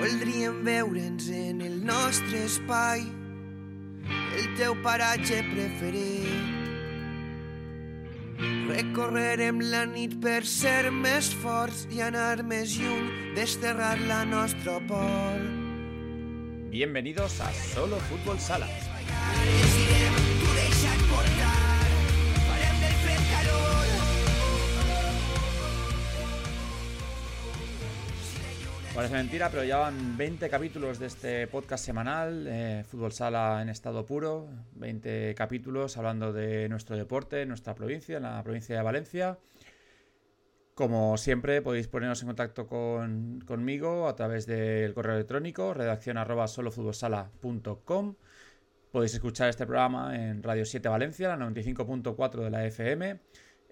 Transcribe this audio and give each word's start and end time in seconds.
Voldríem 0.00 0.62
veure'ns 0.64 1.26
en 1.28 1.60
el 1.60 1.74
nostre 1.84 2.38
espai, 2.46 3.02
el 4.32 4.46
teu 4.56 4.72
paratge 4.80 5.42
preferit. 5.50 6.56
Recorrerem 8.70 9.60
la 9.60 9.82
nit 9.90 10.14
per 10.24 10.40
ser 10.48 10.88
més 10.88 11.28
forts 11.42 11.84
i 11.92 12.00
anar 12.00 12.40
més 12.48 12.78
lluny, 12.80 13.10
desterrar 13.36 13.98
la 14.08 14.22
nostra 14.24 14.78
por. 14.88 15.44
Bienvenidos 16.72 17.36
a 17.44 17.52
Solo 17.52 18.00
Fútbol 18.08 18.40
Sala. 18.40 18.72
Parece 28.94 29.14
mentira, 29.14 29.48
pero 29.50 29.62
ya 29.62 29.78
van 29.78 30.16
20 30.16 30.50
capítulos 30.50 30.98
de 30.98 31.06
este 31.06 31.46
podcast 31.46 31.84
semanal, 31.84 32.46
eh, 32.48 32.84
Fútbol 32.86 33.12
Sala 33.12 33.62
en 33.62 33.68
estado 33.68 34.04
puro, 34.04 34.48
20 34.72 35.34
capítulos 35.36 35.96
hablando 35.96 36.32
de 36.32 36.68
nuestro 36.68 36.96
deporte, 36.96 37.46
nuestra 37.46 37.74
provincia, 37.76 38.16
en 38.16 38.24
la 38.24 38.42
provincia 38.42 38.76
de 38.76 38.82
Valencia. 38.82 39.38
Como 40.74 41.16
siempre, 41.18 41.62
podéis 41.62 41.86
poneros 41.86 42.20
en 42.22 42.28
contacto 42.28 42.66
con, 42.66 43.40
conmigo 43.46 44.08
a 44.08 44.16
través 44.16 44.46
del 44.46 44.92
correo 44.92 45.14
electrónico 45.14 45.72
redacción 45.72 46.18
arroba 46.18 46.48
solofutbolsala.com. 46.48 48.16
Podéis 48.90 49.14
escuchar 49.14 49.48
este 49.50 49.66
programa 49.66 50.16
en 50.16 50.42
Radio 50.42 50.64
7 50.66 50.88
Valencia, 50.88 51.28
la 51.28 51.36
95.4 51.36 52.42
de 52.42 52.50
la 52.50 52.66
FM 52.66 53.20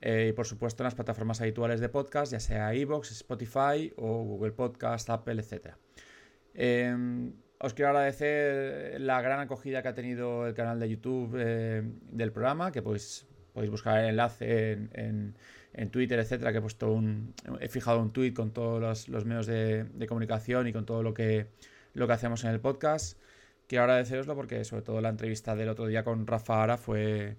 eh, 0.01 0.29
y 0.31 0.33
por 0.33 0.47
supuesto 0.47 0.83
en 0.83 0.85
las 0.85 0.95
plataformas 0.95 1.41
habituales 1.41 1.81
de 1.81 1.89
podcast, 1.89 2.33
ya 2.33 2.41
sea 2.41 2.75
iVoox, 2.75 3.11
Spotify 3.11 3.93
o 3.97 4.23
Google 4.23 4.53
Podcast, 4.53 5.11
Apple, 5.11 5.43
etc. 5.43 5.75
Em, 6.55 7.33
os 7.59 7.75
quiero 7.75 7.91
agradecer 7.91 9.01
la 9.01 9.21
gran 9.21 9.41
acogida 9.41 9.83
que 9.83 9.89
ha 9.89 9.95
tenido 9.95 10.47
el 10.47 10.55
canal 10.55 10.79
de 10.79 10.89
YouTube 10.89 11.35
eh, 11.37 11.83
del 12.13 12.31
programa, 12.33 12.71
que 12.71 12.83
podéis, 12.83 13.27
podéis 13.53 13.71
buscar 13.71 13.99
el 13.99 14.11
enlace 14.11 14.73
en, 14.93 15.35
Twitter, 15.91 16.19
etcétera, 16.19 16.53
que 16.53 16.59
he 16.59 16.61
puesto 16.61 16.93
un. 16.93 17.35
he 17.61 17.69
fijado 17.69 18.01
un 18.01 18.13
tweet 18.13 18.33
con 18.35 18.53
todos 18.53 19.09
los, 19.09 19.25
medios 19.25 19.47
de, 19.47 20.07
comunicación 20.09 20.67
y 20.67 20.73
con 20.73 20.87
todo 20.87 21.03
lo 21.03 21.15
que, 21.15 21.47
lo 21.95 22.07
que 22.07 22.13
hacemos 22.13 22.45
en 22.45 22.51
el 22.51 22.61
podcast. 22.61 23.19
Quiero 23.69 23.85
agradeceroslo 23.85 24.35
porque 24.35 24.65
sobre 24.65 24.83
todo 24.83 25.01
la 25.01 25.09
entrevista 25.09 25.55
del 25.55 25.69
otro 25.69 25.87
día 25.87 26.03
con 26.03 26.27
Rafa 26.27 26.63
Ara 26.63 26.79
fue 26.79 27.37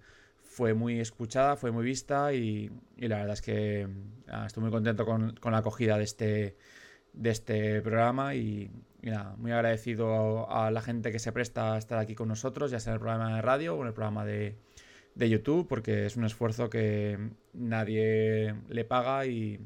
fue 0.60 0.74
muy 0.74 1.00
escuchada, 1.00 1.56
fue 1.56 1.72
muy 1.72 1.86
vista 1.86 2.34
y, 2.34 2.70
la 2.98 3.20
verdad 3.20 3.32
es 3.32 3.42
que 3.42 3.88
ah, 4.28 4.44
estoy 4.46 4.62
muy 4.62 4.72
contento 4.74 5.06
con, 5.06 5.34
la 5.42 5.58
acogida 5.58 5.98
de 5.98 6.04
este, 6.04 6.58
de 7.14 7.30
este 7.30 7.82
programa 7.82 8.36
y, 8.36 8.70
muy 9.38 9.54
agradecido 9.54 10.52
a, 10.52 10.70
la 10.70 10.82
gente 10.82 11.14
que 11.14 11.20
se 11.20 11.32
presta 11.32 11.76
a 11.76 11.78
estar 11.78 11.98
aquí 11.98 12.14
con 12.14 12.28
nosotros, 12.28 12.72
ya 12.72 12.82
sea 12.82 12.92
en 12.92 12.96
el 12.96 13.00
programa 13.00 13.38
de 13.38 13.42
radio 13.42 13.78
o 13.78 13.82
en 13.84 13.88
el 13.88 13.94
programa 13.94 14.26
de, 14.26 14.58
YouTube, 15.16 15.66
porque 15.66 16.06
es 16.06 16.18
un 16.18 16.26
esfuerzo 16.26 16.70
que 16.70 17.18
nadie 17.54 18.54
le 18.68 18.84
paga 18.84 19.26
y, 19.28 19.62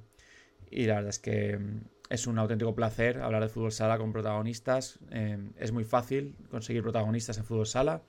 la 0.69 0.95
verdad 0.95 1.09
es 1.09 1.17
que 1.17 1.59
es 2.07 2.27
un 2.27 2.37
auténtico 2.37 2.75
placer 2.75 3.19
hablar 3.19 3.41
de 3.41 3.49
fútbol 3.49 3.71
sala 3.71 3.97
con 3.97 4.13
protagonistas. 4.13 4.99
Eh, 5.09 5.39
es 5.57 5.71
muy 5.71 5.85
fácil 5.85 6.35
conseguir 6.51 6.83
protagonistas 6.83 7.39
en 7.39 7.45
fútbol 7.45 7.65
sala. 7.65 8.03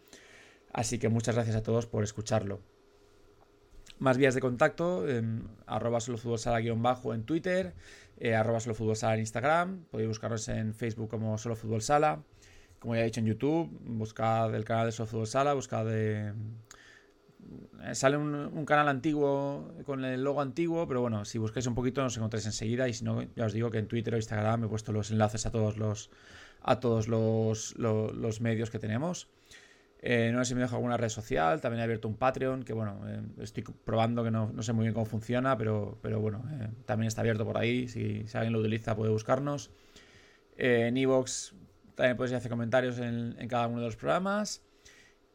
Así 0.74 0.98
que 0.98 1.08
muchas 1.08 1.36
gracias 1.36 1.56
a 1.56 1.62
todos 1.62 1.86
por 1.86 2.02
escucharlo. 2.02 2.73
Más 3.98 4.18
vías 4.18 4.34
de 4.34 4.40
contacto, 4.40 5.08
en 5.08 5.48
arroba 5.66 6.00
solofutbolsala-bajo 6.00 7.14
en 7.14 7.24
Twitter, 7.24 7.74
eh, 8.18 8.34
arroba 8.34 8.60
solofutbolsala 8.60 9.14
en 9.14 9.20
Instagram, 9.20 9.84
podéis 9.90 10.08
buscarnos 10.08 10.48
en 10.48 10.74
Facebook 10.74 11.08
como 11.08 11.38
Solo 11.38 11.54
Fútbol 11.54 11.80
Sala, 11.80 12.22
como 12.80 12.96
ya 12.96 13.02
he 13.02 13.04
dicho 13.04 13.20
en 13.20 13.26
YouTube, 13.26 13.70
buscad 13.84 14.54
el 14.54 14.64
canal 14.64 14.86
de 14.86 14.92
Solo 14.92 15.06
Fútbol 15.06 15.26
Sala, 15.26 15.54
buscad 15.54 15.86
de... 15.86 16.34
Eh, 17.82 17.94
sale 17.94 18.16
un, 18.16 18.64
canal 18.66 18.88
antiguo 18.88 19.72
con 19.84 20.04
el 20.04 20.24
logo 20.24 20.40
antiguo, 20.40 20.88
pero 20.88 21.00
bueno, 21.00 21.24
si 21.24 21.38
buscáis 21.38 21.66
un 21.66 21.74
poquito 21.74 22.02
nos 22.02 22.16
encontráis 22.16 22.46
enseguida. 22.46 22.88
Y 22.88 22.94
si 22.94 23.04
no, 23.04 23.22
ya 23.36 23.46
os 23.46 23.52
digo 23.52 23.70
que 23.70 23.78
en 23.78 23.88
Twitter 23.88 24.14
o 24.14 24.16
Instagram 24.16 24.64
he 24.64 24.68
puesto 24.68 24.92
los 24.92 25.10
enlaces 25.10 25.46
a 25.46 25.50
todos 25.50 25.76
los, 25.76 26.10
a 26.62 26.80
todos 26.80 27.08
los, 27.08 27.74
los 27.76 28.40
medios 28.40 28.70
que 28.70 28.78
tenemos. 28.78 29.28
Eh, 30.06 30.30
no 30.32 30.44
sé 30.44 30.50
si 30.50 30.54
me 30.54 30.60
dejo 30.60 30.76
alguna 30.76 30.98
red 30.98 31.08
social, 31.08 31.62
también 31.62 31.80
he 31.80 31.84
abierto 31.84 32.08
un 32.08 32.16
Patreon, 32.16 32.62
que 32.62 32.74
bueno, 32.74 33.00
eh, 33.08 33.22
estoy 33.40 33.62
probando 33.62 34.22
que 34.22 34.30
no, 34.30 34.62
sé 34.62 34.74
muy 34.74 34.82
bien 34.82 34.92
cómo 34.92 35.06
funciona, 35.06 35.56
pero, 35.56 35.98
pero 36.02 36.20
bueno, 36.20 36.44
eh, 36.60 36.68
también 36.84 37.08
está 37.08 37.22
abierto 37.22 37.46
por 37.46 37.56
ahí, 37.56 37.88
si, 37.88 38.26
alguien 38.34 38.52
lo 38.52 38.58
utiliza 38.58 38.94
puede 38.94 39.10
buscarnos. 39.10 39.70
en 40.58 40.98
Evox 40.98 41.54
también 41.94 42.18
podéis 42.18 42.36
hacer 42.36 42.50
comentarios 42.50 42.98
en, 42.98 43.34
cada 43.48 43.66
uno 43.66 43.80
de 43.80 43.86
los 43.86 43.96
programas. 43.96 44.62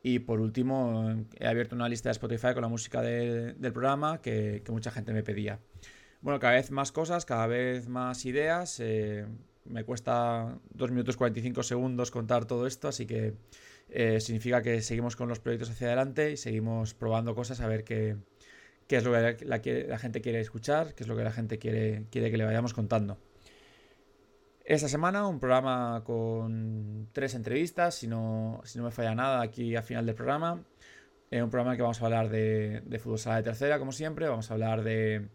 Y 0.04 0.20
por 0.20 0.40
último, 0.40 1.16
he 1.40 1.48
abierto 1.48 1.76
una 1.76 1.90
lista 1.90 2.10
de 2.10 2.12
Spotify 2.12 2.54
con 2.54 2.62
la 2.62 2.68
música 2.68 3.02
del 3.02 3.74
programa 3.74 4.22
que, 4.22 4.62
que, 4.64 4.72
mucha 4.72 4.92
gente 4.92 5.14
me 5.14 5.24
pedía. 5.24 5.60
Bueno, 6.22 6.40
cada 6.40 6.54
vez 6.54 6.70
más 6.70 6.92
cosas, 6.92 7.26
cada 7.26 7.48
vez 7.48 7.88
más 7.88 8.24
ideas. 8.24 8.80
me 9.66 9.84
cuesta 9.84 10.60
2 10.76 10.92
minutos 10.92 11.18
45 11.18 11.64
segundos 11.64 12.12
contar 12.12 12.46
todo 12.46 12.68
esto, 12.68 12.88
así 12.88 13.08
que 13.08 13.34
eh, 13.92 14.20
significa 14.20 14.62
que 14.62 14.82
seguimos 14.82 15.16
con 15.16 15.30
los 15.30 15.40
proyectos 15.40 15.70
hacia 15.72 15.88
adelante 15.88 16.32
y 16.32 16.38
seguimos 16.38 16.94
probando 16.94 17.34
cosas 17.34 17.60
a 17.62 17.68
ver 17.68 17.84
qué, 17.84 18.18
es 18.88 19.04
lo 19.04 19.12
que 19.12 19.46
la, 19.46 19.98
gente 20.00 20.22
quiere 20.22 20.40
escuchar, 20.40 20.94
qué 20.94 21.04
es 21.04 21.08
lo 21.08 21.16
que 21.16 21.24
la 21.24 21.32
gente 21.32 21.58
quiere, 21.58 22.06
quiere 22.12 22.30
que 22.30 22.38
le 22.38 22.46
vayamos 22.46 22.74
contando. 22.74 23.18
Esta 24.64 24.88
semana 24.88 25.26
un 25.26 25.40
programa 25.40 26.04
con 26.06 27.10
tres 27.12 27.34
entrevistas, 27.34 27.96
si 27.96 28.08
no, 28.08 28.62
si 28.64 28.78
no 28.78 28.84
me 28.84 28.92
falla 28.92 29.16
nada 29.16 29.42
aquí 29.42 29.76
al 29.76 29.84
final 29.84 30.06
del 30.06 30.14
programa. 30.14 30.64
Eh, 31.32 31.42
un 31.42 31.50
programa 31.50 31.76
que 31.76 31.82
vamos 31.82 32.02
a 32.02 32.06
hablar 32.06 32.30
de, 32.30 33.00
fútbol 33.02 33.18
sala 33.18 33.38
de 33.38 33.44
tercera, 33.44 33.80
como 33.80 33.92
siempre. 33.92 34.28
Vamos 34.28 34.52
a 34.52 34.54
hablar 34.54 34.84
de, 34.84 35.30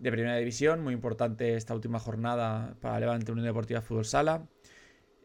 de 0.00 0.10
primera 0.10 0.36
división, 0.36 0.82
muy 0.82 0.94
importante 0.94 1.54
esta 1.54 1.74
última 1.74 2.00
jornada 2.00 2.74
para 2.80 2.98
Levante 2.98 3.30
Unión 3.30 3.46
Deportiva 3.46 3.80
Fútbol 3.80 4.04
Sala. 4.04 4.48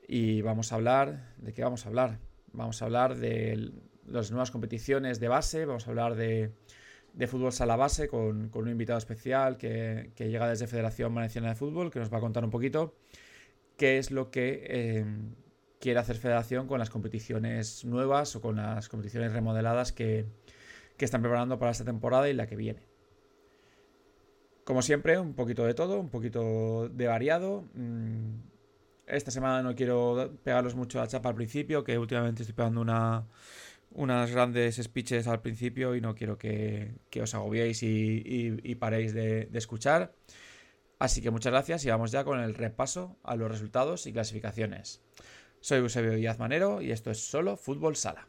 Y 0.07 0.41
vamos 0.41 0.72
a 0.72 0.75
hablar, 0.75 1.34
¿de 1.38 1.52
qué 1.53 1.63
vamos 1.63 1.85
a 1.85 1.90
hablar? 1.90 2.19
Vamos 2.56 2.82
a 2.82 2.86
hablar 2.86 3.16
de 3.16 3.72
las 4.08 4.32
nuevas 4.32 4.52
competiciones 4.52 5.20
de 5.20 5.28
base, 5.28 5.66
vamos 5.66 5.88
a 5.88 5.90
hablar 5.90 6.16
de, 6.16 6.52
fútbol 7.28 7.52
sala 7.52 7.76
base 7.76 8.08
con, 8.08 8.52
un 8.54 8.70
invitado 8.70 8.98
especial 8.98 9.58
que, 9.58 10.12
llega 10.18 10.48
desde 10.48 10.68
Federación 10.68 11.14
Valenciana 11.14 11.50
de 11.50 11.56
Fútbol, 11.56 11.92
que 11.92 12.00
nos 12.00 12.14
va 12.14 12.18
a 12.18 12.22
contar 12.22 12.44
un 12.44 12.52
poquito 12.52 12.96
qué 13.78 13.98
es 13.98 14.12
lo 14.12 14.32
que 14.32 14.64
eh, 14.68 15.06
quiere 15.80 16.00
hacer 16.00 16.16
Federación 16.16 16.68
con 16.68 16.80
las 16.80 16.90
competiciones 16.90 17.84
nuevas 17.84 18.36
o 18.36 18.42
con 18.42 18.56
las 18.56 18.88
competiciones 18.90 19.34
remodeladas 19.34 19.92
que, 19.92 20.26
están 20.98 21.22
preparando 21.22 21.60
para 21.60 21.72
esta 21.72 21.84
temporada 21.84 22.30
y 22.30 22.34
la 22.34 22.48
que 22.48 22.56
viene. 22.56 22.82
Como 24.64 24.82
siempre, 24.82 25.20
un 25.20 25.34
poquito 25.34 25.66
de 25.66 25.74
todo, 25.74 26.00
un 26.00 26.10
poquito 26.10 26.90
de 26.90 27.06
variado. 27.06 27.66
Mm, 27.76 28.55
esta 29.08 29.32
semana 29.32 29.62
no 29.62 29.76
quiero 29.76 30.38
pegaros 30.44 30.76
mucho 30.76 31.02
a 31.02 31.08
chapa 31.08 31.30
al 31.30 31.36
principio, 31.36 31.84
que 31.84 31.98
últimamente 31.98 32.44
estoy 32.44 32.56
pegando 32.56 32.82
una, 32.82 33.28
unas 33.92 34.32
grandes 34.32 34.76
speeches 34.76 35.28
al 35.28 35.42
principio 35.42 35.96
y 35.96 36.02
no 36.02 36.16
quiero 36.16 36.38
que, 36.38 36.96
os 37.22 37.34
agobiéis 37.34 37.82
y, 37.84 38.76
paréis 38.76 39.14
de, 39.14 39.46
de, 39.46 39.58
escuchar. 39.58 40.14
Así 41.00 41.22
que 41.22 41.32
muchas 41.32 41.52
gracias 41.52 41.86
y 41.86 41.90
vamos 41.90 42.12
ya 42.12 42.24
con 42.24 42.40
el 42.40 42.56
repaso 42.56 43.18
a 43.24 43.36
los 43.36 43.50
resultados 43.50 44.08
y 44.08 44.14
clasificaciones. 44.14 45.02
Soy 45.60 45.80
Eusebio 45.80 46.14
Díaz 46.14 46.40
Manero 46.40 46.82
y 46.82 46.92
esto 46.92 47.12
es 47.12 47.20
solo 47.20 47.58
Fútbol 47.58 47.96
Sala. 47.96 48.28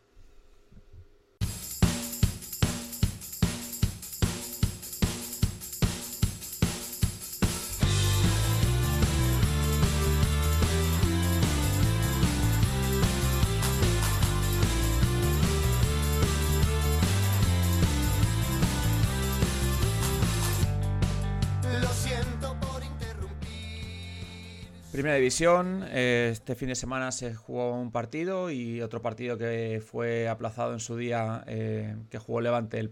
División, 25.16 25.84
eh, 25.88 26.30
este 26.32 26.54
fin 26.54 26.68
de 26.68 26.74
semana 26.74 27.12
se 27.12 27.34
jugó 27.34 27.72
un 27.74 27.90
partido 27.90 28.50
y 28.50 28.80
otro 28.82 29.02
partido 29.02 29.36
que 29.36 29.82
fue 29.84 30.28
aplazado 30.28 30.72
en 30.72 30.80
su 30.80 30.96
día, 30.96 31.44
eh, 31.46 31.96
que 32.10 32.18
jugó 32.18 32.40
Levante 32.40 32.78
el, 32.78 32.88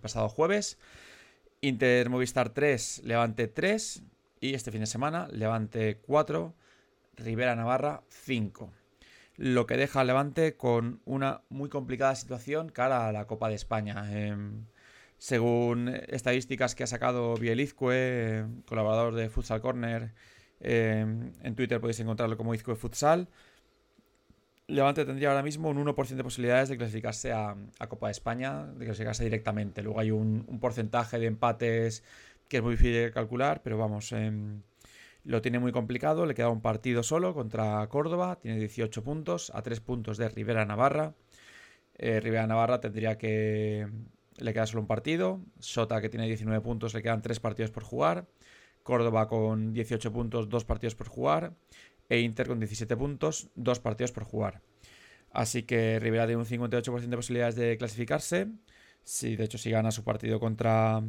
pasado 0.00 0.28
jueves. 0.28 0.78
Inter 1.60 2.08
Movistar 2.10 2.50
3, 2.50 3.02
Levante 3.04 3.48
3 3.48 4.02
y 4.40 4.54
este 4.54 4.70
fin 4.70 4.80
de 4.80 4.86
semana 4.86 5.28
Levante 5.32 5.98
4, 6.06 6.54
Rivera 7.16 7.56
Navarra 7.56 8.02
5. 8.08 8.70
Lo 9.36 9.66
que 9.66 9.76
deja 9.76 10.00
a 10.00 10.04
Levante 10.04 10.56
con 10.56 11.00
una 11.04 11.42
muy 11.48 11.68
complicada 11.68 12.14
situación 12.14 12.68
cara 12.68 13.08
a 13.08 13.12
la 13.12 13.26
Copa 13.26 13.48
de 13.48 13.54
España. 13.54 14.04
Em, 14.12 14.66
según 15.18 15.88
estadísticas 16.08 16.74
que 16.74 16.84
ha 16.84 16.86
sacado 16.86 17.34
Bielizque, 17.34 18.46
colaborador 18.66 19.14
de 19.14 19.30
Futsal 19.30 19.60
Corner, 19.60 20.12
en 20.60 21.54
Twitter 21.54 21.80
podéis 21.80 22.00
encontrarlo 22.00 22.36
como 22.36 22.54
Izco 22.54 22.72
de 22.72 22.76
Futsal. 22.76 23.28
Levante 24.66 25.04
tendría 25.04 25.28
ahora 25.28 25.42
mismo 25.42 25.68
un 25.68 25.76
1% 25.84 26.16
de 26.16 26.24
posibilidades 26.24 26.70
de 26.70 26.78
clasificarse 26.78 27.32
a, 27.32 27.54
Copa 27.88 28.06
de 28.06 28.12
España, 28.12 28.64
de 28.64 28.86
clasificarse 28.86 29.24
directamente. 29.24 29.82
Luego 29.82 30.00
hay 30.00 30.10
un, 30.10 30.44
porcentaje 30.58 31.18
de 31.18 31.26
empates 31.26 32.02
que 32.48 32.58
es 32.58 32.62
muy 32.62 32.72
difícil 32.72 32.94
de 32.94 33.12
calcular, 33.12 33.62
pero 33.62 33.76
vamos, 33.76 34.12
em, 34.12 34.62
lo 35.24 35.42
tiene 35.42 35.58
muy 35.58 35.72
complicado. 35.72 36.24
Le 36.24 36.34
queda 36.34 36.48
un 36.48 36.62
partido 36.62 37.02
solo 37.02 37.34
contra 37.34 37.86
Córdoba, 37.88 38.38
tiene 38.40 38.58
18 38.58 39.04
puntos, 39.04 39.52
a 39.54 39.62
3 39.62 39.80
puntos 39.80 40.16
de 40.16 40.28
Rivera 40.30 40.64
Navarra. 40.64 41.14
Eh, 41.96 42.20
Rivera 42.20 42.46
Navarra 42.46 42.80
tendría 42.80 43.18
que. 43.18 43.88
Le 44.38 44.52
queda 44.52 44.66
solo 44.66 44.80
un 44.82 44.86
partido. 44.86 45.40
Sota, 45.58 46.00
que 46.00 46.08
tiene 46.08 46.26
19 46.26 46.60
puntos, 46.62 46.94
le 46.94 47.02
quedan 47.02 47.22
3 47.22 47.38
partidos 47.40 47.70
por 47.70 47.84
jugar. 47.84 48.26
Córdoba 48.84 49.26
con 49.26 49.72
18 49.72 50.12
puntos, 50.12 50.48
2 50.48 50.64
partidos 50.64 50.94
por 50.94 51.08
jugar 51.08 51.54
e 52.08 52.20
Inter 52.20 52.46
con 52.48 52.60
17 52.60 52.96
puntos, 52.96 53.48
dos 53.54 53.80
partidos 53.80 54.12
por 54.12 54.24
jugar. 54.24 54.60
Así 55.30 55.64
que 55.64 55.98
Rivera 55.98 56.26
tiene 56.26 56.40
un 56.42 56.46
58% 56.46 57.08
de 57.08 57.16
posibilidades 57.16 57.56
de 57.56 57.76
clasificarse. 57.76 58.48
Si, 59.02 59.36
de 59.36 59.44
hecho, 59.44 59.58
si 59.58 59.70
gana 59.70 59.90
su 59.90 60.04
partido 60.04 60.38
contra. 60.38 61.02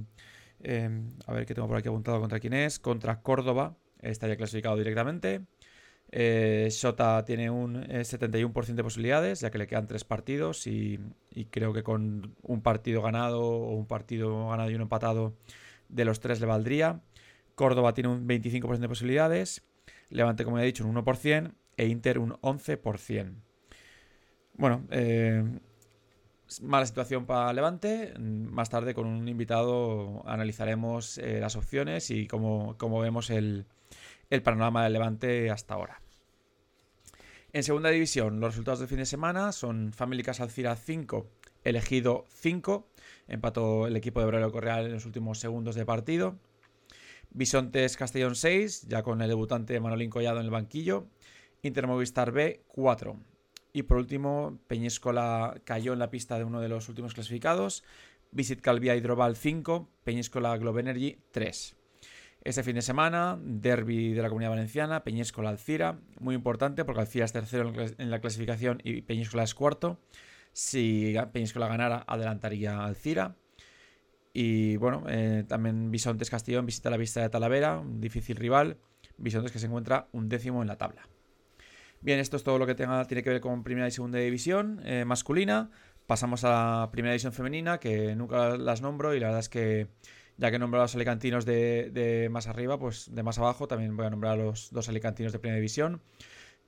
Em, 0.64 1.12
a 1.28 1.34
ver 1.34 1.46
qué 1.46 1.54
tengo 1.54 1.68
por 1.68 1.78
aquí 1.78 1.90
apuntado 1.90 2.20
contra 2.20 2.40
quién 2.40 2.54
es. 2.54 2.80
Contra 2.80 3.22
Córdoba, 3.22 3.78
estaría 4.02 4.36
clasificado 4.36 4.78
directamente. 4.78 5.42
Eh, 6.12 6.70
Sota 6.72 7.24
tiene 7.26 7.50
un 7.50 7.84
71% 7.84 8.70
eh, 8.70 8.74
de 8.74 8.84
posibilidades, 8.84 9.42
ya 9.42 9.52
que 9.52 9.58
le 9.58 9.68
quedan 9.68 9.88
tres 9.88 10.04
partidos. 10.04 10.66
Y, 10.66 11.00
y, 11.32 11.46
creo 11.46 11.74
que 11.74 11.84
con 11.84 12.36
un 12.42 12.62
partido 12.62 13.02
ganado 13.02 13.42
o 13.42 13.76
un 13.76 13.86
partido 13.86 14.50
ganado 14.50 14.72
y 14.72 14.76
uno 14.76 14.84
empatado, 14.84 15.36
de 15.90 16.06
los 16.06 16.20
tres 16.20 16.40
le 16.40 16.48
valdría. 16.48 17.02
Córdoba 17.56 17.94
tiene 17.94 18.10
un 18.10 18.28
25% 18.28 18.78
de 18.78 18.90
posibilidades. 18.90 19.64
Levante, 20.10 20.44
como 20.44 20.58
ya 20.58 20.64
he 20.64 20.68
dicho, 20.68 20.86
un 20.86 20.96
1% 20.96 21.54
e 21.78 21.88
Inter 21.88 22.20
un 22.20 22.34
11%. 22.34 23.34
Bueno, 24.58 24.86
eh, 24.92 25.44
mala 26.62 26.86
situación 26.86 27.26
para 27.26 27.52
Levante. 27.54 28.14
Más 28.20 28.70
tarde 28.70 28.94
con 28.94 29.08
un 29.08 29.28
invitado 29.28 30.24
analizaremos 30.28 31.18
eh, 31.18 31.40
las 31.40 31.56
opciones 31.56 32.10
y 32.12 32.28
cómo, 32.28 32.76
vemos 33.02 33.30
el, 33.30 33.66
panorama 34.44 34.84
del 34.84 34.94
Levante 34.94 35.50
hasta 35.52 35.74
ahora. 35.74 36.02
En 37.54 37.64
segunda 37.64 37.90
división, 37.90 38.40
los 38.40 38.52
resultados 38.52 38.80
del 38.80 38.90
fin 38.90 38.98
de 38.98 39.06
semana 39.06 39.54
son 39.54 39.94
Family 39.94 40.24
Casa 40.24 40.44
Alcira 40.44 40.76
5, 40.76 41.26
elegido 41.64 42.26
5. 42.30 42.88
Empató 43.28 43.88
el 43.88 43.96
equipo 43.96 44.20
de 44.20 44.26
Obrero 44.26 44.52
Correal 44.52 44.86
en 44.86 44.94
los 44.94 45.06
últimos 45.06 45.40
segundos 45.40 45.76
de 45.76 45.86
partido. 45.86 46.36
Bisontes 47.36 47.98
Castellón 47.98 48.34
6, 48.34 48.88
ya 48.88 49.04
con 49.04 49.22
el 49.22 49.28
debutante 49.28 49.78
Manolín 49.82 50.10
Collado 50.10 50.40
en 50.40 50.46
el 50.46 50.52
banquillo. 50.52 51.08
Intermovistar 51.64 52.32
B 52.32 52.64
4. 52.70 53.20
Y 53.74 53.84
por 53.84 53.98
último, 53.98 54.58
Peñíscola 54.68 55.60
cayó 55.66 55.92
en 55.92 56.00
la 56.00 56.10
pista 56.10 56.38
de 56.38 56.46
uno 56.46 56.62
de 56.62 56.70
los 56.70 56.88
últimos 56.88 57.14
clasificados. 57.14 57.84
Visit 58.32 58.62
Calvia 58.62 58.96
Hidroval 58.96 59.36
5, 59.36 59.90
Peñíscola 60.06 60.56
Globe 60.56 60.80
Energy 60.80 61.18
3. 61.32 61.76
Este 62.46 62.64
fin 62.64 62.76
de 62.76 62.82
semana, 62.82 63.38
derby 63.44 64.14
de 64.14 64.22
la 64.22 64.30
Comunidad 64.30 64.52
Valenciana, 64.52 65.04
Peñíscola 65.04 65.50
Alcira, 65.50 66.00
muy 66.22 66.36
importante 66.36 66.86
porque 66.86 67.02
Alcira 67.02 67.26
es 67.26 67.34
tercero 67.34 67.74
en 67.98 68.12
la 68.12 68.22
clasificación 68.22 68.80
y 68.82 69.02
Peñíscola 69.02 69.44
es 69.44 69.54
cuarto. 69.54 70.00
Si 70.54 71.14
Peñíscola 71.34 71.68
ganara, 71.68 72.06
adelantaría 72.08 72.86
Alcira. 72.86 73.36
Y 74.38 74.76
bueno, 74.76 75.06
eh, 75.08 75.46
también 75.48 75.92
Bisontes 75.92 76.30
Castellón 76.30 76.66
visita 76.66 76.90
la 76.90 76.98
vista 76.98 77.22
de 77.22 77.30
Talavera, 77.30 77.80
un 77.80 78.02
difícil 78.02 78.36
rival. 78.36 78.76
Bisontes 79.16 79.50
que 79.54 79.60
se 79.60 79.68
encuentra 79.68 80.10
un 80.12 80.28
décimo 80.28 80.62
en 80.62 80.68
la 80.68 80.78
tabla. 80.78 81.08
Bien, 82.02 82.20
esto 82.20 82.36
es 82.36 82.44
todo 82.44 82.60
lo 82.60 82.68
que 82.68 82.76
tenga, 82.76 83.06
tiene 83.06 83.24
que 83.24 83.30
ver 83.30 83.40
con 83.40 83.64
primera 83.64 83.88
y 83.88 83.92
segunda 83.92 84.20
división 84.20 84.82
eh, 84.84 85.06
masculina. 85.06 85.72
Pasamos 86.06 86.44
a 86.44 86.50
la 86.50 86.90
primera 86.92 87.14
división 87.14 87.32
femenina, 87.32 87.80
que 87.80 88.14
nunca 88.18 88.58
las 88.58 88.82
nombro 88.82 89.16
y 89.16 89.22
la 89.22 89.28
verdad 89.28 89.40
es 89.40 89.48
que 89.48 89.88
ya 90.36 90.50
que 90.50 90.58
he 90.58 90.60
nombrado 90.60 90.82
a 90.82 90.88
los 90.88 90.96
alicantinos 90.96 91.46
de, 91.46 91.92
de, 91.94 92.28
más 92.28 92.48
arriba, 92.48 92.78
pues 92.78 93.16
de 93.16 93.24
más 93.24 93.40
abajo 93.40 93.70
también 93.70 93.96
voy 93.96 94.06
a 94.06 94.10
nombrar 94.10 94.34
a 94.34 94.44
los 94.44 94.70
dos 94.70 94.90
alicantinos 94.90 95.32
de 95.32 95.40
primera 95.40 95.56
división. 95.56 96.02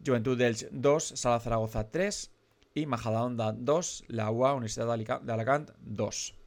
Juventud 0.05 0.37
del 0.37 0.55
2, 0.71 1.03
Sala 1.03 1.41
Zaragoza 1.41 1.91
3 1.91 2.31
y 2.75 2.85
Majadahonda 2.85 3.51
2, 3.51 4.05
la 4.07 4.31
UA 4.31 4.53
Universidad 4.53 4.97
de 5.21 5.33
Alacant 5.33 5.71
2. 5.81 6.37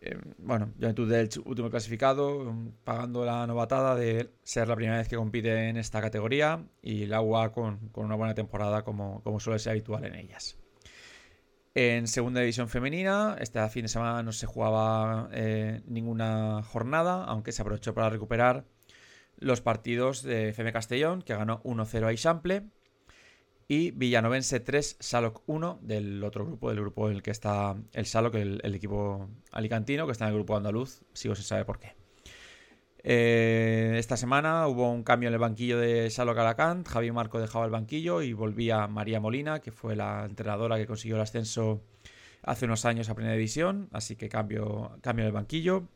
Eh, 0.00 0.16
bueno, 0.38 0.72
Juventud 0.78 1.10
del 1.10 1.28
último 1.44 1.70
clasificado, 1.70 2.54
pagando 2.84 3.24
la 3.24 3.46
novatada 3.46 3.96
de 3.96 4.30
ser 4.42 4.68
la 4.68 4.76
primera 4.76 4.98
vez 4.98 5.08
que 5.08 5.16
compite 5.16 5.68
en 5.68 5.76
esta 5.76 6.00
categoría 6.00 6.64
y 6.82 7.04
el 7.04 7.14
agua 7.14 7.52
con, 7.52 7.90
una 7.94 8.14
buena 8.14 8.34
temporada 8.34 8.82
como, 8.82 9.22
como, 9.22 9.40
suele 9.40 9.58
ser 9.58 9.72
habitual 9.72 10.04
en 10.04 10.14
ellas. 10.14 10.58
En 11.74 12.08
segunda 12.08 12.40
división 12.40 12.68
femenina, 12.68 13.36
este 13.40 13.66
fin 13.68 13.82
de 13.82 13.88
semana 13.88 14.22
no 14.22 14.32
se 14.32 14.46
jugaba 14.46 15.28
eh, 15.32 15.82
ninguna 15.86 16.62
jornada, 16.62 17.24
aunque 17.24 17.52
se 17.52 17.62
aprovechó 17.62 17.94
para 17.94 18.10
recuperar 18.10 18.64
los 19.36 19.60
partidos 19.60 20.22
de 20.22 20.48
FM 20.50 20.72
Castellón, 20.72 21.22
que 21.22 21.34
ganó 21.34 21.62
1-0 21.62 22.06
a 22.06 22.12
Ixample 22.12 22.64
y 23.68 23.90
Villanovense 23.90 24.60
3, 24.60 24.96
Saloc 24.98 25.42
1 25.46 25.80
del 25.82 26.24
otro 26.24 26.46
grupo, 26.46 26.70
del 26.70 26.80
grupo 26.80 27.10
en 27.10 27.16
el 27.16 27.22
que 27.22 27.30
está 27.30 27.76
el 27.92 28.06
Saloc, 28.06 28.34
el, 28.34 28.60
equipo 28.74 29.28
alicantino, 29.52 30.06
que 30.06 30.12
está 30.12 30.24
en 30.24 30.30
el 30.30 30.36
grupo 30.36 30.56
andaluz, 30.56 31.02
sigo 31.12 31.34
sin 31.34 31.44
saber 31.44 31.66
por 31.66 31.78
qué. 31.78 31.94
Eh, 33.04 33.94
esta 33.98 34.16
semana 34.16 34.66
hubo 34.66 34.90
un 34.90 35.02
cambio 35.02 35.28
en 35.28 35.34
el 35.34 35.38
banquillo 35.38 35.78
de 35.78 36.08
Saloc 36.08 36.38
Alacant, 36.38 36.88
Javi 36.88 37.12
Marco 37.12 37.38
dejaba 37.38 37.66
el 37.66 37.70
banquillo 37.70 38.22
y 38.22 38.32
volvía 38.32 38.86
María 38.88 39.20
Molina, 39.20 39.60
que 39.60 39.70
fue 39.70 39.94
la 39.94 40.24
entrenadora 40.24 40.78
que 40.78 40.86
consiguió 40.86 41.16
el 41.16 41.22
ascenso 41.22 41.82
hace 42.42 42.64
unos 42.64 42.86
años 42.86 43.10
a 43.10 43.14
Primera 43.14 43.34
División, 43.34 43.90
así 43.92 44.16
que 44.16 44.30
cambio, 44.30 44.98
cambio 45.02 45.24
en 45.24 45.26
el 45.26 45.32
banquillo. 45.32 45.88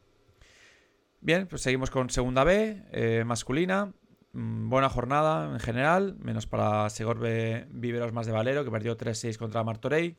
Bien, 1.22 1.46
pues 1.46 1.62
seguimos 1.62 1.90
con 1.90 2.10
Segunda 2.10 2.44
B, 2.44 2.84
eh, 2.92 3.24
masculina. 3.24 3.94
Mm, 4.32 4.70
buena 4.70 4.88
jornada 4.88 5.52
en 5.52 5.60
general, 5.60 6.16
menos 6.18 6.46
para 6.46 6.88
Segorbe 6.90 7.66
Viveros 7.70 8.12
más 8.12 8.26
de 8.26 8.32
Valero, 8.32 8.64
que 8.64 8.70
perdió 8.70 8.96
3-6 8.96 9.36
contra 9.36 9.62
Martorey. 9.62 10.16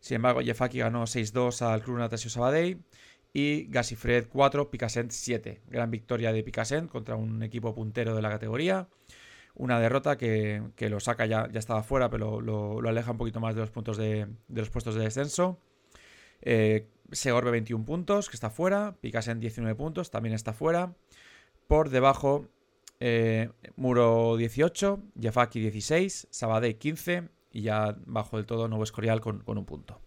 Sin 0.00 0.16
embargo, 0.16 0.40
Jeffaki 0.40 0.78
ganó 0.78 1.06
6-2 1.06 1.62
al 1.62 1.82
Club 1.82 1.98
Natasio 1.98 2.30
Sabadell. 2.30 2.82
Y 3.32 3.66
Gasifred 3.68 4.28
4, 4.28 4.70
Picassent 4.70 5.10
7. 5.10 5.60
Gran 5.68 5.90
victoria 5.90 6.32
de 6.32 6.42
Picassent 6.42 6.90
contra 6.90 7.16
un 7.16 7.42
equipo 7.42 7.74
puntero 7.74 8.14
de 8.16 8.22
la 8.22 8.30
categoría. 8.30 8.88
Una 9.54 9.78
derrota 9.78 10.16
que, 10.16 10.62
lo 10.78 11.00
saca 11.00 11.26
ya, 11.26 11.48
ya 11.50 11.58
estaba 11.58 11.82
fuera, 11.82 12.08
pero 12.08 12.40
lo, 12.40 12.78
aleja 12.88 13.10
un 13.10 13.18
poquito 13.18 13.40
más 13.40 13.54
de 13.54 13.60
los, 13.60 13.70
puntos 13.70 13.98
de, 13.98 14.26
los 14.48 14.70
puestos 14.70 14.94
de 14.94 15.02
descenso. 15.02 15.58
Eh, 16.40 16.88
Segorbe 17.12 17.50
21 17.50 17.84
puntos, 17.84 18.30
que 18.30 18.36
está 18.36 18.48
fuera. 18.48 18.96
Picassent 19.00 19.40
19 19.40 19.74
puntos, 19.74 20.10
también 20.10 20.34
está 20.34 20.54
fuera. 20.54 20.94
Por 21.66 21.90
debajo 21.90 22.48
eh, 23.00 23.50
Muro 23.76 24.36
18, 24.36 25.02
Jafaki 25.20 25.60
16, 25.60 26.28
Sabadell 26.30 26.76
15 26.76 27.28
y 27.50 27.62
ya 27.62 27.96
bajo 28.04 28.36
del 28.36 28.46
todo 28.46 28.68
Nuevo 28.68 28.84
Escorial 28.84 29.20
con, 29.20 29.42
un 29.46 29.64
punto. 29.64 30.00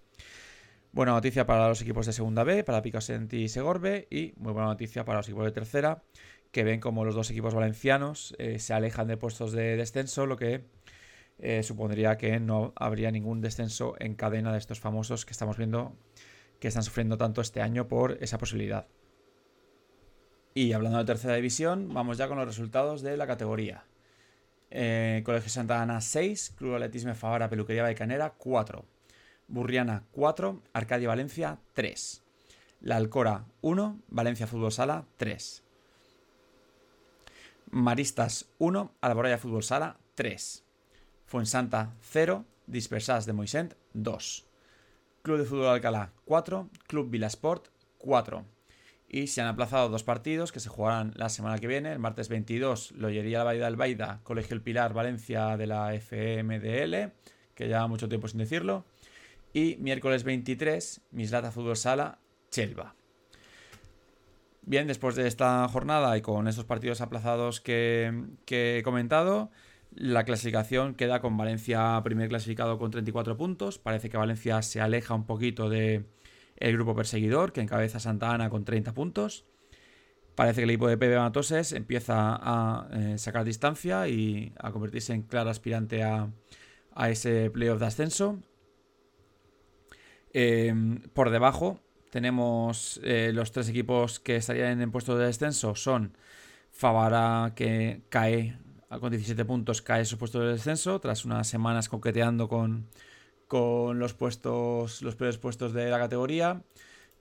Buena 0.92 1.14
noticia 1.14 1.46
para 1.46 1.68
los 1.68 1.82
equipos 1.82 2.06
de 2.06 2.14
segunda 2.14 2.44
B, 2.44 2.64
para 2.64 2.82
Picasenti 2.82 3.44
y 3.44 3.50
Segorbe, 3.50 4.08
y 4.10 4.34
muy 4.38 4.54
buena 4.54 4.68
noticia 4.68 5.06
para 5.06 5.20
los 5.20 5.28
equipos 5.28 5.46
de 5.46 5.52
tercera, 5.52 6.04
que 6.52 6.64
ven 6.64 6.80
como 6.80 7.06
los 7.06 7.16
dos 7.16 7.30
equipos 7.30 7.54
valencianos 7.54 8.36
eh, 8.40 8.60
se 8.60 8.74
alejan 8.74 9.08
de 9.08 9.18
puestos 9.18 9.52
de 9.52 9.78
descenso, 9.78 10.26
lo 10.26 10.38
que 10.38 10.66
eh, 11.38 11.64
supondría 11.64 12.18
que 12.18 12.40
no 12.40 12.74
habría 12.76 13.12
ningún 13.12 13.42
descenso 13.42 13.96
en 14.00 14.16
cadena 14.16 14.52
de 14.52 14.58
estos 14.58 14.80
famosos 14.80 15.26
que 15.26 15.32
estamos 15.32 15.58
viendo 15.58 15.96
que 16.60 16.68
están 16.68 16.84
sufriendo 16.84 17.18
tanto 17.18 17.42
este 17.42 17.62
año 17.62 17.88
por 17.88 18.18
esa 18.22 18.38
posibilidad. 18.38 18.88
Y 20.54 20.74
hablando 20.74 20.98
de 20.98 21.06
tercera 21.06 21.36
división, 21.36 21.94
vamos 21.94 22.18
ya 22.18 22.28
con 22.28 22.38
los 22.38 22.48
resultados 22.48 23.02
de 23.02 23.18
la 23.18 23.28
categoría. 23.28 23.84
Eh, 24.72 25.22
Colegio 25.26 25.50
Santa 25.50 25.82
Ana 25.82 26.02
6, 26.02 26.54
Club 26.58 26.76
Atletismo 26.76 27.14
Favara 27.16 27.50
Peluquería 27.50 27.84
Baicanera 27.84 28.34
4, 28.38 28.86
Burriana 29.48 30.04
4, 30.12 30.62
Arcadia 30.74 31.08
Valencia 31.08 31.60
3, 31.74 32.24
La 32.82 32.98
Alcora 32.98 33.46
1, 33.62 34.00
Valencia 34.10 34.48
Fútbol 34.48 34.72
Sala 34.72 35.06
3, 35.18 35.64
Maristas 37.72 38.46
1, 38.60 38.92
Alboraya 39.02 39.38
Fútbol 39.38 39.64
Sala 39.64 39.98
3, 40.16 40.64
Fuensanta 41.26 41.96
0, 42.02 42.46
Dispersas 42.68 43.26
de 43.26 43.34
Moisent 43.34 43.74
2, 43.94 44.46
Club 45.24 45.40
de 45.40 45.46
Fútbol 45.46 45.68
Alcalá 45.68 46.12
4, 46.26 46.70
Club 46.88 47.10
Vilasport 47.10 47.70
4, 47.98 48.46
y 49.10 49.28
se 49.28 49.42
han 49.42 49.48
aplazado 49.48 49.90
dos 49.90 50.04
partidos 50.04 50.52
que 50.52 50.60
se 50.60 50.70
jugarán 50.70 51.14
la 51.16 51.30
semana 51.30 51.58
que 51.58 51.68
viene. 51.68 51.92
El 51.92 52.00
martes 52.00 52.30
22, 52.30 52.92
Lollería 52.92 53.44
Baida 53.44 53.66
del 53.66 53.76
Baida, 53.76 54.20
Colegio 54.24 54.54
El 54.56 54.62
Pilar, 54.62 54.94
Valencia 54.94 55.58
de 55.58 55.66
la 55.66 55.92
FMDL, 56.00 57.12
que 57.56 57.68
lleva 57.68 57.88
mucho 57.88 58.08
tiempo 58.08 58.28
sin 58.28 58.38
decirlo. 58.38 58.86
Y 59.52 59.78
miércoles 59.78 60.24
23, 60.24 61.02
Mislata 61.10 61.52
Fútbol 61.52 61.76
Sala, 61.76 62.20
Chelva. 62.52 62.96
Bien, 64.62 64.86
después 64.86 65.16
de 65.16 65.28
esta 65.28 65.68
jornada 65.68 66.16
y 66.16 66.22
con 66.22 66.48
estos 66.48 66.66
partidos 66.66 67.02
aplazados 67.02 67.60
que, 67.60 68.14
he 68.48 68.84
comentado, 68.84 69.50
la 69.96 70.24
clasificación 70.24 70.94
queda 70.94 71.20
con 71.20 71.36
Valencia 71.36 72.00
primer 72.04 72.30
clasificado 72.30 72.78
con 72.78 72.92
34 72.92 73.36
puntos. 73.36 73.80
Parece 73.80 74.12
que 74.12 74.18
Valencia 74.18 74.62
se 74.62 74.80
aleja 74.80 75.16
un 75.16 75.26
poquito 75.26 75.68
del 75.68 76.06
el 76.60 76.74
grupo 76.74 76.96
perseguidor, 76.96 77.54
que 77.54 77.62
encabeza 77.62 78.00
Santa 78.00 78.32
Ana 78.34 78.50
con 78.50 78.66
30 78.66 78.94
puntos. 78.94 79.46
Parece 80.36 80.62
que 80.62 80.64
el 80.64 80.70
equipo 80.70 80.88
de 80.88 80.98
Pepe 80.98 81.18
Matoses 81.18 81.74
empieza 81.74 82.38
a 82.42 82.88
eh, 82.94 83.18
sacar 83.18 83.44
distancia 83.44 84.08
y 84.08 84.54
a 84.58 84.72
convertirse 84.72 85.14
en 85.14 85.24
claro 85.24 85.50
aspirante 85.50 86.04
a, 86.04 86.32
ese 87.10 87.50
playoff 87.50 87.80
de 87.80 87.86
ascenso. 87.86 88.40
Eh, 90.34 90.74
por 91.14 91.30
debajo, 91.30 91.80
tenemos 92.10 93.00
eh, 93.04 93.32
los 93.34 93.52
tres 93.52 93.70
equipos 93.70 94.20
que 94.20 94.36
estarían 94.36 94.82
en 94.82 94.92
puesto 94.92 95.18
de 95.18 95.26
descenso. 95.26 95.76
Son 95.76 96.16
Favara, 96.72 97.54
que 97.56 98.02
cae 98.10 98.58
con 99.00 99.12
17 99.12 99.46
puntos, 99.46 99.82
cae 99.82 100.06
su 100.06 100.18
puesto 100.18 100.40
de 100.40 100.54
descenso 100.54 101.00
tras 101.00 101.26
unas 101.26 101.48
semanas 101.48 101.90
coqueteando 101.90 102.48
con, 102.48 102.88
con 103.50 103.98
los 103.98 104.14
puestos, 104.14 105.02
los 105.02 105.16
peores 105.16 105.40
puestos 105.40 105.74
de 105.74 105.90
la 105.90 105.98
categoría, 105.98 106.62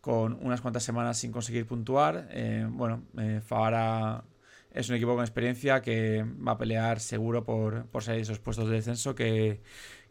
con 0.02 0.38
unas 0.42 0.61
cuantas 0.61 0.85
semanas 0.85 1.16
sin 1.16 1.32
conseguir 1.32 1.66
puntuar. 1.66 2.28
Eh, 2.30 2.66
bueno, 2.68 3.04
eh, 3.18 3.40
Favara 3.42 4.25
es 4.70 4.90
un 4.90 4.97
equipo 4.97 5.14
con 5.14 5.25
experiencia 5.25 5.80
que 5.80 6.23
va 6.47 6.52
a 6.52 6.58
pelear 6.58 7.00
seguro 7.00 7.44
por, 7.44 7.87
por 7.87 8.02
salir 8.02 8.18
de 8.18 8.23
esos 8.25 8.40
puestos 8.40 8.68
de 8.68 8.76
descenso 8.76 9.14
que, 9.14 9.62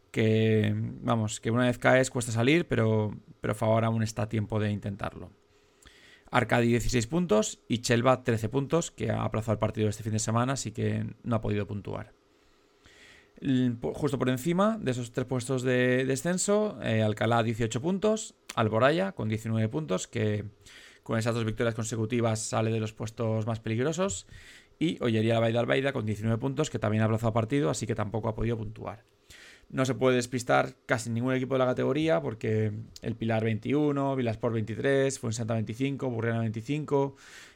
que, 0.09 0.73
vamos, 0.75 1.39
que 1.39 1.51
una 1.51 1.65
vez 1.65 1.77
caes 1.77 2.09
cuesta 2.09 2.31
salir, 2.31 2.67
pero, 2.67 3.15
pero 3.39 3.53
favor 3.53 3.85
aún 3.85 4.01
está 4.01 4.23
a 4.23 4.29
tiempo 4.29 4.59
de 4.59 4.71
intentarlo. 4.71 5.29
Arcadi 6.31 6.67
16 6.67 7.05
puntos 7.05 7.59
y 7.67 7.77
Chelva 7.77 8.23
13 8.23 8.49
puntos, 8.49 8.89
que 8.89 9.11
ha 9.11 9.23
aplazado 9.23 9.53
el 9.53 9.59
partido 9.59 9.87
este 9.87 10.01
fin 10.01 10.13
de 10.13 10.19
semana, 10.19 10.53
así 10.53 10.71
que 10.71 11.05
no 11.21 11.35
ha 11.35 11.41
podido 11.41 11.67
puntuar. 11.67 12.16
Justo 13.39 14.17
por 14.17 14.29
encima 14.29 14.79
de 14.81 14.91
esos 14.91 15.11
tres 15.11 15.27
puestos 15.27 15.61
de 15.61 16.05
descenso, 16.05 16.79
eh, 16.81 17.03
Alcalá 17.03 17.43
18 17.43 17.81
puntos, 17.81 18.33
Alboraya 18.55 19.11
con 19.11 19.29
19 19.29 19.69
puntos, 19.69 20.07
que 20.07 20.45
con 21.03 21.19
esas 21.19 21.35
dos 21.35 21.45
victorias 21.45 21.75
consecutivas 21.75 22.41
sale 22.41 22.71
de 22.71 22.79
los 22.79 22.93
puestos 22.93 23.45
más 23.45 23.59
peligrosos, 23.59 24.25
y 24.79 24.97
Ollería 25.01 25.39
Baida 25.39 25.59
Albaida 25.59 25.93
con 25.93 26.05
19 26.05 26.39
puntos, 26.39 26.69
que 26.69 26.79
también 26.79 27.03
ha 27.03 27.05
aplazado 27.05 27.31
partido, 27.31 27.69
así 27.69 27.85
que 27.85 27.95
tampoco 27.95 28.27
ha 28.27 28.35
podido 28.35 28.57
puntuar. 28.57 29.03
No 29.69 29.85
se 29.85 29.95
puede 29.95 30.15
despistar 30.15 30.75
casi 30.85 31.09
ningún 31.09 31.33
equipo 31.33 31.55
de 31.55 31.59
la 31.59 31.65
categoría 31.65 32.21
porque 32.21 32.71
el 33.01 33.15
Pilar 33.15 33.43
21, 33.43 34.15
Vilasport 34.15 34.53
23, 34.53 35.19
Fuensanta 35.19 35.55
25, 35.55 36.09
Burriana 36.09 36.39
25, 36.39 37.15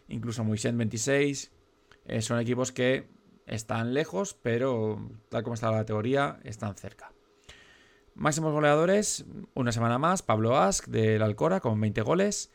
incluso 0.10 0.44
Moisés 0.44 0.76
26. 0.76 1.52
Eh, 2.06 2.22
son 2.22 2.40
equipos 2.40 2.74
que 2.74 3.08
están 3.46 3.94
lejos, 3.94 4.36
pero 4.42 5.10
tal 5.30 5.44
como 5.44 5.54
está 5.54 5.72
la 5.72 5.78
categoría, 5.78 6.40
están 6.44 6.76
cerca. 6.76 7.12
Máximos 8.14 8.54
goleadores, 8.54 9.26
una 9.54 9.72
semana 9.72 9.98
más, 9.98 10.22
Pablo 10.22 10.58
Ask 10.58 10.88
del 10.88 11.22
Alcora 11.22 11.60
con 11.60 11.80
20 11.80 12.02
goles. 12.02 12.52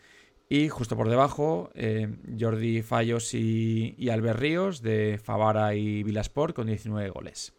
Y 0.49 0.69
justo 0.69 0.97
por 0.97 1.09
debajo, 1.09 1.71
eh, 1.75 2.09
Jordi 2.39 2.83
Fallos 2.83 3.35
y, 3.35 3.97
y 3.99 4.11
Albert 4.11 4.39
Ríos 4.39 4.81
de 4.81 5.19
Favara 5.23 5.75
y 5.75 6.05
Vilasport 6.05 6.55
con 6.55 6.69
19 6.69 7.11
goles. 7.11 7.53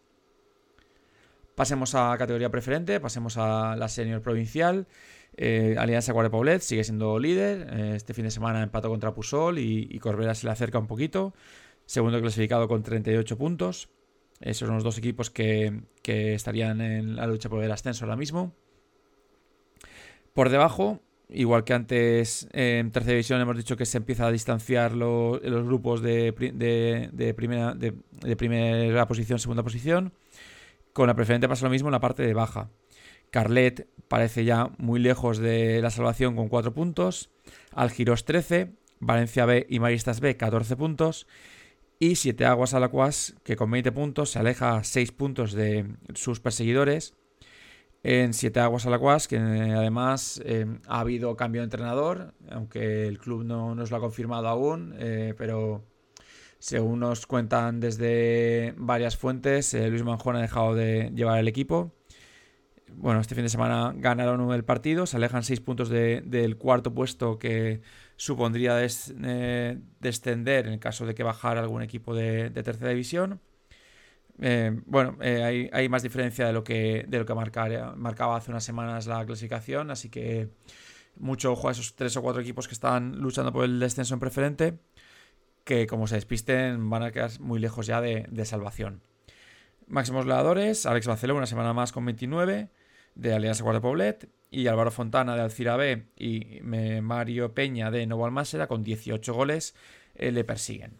Pasemos 1.55 1.95
a 1.95 2.15
categoría 2.17 2.49
preferente, 2.49 2.99
pasemos 2.99 3.35
a 3.37 3.75
la 3.75 3.89
senior 3.89 4.21
provincial. 4.21 4.87
Eh, 5.35 5.75
Alianza 5.77 6.13
Guardia 6.13 6.59
sigue 6.59 6.83
siendo 6.83 7.19
líder. 7.19 7.67
Eh, 7.73 7.93
este 7.95 8.13
fin 8.13 8.25
de 8.25 8.31
semana 8.31 8.63
empató 8.63 8.89
contra 8.89 9.13
Pusol 9.13 9.59
y, 9.59 9.87
y, 9.89 9.99
Corbera 9.99 10.35
se 10.35 10.45
le 10.45 10.51
acerca 10.51 10.79
un 10.79 10.87
poquito. 10.87 11.33
Segundo 11.87 12.21
clasificado 12.21 12.67
con 12.67 12.83
38 12.83 13.37
puntos. 13.37 13.89
Esos 14.39 14.67
son 14.67 14.75
los 14.75 14.83
dos 14.83 14.99
equipos 14.99 15.31
que, 15.31 15.81
estarían 16.03 16.79
en 16.81 17.15
la 17.15 17.25
lucha 17.25 17.49
por 17.49 17.63
el 17.63 17.71
ascenso 17.71 18.05
ahora 18.05 18.15
mismo. 18.15 18.53
Por 20.33 20.49
debajo, 20.49 21.01
igual 21.29 21.63
que 21.63 21.73
antes 21.73 22.47
en 22.51 22.91
tercera 22.91 23.13
división 23.13 23.41
hemos 23.41 23.57
dicho 23.57 23.75
que 23.75 23.87
se 23.87 23.97
empieza 23.97 24.27
a 24.27 24.31
distanciar 24.31 24.93
los 24.93 25.41
grupos 25.41 26.03
de, 26.03 26.33
primera, 27.35 27.73
de 27.73 28.35
primera 28.35 29.07
posición, 29.07 29.39
segunda 29.39 29.63
posición. 29.63 30.13
Con 30.93 31.07
la 31.07 31.15
preferente 31.15 31.47
pasa 31.47 31.65
lo 31.65 31.71
mismo 31.71 31.87
en 31.87 31.93
la 31.93 31.99
parte 31.99 32.21
de 32.21 32.33
baja. 32.33 32.69
Carlet 33.31 33.87
parece 34.07 34.45
ya 34.45 34.71
muy 34.77 34.99
lejos 34.99 35.37
de 35.37 35.81
la 35.81 35.89
salvación 35.89 36.35
con 36.35 36.49
4 36.49 36.73
puntos. 36.73 37.29
Algiros 37.71 38.25
13. 38.25 38.73
Valencia 38.99 39.45
B 39.45 39.67
y 39.69 39.79
Maristas 39.79 40.19
B 40.19 40.37
14 40.37 40.75
puntos. 40.75 41.27
Y 41.99 42.15
Siete 42.15 42.45
Aguas 42.45 42.75
Alacuas, 42.75 43.35
que 43.43 43.55
con 43.55 43.71
20 43.71 43.91
puntos 43.91 44.31
se 44.31 44.39
aleja 44.39 44.77
a 44.77 44.83
6 44.83 45.11
puntos 45.13 45.53
de 45.53 45.95
sus 46.13 46.39
perseguidores. 46.39 47.15
En 48.03 48.33
Siete 48.33 48.59
Aguas 48.59 48.85
Alacuas, 48.85 49.27
que 49.27 49.37
además 49.37 50.39
eh, 50.45 50.67
ha 50.87 50.99
habido 50.99 51.35
cambio 51.35 51.61
de 51.61 51.65
entrenador, 51.65 52.33
aunque 52.51 53.07
el 53.07 53.17
club 53.17 53.43
no 53.43 53.73
nos 53.73 53.89
lo 53.89 53.97
ha 53.97 53.99
confirmado 53.99 54.47
aún, 54.47 54.93
eh, 54.99 55.33
pero 55.37 55.83
según 56.59 56.99
nos 56.99 57.25
cuentan 57.25 57.79
desde 57.79 58.75
varias 58.77 59.17
fuentes, 59.17 59.73
eh, 59.73 59.89
Luis 59.89 60.03
Manjón 60.03 60.35
ha 60.35 60.41
dejado 60.41 60.75
de 60.75 61.11
llevar 61.15 61.39
el 61.39 61.47
equipo. 61.47 61.91
Bueno, 62.93 63.19
este 63.19 63.35
fin 63.35 63.43
de 63.43 63.49
semana 63.49 63.93
ganaron 63.95 64.53
el 64.53 64.63
partido, 64.63 65.05
se 65.07 65.17
alejan 65.17 65.43
seis 65.43 65.59
puntos 65.59 65.89
del 65.89 66.57
cuarto 66.57 66.93
puesto 66.93 67.37
que 67.39 67.81
supondría 68.17 68.77
eh, 68.83 69.79
descender 69.99 70.67
en 70.67 70.73
el 70.73 70.79
caso 70.79 71.05
de 71.05 71.15
que 71.15 71.23
bajara 71.23 71.61
algún 71.61 71.81
equipo 71.81 72.13
de, 72.13 72.49
tercera 72.49 72.89
división. 72.89 73.39
Eh, 74.39 74.79
bueno, 74.85 75.17
hay, 75.21 75.89
más 75.89 76.03
diferencia 76.03 76.45
de 76.45 76.53
lo 76.53 76.63
que, 76.63 77.05
de 77.07 77.17
lo 77.17 77.25
que 77.25 77.33
marcaba 77.33 78.35
hace 78.35 78.51
unas 78.51 78.63
semanas 78.63 79.07
la 79.07 79.25
clasificación, 79.25 79.89
así 79.89 80.09
que 80.09 80.49
mucho 81.15 81.53
ojo 81.53 81.69
a 81.69 81.71
esos 81.71 81.95
tres 81.95 82.17
o 82.17 82.21
cuatro 82.21 82.41
equipos 82.41 82.67
que 82.67 82.73
están 82.73 83.17
luchando 83.17 83.51
por 83.53 83.63
el 83.65 83.79
descenso 83.79 84.13
en 84.13 84.19
preferente 84.19 84.77
que 85.67 85.85
como 85.85 86.07
se 86.07 86.15
despisten 86.15 86.89
van 86.89 87.03
a 87.03 87.11
quedar 87.11 87.39
muy 87.39 87.59
lejos 87.59 87.85
ya 87.85 88.01
de, 88.01 88.45
salvación. 88.45 89.01
Máximos 89.85 90.25
goleadores, 90.25 90.85
Alex 90.85 91.07
Bacelo 91.07 91.35
una 91.35 91.45
semana 91.45 91.73
más 91.73 91.91
con 91.91 92.05
29, 92.05 92.69
de 93.17 93.33
Alianza 93.33 93.63
Guardia 93.63 93.81
Poblet, 93.81 94.29
y 94.49 94.67
Álvaro 94.67 94.91
Fontana 94.91 95.35
de 95.35 95.41
Alcira 95.41 95.75
B 95.75 96.07
y 96.15 96.59
Mario 96.61 97.53
Peña 97.53 97.91
de 97.91 98.05
Novo 98.07 98.25
Almásera 98.25 98.67
con 98.67 98.83
18 98.83 99.33
goles 99.33 99.75
eh, 100.15 100.31
le 100.31 100.43
persiguen. 100.43 100.93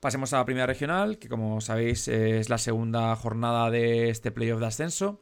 Pasemos 0.00 0.32
a 0.32 0.38
la 0.38 0.44
primera 0.44 0.66
regional, 0.66 1.18
que 1.18 1.28
como 1.28 1.60
sabéis 1.60 2.08
es 2.08 2.48
la 2.48 2.58
segunda 2.58 3.16
jornada 3.16 3.70
de 3.70 4.10
este 4.10 4.30
playoff 4.30 4.60
de 4.60 4.66
ascenso. 4.66 5.20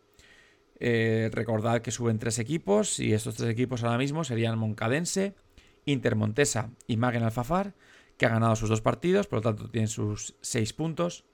Eh, 0.80 1.30
recordad 1.32 1.82
que 1.82 1.92
suben 1.92 2.18
tres 2.18 2.40
equipos 2.40 2.98
y 2.98 3.12
estos 3.12 3.36
tres 3.36 3.48
equipos 3.50 3.84
ahora 3.84 3.98
mismo 3.98 4.24
serían 4.24 4.58
Moncadense, 4.58 5.36
Intermontesa 5.84 6.70
y 6.88 6.96
Magen 6.96 7.22
Alfafar, 7.22 7.74
que 8.16 8.26
ha 8.26 8.30
ganado 8.30 8.56
sus 8.56 8.68
dos 8.68 8.80
partidos, 8.80 9.28
por 9.28 9.38
lo 9.38 9.42
tanto 9.42 9.70
tienen 9.70 9.88
sus 9.88 10.34
seis 10.40 10.72
puntos. 10.72 11.24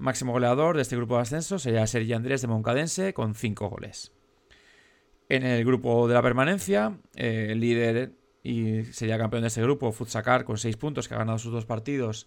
Máximo 0.00 0.32
goleador 0.32 0.76
de 0.76 0.82
este 0.82 0.96
grupo 0.96 1.16
de 1.16 1.22
ascenso 1.22 1.58
sería 1.58 1.86
Sergi 1.86 2.14
Andrés 2.14 2.40
de 2.40 2.48
Moncadense 2.48 3.12
con 3.12 3.34
cinco 3.34 3.68
goles. 3.68 4.12
En 5.28 5.44
el 5.44 5.62
grupo 5.62 6.08
de 6.08 6.14
la 6.14 6.22
permanencia, 6.22 6.98
eh, 7.16 7.52
líder 7.54 8.12
y 8.42 8.84
sería 8.84 9.18
campeón 9.18 9.42
de 9.42 9.48
este 9.48 9.60
grupo, 9.60 9.92
Futsacar, 9.92 10.44
con 10.44 10.56
seis 10.56 10.78
puntos, 10.78 11.06
que 11.06 11.12
ha 11.12 11.18
ganado 11.18 11.38
sus 11.38 11.52
dos 11.52 11.66
partidos 11.66 12.26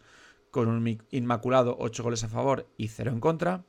con 0.51 0.67
un 0.67 1.01
inmaculado, 1.09 1.75
ocho 1.79 2.03
goles 2.03 2.23
a 2.23 2.29
favor 2.29 2.67
y 2.77 2.89
cero 2.89 3.11
en 3.11 3.19
contra. 3.19 3.63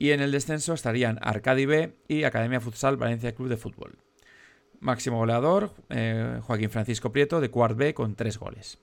Y 0.00 0.10
en 0.10 0.20
el 0.20 0.32
descenso 0.32 0.74
estarían 0.74 1.20
Arcadi 1.22 1.64
B 1.64 1.94
y 2.08 2.24
Academia 2.24 2.60
Futsal 2.60 2.96
Valencia 2.96 3.36
Club 3.36 3.48
de 3.48 3.56
Fútbol. 3.56 3.98
Máximo 4.80 5.18
goleador, 5.18 5.70
eh, 5.90 6.40
Joaquín 6.42 6.70
Francisco 6.70 7.12
Prieto, 7.12 7.40
de 7.40 7.52
Cuart 7.52 7.76
B, 7.76 7.94
con 7.94 8.16
tres 8.16 8.36
goles. 8.36 8.80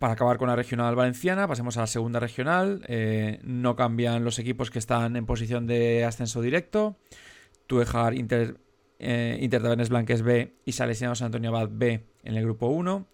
Para 0.00 0.14
acabar 0.14 0.38
con 0.38 0.48
la 0.48 0.56
regional 0.56 0.96
valenciana, 0.96 1.46
pasemos 1.46 1.76
a 1.76 1.80
la 1.80 1.86
segunda 1.86 2.20
regional. 2.20 2.82
Eh, 2.88 3.38
no 3.42 3.76
cambian 3.76 4.24
los 4.24 4.38
equipos 4.38 4.70
que 4.70 4.78
están 4.78 5.14
en 5.14 5.26
posición 5.26 5.66
de 5.66 6.06
ascenso 6.06 6.40
directo. 6.40 6.96
Tuejar, 7.66 8.14
Inter, 8.14 8.56
eh, 8.98 9.86
Blanques 9.90 10.22
B 10.22 10.54
y 10.64 10.72
Salesiano 10.72 11.14
San 11.14 11.26
Antonio 11.26 11.50
Abad 11.50 11.68
B 11.70 12.06
en 12.24 12.34
el 12.34 12.44
grupo 12.44 12.68
1. 12.68 13.08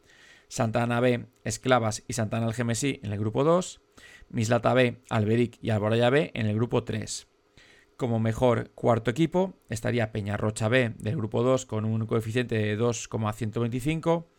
Santana 0.47 1.01
B, 1.01 1.27
Esclavas 1.43 2.05
y 2.07 2.13
Santana 2.13 2.47
Algemesí 2.47 3.01
en 3.03 3.13
el 3.13 3.19
grupo 3.19 3.43
2. 3.43 3.81
Mislata 4.29 4.73
B, 4.73 5.03
Alberic 5.11 5.59
y 5.61 5.71
Alboraya 5.71 6.09
B 6.09 6.31
en 6.35 6.47
el 6.47 6.55
grupo 6.55 6.85
3. 6.85 7.27
Como 7.97 8.21
mejor 8.21 8.71
cuarto 8.77 9.11
equipo 9.11 9.55
estaría 9.71 10.13
Peñarrocha 10.13 10.69
B 10.69 10.95
del 10.99 11.17
grupo 11.17 11.43
2 11.43 11.67
con 11.67 11.85
un 11.85 12.07
coeficiente 12.07 12.55
de 12.55 12.77
2,125. 12.77 14.36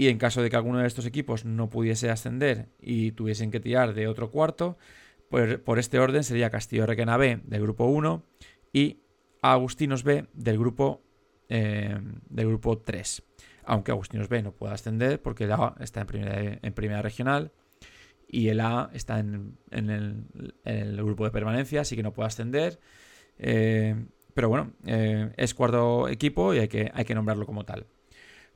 Y 0.00 0.08
en 0.08 0.16
caso 0.16 0.40
de 0.40 0.48
que 0.48 0.56
alguno 0.56 0.78
de 0.78 0.86
estos 0.86 1.04
equipos 1.04 1.44
no 1.44 1.68
pudiese 1.68 2.08
ascender 2.08 2.70
y 2.80 3.12
tuviesen 3.12 3.50
que 3.50 3.60
tirar 3.60 3.92
de 3.92 4.08
otro 4.08 4.30
cuarto, 4.30 4.78
pues 5.28 5.58
por 5.58 5.78
este 5.78 5.98
orden 5.98 6.24
sería 6.24 6.48
Castillo 6.48 6.86
Requena 6.86 7.18
B 7.18 7.42
del 7.44 7.60
grupo 7.60 7.84
1 7.84 8.24
y 8.72 9.02
Agustinos 9.42 10.02
B 10.02 10.24
del 10.32 10.58
grupo, 10.58 11.02
eh, 11.50 11.98
del 12.30 12.46
grupo 12.46 12.78
3. 12.78 13.22
aunque 13.64 13.90
Agustinos 13.90 14.30
B 14.30 14.42
no 14.42 14.52
pueda 14.52 14.72
ascender 14.72 15.20
porque 15.20 15.44
el 15.44 15.52
A 15.52 15.74
está 15.80 16.00
en 16.00 16.06
primera, 16.06 16.58
en 16.62 16.72
primera 16.72 17.02
regional 17.02 17.52
y 18.26 18.48
el 18.48 18.60
A 18.60 18.88
está 18.94 19.18
en, 19.18 19.58
el, 19.70 20.96
grupo 20.96 21.26
de 21.26 21.30
permanencia, 21.30 21.82
así 21.82 21.94
que 21.94 22.02
no 22.02 22.14
puede 22.14 22.28
ascender. 22.28 22.80
Eh, 23.36 24.02
pero 24.32 24.48
bueno, 24.48 24.72
eh, 24.86 25.30
es 25.36 25.52
cuarto 25.52 26.08
equipo 26.08 26.54
y 26.54 26.60
hay 26.60 26.68
que, 26.68 26.90
hay 26.94 27.04
que 27.04 27.14
nombrarlo 27.14 27.44
como 27.44 27.66
tal. 27.66 27.84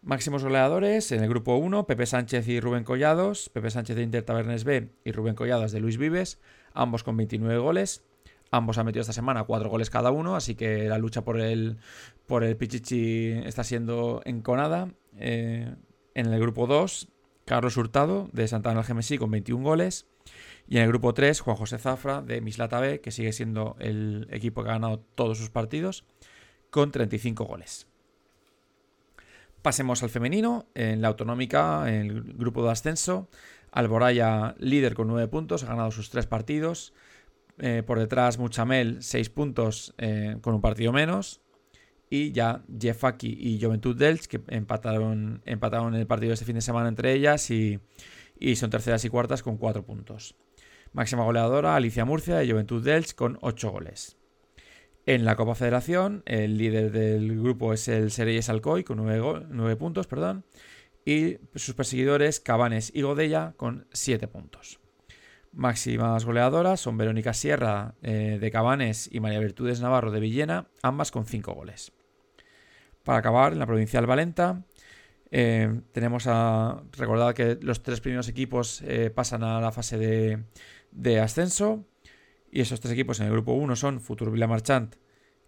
Máximos 0.05 0.45
goleadores 0.45 1.13
en 1.13 1.23
el 1.23 1.31
grupo 1.31 1.57
1, 1.57 1.87
Pepe 1.87 2.05
Sánchez 2.05 2.47
y 2.49 2.61
Rubén 2.61 2.85
Collados, 2.85 3.49
Pepe 3.49 3.71
Sánchez 3.71 3.97
de 3.97 4.03
Inter 4.03 4.23
Tabernes 4.23 4.65
B 4.65 4.91
y 5.03 5.13
Rubén 5.13 5.35
Collados 5.35 5.73
de 5.73 5.81
Luis 5.81 5.97
Vives, 5.97 6.43
ambos 6.75 7.03
con 7.03 7.17
29 7.17 7.57
goles. 7.57 8.05
Ambos 8.51 8.77
han 8.77 8.85
metido 8.85 9.01
esta 9.01 9.15
semana 9.15 9.45
cuatro 9.45 9.71
goles 9.71 9.89
cada 9.89 10.11
uno, 10.11 10.37
así 10.37 10.57
que 10.57 10.91
la 10.91 10.99
lucha 10.99 11.25
por 11.25 11.41
el, 11.41 11.79
por 12.27 12.45
el 12.45 12.55
Pichichi 12.55 13.31
está 13.47 13.65
siendo 13.65 14.21
enconada. 14.27 14.93
Eh, 15.17 15.75
en 16.13 16.27
el 16.27 16.39
grupo 16.39 16.67
2, 16.67 17.09
Carlos 17.47 17.75
Hurtado 17.79 18.29
de 18.35 18.47
Santana 18.47 18.85
Gemesí 18.85 19.17
con 19.17 19.31
21 19.31 19.65
goles. 19.65 20.07
Y 20.69 20.77
en 20.77 20.83
el 20.83 20.89
grupo 20.89 21.15
3, 21.15 21.41
Juan 21.41 21.57
José 21.57 21.79
Zafra 21.79 22.21
de 22.21 22.43
Mislata 22.43 22.79
B, 22.79 23.01
que 23.01 23.11
sigue 23.11 23.33
siendo 23.33 23.75
el 23.79 24.29
equipo 24.31 24.63
que 24.63 24.69
ha 24.69 24.75
ganado 24.75 24.99
todos 25.15 25.39
sus 25.39 25.49
partidos, 25.49 26.05
con 26.69 26.91
35 26.91 27.45
goles. 27.45 27.89
Pasemos 29.65 30.03
al 30.03 30.11
femenino. 30.11 30.67
En 30.75 31.01
la 31.01 31.09
autonómica, 31.09 31.89
en 31.89 31.95
el 32.03 32.23
grupo 32.35 32.63
de 32.63 32.71
ascenso, 32.71 33.31
Alboraya 33.73 34.55
líder 34.59 34.93
con 34.93 35.09
9 35.09 35.27
puntos, 35.29 35.65
ha 35.65 35.69
ganado 35.69 35.91
sus 35.91 36.11
3 36.11 36.27
partidos. 36.27 36.93
Eh, 37.57 37.83
por 37.83 37.99
detrás, 37.99 38.37
Muchamel, 38.37 39.03
6 39.03 39.31
puntos 39.31 39.95
eh, 39.97 40.37
con 40.43 40.55
un 40.55 40.61
partido 40.61 40.93
menos 40.93 41.41
y 42.11 42.33
ya 42.33 42.63
Jeffaki 42.79 43.39
y 43.41 43.59
Juventud 43.59 43.97
Delch, 43.97 44.27
que 44.27 44.43
empataron, 44.49 45.41
empataron 45.47 45.95
el 45.95 46.07
partido 46.07 46.35
este 46.35 46.45
fin 46.45 46.57
de 46.57 46.61
semana 46.61 46.91
entre 46.91 47.15
ellas 47.15 47.51
y, 47.51 47.81
son 48.57 48.69
terceras 48.69 49.03
y 49.07 49.09
cuartas 49.09 49.43
con 49.43 49.57
cuatro 49.57 49.87
puntos. 49.87 50.37
Máxima 50.93 51.25
goleadora, 51.25 51.75
Alicia 51.75 52.05
Murcia 52.05 52.37
de 52.37 52.51
Juventud 52.51 52.85
Delch 52.85 53.15
con 53.15 53.39
ocho 53.41 53.71
goles. 53.71 54.19
En 55.07 55.25
la 55.25 55.37
Copa 55.37 55.55
Federación, 55.55 56.23
el 56.25 56.57
líder 56.57 56.91
del 56.91 57.39
grupo 57.41 57.75
es 57.75 57.89
el 57.89 58.11
Sereyes 58.11 58.49
Alcoy 58.49 58.85
con 58.85 59.05
nueve 59.05 59.77
puntos, 59.77 60.07
perdón, 60.07 60.45
y 61.05 61.37
sus 61.55 61.75
perseguidores 61.75 62.41
Cabanes 62.41 62.91
y 62.95 63.03
Godella 63.03 63.53
con 63.57 63.87
siete 63.93 64.29
puntos. 64.29 64.81
Máximas 65.53 66.25
goleadoras 66.25 66.81
son 66.81 66.97
Verónica 66.97 67.33
Sierra 67.33 67.95
eh, 68.03 68.39
de 68.41 68.51
Cabanes 68.51 69.09
y 69.13 69.21
María 69.21 69.39
Virtudes 69.39 69.81
Navarro 69.81 70.11
de 70.11 70.21
Villena, 70.21 70.69
ambas 70.83 71.13
con 71.13 71.27
cinco 71.27 71.53
goles. 71.53 71.93
Para 73.05 73.19
acabar, 73.19 73.53
en 73.53 73.59
la 73.59 73.67
provincial 73.67 74.07
Valenta, 74.07 74.65
eh, 75.31 75.81
tenemos 75.93 76.27
a. 76.27 76.83
Recordad 76.93 77.35
que 77.35 77.59
los 77.61 77.83
tres 77.83 78.01
primeros 78.01 78.29
equipos 78.29 78.83
eh, 78.83 79.11
pasan 79.11 79.45
a 79.45 79.61
la 79.61 79.71
fase 79.71 79.99
de, 79.99 81.21
ascenso. 81.21 81.85
Y 82.55 82.61
esos 82.61 82.79
tres 82.79 82.93
equipos 82.93 83.19
en 83.19 83.27
el 83.27 83.33
grupo 83.33 83.53
1 83.55 83.75
son 83.75 84.01
Futur 84.01 84.31
Villa 84.31 84.47
Marchant, 84.47 84.95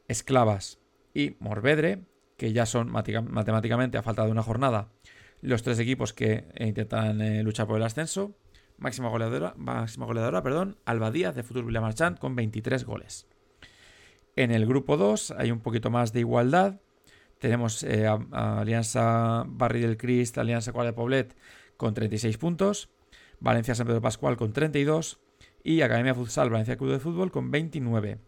Esclavas 0.08 0.80
y 1.14 1.36
Morvedre, 1.38 2.00
que 2.36 2.52
ya 2.52 2.66
son 2.66 2.90
matemáticamente, 2.90 3.96
a 3.96 4.02
falta 4.02 4.24
de 4.24 4.32
una 4.32 4.42
jornada, 4.42 4.88
los 5.40 5.62
tres 5.62 5.78
equipos 5.78 6.12
que 6.12 6.48
intentan 6.58 7.44
luchar 7.44 7.68
por 7.68 7.76
el 7.76 7.84
ascenso. 7.84 8.34
Máxima 8.76 9.08
goleadora, 9.08 9.54
máxima 9.56 10.04
goleadora 10.04 10.42
perdón, 10.42 10.78
Alba 10.84 11.12
Díaz 11.12 11.36
de 11.36 11.44
Futur 11.44 11.64
Villa 11.64 11.80
Marchant 11.80 12.18
con 12.18 12.34
23 12.34 12.84
goles. 12.84 13.28
En 14.34 14.50
el 14.50 14.66
grupo 14.66 14.96
2 14.96 15.30
hay 15.38 15.52
un 15.52 15.60
poquito 15.60 15.90
más 15.90 16.12
de 16.12 16.18
igualdad. 16.18 16.80
Tenemos 17.38 17.84
eh, 17.84 18.08
Alianza 18.32 19.44
Barri 19.46 19.80
del 19.80 19.96
Crist, 19.96 20.38
Alianza 20.38 20.72
Cuadra 20.72 20.90
de 20.90 20.96
Poblet 20.96 21.36
con 21.76 21.94
36 21.94 22.36
puntos, 22.36 22.88
Valencia 23.38 23.76
San 23.76 23.86
Pedro 23.86 24.00
Pascual 24.00 24.36
con 24.36 24.52
32 24.52 25.20
y 25.66 25.82
Academia 25.82 26.14
Futsal 26.14 26.48
Valencia 26.48 26.76
Club 26.76 26.92
de 26.92 27.00
Fútbol 27.00 27.32
con 27.32 27.50
29. 27.50 28.20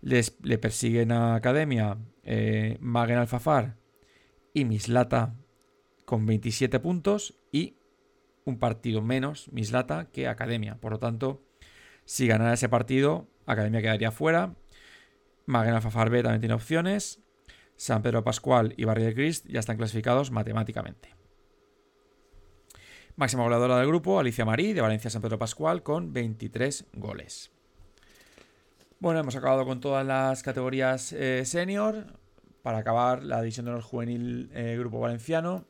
Les, 0.00 0.36
le 0.42 0.58
persiguen 0.58 1.12
a 1.12 1.36
Academia 1.36 1.98
eh, 2.24 2.78
Magen 2.80 3.16
Alfafar 3.16 3.76
y 4.52 4.64
Mislata 4.64 5.36
con 6.04 6.26
27 6.26 6.80
puntos 6.80 7.38
y 7.52 7.76
un 8.44 8.58
partido 8.58 9.02
menos 9.02 9.52
Mislata 9.52 10.10
que 10.10 10.26
Academia. 10.26 10.80
Por 10.80 10.90
lo 10.90 10.98
tanto, 10.98 11.44
si 12.06 12.26
ganara 12.26 12.54
ese 12.54 12.68
partido, 12.68 13.28
Academia 13.46 13.80
quedaría 13.80 14.10
fuera. 14.10 14.56
Magen 15.46 15.74
Alfafar 15.74 16.10
B 16.10 16.24
también 16.24 16.40
tiene 16.40 16.54
opciones. 16.54 17.22
San 17.76 18.02
Pedro 18.02 18.24
Pascual 18.24 18.74
y 18.76 18.84
Barrio 18.84 19.06
de 19.06 19.14
Crist 19.14 19.46
ya 19.46 19.60
están 19.60 19.76
clasificados 19.76 20.32
matemáticamente. 20.32 21.14
Máxima 23.16 23.44
goleadora 23.44 23.78
del 23.78 23.86
grupo, 23.86 24.18
Alicia 24.18 24.44
Marí, 24.44 24.72
de 24.72 24.80
Valencia 24.80 25.08
San 25.08 25.22
Pedro 25.22 25.38
Pascual, 25.38 25.84
con 25.84 26.12
23 26.12 26.86
goles. 26.94 27.52
Bueno, 28.98 29.20
hemos 29.20 29.36
acabado 29.36 29.64
con 29.64 29.78
todas 29.78 30.04
las 30.04 30.42
categorías 30.42 31.12
eh, 31.12 31.44
senior. 31.44 32.06
Para 32.62 32.78
acabar, 32.78 33.22
la 33.22 33.40
división 33.40 33.66
de 33.66 33.72
los 33.72 33.84
juvenil 33.84 34.50
eh, 34.52 34.74
Grupo 34.80 34.98
Valenciano. 34.98 35.64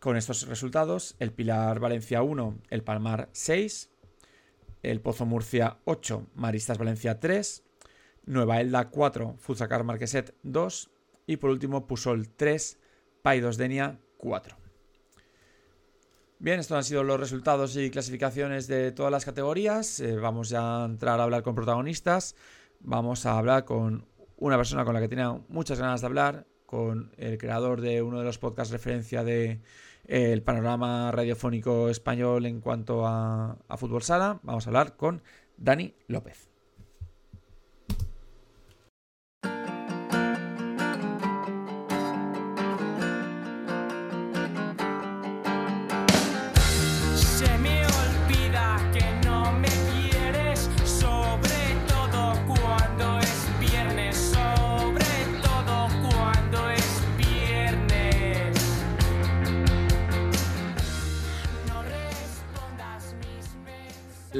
Con 0.00 0.18
estos 0.18 0.46
resultados, 0.46 1.16
el 1.18 1.32
Pilar 1.32 1.80
Valencia 1.80 2.20
1, 2.20 2.58
el 2.68 2.84
Palmar 2.84 3.30
6, 3.32 3.90
el 4.82 5.00
Pozo 5.00 5.24
Murcia 5.24 5.78
8, 5.86 6.26
Maristas 6.34 6.76
Valencia 6.76 7.20
3, 7.20 7.64
Nueva 8.26 8.60
Elda 8.60 8.90
4, 8.90 9.36
Fuzacar 9.38 9.82
Marqueset 9.82 10.34
2, 10.42 10.90
y 11.26 11.38
por 11.38 11.48
último, 11.48 11.86
Pusol 11.86 12.28
3, 12.28 12.78
Paidos 13.22 13.56
Denia 13.56 13.98
4. 14.18 14.63
Bien, 16.44 16.60
estos 16.60 16.76
han 16.76 16.84
sido 16.84 17.02
los 17.04 17.18
resultados 17.18 17.74
y 17.74 17.88
clasificaciones 17.88 18.66
de 18.66 18.92
todas 18.92 19.10
las 19.10 19.24
categorías. 19.24 19.98
Eh, 20.00 20.16
vamos 20.16 20.50
ya 20.50 20.82
a 20.82 20.84
entrar 20.84 21.18
a 21.18 21.22
hablar 21.22 21.42
con 21.42 21.54
protagonistas. 21.54 22.36
Vamos 22.80 23.24
a 23.24 23.38
hablar 23.38 23.64
con 23.64 24.04
una 24.36 24.58
persona 24.58 24.84
con 24.84 24.92
la 24.92 25.00
que 25.00 25.08
tenía 25.08 25.30
muchas 25.48 25.80
ganas 25.80 26.02
de 26.02 26.06
hablar, 26.06 26.46
con 26.66 27.14
el 27.16 27.38
creador 27.38 27.80
de 27.80 28.02
uno 28.02 28.18
de 28.18 28.26
los 28.26 28.36
podcasts 28.36 28.72
referencia 28.72 29.24
de 29.24 29.62
eh, 30.06 30.38
panorama 30.44 31.10
radiofónico 31.12 31.88
español 31.88 32.44
en 32.44 32.60
cuanto 32.60 33.06
a, 33.06 33.56
a 33.66 33.76
fútbol 33.78 34.02
sala. 34.02 34.38
Vamos 34.42 34.66
a 34.66 34.68
hablar 34.68 34.96
con 34.96 35.22
Dani 35.56 35.94
López. 36.08 36.53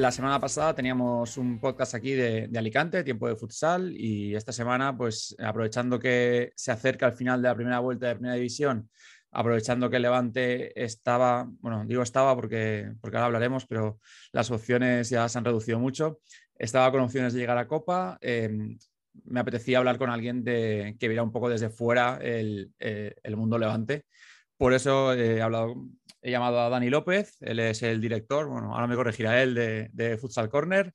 La 0.05 0.12
semana 0.12 0.38
pasada 0.38 0.75
teníamos 0.75 1.38
un 1.38 1.59
podcast 1.59 1.95
aquí 1.95 2.12
de, 2.12 2.51
Alicante, 2.55 3.03
Tiempo 3.05 3.27
de 3.27 3.37
Futsal, 3.37 3.97
y 3.97 4.35
esta 4.35 4.53
semana, 4.53 4.95
pues 4.95 5.35
aprovechando 5.43 5.99
que 5.99 6.53
se 6.57 6.73
acerca 6.73 7.07
el 7.07 7.14
final 7.14 7.40
de 7.40 7.49
la 7.49 7.55
primera 7.55 7.79
vuelta 7.79 8.09
de 8.09 8.17
Primera 8.17 8.35
División, 8.35 8.90
aprovechando 9.31 9.88
que 9.88 9.99
Levante 9.99 10.85
estaba, 10.85 11.49
bueno, 11.61 11.85
digo 11.87 12.03
estaba 12.03 12.37
porque, 12.37 12.93
porque 13.01 13.17
ahora 13.17 13.29
hablaremos, 13.29 13.64
pero 13.64 13.99
las 14.33 14.51
opciones 14.51 15.09
ya 15.09 15.27
se 15.27 15.38
han 15.38 15.45
reducido 15.47 15.79
mucho, 15.79 16.21
estaba 16.59 16.93
con 16.93 17.01
opciones 17.01 17.33
de 17.33 17.40
llegar 17.40 17.57
a 17.57 17.67
Copa. 17.67 18.19
Em, 18.21 18.79
me 19.25 19.40
apetecía 19.40 19.79
hablar 19.79 19.97
con 19.97 20.11
alguien 20.11 20.45
de, 20.45 20.97
que 21.01 21.09
viera 21.09 21.23
un 21.23 21.33
poco 21.33 21.49
desde 21.49 21.71
fuera 21.71 22.19
el, 22.21 22.75
eh, 22.79 23.14
el 23.23 23.37
mundo 23.38 23.57
Levante. 23.57 24.05
Por 24.57 24.73
eso 24.73 25.12
he 25.14 25.43
hablado 25.43 25.75
he 26.25 26.31
llamado 26.31 26.59
a 26.59 26.71
Dani 26.71 26.88
López, 26.88 27.37
él 27.43 27.61
es 27.61 27.83
el 27.83 28.01
director, 28.01 28.47
bueno, 28.49 28.75
ahora 28.75 28.87
me 28.87 28.97
corregirá 28.97 29.43
él, 29.43 29.55
de, 29.55 30.19
Futsal 30.19 30.49
Corner, 30.49 30.95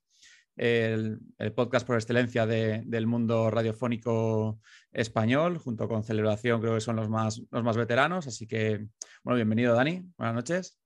el, 0.56 1.20
podcast 1.54 1.86
por 1.86 1.94
excelencia 1.96 2.46
del 2.46 3.06
mundo 3.06 3.48
radiofónico 3.48 4.58
español, 4.90 5.58
junto 5.58 5.88
con 5.88 6.02
Celebración, 6.02 6.60
creo 6.60 6.74
que 6.74 6.80
son 6.80 6.96
los 6.96 7.08
más, 7.08 7.40
los 7.52 7.62
más 7.62 7.76
veteranos. 7.76 8.26
Así 8.26 8.48
que, 8.48 8.88
bueno, 9.22 9.36
bienvenido, 9.36 9.74
Dani. 9.74 10.02
Buenas 10.18 10.34
noches. 10.34 10.78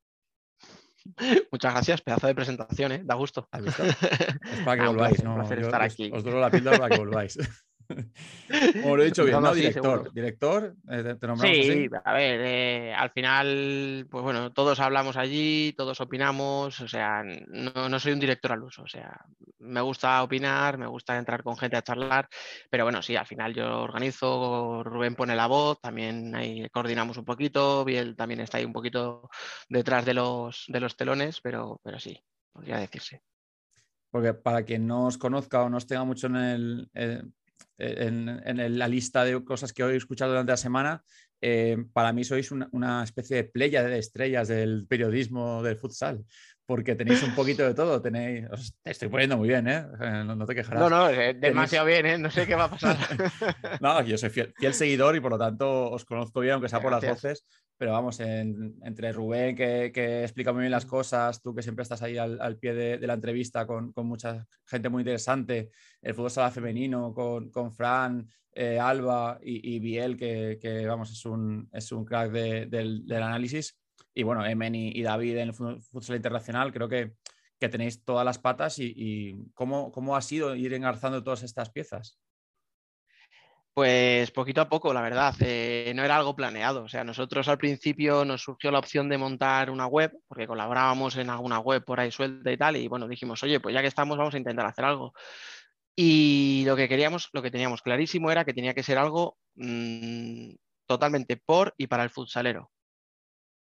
Muchas 1.51 1.73
gracias, 1.73 2.03
pedazo 2.03 2.27
de 2.27 2.35
presentación, 2.35 2.93
¿eh? 2.93 3.03
da 3.03 3.15
gusto. 3.15 3.49
Es 3.53 4.61
para 4.65 4.83
que 4.83 4.89
volváis, 4.89 5.25
¿no? 5.25 5.43
estar 5.43 5.83
aquí. 5.83 6.11
Os 6.13 6.23
duro 6.23 6.39
la 6.39 6.51
píldora 6.51 6.79
para 6.79 6.95
que 6.95 6.99
volváis. 6.99 7.39
Como 8.83 8.97
lo 8.97 9.03
he 9.03 9.07
dicho 9.07 9.25
bien, 9.25 9.40
¿no? 9.40 9.55
Director. 9.55 10.12
Director, 10.12 10.75
eh, 10.90 11.16
Sí, 11.40 11.88
a 12.05 12.12
ver, 12.12 12.40
eh, 12.42 12.94
al 12.94 13.11
final, 13.11 14.07
pues 14.11 14.23
bueno, 14.23 14.53
todos 14.53 14.81
hablamos 14.81 15.16
allí, 15.16 15.75
todos 15.77 16.01
opinamos, 16.01 16.81
o 16.81 16.88
sea, 16.88 17.23
no, 17.23 17.88
no, 17.88 17.99
soy 17.99 18.12
un 18.12 18.20
director 18.20 18.53
al 18.53 18.62
uso, 18.62 18.83
o 18.83 18.88
sea, 18.88 19.25
me 19.59 19.81
gusta 19.81 20.23
opinar, 20.23 20.79
me 20.79 20.87
gusta 20.87 21.16
entrar 21.16 21.42
con 21.42 21.57
gente 21.57 21.77
a 21.77 21.83
charlar, 21.83 22.29
pero 22.70 22.85
bueno, 22.85 23.03
sí, 23.03 23.16
al 23.16 23.27
final 23.27 23.55
yo 23.55 23.83
organizo, 23.83 24.83
Rubén 24.85 25.14
pone 25.14 25.35
la 25.37 25.47
voz, 25.47 25.81
también 25.81 26.35
ahí 26.35 26.68
coordinamos 26.70 27.16
un 27.16 27.25
poquito, 27.25 27.85
Biel 27.85 28.16
también 28.16 28.40
está 28.40 28.59
ahí 28.59 28.64
un 28.64 28.73
poquito 28.73 29.29
detrás 29.68 30.05
de 30.05 30.14
los, 30.14 30.64
de 30.68 30.81
los 30.81 30.97
telones, 30.97 31.40
pero, 31.40 31.81
pero 31.83 31.99
sí, 31.99 32.18
podría 32.53 32.79
decirse. 32.79 33.23
Porque 34.14 34.33
para 34.33 34.62
quien 34.62 34.87
no 34.87 35.07
os 35.07 35.18
conozca 35.18 35.64
o 35.64 35.68
no 35.68 35.77
os 35.77 35.88
tenga 35.88 36.05
mucho 36.05 36.29
en, 36.29 36.37
el, 36.37 37.33
en, 37.79 38.79
la 38.79 38.88
lista 38.88 39.25
de 39.25 39.43
cosas 39.45 39.73
que 39.73 39.83
he 39.83 39.97
escuchado 39.97 40.33
durante 40.33 40.53
la 40.53 40.57
semana, 40.57 41.03
eh, 41.40 41.77
para 41.93 42.12
mí 42.12 42.25
sois 42.25 42.51
una, 42.51 43.05
especie 43.05 43.37
de 43.37 43.45
playa 43.45 43.83
de 43.83 43.99
estrellas 43.99 44.49
del 44.49 44.87
periodismo 44.87 45.62
del 45.62 45.77
futsal, 45.77 46.25
porque 46.67 46.95
tenéis 46.95 47.23
un 47.23 47.35
poquito 47.35 47.64
de 47.64 47.75
todo. 47.75 48.01
Tenéis, 48.01 48.47
te 48.83 48.90
estoy 48.90 49.09
poniendo 49.09 49.37
muy 49.37 49.49
bien, 49.49 49.69
¿eh? 49.69 49.85
No, 50.25 50.47
te 50.47 50.55
quejarás. 50.55 50.81
No, 50.81 50.88
no, 50.88 51.09
demasiado 51.09 51.87
bien, 51.87 52.07
¿eh? 52.07 52.19
No 52.19 52.31
sé 52.31 52.47
qué 52.47 52.55
va 52.55 52.64
a 52.64 52.71
pasar. 52.71 52.97
no, 53.81 54.03
yo 54.03 54.17
soy 54.17 54.31
fiel, 54.31 54.55
seguidor 54.73 55.17
y 55.17 55.21
por 55.21 55.33
lo 55.33 55.38
tanto 55.38 55.90
os 55.90 56.05
conozco 56.05 56.40
bien, 56.40 56.55
aunque 56.55 56.69
sea 56.69 56.81
por 56.81 56.93
las 56.93 57.05
voces, 57.05 57.45
pero 57.77 57.93
vamos, 57.93 58.21
entre 58.21 59.13
Rubén, 59.13 59.57
que, 59.57 60.23
explica 60.23 60.53
muy 60.53 60.61
bien 60.61 60.71
las 60.71 60.87
cosas, 60.87 61.43
tú 61.43 61.55
que 61.55 61.63
siempre 61.63 61.83
estás 61.83 62.03
ahí 62.03 62.17
al, 62.17 62.59
pie 62.59 62.75
de, 62.75 63.07
la 63.07 63.15
entrevista 63.15 63.67
con, 63.67 63.93
mucha 63.97 64.47
gente 64.67 64.89
muy 64.89 65.03
interesante, 65.03 65.71
el 66.01 66.15
fútbol 66.15 66.31
sala 66.31 66.51
femenino 66.51 67.13
con, 67.13 67.73
Fran, 67.73 68.29
eh, 68.53 68.79
Alba 68.79 69.39
y, 69.43 69.79
Biel, 69.81 70.17
que, 70.17 70.85
vamos, 70.87 71.11
es 71.11 71.25
un, 71.27 71.69
es 71.73 71.91
un 71.91 72.05
crack 72.05 72.31
del, 72.31 73.05
análisis. 73.11 73.79
Y 74.17 74.23
bueno, 74.23 74.47
Emen 74.47 74.75
y, 74.77 75.03
David 75.03 75.39
en 75.39 75.49
el 75.49 75.55
fútbol 75.55 76.17
internacional, 76.17 76.73
creo 76.73 76.89
que, 76.89 77.15
tenéis 77.59 78.05
todas 78.05 78.27
las 78.27 78.39
patas 78.39 78.79
y, 78.79 78.93
y 78.95 79.51
cómo, 79.55 79.91
cómo 79.91 80.17
ha 80.17 80.21
sido 80.21 80.55
ir 80.55 80.75
engarzando 80.75 81.25
todas 81.25 81.43
estas 81.43 81.71
piezas. 81.71 82.19
Pues 83.75 84.31
poquito 84.31 84.61
a 84.61 84.69
poco, 84.69 84.95
la 84.95 85.03
verdad, 85.03 85.35
eh, 85.41 85.93
no 85.97 86.05
era 86.05 86.17
algo 86.17 86.37
planeado. 86.37 86.85
O 86.85 86.89
sea, 86.89 87.03
nosotros 87.03 87.49
al 87.49 87.59
principio 87.59 88.25
nos 88.25 88.43
surgió 88.43 88.71
la 88.71 88.79
opción 88.79 89.09
de 89.09 89.19
montar 89.19 89.69
una 89.69 89.87
web, 89.87 90.17
porque 90.29 90.47
colaborábamos 90.47 91.17
en 91.17 91.29
alguna 91.29 91.59
web 91.59 91.85
por 91.85 91.99
ahí 91.99 92.13
suelta 92.13 92.53
y 92.53 92.57
tal, 92.57 92.77
y 92.77 92.87
bueno, 92.87 93.09
dijimos, 93.09 93.43
oye, 93.43 93.59
pues 93.59 93.75
ya 93.75 93.81
que 93.83 93.89
estamos, 93.89 94.17
vamos 94.17 94.35
a 94.35 94.39
intentar 94.39 94.65
hacer 94.67 94.85
algo. 94.85 95.13
Y 95.97 96.65
lo 96.67 96.77
que 96.77 96.89
queríamos, 96.89 97.31
lo 97.33 97.43
que 97.43 97.51
teníamos 97.51 97.83
clarísimo 97.83 98.31
era 98.31 98.45
que 98.45 98.55
tenía 98.55 98.75
que 98.75 98.85
ser 98.85 98.99
algo 98.99 99.39
mm, 99.57 100.55
totalmente 100.87 101.37
por 101.37 101.75
y 101.77 101.89
para 101.89 102.05
el 102.05 102.11
futsalero. 102.11 102.71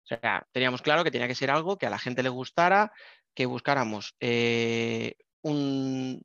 O 0.05 0.07
sea, 0.07 0.47
teníamos 0.53 0.81
claro 0.81 1.05
que 1.05 1.11
tenía 1.11 1.29
que 1.29 1.35
ser 1.35 1.51
algo 1.51 1.77
que 1.77 1.87
a 1.87 1.91
la 1.91 1.99
gente 1.99 2.23
le 2.23 2.29
gustara, 2.29 2.93
que 3.35 3.47
buscáramos 3.47 4.15
eh, 4.21 5.15
un, 5.43 6.23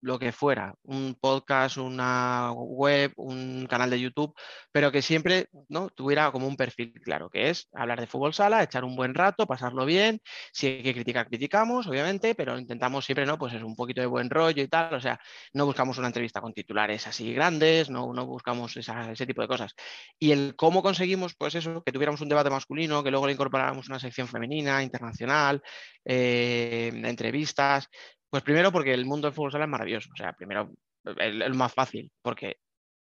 lo 0.00 0.18
que 0.18 0.32
fuera, 0.32 0.74
un 0.82 1.16
podcast, 1.20 1.76
una 1.78 2.52
web, 2.52 3.12
un 3.16 3.66
canal 3.68 3.90
de 3.90 4.00
YouTube, 4.00 4.34
pero 4.72 4.92
que 4.92 5.02
siempre 5.02 5.48
¿no? 5.68 5.90
tuviera 5.90 6.30
como 6.30 6.46
un 6.46 6.56
perfil 6.56 6.92
claro, 7.02 7.30
que 7.30 7.50
es 7.50 7.68
hablar 7.72 8.00
de 8.00 8.06
fútbol 8.06 8.34
sala, 8.34 8.62
echar 8.62 8.84
un 8.84 8.96
buen 8.96 9.14
rato, 9.14 9.46
pasarlo 9.46 9.84
bien, 9.84 10.20
si 10.52 10.66
hay 10.68 10.82
que 10.82 10.94
criticar, 10.94 11.28
criticamos, 11.28 11.86
obviamente, 11.86 12.34
pero 12.34 12.58
intentamos 12.58 13.04
siempre, 13.04 13.26
¿no? 13.26 13.38
Pues 13.38 13.54
es 13.54 13.62
un 13.62 13.76
poquito 13.76 14.00
de 14.00 14.06
buen 14.06 14.30
rollo 14.30 14.62
y 14.62 14.68
tal, 14.68 14.94
o 14.94 15.00
sea, 15.00 15.20
no 15.52 15.66
buscamos 15.66 15.98
una 15.98 16.08
entrevista 16.08 16.40
con 16.40 16.52
titulares 16.52 17.06
así 17.06 17.32
grandes, 17.32 17.90
no, 17.90 18.12
no 18.12 18.26
buscamos 18.26 18.76
ese 18.76 19.26
tipo 19.26 19.42
de 19.42 19.48
cosas. 19.48 19.74
Y 20.18 20.32
el 20.32 20.54
cómo 20.56 20.82
conseguimos, 20.82 21.34
pues 21.36 21.54
eso, 21.54 21.82
que 21.82 21.92
tuviéramos 21.92 22.20
un 22.20 22.28
debate 22.28 22.50
masculino, 22.50 23.02
que 23.02 23.10
luego 23.10 23.26
le 23.26 23.32
incorporáramos 23.32 23.88
una 23.88 23.98
sección 23.98 24.28
femenina, 24.28 24.82
internacional, 24.82 25.62
eh, 26.04 26.90
entrevistas, 27.04 27.88
pues 28.30 28.42
primero 28.42 28.72
porque 28.72 28.92
el 28.94 29.06
mundo 29.06 29.26
del 29.26 29.34
fútbol 29.34 29.52
sala 29.52 29.64
es 29.64 29.70
maravilloso. 29.70 30.10
O 30.12 30.16
sea, 30.16 30.32
primero 30.32 30.70
el, 31.18 31.54
más 31.54 31.72
fácil, 31.72 32.10
porque 32.22 32.56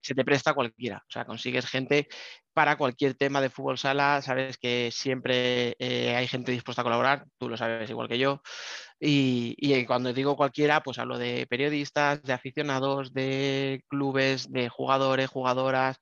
se 0.02 0.14
te 0.16 0.26
presta 0.26 0.54
cualquiera. 0.54 0.98
O 0.98 1.12
sea, 1.12 1.26
consigues 1.26 1.66
gente 1.66 2.08
para 2.54 2.78
cualquier 2.78 3.16
tema 3.16 3.40
de 3.42 3.50
fútbol 3.50 3.78
sala. 3.78 4.22
Sabes 4.22 4.58
que 4.58 4.90
siempre 4.92 5.76
eh, 5.80 6.16
hay 6.16 6.28
gente 6.28 6.52
dispuesta 6.52 6.82
a 6.82 6.84
colaborar. 6.84 7.26
Tú 7.38 7.48
lo 7.50 7.58
sabes 7.58 7.90
igual 7.90 8.10
que 8.10 8.20
yo. 8.20 8.42
Y, 9.00 9.56
y, 9.58 9.86
cuando 9.86 10.14
digo 10.14 10.36
cualquiera, 10.36 10.82
pues 10.84 11.00
hablo 11.00 11.18
de 11.18 11.48
periodistas, 11.48 12.22
de 12.24 12.34
aficionados, 12.34 13.14
de 13.14 13.84
clubes, 13.88 14.52
de 14.52 14.70
jugadores, 14.70 15.30
jugadoras. 15.30 15.98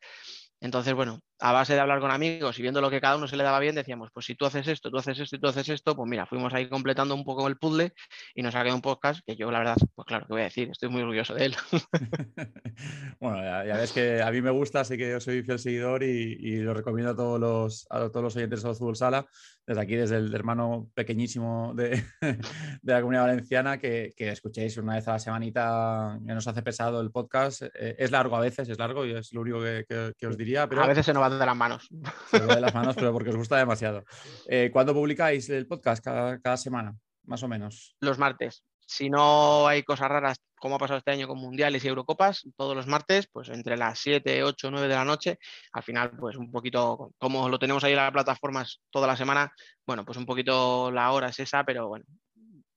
Entonces, 0.60 0.94
bueno, 0.94 1.20
a 1.42 1.52
base 1.52 1.74
de 1.74 1.80
hablar 1.80 2.00
con 2.00 2.12
amigos 2.12 2.58
y 2.60 2.62
viendo 2.62 2.82
lo 2.82 2.90
que 2.92 3.02
cada 3.02 3.18
uno 3.18 3.28
se 3.28 3.36
le 3.36 3.44
daba 3.44 3.60
bien, 3.60 3.74
decíamos, 3.74 4.10
pues 4.14 4.28
si 4.28 4.36
tú 4.36 4.46
haces 4.46 4.68
esto, 4.68 4.92
tú 4.92 4.98
haces 4.98 5.20
esto 5.20 5.36
y 5.36 5.40
tú 5.40 5.48
haces 5.48 5.68
esto, 5.70 5.96
pues 5.96 6.08
mira, 6.08 6.28
fuimos 6.28 6.54
ahí 6.54 6.70
completando 6.70 7.16
un 7.16 7.26
poco 7.26 7.48
el 7.48 7.58
puzzle 7.58 7.94
y 8.36 8.44
nos 8.44 8.54
ha 8.54 8.62
quedado 8.62 8.76
un 8.76 8.82
podcast 8.84 9.22
que 9.26 9.36
yo, 9.36 9.50
la 9.50 9.58
verdad, 9.58 9.78
pues 9.96 10.06
claro, 10.06 10.28
que 10.28 10.34
voy 10.34 10.42
a 10.42 10.46
decir, 10.46 10.70
estoy 10.70 10.90
muy 10.90 11.02
orgulloso 11.02 11.34
de 11.34 11.46
él. 11.46 11.56
bueno, 13.20 13.42
ya, 13.42 13.76
ves 13.76 13.92
que 13.92 14.22
a 14.22 14.30
mí 14.30 14.40
me 14.42 14.52
gusta, 14.52 14.82
así 14.82 14.98
que 14.98 15.10
yo 15.10 15.20
soy 15.20 15.42
fiel 15.42 15.58
seguidor 15.58 16.04
y, 16.04 16.62
lo 16.62 16.76
recomiendo 16.76 17.12
a 17.12 17.16
todos 17.16 17.40
los, 17.40 17.88
a 17.90 18.10
todos 18.10 18.22
los 18.22 18.36
oyentes 18.36 18.62
de 18.62 18.74
Fútbol 18.76 18.96
Sala, 18.96 19.26
desde 19.66 19.82
aquí, 19.82 19.96
desde 19.96 20.18
el 20.18 20.34
hermano 20.36 20.90
pequeñísimo 20.94 21.74
de, 21.76 22.04
la 22.84 23.02
comunidad 23.02 23.24
valenciana, 23.24 23.80
que, 23.80 24.14
escuchéis 24.16 24.78
una 24.78 24.96
vez 24.96 25.08
a 25.08 25.14
la 25.14 25.20
semanita, 25.20 26.20
que 26.26 26.34
nos 26.34 26.48
hace 26.48 26.62
pesado 26.62 27.02
el 27.02 27.10
podcast. 27.10 27.64
Eh, 27.64 27.96
es 27.98 28.12
largo 28.12 28.36
a 28.36 28.42
veces, 28.42 28.70
es 28.70 28.78
largo 28.78 29.06
y 29.06 29.14
es 29.14 29.34
lo 29.34 29.42
único 29.42 29.60
que, 29.62 30.28
os 30.28 30.38
diría. 30.38 30.70
Pero... 30.70 30.84
A 30.84 30.88
veces 30.88 31.06
se 31.06 31.14
nos 31.14 31.24
va 31.24 31.31
de 31.38 31.46
las 31.46 31.56
manos. 31.56 31.90
Se 32.30 32.46
va 32.46 32.56
de 32.56 32.62
las 32.62 32.74
manos, 32.74 32.96
pero 32.98 33.14
porque 33.14 33.30
os 33.30 33.36
gusta 33.36 33.58
demasiado. 33.58 34.04
Eh, 34.48 34.70
¿Cuándo 34.72 34.94
publicáis 34.94 35.50
el 35.50 35.68
podcast? 35.68 36.04
Cada, 36.04 36.58
semana, 36.58 36.96
más 37.24 37.44
o 37.44 37.48
menos. 37.48 37.96
Los 38.00 38.18
martes. 38.18 38.64
Si 38.86 39.10
no 39.10 39.68
hay 39.68 39.84
cosas 39.84 40.10
raras, 40.10 40.38
como 40.60 40.76
ha 40.76 40.80
pasado 40.80 40.98
este 40.98 41.12
año 41.12 41.28
con 41.28 41.38
mundiales 41.38 41.84
y 41.84 41.88
Eurocopas, 41.88 42.46
todos 42.58 42.76
los 42.76 42.88
martes, 42.88 43.28
pues 43.32 43.50
entre 43.50 43.78
las 43.78 44.00
7, 44.00 44.44
8, 44.44 44.70
9 44.70 44.88
de 44.88 44.96
la 44.96 45.06
noche, 45.06 45.40
al 45.72 45.84
final, 45.84 46.12
pues 46.12 46.36
un 46.36 46.52
poquito, 46.52 47.12
como 47.18 47.48
lo 47.48 47.58
tenemos 47.58 47.84
ahí 47.84 47.92
en 47.92 47.98
las 47.98 48.12
plataformas 48.12 48.82
toda 48.90 49.08
la 49.08 49.16
semana, 49.16 49.52
bueno, 49.88 50.04
pues 50.04 50.18
un 50.18 50.26
poquito 50.26 50.92
la 50.92 51.12
hora 51.12 51.30
es 51.30 51.40
esa, 51.40 51.64
pero 51.64 51.88
bueno, 51.88 52.06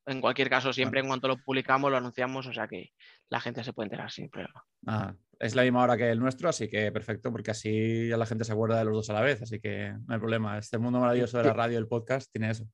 en 0.06 0.20
cualquier 0.20 0.50
caso, 0.50 0.72
siempre 0.72 1.00
en 1.00 1.08
cuanto 1.08 1.28
lo 1.28 1.36
publicamos, 1.38 1.90
lo 1.90 1.96
anunciamos, 1.96 2.46
o 2.46 2.52
sea 2.52 2.68
que 2.68 2.90
la 3.28 3.40
gente 3.40 3.64
se 3.64 3.72
puede 3.72 3.86
enterar 3.86 4.10
sin 4.10 4.28
problema. 4.28 4.64
Ah, 4.86 5.14
es 5.38 5.55
la 5.55 5.62
misma 5.62 5.83
hora 5.83 5.97
que 5.97 6.11
el 6.11 6.18
nuestro, 6.18 6.49
así 6.49 6.68
que 6.68 6.90
perfecto, 6.92 7.31
porque 7.31 7.51
así 7.51 8.09
ya 8.09 8.16
la 8.16 8.27
gente 8.27 8.44
se 8.44 8.53
acuerda 8.53 8.79
de 8.79 8.85
los 8.85 8.94
dos 8.94 9.11
a 9.11 9.14
la 9.14 9.20
vez, 9.20 9.42
así 9.42 9.61
que 9.61 9.94
no 10.07 10.14
hay 10.14 10.20
problema. 10.20 10.59
Este 10.59 10.79
mundo 10.79 11.01
maravilloso 11.01 11.38
de 11.38 11.44
la 11.44 11.53
radio 11.53 11.79
el 11.79 11.88
podcast 11.88 12.31
tiene 12.31 12.51
eso. 12.51 12.66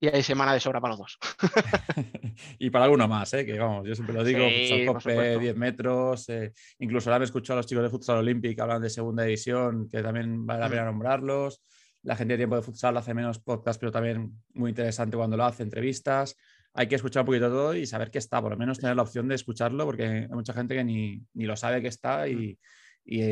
Y 0.00 0.08
hay 0.08 0.22
semana 0.24 0.52
de 0.52 0.58
sobra 0.58 0.80
para 0.80 0.96
los 0.96 0.98
dos. 0.98 1.18
y 2.58 2.70
para 2.70 2.86
alguno 2.86 3.06
más, 3.06 3.32
¿eh? 3.34 3.46
que 3.46 3.56
vamos, 3.56 3.86
yo 3.86 3.94
siempre 3.94 4.16
lo 4.16 4.24
digo, 4.24 4.40
sí, 4.48 5.38
10 5.38 5.56
metros, 5.56 6.28
eh, 6.28 6.52
incluso 6.80 7.08
ahora 7.08 7.20
me 7.20 7.24
escucho 7.24 7.52
a 7.52 7.56
los 7.56 7.66
chicos 7.66 7.84
de 7.84 7.90
Futsal 7.90 8.18
Olympic 8.18 8.58
hablan 8.58 8.82
de 8.82 8.90
segunda 8.90 9.22
división, 9.22 9.88
que 9.88 10.02
también 10.02 10.44
vale 10.44 10.60
la 10.60 10.68
pena 10.68 10.82
mm. 10.82 10.86
nombrarlos. 10.86 11.62
La 12.02 12.16
gente 12.16 12.32
de 12.32 12.38
tiempo 12.38 12.56
de 12.56 12.62
futsal 12.62 12.96
hace 12.96 13.14
menos 13.14 13.38
podcast, 13.38 13.78
pero 13.78 13.92
también 13.92 14.42
muy 14.54 14.70
interesante 14.70 15.16
cuando 15.16 15.36
lo 15.36 15.44
hace, 15.44 15.62
entrevistas 15.62 16.36
hay 16.74 16.86
que 16.86 16.94
escuchar 16.94 17.22
un 17.22 17.26
poquito 17.26 17.48
todo 17.48 17.74
y 17.74 17.86
saber 17.86 18.10
que 18.10 18.18
está, 18.18 18.40
por 18.40 18.52
lo 18.52 18.56
menos 18.56 18.78
tener 18.78 18.96
la 18.96 19.02
opción 19.02 19.28
de 19.28 19.34
escucharlo, 19.34 19.84
porque 19.84 20.04
hay 20.04 20.28
mucha 20.28 20.52
gente 20.52 20.74
que 20.74 20.84
ni, 20.84 21.22
lo 21.34 21.56
sabe 21.56 21.82
que 21.82 21.88
está 21.88 22.28
y, 22.28 22.58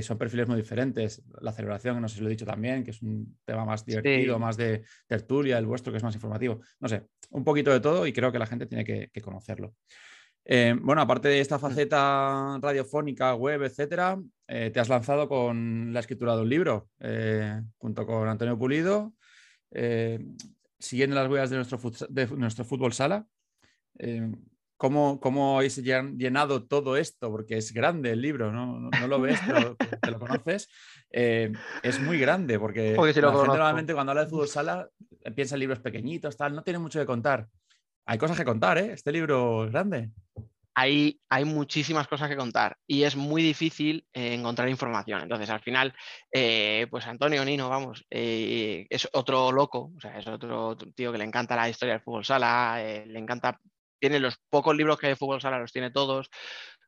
son 0.02 0.18
perfiles 0.18 0.48
muy 0.48 0.56
diferentes. 0.56 1.22
La 1.40 1.52
celebración, 1.52 2.00
no 2.02 2.08
sé 2.08 2.16
si 2.16 2.22
lo 2.22 2.26
he 2.26 2.30
dicho 2.30 2.44
también, 2.44 2.82
que 2.82 2.90
es 2.90 3.00
un 3.02 3.38
tema 3.44 3.64
más 3.64 3.84
divertido, 3.86 4.36
más 4.36 4.56
de 4.56 4.84
tertulia, 5.06 5.58
el 5.58 5.66
vuestro 5.66 5.92
que 5.92 5.98
es 5.98 6.02
más 6.02 6.14
informativo. 6.14 6.60
No 6.80 6.88
sé, 6.88 7.04
un 7.30 7.44
poquito 7.44 7.70
de 7.70 7.78
todo 7.78 8.04
y 8.04 8.12
creo 8.12 8.32
que 8.32 8.40
la 8.40 8.46
gente 8.46 8.66
tiene 8.66 8.84
que, 8.84 9.22
conocerlo. 9.22 9.74
Eh, 10.44 10.74
bueno, 10.76 11.02
aparte 11.02 11.28
de 11.28 11.38
esta 11.38 11.58
mm. 11.58 11.60
faceta 11.60 12.58
radiofónica, 12.60 13.34
web, 13.36 13.62
etcétera, 13.62 14.18
eh, 14.48 14.70
te 14.70 14.80
has 14.80 14.88
lanzado 14.88 15.28
con 15.28 15.92
la 15.92 16.00
escritura 16.00 16.34
de 16.34 16.42
un 16.42 16.48
libro 16.48 16.88
eh, 16.98 17.62
junto 17.78 18.04
con 18.04 18.28
Antonio 18.28 18.58
Pulido 18.58 19.14
siguiendo 20.80 21.14
las 21.14 21.28
huellas 21.28 21.50
de 21.50 21.56
nuestro, 21.56 21.78
de 22.08 22.26
nuestro 22.28 22.64
fútbol 22.64 22.92
sala, 22.92 23.26
eh, 23.98 24.32
¿cómo, 24.76 25.20
¿cómo, 25.20 25.58
habéis 25.58 25.76
llenado 25.76 26.66
todo 26.66 26.96
esto? 26.96 27.30
Porque 27.30 27.58
es 27.58 27.72
grande 27.72 28.12
el 28.12 28.22
libro, 28.22 28.50
no, 28.50 28.90
no, 28.90 29.06
lo 29.06 29.20
ves, 29.20 29.38
pero 29.46 29.76
te 30.02 30.10
lo 30.10 30.18
conoces. 30.18 30.68
Eh, 31.10 31.52
es 31.82 32.00
muy 32.00 32.18
grande, 32.18 32.58
porque, 32.58 32.94
la 32.96 33.04
gente 33.04 33.20
normalmente 33.20 33.94
cuando 33.94 34.12
habla 34.12 34.24
de 34.24 34.30
fútbol 34.30 34.48
sala 34.48 34.88
piensa 35.36 35.54
en 35.54 35.60
libros 35.60 35.80
pequeñitos, 35.80 36.36
tal, 36.36 36.54
no 36.54 36.62
tiene 36.62 36.78
mucho 36.78 36.98
que 36.98 37.06
contar. 37.06 37.46
Hay 38.06 38.18
cosas 38.18 38.36
que 38.36 38.44
contar, 38.44 38.78
¿eh? 38.78 38.92
Este 38.94 39.12
libro 39.12 39.66
es 39.66 39.70
grande 39.70 40.10
hay, 40.80 41.44
muchísimas 41.44 42.08
cosas 42.08 42.28
que 42.28 42.36
contar 42.36 42.76
y 42.86 43.02
es 43.02 43.16
muy 43.16 43.42
difícil 43.42 44.06
eh, 44.12 44.34
encontrar 44.34 44.68
información. 44.68 45.22
Entonces, 45.22 45.50
al 45.50 45.60
final, 45.60 45.94
eh, 46.32 46.86
pues 46.90 47.06
Antonio 47.06 47.44
Nino, 47.44 47.68
vamos, 47.68 48.04
eh, 48.10 48.86
es 48.88 49.08
otro 49.12 49.52
loco, 49.52 49.92
es 50.16 50.26
otro 50.26 50.76
tío 50.94 51.12
que 51.12 51.18
le 51.18 51.24
encanta 51.24 51.56
la 51.56 51.68
historia 51.68 51.94
del 51.94 52.02
fútbol 52.02 52.24
sala, 52.24 52.78
le 52.78 53.18
encanta 53.18 53.58
tiene 53.98 54.18
los 54.18 54.36
pocos 54.48 54.74
libros 54.74 54.98
que 54.98 55.06
hay 55.06 55.12
de 55.12 55.16
fútbol 55.16 55.42
sala, 55.42 55.58
los 55.58 55.72
tiene 55.72 55.90
todos, 55.90 56.30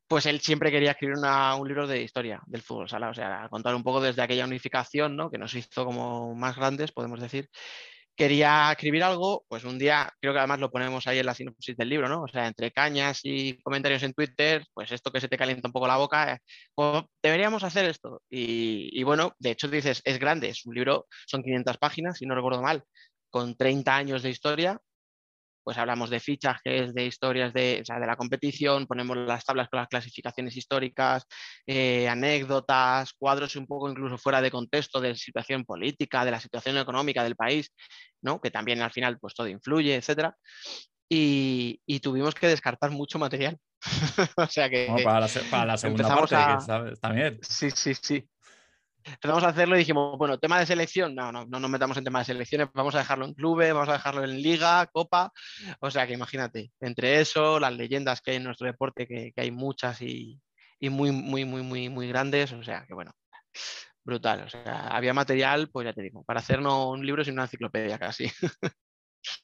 pues 0.09 0.25
él 0.27 0.41
siempre 0.41 0.71
quería 0.71 0.93
escribir 0.93 1.17
un 1.17 1.69
libro 1.69 1.87
de 1.87 2.03
historia 2.03 2.41
del 2.47 2.63
fútbol 2.63 2.89
sala, 2.89 3.11
o 3.11 3.15
sea, 3.15 3.49
contar 3.51 3.75
un 3.75 3.83
poco 3.83 4.01
desde 4.01 4.23
aquella 4.23 4.47
unificación, 4.47 5.17
¿no? 5.17 5.31
Que 5.31 5.39
nos 5.39 5.55
hizo 5.55 5.85
como 5.85 6.35
más 6.35 6.57
grandes, 6.57 6.93
podemos 6.93 7.21
decir, 7.21 7.51
quería 8.17 8.71
escribir 8.73 9.03
algo, 9.03 9.45
pues 9.49 9.65
un 9.65 9.79
día, 9.79 10.13
creo 10.21 10.33
que 10.33 10.39
además 10.39 10.61
lo 10.61 10.71
ponemos 10.71 11.07
ahí 11.07 11.19
en 11.19 11.27
la 11.27 11.35
sinopsis 11.35 11.77
del 11.77 11.89
libro, 11.89 12.09
¿no? 12.09 12.23
O 12.23 12.29
sea, 12.29 12.47
entre 12.47 12.71
cañas 12.71 13.21
y 13.23 13.59
comentarios 13.63 14.03
en 14.03 14.13
Twitter, 14.13 14.65
pues 14.75 14.93
esto 14.93 15.11
que 15.11 15.21
se 15.21 15.29
te 15.29 15.39
calienta 15.39 15.69
un 15.69 15.73
poco 15.73 15.87
la 15.87 15.97
boca, 15.97 16.35
eh, 16.35 16.39
deberíamos 17.23 17.65
hacer 17.65 17.87
esto. 17.87 18.23
Y, 18.31 19.03
bueno, 19.05 19.35
de 19.39 19.53
hecho 19.53 19.69
dices, 19.69 20.03
es 20.05 20.19
grande, 20.19 20.49
es 20.51 20.67
un 20.67 20.75
libro, 20.75 21.07
son 21.27 21.43
500 21.43 21.79
páginas, 21.79 22.19
si 22.19 22.27
no 22.27 22.35
recuerdo 22.35 22.63
mal, 22.63 22.85
con 23.31 23.57
30 23.57 23.97
años 23.97 24.23
de 24.23 24.31
historia, 24.31 24.81
pues 25.63 25.79
hablamos 25.79 26.11
de 26.11 26.21
fichajes, 26.21 26.95
de 26.95 27.07
historias 27.07 27.53
de, 27.53 27.83
de 27.87 28.07
la 28.07 28.17
competición, 28.17 28.87
ponemos 28.87 29.17
las 29.17 29.45
tablas 29.45 29.69
con 29.69 29.79
las 29.79 29.89
clasificaciones 29.89 30.57
históricas, 30.57 31.25
eh, 31.67 32.09
anécdotas, 32.09 33.13
cuadros 33.15 33.57
un 33.57 33.67
poco 33.67 33.91
incluso 33.91 34.19
fuera 34.19 34.41
de 34.41 34.51
contexto 34.51 35.01
de 35.01 35.15
situación 35.15 35.65
política, 35.65 36.25
de 36.25 36.31
la 36.31 36.41
situación 36.41 36.79
económica 36.79 37.23
del 37.25 37.37
país, 37.37 37.71
¿no? 38.23 38.41
que 38.41 38.51
también 38.51 38.83
al 38.83 38.93
final 38.93 39.19
pues 39.19 39.35
todo 39.35 39.49
influye, 39.49 39.95
etc. 39.97 40.31
Y, 41.09 41.81
tuvimos 42.01 42.35
que 42.35 42.49
descartar 42.49 42.91
mucho 42.91 43.19
material. 43.19 43.59
o 44.37 44.47
sea 44.47 44.71
que... 44.71 44.89
para, 45.05 45.21
la, 45.21 45.29
para 45.51 45.67
la 45.67 45.77
segunda 45.77 46.09
parte, 46.09 46.37
que 46.37 46.97
también. 47.01 47.39
Sí, 47.43 47.71
sí, 47.71 47.95
sí 47.95 48.29
empezamos 49.05 49.45
a 49.45 49.49
hacerlo 49.49 49.77
y 49.77 49.81
dijimos, 49.81 50.17
bueno, 50.19 50.39
tema 50.39 50.59
de 50.59 50.67
selección, 50.67 51.15
no, 51.15 51.33
no, 51.33 51.45
no 51.47 51.61
nos 51.61 51.71
metamos 51.71 51.97
en 51.97 52.05
tema 52.05 52.21
de 52.21 52.27
selecciones, 52.27 52.69
vamos 52.75 52.95
a 52.95 52.99
dejarlo 52.99 53.25
en 53.25 53.35
clubes, 53.35 53.73
vamos 53.73 53.89
a 53.89 53.95
dejarlo 53.95 54.25
en 54.25 54.43
liga, 54.43 54.87
copa, 54.87 55.33
o 55.81 55.91
sea 55.91 56.07
que 56.07 56.15
imagínate, 56.15 56.73
entre 56.81 57.21
eso, 57.21 57.59
las 57.61 57.73
leyendas 57.73 58.21
que 58.21 58.33
hay 58.33 58.37
en 58.39 58.45
nuestro 58.45 58.67
deporte, 58.67 59.07
que, 59.07 59.33
hay 59.37 59.51
muchas 59.51 60.01
y, 60.03 60.41
muy, 60.81 61.13
muy, 61.13 61.45
muy, 61.45 61.63
muy, 61.63 61.89
muy 61.89 62.09
grandes, 62.09 62.53
o 62.53 62.63
sea 62.63 62.85
que 62.87 62.95
bueno, 62.95 63.13
brutal, 64.05 64.43
o 64.43 64.49
sea, 64.49 64.89
había 64.89 65.15
material, 65.15 65.69
pues 65.71 65.87
ya 65.87 65.93
te 65.93 66.03
digo, 66.03 66.25
para 66.25 66.41
hacernos 66.41 66.87
un 66.87 67.07
libro 67.07 67.25
sin 67.25 67.35
una 67.35 67.45
enciclopedia 67.45 67.99
casi. 67.99 68.31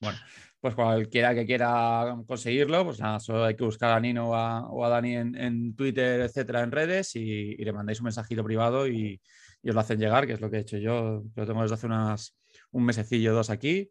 Bueno, 0.00 0.18
pues 0.60 0.74
cualquiera 0.74 1.36
que 1.36 1.46
quiera 1.46 2.16
conseguirlo, 2.26 2.84
pues 2.84 2.98
solo 3.20 3.44
hay 3.44 3.54
que 3.54 3.62
buscar 3.62 3.92
a 3.92 4.00
Nino 4.00 4.30
o 4.30 4.84
a, 4.84 4.88
Dani 4.88 5.14
en, 5.14 5.76
Twitter, 5.76 6.20
etcétera, 6.20 6.62
en 6.62 6.72
redes 6.72 7.14
y, 7.14 7.54
y, 7.56 7.64
le 7.64 7.72
mandáis 7.72 8.00
un 8.00 8.06
mensajito 8.06 8.42
privado 8.42 8.88
y, 8.88 9.20
y 9.68 9.70
os 9.70 9.74
lo 9.74 9.82
hacen 9.82 9.98
llegar, 9.98 10.26
que 10.26 10.32
es 10.32 10.40
lo 10.40 10.48
que 10.48 10.56
he 10.56 10.60
hecho 10.60 10.78
yo. 10.78 11.22
Lo 11.34 11.46
tengo 11.46 11.60
desde 11.60 11.74
hace 11.74 11.84
unas, 11.84 12.34
un 12.70 12.86
mesecillo, 12.86 13.34
dos 13.34 13.50
aquí. 13.50 13.90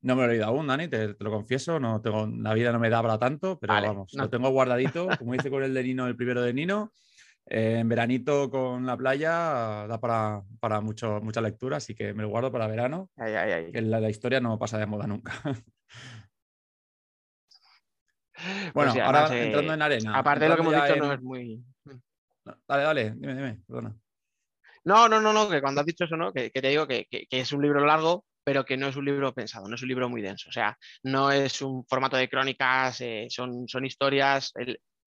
No 0.00 0.16
me 0.16 0.22
lo 0.22 0.28
he 0.28 0.30
leído 0.30 0.46
aún, 0.46 0.66
Dani, 0.66 0.88
te, 0.88 1.16
lo 1.18 1.30
confieso. 1.30 1.78
No 1.78 2.00
tengo, 2.00 2.26
la 2.26 2.54
vida 2.54 2.72
no 2.72 2.78
me 2.78 2.88
da 2.88 3.02
para 3.02 3.18
tanto, 3.18 3.58
pero 3.58 3.74
vamos, 3.74 4.14
lo 4.14 4.30
tengo 4.30 4.48
guardadito, 4.48 5.06
como 5.18 5.34
hice 5.34 5.50
con 5.50 5.62
el 5.62 5.74
de 5.74 5.82
Nino, 5.82 6.06
el 6.06 6.16
primero 6.16 6.40
de 6.40 6.54
Nino. 6.54 6.94
Eh, 7.44 7.80
en 7.80 7.88
veranito 7.90 8.48
con 8.48 8.86
la 8.86 8.96
playa 8.96 9.86
da 9.86 10.00
para, 10.00 10.44
para 10.60 10.80
mucho, 10.80 11.20
mucha 11.20 11.42
lectura, 11.42 11.76
así 11.76 11.94
que 11.94 12.14
me 12.14 12.22
lo 12.22 12.30
guardo 12.30 12.50
para 12.50 12.66
verano. 12.66 13.10
Que 13.14 13.82
la, 13.82 14.00
la, 14.00 14.08
historia 14.08 14.40
no 14.40 14.58
pasa 14.58 14.78
de 14.78 14.86
moda 14.86 15.06
nunca. 15.06 15.34
bueno, 18.72 18.92
pues 18.92 19.04
ahora 19.04 19.28
entrando 19.38 19.74
en 19.74 19.82
arena. 19.82 20.16
Aparte 20.16 20.44
de 20.44 20.48
lo 20.48 20.56
que 20.56 20.62
hemos 20.62 20.74
dicho, 20.74 20.96
no 20.96 21.12
es 21.12 21.20
muy. 21.20 21.62
Dale, 22.66 22.82
dale, 22.82 23.10
dime, 23.10 23.34
dime, 23.34 23.60
perdona. 23.66 23.94
No, 24.88 25.06
no, 25.06 25.20
no, 25.20 25.34
no, 25.34 25.50
que 25.50 25.60
cuando 25.60 25.82
has 25.82 25.86
dicho 25.86 26.04
eso, 26.04 26.16
¿no? 26.16 26.32
Que, 26.32 26.50
te 26.50 26.68
digo 26.68 26.86
que, 26.86 27.06
es 27.10 27.52
un 27.52 27.60
libro 27.60 27.84
largo, 27.84 28.24
pero 28.42 28.64
que 28.64 28.78
no 28.78 28.88
es 28.88 28.96
un 28.96 29.04
libro 29.04 29.34
pensado, 29.34 29.68
no 29.68 29.74
es 29.74 29.82
un 29.82 29.88
libro 29.88 30.08
muy 30.08 30.22
denso. 30.22 30.48
O 30.48 30.52
sea, 30.52 30.78
no 31.02 31.30
es 31.30 31.60
un 31.60 31.84
formato 31.84 32.16
de 32.16 32.28
crónicas, 32.28 32.98
eh, 33.02 33.26
son, 33.28 33.68
son 33.68 33.84
historias, 33.84 34.50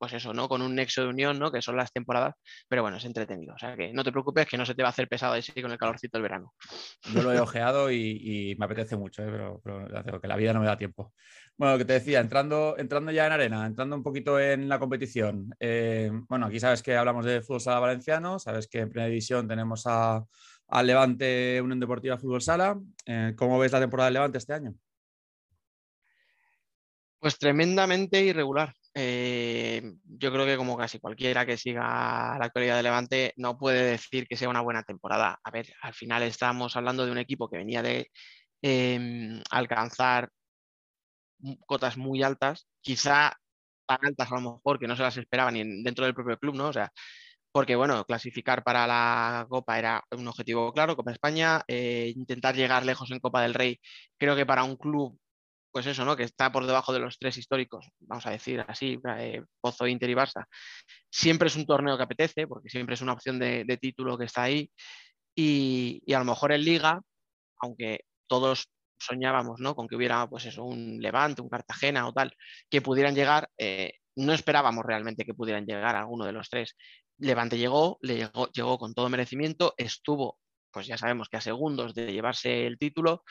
pues 0.02 0.14
eso, 0.14 0.34
¿no? 0.34 0.50
Con 0.50 0.64
un 0.64 0.74
nexo 0.74 1.04
de 1.04 1.10
unión, 1.10 1.38
¿no? 1.38 1.52
Que 1.52 1.62
son 1.62 1.78
las 1.78 1.94
temporadas, 1.94 2.34
pero 2.68 2.82
bueno, 2.82 2.98
es 2.98 3.06
entretenido. 3.06 3.54
O 3.54 3.60
sea, 3.60 3.76
que 3.76 3.94
no 3.94 4.04
te 4.04 4.12
preocupes, 4.12 4.48
que 4.48 4.58
no 4.58 4.66
se 4.66 4.74
te 4.74 4.82
va 4.82 4.90
a 4.90 4.92
hacer 4.94 5.08
pesado 5.08 5.34
ahí 5.34 5.44
con 5.62 5.72
el 5.72 5.78
calorcito 5.78 6.18
del 6.18 6.24
verano. 6.24 6.56
Yo 7.14 7.22
lo 7.22 7.32
he 7.32 7.40
ojeado 7.40 7.92
y, 7.92 8.56
me 8.58 8.66
apetece 8.66 8.98
mucho, 8.98 9.22
¿eh? 9.22 9.30
pero, 9.32 9.62
pero 9.62 10.20
que 10.20 10.28
la 10.28 10.38
vida 10.38 10.54
no 10.54 10.60
me 10.60 10.66
da 10.66 10.76
tiempo. 10.76 11.14
Bueno, 11.56 11.74
lo 11.74 11.78
que 11.78 11.86
te 11.86 11.94
decía, 11.94 12.20
entrando, 12.20 12.74
entrando 12.80 13.12
ya 13.12 13.28
en 13.28 13.34
arena, 13.34 13.64
entrando 13.64 13.96
un 13.96 14.02
poquito 14.02 14.40
en 14.40 14.68
la 14.68 14.80
competición. 14.80 15.54
Eh, 15.60 16.10
bueno, 16.28 16.48
aquí 16.48 16.60
sabes 16.60 16.82
que 16.82 16.98
hablamos 16.98 17.24
de 17.24 17.44
fútbol 17.44 17.62
sala 17.62 17.80
valenciano, 17.80 18.40
sabes 18.40 18.68
que 18.68 18.80
en 18.80 18.90
primera 18.90 19.08
división 19.08 19.48
tenemos 19.48 19.84
a, 19.86 20.26
Levante 20.84 21.62
Unión 21.62 21.80
Deportiva 21.80 22.18
Fútbol 22.18 22.42
Sala. 22.42 22.80
Eh, 23.06 23.36
¿Cómo 23.38 23.60
ves 23.60 23.72
la 23.72 23.82
temporada 23.82 24.10
de 24.10 24.14
Levante 24.14 24.40
este 24.40 24.54
año? 24.54 24.74
Pues 27.20 27.38
tremendamente 27.38 28.24
irregular. 28.24 28.74
Eh, 28.94 29.82
yo 30.04 30.32
creo 30.32 30.46
que 30.46 30.58
como 30.58 30.78
casi 30.78 31.00
cualquiera 31.00 31.46
que 31.46 31.58
siga 31.58 32.38
la 32.38 32.46
actualidad 32.46 32.76
de 32.76 32.84
Levante 32.84 33.34
no 33.38 33.58
puede 33.58 33.84
decir 33.92 34.28
que 34.28 34.36
sea 34.38 34.50
una 34.50 34.62
buena 34.62 34.84
temporada. 34.84 35.40
A 35.44 35.52
ver, 35.52 35.74
al 35.82 35.94
final 35.94 36.24
estamos 36.24 36.76
hablando 36.76 37.06
de 37.06 37.12
un 37.12 37.18
equipo 37.18 37.50
que 37.50 37.58
venía 37.58 37.82
de 37.82 38.12
em, 38.62 39.42
alcanzar 39.52 40.30
cotas 41.66 41.98
muy 41.98 42.24
altas, 42.24 42.68
quizá 42.82 43.34
tan 43.86 44.00
altas 44.06 44.32
a 44.32 44.36
lo 44.36 44.42
mejor 44.42 44.80
que 44.80 44.88
no 44.88 44.96
se 44.96 45.04
las 45.04 45.18
esperaba 45.18 45.52
ni 45.52 45.84
dentro 45.84 46.06
del 46.06 46.14
propio 46.14 46.38
club, 46.38 46.56
¿no? 46.56 46.68
O 46.70 46.74
sea, 46.74 46.92
porque 47.52 47.76
bueno, 47.76 48.06
clasificar 48.06 48.64
para 48.64 48.88
la 48.88 49.46
Copa 49.50 49.78
era 49.80 50.04
un 50.12 50.28
objetivo 50.28 50.72
claro, 50.74 50.96
Copa 50.96 51.12
España, 51.12 51.64
eh, 51.68 52.14
intentar 52.16 52.56
llegar 52.56 52.86
lejos 52.86 53.12
en 53.12 53.20
Copa 53.20 53.42
del 53.42 53.54
Rey, 53.54 53.80
creo 54.18 54.36
que 54.36 54.46
para 54.46 54.64
un 54.64 54.78
club, 54.78 55.20
pues 55.72 55.86
eso, 55.86 56.06
¿no? 56.06 56.16
Que 56.16 56.24
está 56.24 56.52
por 56.52 56.66
debajo 56.66 56.94
de 56.94 57.00
los 57.00 57.18
tres 57.18 57.38
históricos, 57.38 57.90
vamos 58.00 58.26
a 58.26 58.32
decir 58.32 58.64
así, 58.68 59.00
eh, 59.18 59.44
Pozo, 59.60 59.88
Inter 59.88 60.10
y 60.10 60.16
Barça, 60.16 60.46
siempre 61.10 61.48
es 61.48 61.56
un 61.56 61.66
torneo 61.66 61.98
que 61.98 62.04
apetece, 62.04 62.48
porque 62.48 62.70
siempre 62.70 62.96
es 62.96 63.02
una 63.02 63.14
opción 63.14 63.40
de, 63.40 63.78
título 63.80 64.18
que 64.18 64.26
está 64.26 64.44
ahí, 64.44 64.70
y, 65.36 66.02
y, 66.06 66.14
a 66.14 66.20
lo 66.20 66.26
mejor 66.26 66.52
en 66.52 66.64
Liga, 66.66 67.02
aunque 67.62 68.02
todos 68.28 68.70
soñábamos 69.02 69.60
¿no? 69.60 69.76
con 69.76 69.88
que 69.88 69.96
hubiera 69.96 70.28
pues 70.30 70.46
eso, 70.46 70.64
un 70.64 71.00
Levante, 71.02 71.42
un 71.42 71.50
Cartagena 71.50 72.08
o 72.08 72.14
tal, 72.14 72.34
que 72.70 72.82
pudieran 72.82 73.16
llegar, 73.16 73.50
eh, 73.58 73.94
no 74.16 74.34
esperábamos 74.34 74.86
realmente 74.86 75.26
que 75.26 75.34
pudieran 75.34 75.66
llegar 75.66 75.96
alguno 75.96 76.26
de 76.26 76.32
los 76.32 76.50
tres. 76.50 76.76
Levante 77.18 77.58
llegó, 77.58 77.98
le 78.02 78.18
llegó, 78.18 78.50
llegó 78.52 78.78
con 78.78 78.94
todo 78.94 79.10
merecimiento, 79.10 79.74
estuvo, 79.78 80.38
pues 80.72 80.88
ya 80.88 80.98
sabemos 80.98 81.30
que 81.30 81.38
a 81.38 81.42
segundos 81.42 81.94
de 81.94 82.12
llevarse 82.12 82.66
el 82.66 82.78
título. 82.78 83.24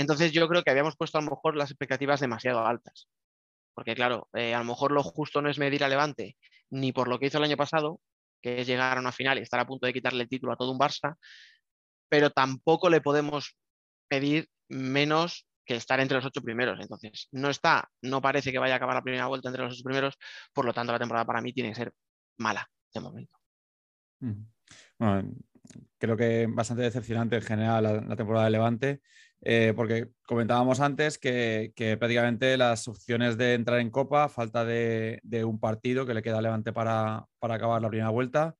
Entonces 0.00 0.32
yo 0.32 0.48
creo 0.48 0.62
que 0.62 0.70
habíamos 0.70 0.96
puesto 0.96 1.18
a 1.18 1.20
lo 1.20 1.28
mejor 1.28 1.56
las 1.56 1.70
expectativas 1.70 2.20
demasiado 2.20 2.64
altas. 2.66 3.10
Porque 3.74 3.94
claro, 3.94 4.30
eh, 4.32 4.54
a 4.54 4.60
lo 4.60 4.64
mejor 4.64 4.92
lo 4.92 5.02
justo 5.02 5.42
no 5.42 5.50
es 5.50 5.58
medir 5.58 5.84
a 5.84 5.88
Levante 5.88 6.38
ni 6.70 6.90
por 6.90 7.06
lo 7.06 7.18
que 7.18 7.26
hizo 7.26 7.36
el 7.36 7.44
año 7.44 7.58
pasado, 7.58 8.00
que 8.40 8.62
es 8.62 8.66
llegar 8.66 8.96
a 8.96 9.00
una 9.00 9.12
final 9.12 9.38
y 9.38 9.42
estar 9.42 9.60
a 9.60 9.66
punto 9.66 9.86
de 9.86 9.92
quitarle 9.92 10.22
el 10.22 10.28
título 10.30 10.54
a 10.54 10.56
todo 10.56 10.72
un 10.72 10.78
Barça, 10.78 11.16
pero 12.08 12.30
tampoco 12.30 12.88
le 12.88 13.02
podemos 13.02 13.58
pedir 14.08 14.48
menos 14.70 15.46
que 15.66 15.76
estar 15.76 16.00
entre 16.00 16.16
los 16.16 16.24
ocho 16.24 16.40
primeros. 16.40 16.80
Entonces, 16.80 17.28
no 17.32 17.50
está, 17.50 17.90
no 18.00 18.22
parece 18.22 18.52
que 18.52 18.58
vaya 18.58 18.74
a 18.74 18.76
acabar 18.78 18.94
la 18.94 19.02
primera 19.02 19.26
vuelta 19.26 19.50
entre 19.50 19.64
los 19.64 19.74
ocho 19.74 19.84
primeros, 19.84 20.16
por 20.54 20.64
lo 20.64 20.72
tanto, 20.72 20.92
la 20.92 20.98
temporada 20.98 21.26
para 21.26 21.42
mí 21.42 21.52
tiene 21.52 21.68
que 21.68 21.74
ser 21.74 21.92
mala 22.38 22.66
de 22.94 23.00
momento. 23.00 23.36
Bueno, 24.98 25.34
creo 25.98 26.16
que 26.16 26.46
bastante 26.48 26.84
decepcionante 26.84 27.36
en 27.36 27.42
general 27.42 27.82
la, 28.08 28.16
temporada 28.16 28.46
de 28.46 28.50
Levante, 28.50 29.02
eh, 29.42 29.72
porque 29.74 30.08
comentábamos 30.26 30.80
antes 30.80 31.18
que, 31.18 31.72
prácticamente 31.98 32.56
las 32.56 32.86
opciones 32.88 33.38
de 33.38 33.54
entrar 33.54 33.80
en 33.80 33.90
Copa, 33.90 34.28
falta 34.28 34.64
de, 34.64 35.20
un 35.44 35.58
partido 35.58 36.06
que 36.06 36.14
le 36.14 36.22
queda 36.22 36.42
Levante 36.42 36.72
para, 36.72 37.26
acabar 37.40 37.80
la 37.80 37.88
primera 37.88 38.10
vuelta. 38.10 38.54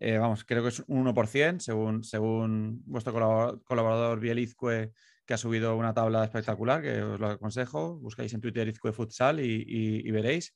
Eh, 0.00 0.18
vamos, 0.18 0.44
creo 0.44 0.62
que 0.62 0.68
es 0.68 0.84
un 0.86 1.06
1%, 1.06 1.60
según, 1.60 2.04
según 2.04 2.82
vuestro 2.84 3.12
colaborador, 3.12 3.62
colaborador 3.64 4.20
Bielizque, 4.20 4.92
que 5.26 5.34
ha 5.34 5.38
subido 5.38 5.76
una 5.76 5.92
tabla 5.92 6.24
espectacular, 6.24 6.82
que 6.82 7.02
os 7.02 7.18
lo 7.18 7.28
aconsejo. 7.28 7.98
Buscáis 7.98 8.32
en 8.32 8.40
Twitter 8.40 8.68
Izcue 8.68 8.92
Futsal 8.92 9.40
y, 9.40 10.10
veréis 10.10 10.54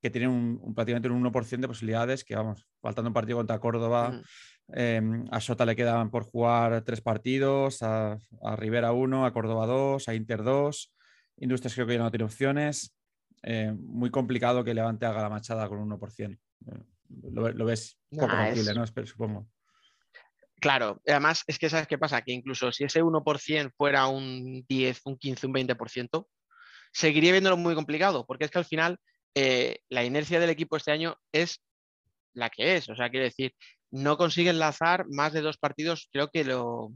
que 0.00 0.10
tiene 0.10 0.28
un, 0.28 0.74
prácticamente 0.74 1.08
un 1.08 1.24
1% 1.24 1.58
de 1.58 1.68
posibilidades, 1.68 2.24
que 2.24 2.36
vamos, 2.36 2.66
faltando 2.80 3.08
un 3.10 3.14
partido 3.14 3.38
contra 3.38 3.58
Córdoba, 3.58 4.10
mm. 4.10 4.22
Em, 4.68 5.24
a 5.30 5.40
Sota 5.40 5.64
le 5.64 5.76
quedan 5.76 6.10
por 6.10 6.24
jugar 6.24 6.82
tres 6.82 7.00
partidos, 7.00 7.82
a, 7.82 8.18
Rivera 8.56 8.92
uno, 8.92 9.26
a 9.26 9.32
Córdoba 9.32 9.66
dos, 9.66 10.08
a 10.08 10.14
Inter 10.14 10.42
dos, 10.42 10.92
Industrias 11.40 11.74
creo 11.74 11.86
que 11.86 11.94
ya 11.94 12.00
no 12.00 12.10
tiene 12.10 12.24
opciones. 12.24 12.94
Eh, 13.42 13.72
muy 13.72 14.10
complicado 14.10 14.64
que 14.64 14.74
Levante 14.74 15.06
haga 15.06 15.22
la 15.22 15.28
machada 15.28 15.68
con 15.68 15.78
un 15.78 15.90
1%. 15.90 16.32
Eh, 16.32 16.38
lo, 17.32 17.64
ves 17.64 17.98
poco 18.10 18.36
posible, 18.36 18.74
¿no? 18.74 18.86
supongo. 19.06 19.48
Claro, 20.60 21.00
además 21.06 21.44
es 21.46 21.58
que 21.58 21.70
sabes 21.70 21.86
qué 21.86 21.98
pasa, 21.98 22.22
que 22.22 22.32
incluso 22.32 22.72
si 22.72 22.84
ese 22.84 23.02
1% 23.02 23.72
fuera 23.76 24.08
un 24.08 24.64
10, 24.68 25.02
un 25.04 25.16
15, 25.16 25.46
un 25.46 25.54
20%, 25.54 26.26
seguiría 26.92 27.32
viéndolo 27.32 27.56
muy 27.56 27.74
complicado, 27.74 28.26
porque 28.26 28.44
es 28.44 28.50
que 28.50 28.58
al 28.58 28.64
final 28.64 28.98
eh, 29.34 29.78
la 29.88 30.04
inercia 30.04 30.40
del 30.40 30.50
equipo 30.50 30.76
este 30.76 30.90
año 30.90 31.16
es 31.32 31.62
la 32.34 32.50
que 32.50 32.76
es, 32.76 32.88
o 32.88 32.96
sea, 32.96 33.08
quiere 33.08 33.26
decir, 33.26 33.54
no 33.90 34.16
consigue 34.16 34.50
enlazar 34.50 35.06
más 35.08 35.32
de 35.32 35.40
dos 35.40 35.56
partidos, 35.58 36.08
creo 36.12 36.28
que 36.28 36.44
lo, 36.44 36.92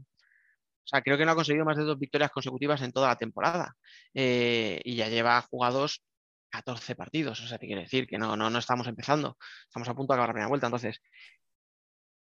o 0.83 0.87
sea, 0.87 1.01
creo 1.01 1.17
que 1.17 1.25
no 1.25 1.31
ha 1.31 1.35
conseguido 1.35 1.65
más 1.65 1.77
de 1.77 1.83
dos 1.83 1.97
victorias 1.97 2.31
consecutivas 2.31 2.81
en 2.81 2.91
toda 2.91 3.07
la 3.07 3.15
temporada. 3.17 3.73
Eh, 4.13 4.81
y 4.83 4.95
ya 4.95 5.07
lleva 5.07 5.41
jugados 5.41 6.03
14 6.49 6.95
partidos. 6.95 7.39
O 7.41 7.47
sea, 7.47 7.57
te 7.57 7.67
quiere 7.67 7.83
decir 7.83 8.05
que 8.05 8.17
no, 8.17 8.35
no, 8.35 8.49
no 8.49 8.59
estamos 8.59 8.87
empezando. 8.87 9.37
Estamos 9.67 9.87
a 9.87 9.95
punto 9.95 10.13
de 10.13 10.17
acabar 10.17 10.29
la 10.29 10.33
primera 10.33 10.49
vuelta. 10.49 10.67
Entonces, 10.67 10.99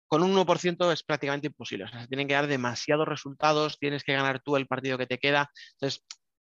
con 0.08 0.24
un 0.24 0.36
1% 0.36 0.92
es 0.92 1.04
prácticamente 1.04 1.48
imposible. 1.48 1.86
O 1.86 1.88
sea, 1.88 2.02
se 2.02 2.08
tienen 2.08 2.28
que 2.28 2.36
dar 2.36 2.48
demasiados 2.48 3.08
resultados, 3.08 3.80
tienes 3.80 4.04
que 4.04 4.14
ganar 4.14 4.42
tú 4.42 4.56
el 4.58 4.68
partido 4.68 4.98
que 4.98 5.08
te 5.08 5.18
queda. 5.18 5.50
Entonces, 5.74 6.04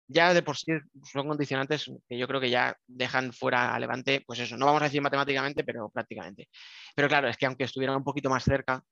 ya 0.06 0.34
de 0.34 0.42
por 0.42 0.56
sí 0.56 0.72
son 1.10 1.28
condicionantes 1.28 1.90
que 2.08 2.18
yo 2.18 2.26
creo 2.28 2.40
que 2.40 2.50
ya 2.50 2.76
dejan 2.86 3.32
fuera 3.32 3.74
a 3.74 3.78
Levante, 3.78 4.22
pues 4.26 4.38
eso, 4.40 4.56
no 4.56 4.66
vamos 4.66 4.82
a 4.82 4.86
decir 4.86 5.00
matemáticamente, 5.02 5.64
pero 5.64 5.88
prácticamente. 5.90 6.48
Pero 6.94 7.08
claro, 7.08 7.28
es 7.28 7.36
que 7.36 7.46
aunque 7.46 7.64
estuviera 7.64 7.96
un 7.96 8.04
poquito 8.04 8.30
más 8.30 8.44
cerca, 8.44 8.82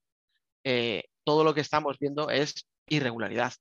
eh, 0.65 1.05
todo 1.25 1.45
lo 1.45 1.55
que 1.55 1.61
estamos 1.61 1.99
viendo 1.99 2.31
es 2.31 2.67
irregularidad. 2.89 3.53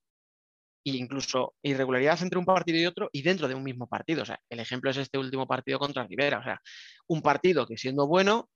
E 0.83 0.91
incluso 0.97 1.53
irregularidad 1.61 2.21
entre 2.23 2.39
un 2.39 2.45
partido 2.45 2.79
y 2.79 2.85
otro 2.87 3.09
y 3.11 3.21
dentro 3.21 3.47
de 3.47 3.55
un 3.55 3.63
mismo 3.63 3.87
partido. 3.87 4.23
O 4.23 4.25
sea, 4.25 4.39
el 4.49 4.59
ejemplo 4.59 4.89
es 4.89 4.97
este 4.97 5.17
último 5.17 5.47
partido 5.47 5.77
contra 5.79 6.07
Rivera. 6.07 6.39
O 6.39 6.43
sea, 6.43 6.59
un 7.07 7.21
partido 7.21 7.67
que 7.67 7.77
siendo 7.77 8.07
bueno, 8.07 8.49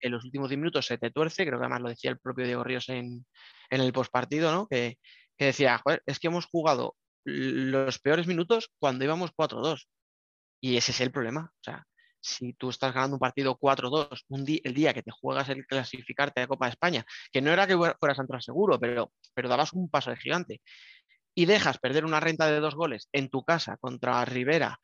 en 0.00 0.12
los 0.12 0.24
últimos 0.24 0.50
10 0.50 0.58
minutos 0.58 0.86
se 0.86 0.98
te 0.98 1.10
tuerce, 1.10 1.44
creo 1.46 1.58
que 1.58 1.64
además 1.64 1.80
lo 1.82 1.88
decía 1.88 2.10
el 2.10 2.18
propio 2.18 2.44
Diego 2.44 2.62
Ríos 2.62 2.88
en, 2.90 3.26
el 3.70 3.92
postpartido, 3.92 4.52
¿no? 4.52 4.68
Que, 4.68 4.98
que 5.36 5.46
decía, 5.46 5.78
joder, 5.78 6.02
es 6.06 6.18
que 6.20 6.28
hemos 6.28 6.46
jugado 6.46 6.94
los 7.24 7.98
peores 7.98 8.26
minutos 8.26 8.70
cuando 8.78 9.04
íbamos 9.04 9.32
4-2. 9.32 9.86
Y 10.60 10.76
ese 10.76 10.92
es 10.92 11.00
el 11.00 11.10
problema. 11.10 11.50
O 11.52 11.62
sea, 11.62 11.84
si 12.20 12.54
tú 12.54 12.70
estás 12.70 12.94
ganando 12.94 13.16
un 13.16 13.20
partido 13.20 13.58
4-2 13.58 14.24
el 14.64 14.74
día 14.74 14.94
que 14.94 15.02
te 15.02 15.10
juegas 15.10 15.48
el 15.50 15.66
clasificarte 15.66 16.40
a 16.40 16.46
Copa 16.46 16.66
de 16.66 16.70
España, 16.70 17.04
que 17.30 17.42
no 17.42 17.50
era 17.50 17.66
que 17.66 17.76
fueras 17.76 18.18
a 18.18 18.22
entrar 18.22 18.42
seguro, 18.42 18.80
pero, 18.80 19.12
pero 19.34 19.48
dabas 19.48 19.72
un 19.74 19.90
paso 19.90 20.10
de 20.10 20.16
gigante, 20.16 20.62
y 21.34 21.46
dejas 21.46 21.78
perder 21.78 22.04
una 22.04 22.20
renta 22.20 22.46
de 22.46 22.60
dos 22.60 22.74
goles 22.74 23.08
en 23.12 23.28
tu 23.28 23.44
casa 23.44 23.76
contra 23.76 24.24
Rivera 24.24 24.78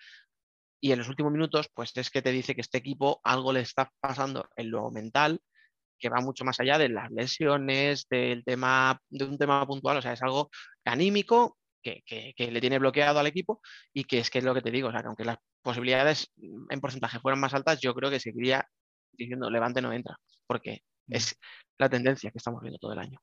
y 0.82 0.92
en 0.92 0.98
los 0.98 1.08
últimos 1.08 1.32
minutos, 1.32 1.68
pues 1.74 1.92
es 1.96 2.10
que 2.10 2.22
te 2.22 2.32
dice 2.32 2.54
que 2.54 2.62
este 2.62 2.78
equipo 2.78 3.20
algo 3.22 3.52
le 3.52 3.60
está 3.60 3.90
pasando 4.00 4.48
en 4.56 4.70
lo 4.70 4.90
mental 4.90 5.40
que 5.98 6.08
va 6.08 6.20
mucho 6.20 6.44
más 6.44 6.58
allá 6.60 6.78
de 6.78 6.88
las 6.88 7.10
lesiones, 7.10 8.06
del 8.08 8.42
tema, 8.42 8.98
de 9.10 9.24
un 9.26 9.36
tema 9.36 9.66
puntual, 9.66 9.98
o 9.98 10.02
sea, 10.02 10.14
es 10.14 10.22
algo 10.22 10.50
anímico 10.84 11.58
que, 11.82 12.34
le 12.36 12.60
tiene 12.60 12.78
bloqueado 12.78 13.18
al 13.18 13.26
equipo 13.26 13.60
y 13.92 14.04
que 14.04 14.18
es 14.18 14.30
que 14.30 14.38
es 14.38 14.44
lo 14.44 14.54
que 14.54 14.62
te 14.62 14.70
digo, 14.70 14.88
o 14.88 14.92
sea, 14.92 15.00
que 15.00 15.08
aunque 15.08 15.24
las 15.24 15.38
posibilidades 15.62 16.32
en 16.36 16.80
porcentaje 16.80 17.20
fueran 17.20 17.40
más 17.40 17.54
altas, 17.54 17.80
yo 17.80 17.94
creo 17.94 18.10
que 18.10 18.20
seguiría 18.20 18.66
diciendo 19.12 19.50
Levante 19.50 19.82
no 19.82 19.92
entra, 19.92 20.16
porque 20.46 20.82
mm. 21.06 21.14
es 21.14 21.36
la 21.78 21.88
tendencia 21.88 22.30
que 22.30 22.38
estamos 22.38 22.60
viendo 22.62 22.78
todo 22.78 22.92
el 22.92 23.00
año. 23.00 23.18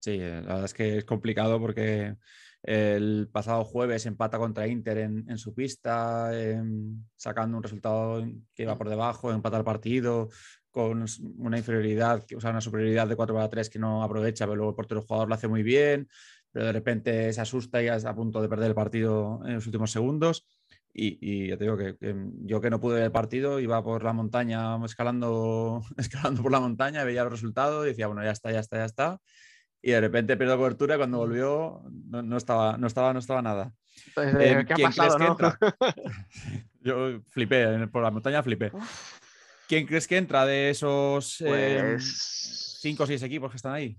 Sí, 0.00 0.12
eh, 0.12 0.42
la 0.42 0.54
verdad 0.54 0.64
es 0.64 0.74
que 0.74 0.98
es 0.98 1.04
complicado 1.04 1.60
porque 1.60 2.16
el 2.62 3.28
pasado 3.32 3.64
jueves 3.64 4.06
empata 4.06 4.38
contra 4.38 4.66
Inter 4.66 4.98
en, 4.98 5.38
su 5.38 5.54
pista, 5.54 6.30
em, 6.38 7.04
sacando 7.16 7.56
un 7.56 7.62
resultado 7.62 8.24
que 8.54 8.62
iba 8.62 8.74
mm. 8.74 8.78
por 8.78 8.88
debajo, 8.88 9.32
empata 9.32 9.58
el 9.58 9.64
partido 9.64 10.28
con 10.70 11.04
una 11.36 11.58
inferioridad, 11.58 12.24
o 12.34 12.40
sea, 12.40 12.50
una 12.50 12.62
superioridad 12.62 13.06
de 13.06 13.14
4 13.14 13.34
para 13.34 13.50
3 13.50 13.68
que 13.68 13.78
no 13.78 14.02
aprovecha, 14.02 14.46
pero 14.46 14.56
luego 14.56 14.70
el 14.70 14.76
portero 14.76 15.02
jugador 15.02 15.28
lo 15.28 15.34
hace 15.34 15.46
muy 15.46 15.62
bien 15.62 16.08
pero 16.52 16.66
de 16.66 16.72
repente 16.72 17.32
se 17.32 17.40
asusta 17.40 17.82
y 17.82 17.88
es 17.88 18.04
a 18.04 18.14
punto 18.14 18.40
de 18.42 18.48
perder 18.48 18.68
el 18.68 18.74
partido 18.74 19.40
en 19.44 19.54
los 19.54 19.66
últimos 19.66 19.90
segundos. 19.90 20.46
Y, 20.94 21.48
ya 21.48 21.56
te 21.56 21.64
digo 21.64 21.78
que, 21.78 21.96
yo 22.42 22.60
que 22.60 22.68
no 22.68 22.78
pude 22.78 22.96
ver 22.96 23.04
el 23.04 23.12
partido, 23.12 23.60
iba 23.60 23.82
por 23.82 24.04
la 24.04 24.12
montaña, 24.12 24.76
escalando, 24.84 25.82
escalando 25.96 26.42
por 26.42 26.52
la 26.52 26.60
montaña, 26.60 27.04
veía 27.04 27.22
el 27.22 27.30
resultado 27.30 27.84
y 27.84 27.88
decía, 27.88 28.06
bueno, 28.06 28.22
ya 28.22 28.30
está, 28.30 28.52
ya 28.52 28.60
está, 28.60 28.76
ya 28.76 28.84
está. 28.84 29.20
Y 29.80 29.90
de 29.90 30.00
repente 30.00 30.36
pierdo 30.36 30.58
cobertura 30.58 30.94
y 30.94 30.98
cuando 30.98 31.18
volvió 31.18 31.82
no, 31.90 32.36
estaba, 32.36 32.76
no, 32.76 32.86
estaba, 32.86 33.12
no 33.12 33.18
estaba 33.18 33.42
nada. 33.42 33.72
Pues, 34.14 34.34
eh, 34.38 34.64
¿Qué 34.66 34.74
ha 34.74 34.88
pasado, 34.88 35.18
no? 35.18 35.36
yo 36.80 37.22
flipé, 37.30 37.88
por 37.88 38.02
la 38.02 38.10
montaña 38.10 38.42
flipé. 38.42 38.70
¿Quién 39.66 39.86
crees 39.86 40.06
que 40.06 40.18
entra 40.18 40.44
de 40.44 40.70
esos 40.70 41.40
em, 41.40 41.94
pues 41.94 42.78
cinco 42.80 43.04
o 43.04 43.06
seis 43.06 43.22
equipos 43.22 43.50
que 43.50 43.56
están 43.56 43.72
ahí? 43.72 43.96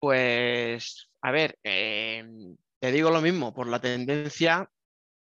Pues, 0.00 1.10
a 1.22 1.30
ver, 1.30 1.58
em, 1.62 2.56
te 2.80 2.90
digo 2.90 3.10
lo 3.10 3.20
mismo, 3.20 3.52
por 3.52 3.68
la 3.68 3.80
tendencia, 3.80 4.68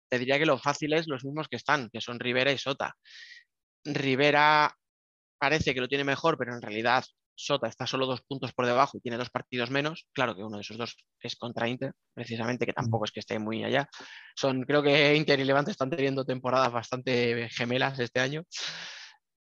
te 0.10 0.20
diría 0.20 0.38
que 0.38 0.46
lo 0.46 0.60
fácil 0.60 0.94
es 0.94 1.08
los 1.08 1.26
mismos 1.26 1.48
que 1.48 1.56
están, 1.56 1.90
que 1.90 2.02
son 2.02 2.20
Rivera 2.20 2.52
y 2.52 2.58
Sota. 2.58 2.96
Rivera 3.84 4.76
parece 5.40 5.74
que 5.74 5.82
lo 5.82 5.88
tiene 5.88 6.04
mejor, 6.04 6.38
pero 6.38 6.54
en 6.54 6.62
realidad 6.62 7.04
Sota 7.36 7.68
está 7.68 7.88
solo 7.88 8.06
dos 8.06 8.22
puntos 8.22 8.54
por 8.54 8.66
debajo 8.66 8.98
y 8.98 9.02
tiene 9.02 9.18
dos 9.18 9.30
partidos 9.30 9.72
menos. 9.72 10.08
Claro 10.14 10.36
que 10.36 10.44
uno 10.44 10.58
de 10.58 10.62
esos 10.62 10.78
dos 10.78 10.96
es 11.22 11.36
contra 11.36 11.68
Inter, 11.68 11.94
precisamente, 12.14 12.66
que 12.66 12.74
tampoco 12.74 13.06
es 13.06 13.12
que 13.12 13.22
esté 13.22 13.40
muy 13.40 13.64
allá. 13.64 13.90
Son, 14.36 14.64
creo 14.64 14.84
que 14.84 15.16
Inter 15.16 15.40
y 15.40 15.46
Levante 15.46 15.72
están 15.72 15.90
teniendo 15.90 16.26
temporadas 16.26 16.72
bastante 16.72 17.50
gemelas 17.50 17.98
este 18.00 18.20
año. 18.20 18.44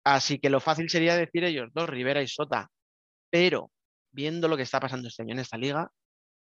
Así 0.06 0.40
que 0.40 0.50
lo 0.50 0.60
fácil 0.62 0.90
sería 0.90 1.18
decir 1.18 1.44
ellos 1.44 1.70
dos, 1.74 1.90
Rivera 1.90 2.22
y 2.22 2.28
Sota. 2.28 2.70
Pero 3.30 3.72
viendo 4.12 4.48
lo 4.48 4.58
que 4.58 4.64
está 4.64 4.80
pasando 4.80 5.08
este 5.08 5.24
año 5.24 5.34
en 5.34 5.40
esta 5.40 5.58
liga, 5.58 5.92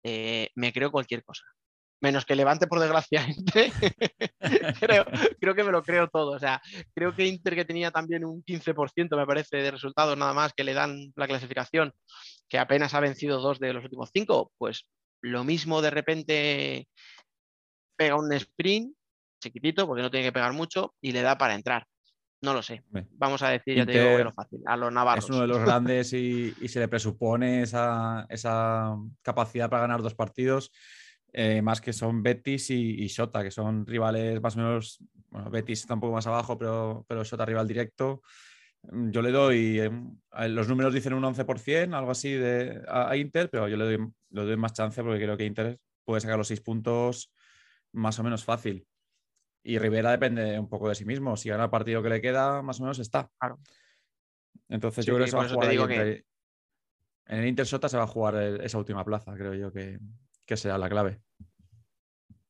eh, 0.04 0.50
me 0.56 0.74
creo 0.74 0.92
cualquier 0.92 1.24
cosa. 1.24 1.44
Menos 2.00 2.26
que 2.26 2.36
Levante, 2.36 2.68
por 2.68 2.80
desgracia, 2.80 3.26
creo, 4.80 5.06
creo, 5.40 5.56
que 5.56 5.64
me 5.64 5.72
lo 5.72 5.82
creo 5.82 6.08
todo. 6.10 6.32
O 6.32 6.40
sea, 6.40 6.62
creo 6.94 7.16
que 7.16 7.26
Inter, 7.26 7.56
que 7.56 7.66
tenía 7.66 7.90
también 7.90 8.24
un 8.24 8.44
15%, 8.44 9.18
me 9.18 9.26
parece, 9.26 9.58
de 9.58 9.72
resultados 9.72 10.16
nada 10.16 10.34
más 10.34 10.54
que 10.54 10.64
le 10.64 10.76
dan 10.76 11.12
la 11.16 11.28
clasificación, 11.28 11.92
que 12.48 12.60
apenas 12.60 12.94
ha 12.94 13.00
vencido 13.00 13.42
dos 13.42 13.60
de 13.60 13.74
los 13.74 13.84
últimos 13.84 14.12
cinco, 14.14 14.52
pues 14.60 14.88
lo 15.22 15.44
mismo 15.44 15.82
de 15.82 15.90
repente 15.90 16.88
pega 17.98 18.16
un 18.16 18.32
sprint 18.32 18.96
chiquitito, 19.42 19.88
porque 19.88 20.04
no 20.04 20.12
tiene 20.12 20.28
que 20.28 20.34
pegar 20.34 20.54
mucho, 20.54 20.94
y 21.02 21.12
le 21.12 21.22
da 21.22 21.38
para 21.38 21.56
entrar. 21.56 21.88
No 22.42 22.54
lo 22.54 22.62
sé. 22.62 22.84
Vamos 23.14 23.42
a 23.42 23.50
decir, 23.50 23.78
ya 23.78 23.86
te 23.86 24.00
digo, 24.00 24.24
lo 24.24 24.32
fácil, 24.32 24.62
a 24.66 24.78
los 24.78 24.94
navarros. 24.94 25.26
Es 25.26 25.30
uno 25.30 25.42
de 25.42 25.48
los 25.48 25.60
grandes 25.66 26.14
y, 26.14 26.52
se 26.68 26.80
le 26.80 26.88
presupone 26.88 27.64
esa, 27.64 28.28
capacidad 29.22 29.70
para 29.70 29.82
ganar 29.82 30.02
dos 30.02 30.14
partidos, 30.14 30.72
eh, 31.34 31.62
más 31.62 31.82
que 31.82 31.94
son 31.94 32.22
Betis 32.22 32.70
y, 32.70 33.04
y, 33.04 33.08
Shota, 33.08 33.44
que 33.44 33.52
son 33.52 33.86
rivales 33.86 34.42
más 34.42 34.56
o 34.56 34.60
menos, 34.60 35.00
bueno, 35.30 35.50
Betis 35.50 35.82
está 35.82 35.96
un 35.96 36.00
poco 36.00 36.14
más 36.14 36.28
abajo, 36.28 36.58
pero, 36.58 37.06
pero 37.08 37.24
Shota 37.24 37.46
rival 37.46 37.68
directo. 37.68 38.22
Mm, 38.84 39.10
yo 39.12 39.22
le 39.22 39.32
doy, 39.32 39.80
em, 39.80 40.16
los 40.50 40.68
números 40.68 40.94
dicen 40.94 41.14
un 41.14 41.24
11%, 41.24 41.94
algo 41.94 42.12
así 42.12 42.32
de, 42.34 42.82
a, 42.88 43.16
Inter, 43.18 43.50
pero 43.50 43.68
yo 43.68 43.78
le 43.78 43.86
doy, 43.86 44.08
le 44.30 44.46
doy 44.46 44.58
más 44.58 44.74
chance 44.74 45.02
porque 45.02 45.24
creo 45.24 45.38
que 45.38 45.46
Inter 45.46 45.80
puede 46.06 46.22
sacar 46.22 46.38
los 46.38 46.48
seis 46.48 46.62
puntos 46.62 47.32
más 47.92 48.20
o 48.20 48.24
menos 48.24 48.44
fácil. 48.44 48.86
Y 49.68 49.80
Rivera 49.80 50.12
depende 50.12 50.58
un 50.58 50.70
poco 50.70 50.88
de 50.88 50.96
sí 50.96 51.04
mismo. 51.04 51.36
Si 51.36 51.50
gana 51.50 51.66
el 51.66 51.70
partido 51.70 52.02
que 52.02 52.08
le 52.08 52.22
queda, 52.22 52.62
más 52.62 52.80
o 52.80 52.84
menos 52.84 53.00
está. 53.00 53.30
Claro. 53.38 53.60
Entonces 54.70 55.06
yo 55.06 55.14
creo 55.14 55.26
que 55.26 55.32
se 55.32 55.36
va 55.36 55.44
a 55.44 55.50
jugar 55.50 55.72
En 55.74 56.24
el 57.28 57.46
Inter 57.46 57.68
Sota 57.68 57.90
se 57.90 57.98
va 57.98 58.04
a 58.04 58.08
jugar 58.08 58.62
esa 58.62 58.78
última 58.78 59.04
plaza, 59.04 59.34
creo 59.36 59.54
yo 59.56 59.74
que, 59.74 60.00
que 60.46 60.56
será 60.56 60.78
la 60.78 60.88
clave. 60.88 61.22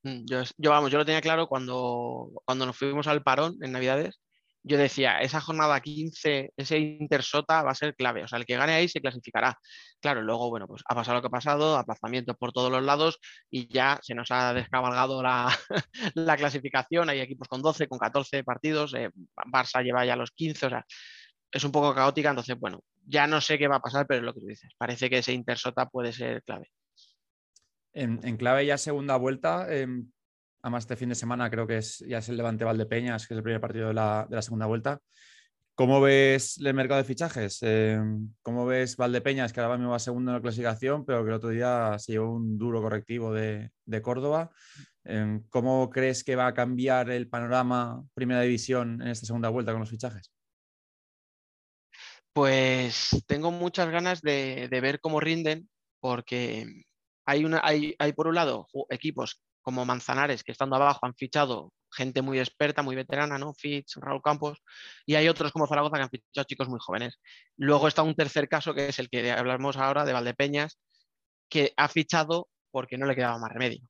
Mm, 0.03 0.25
yo, 0.25 0.43
yo, 0.57 0.69
vamos, 0.69 0.91
yo 0.91 0.99
lo 0.99 1.05
tenía 1.05 1.21
claro 1.21 1.47
cuando, 1.47 2.39
cuando 2.45 2.67
nos 2.67 2.77
fuimos 2.77 3.07
al 3.07 3.23
parón 3.23 3.57
en 3.63 3.71
Navidades 3.71 4.21
yo 4.67 4.77
decía, 4.77 5.19
esa 5.19 5.41
jornada 5.41 5.79
15, 5.79 6.51
ese 6.55 6.77
Intersota 6.77 7.63
va 7.63 7.71
a 7.71 7.75
ser 7.75 7.95
clave, 7.95 8.23
o 8.23 8.27
sea, 8.27 8.37
el 8.37 8.45
que 8.45 8.57
gane 8.57 8.73
ahí 8.73 8.87
se 8.87 8.99
clasificará. 9.01 9.57
Claro, 10.01 10.21
luego, 10.21 10.49
bueno, 10.49 10.67
pues 10.67 10.83
ha 10.87 10.93
pasado 10.93 11.15
lo 11.15 11.21
que 11.21 11.27
ha 11.27 11.31
pasado, 11.31 11.77
aplazamientos 11.77 12.35
por 12.37 12.51
todos 12.51 12.71
los 12.71 12.83
lados 12.83 13.19
y 13.49 13.71
ya 13.73 13.99
se 14.01 14.13
nos 14.13 14.29
ha 14.31 14.53
descabalgado 14.53 15.23
la, 15.23 15.49
clasificación, 16.37 17.09
hay 17.09 17.21
equipos 17.21 17.47
con 17.47 17.61
12, 17.61 17.87
con 17.87 17.97
14 17.97 18.43
partidos, 18.43 18.93
eh, 18.93 19.09
Barça 19.51 19.83
lleva 19.83 20.05
ya 20.05 20.15
los 20.15 20.31
15, 20.31 20.65
o 20.65 20.69
sea, 20.69 20.85
es 21.51 21.63
un 21.63 21.71
poco 21.71 21.95
caótica, 21.95 22.29
entonces, 22.29 22.59
bueno, 22.59 22.83
ya 23.05 23.25
no 23.25 23.39
sé 23.39 23.57
qué 23.57 23.67
va 23.67 23.77
a 23.77 23.81
pasar, 23.81 24.05
pero 24.05 24.19
es 24.19 24.25
lo 24.25 24.33
que 24.33 24.41
tú 24.41 24.47
dices, 24.47 24.71
parece 24.77 25.09
que 25.09 25.19
ese 25.19 25.33
Intersota 25.33 25.87
puede 25.87 26.11
ser 26.11 26.43
clave. 26.43 26.69
En, 27.93 28.37
clave 28.37 28.65
ya 28.65 28.77
segunda 28.77 29.15
vuelta, 29.15 29.73
em, 29.73 30.11
Además, 30.61 30.83
este 30.83 30.95
fin 30.95 31.09
de 31.09 31.15
semana 31.15 31.49
creo 31.49 31.67
que 31.67 31.77
es, 31.77 31.99
ya 31.99 32.17
es 32.17 32.29
el 32.29 32.37
Levante 32.37 32.65
Valdepeñas, 32.65 33.27
que 33.27 33.33
es 33.33 33.37
el 33.37 33.43
primer 33.43 33.61
partido 33.61 33.89
de 33.89 33.93
la, 33.93 34.27
segunda 34.41 34.65
vuelta. 34.65 34.99
¿Cómo 35.75 36.01
ves 36.01 36.57
el 36.57 36.73
mercado 36.73 36.99
de 36.99 37.07
fichajes? 37.07 37.59
Eh, 37.61 38.01
¿Cómo 38.41 38.65
ves 38.65 38.97
Valdepeñas, 38.97 39.53
que 39.53 39.59
ahora 39.61 39.77
mismo 39.77 39.91
va 39.91 39.99
segundo 39.99 40.31
en 40.31 40.37
la 40.37 40.41
clasificación, 40.41 41.05
pero 41.05 41.23
que 41.23 41.29
el 41.29 41.35
otro 41.35 41.49
día 41.49 41.97
se 41.99 42.13
llevó 42.13 42.33
un 42.33 42.57
duro 42.57 42.81
correctivo 42.81 43.31
de, 43.31 43.71
Córdoba? 44.01 44.49
Eh, 45.05 45.39
¿Cómo 45.49 45.89
crees 45.91 46.23
que 46.23 46.35
va 46.35 46.47
a 46.47 46.53
cambiar 46.53 47.11
el 47.11 47.29
panorama 47.29 48.03
Primera 48.15 48.41
División 48.41 49.01
en 49.01 49.09
esta 49.09 49.27
segunda 49.27 49.49
vuelta 49.49 49.71
con 49.71 49.81
los 49.81 49.89
fichajes? 49.89 50.31
Pues 52.33 53.23
tengo 53.27 53.51
muchas 53.51 53.89
ganas 53.89 54.21
de, 54.21 54.67
ver 54.69 54.99
cómo 54.99 55.19
rinden, 55.19 55.69
porque 55.99 56.83
hay, 57.25 57.45
una, 57.45 57.61
hay, 57.63 57.95
hay 57.99 58.13
por 58.13 58.27
un 58.27 58.35
lado 58.35 58.67
equipos 58.89 59.41
como 59.67 59.83
Manzanares, 59.83 60.45
que 60.45 60.53
estando 60.53 60.77
abajo 60.77 61.05
han 61.05 61.13
fichado 61.13 61.73
gente 61.91 62.21
muy 62.21 62.39
experta, 62.39 62.83
muy 62.83 62.95
veterana, 62.95 63.37
¿no? 63.37 63.53
Fitch, 63.53 63.97
Raúl 63.97 64.21
Campos, 64.21 64.59
y 65.05 65.15
hay 65.15 65.27
otros 65.27 65.51
como 65.51 65.67
Zaragoza 65.67 65.97
que 65.97 66.03
han 66.03 66.09
fichado 66.09 66.45
chicos 66.45 66.69
muy 66.69 66.79
jóvenes. 66.79 67.19
Luego 67.57 67.89
está 67.89 68.01
un 68.01 68.15
tercer 68.15 68.47
caso, 68.47 68.73
que 68.73 68.87
es 68.87 68.99
el 68.99 69.09
que 69.09 69.29
hablamos 69.29 69.75
ahora, 69.75 70.05
de 70.05 70.13
Valdepeñas, 70.13 70.79
que 71.49 71.73
ha 71.75 71.89
fichado 71.89 72.47
porque 72.71 72.97
no 72.97 73.07
le 73.07 73.13
quedaba 73.13 73.39
más 73.39 73.51
remedio. 73.51 73.81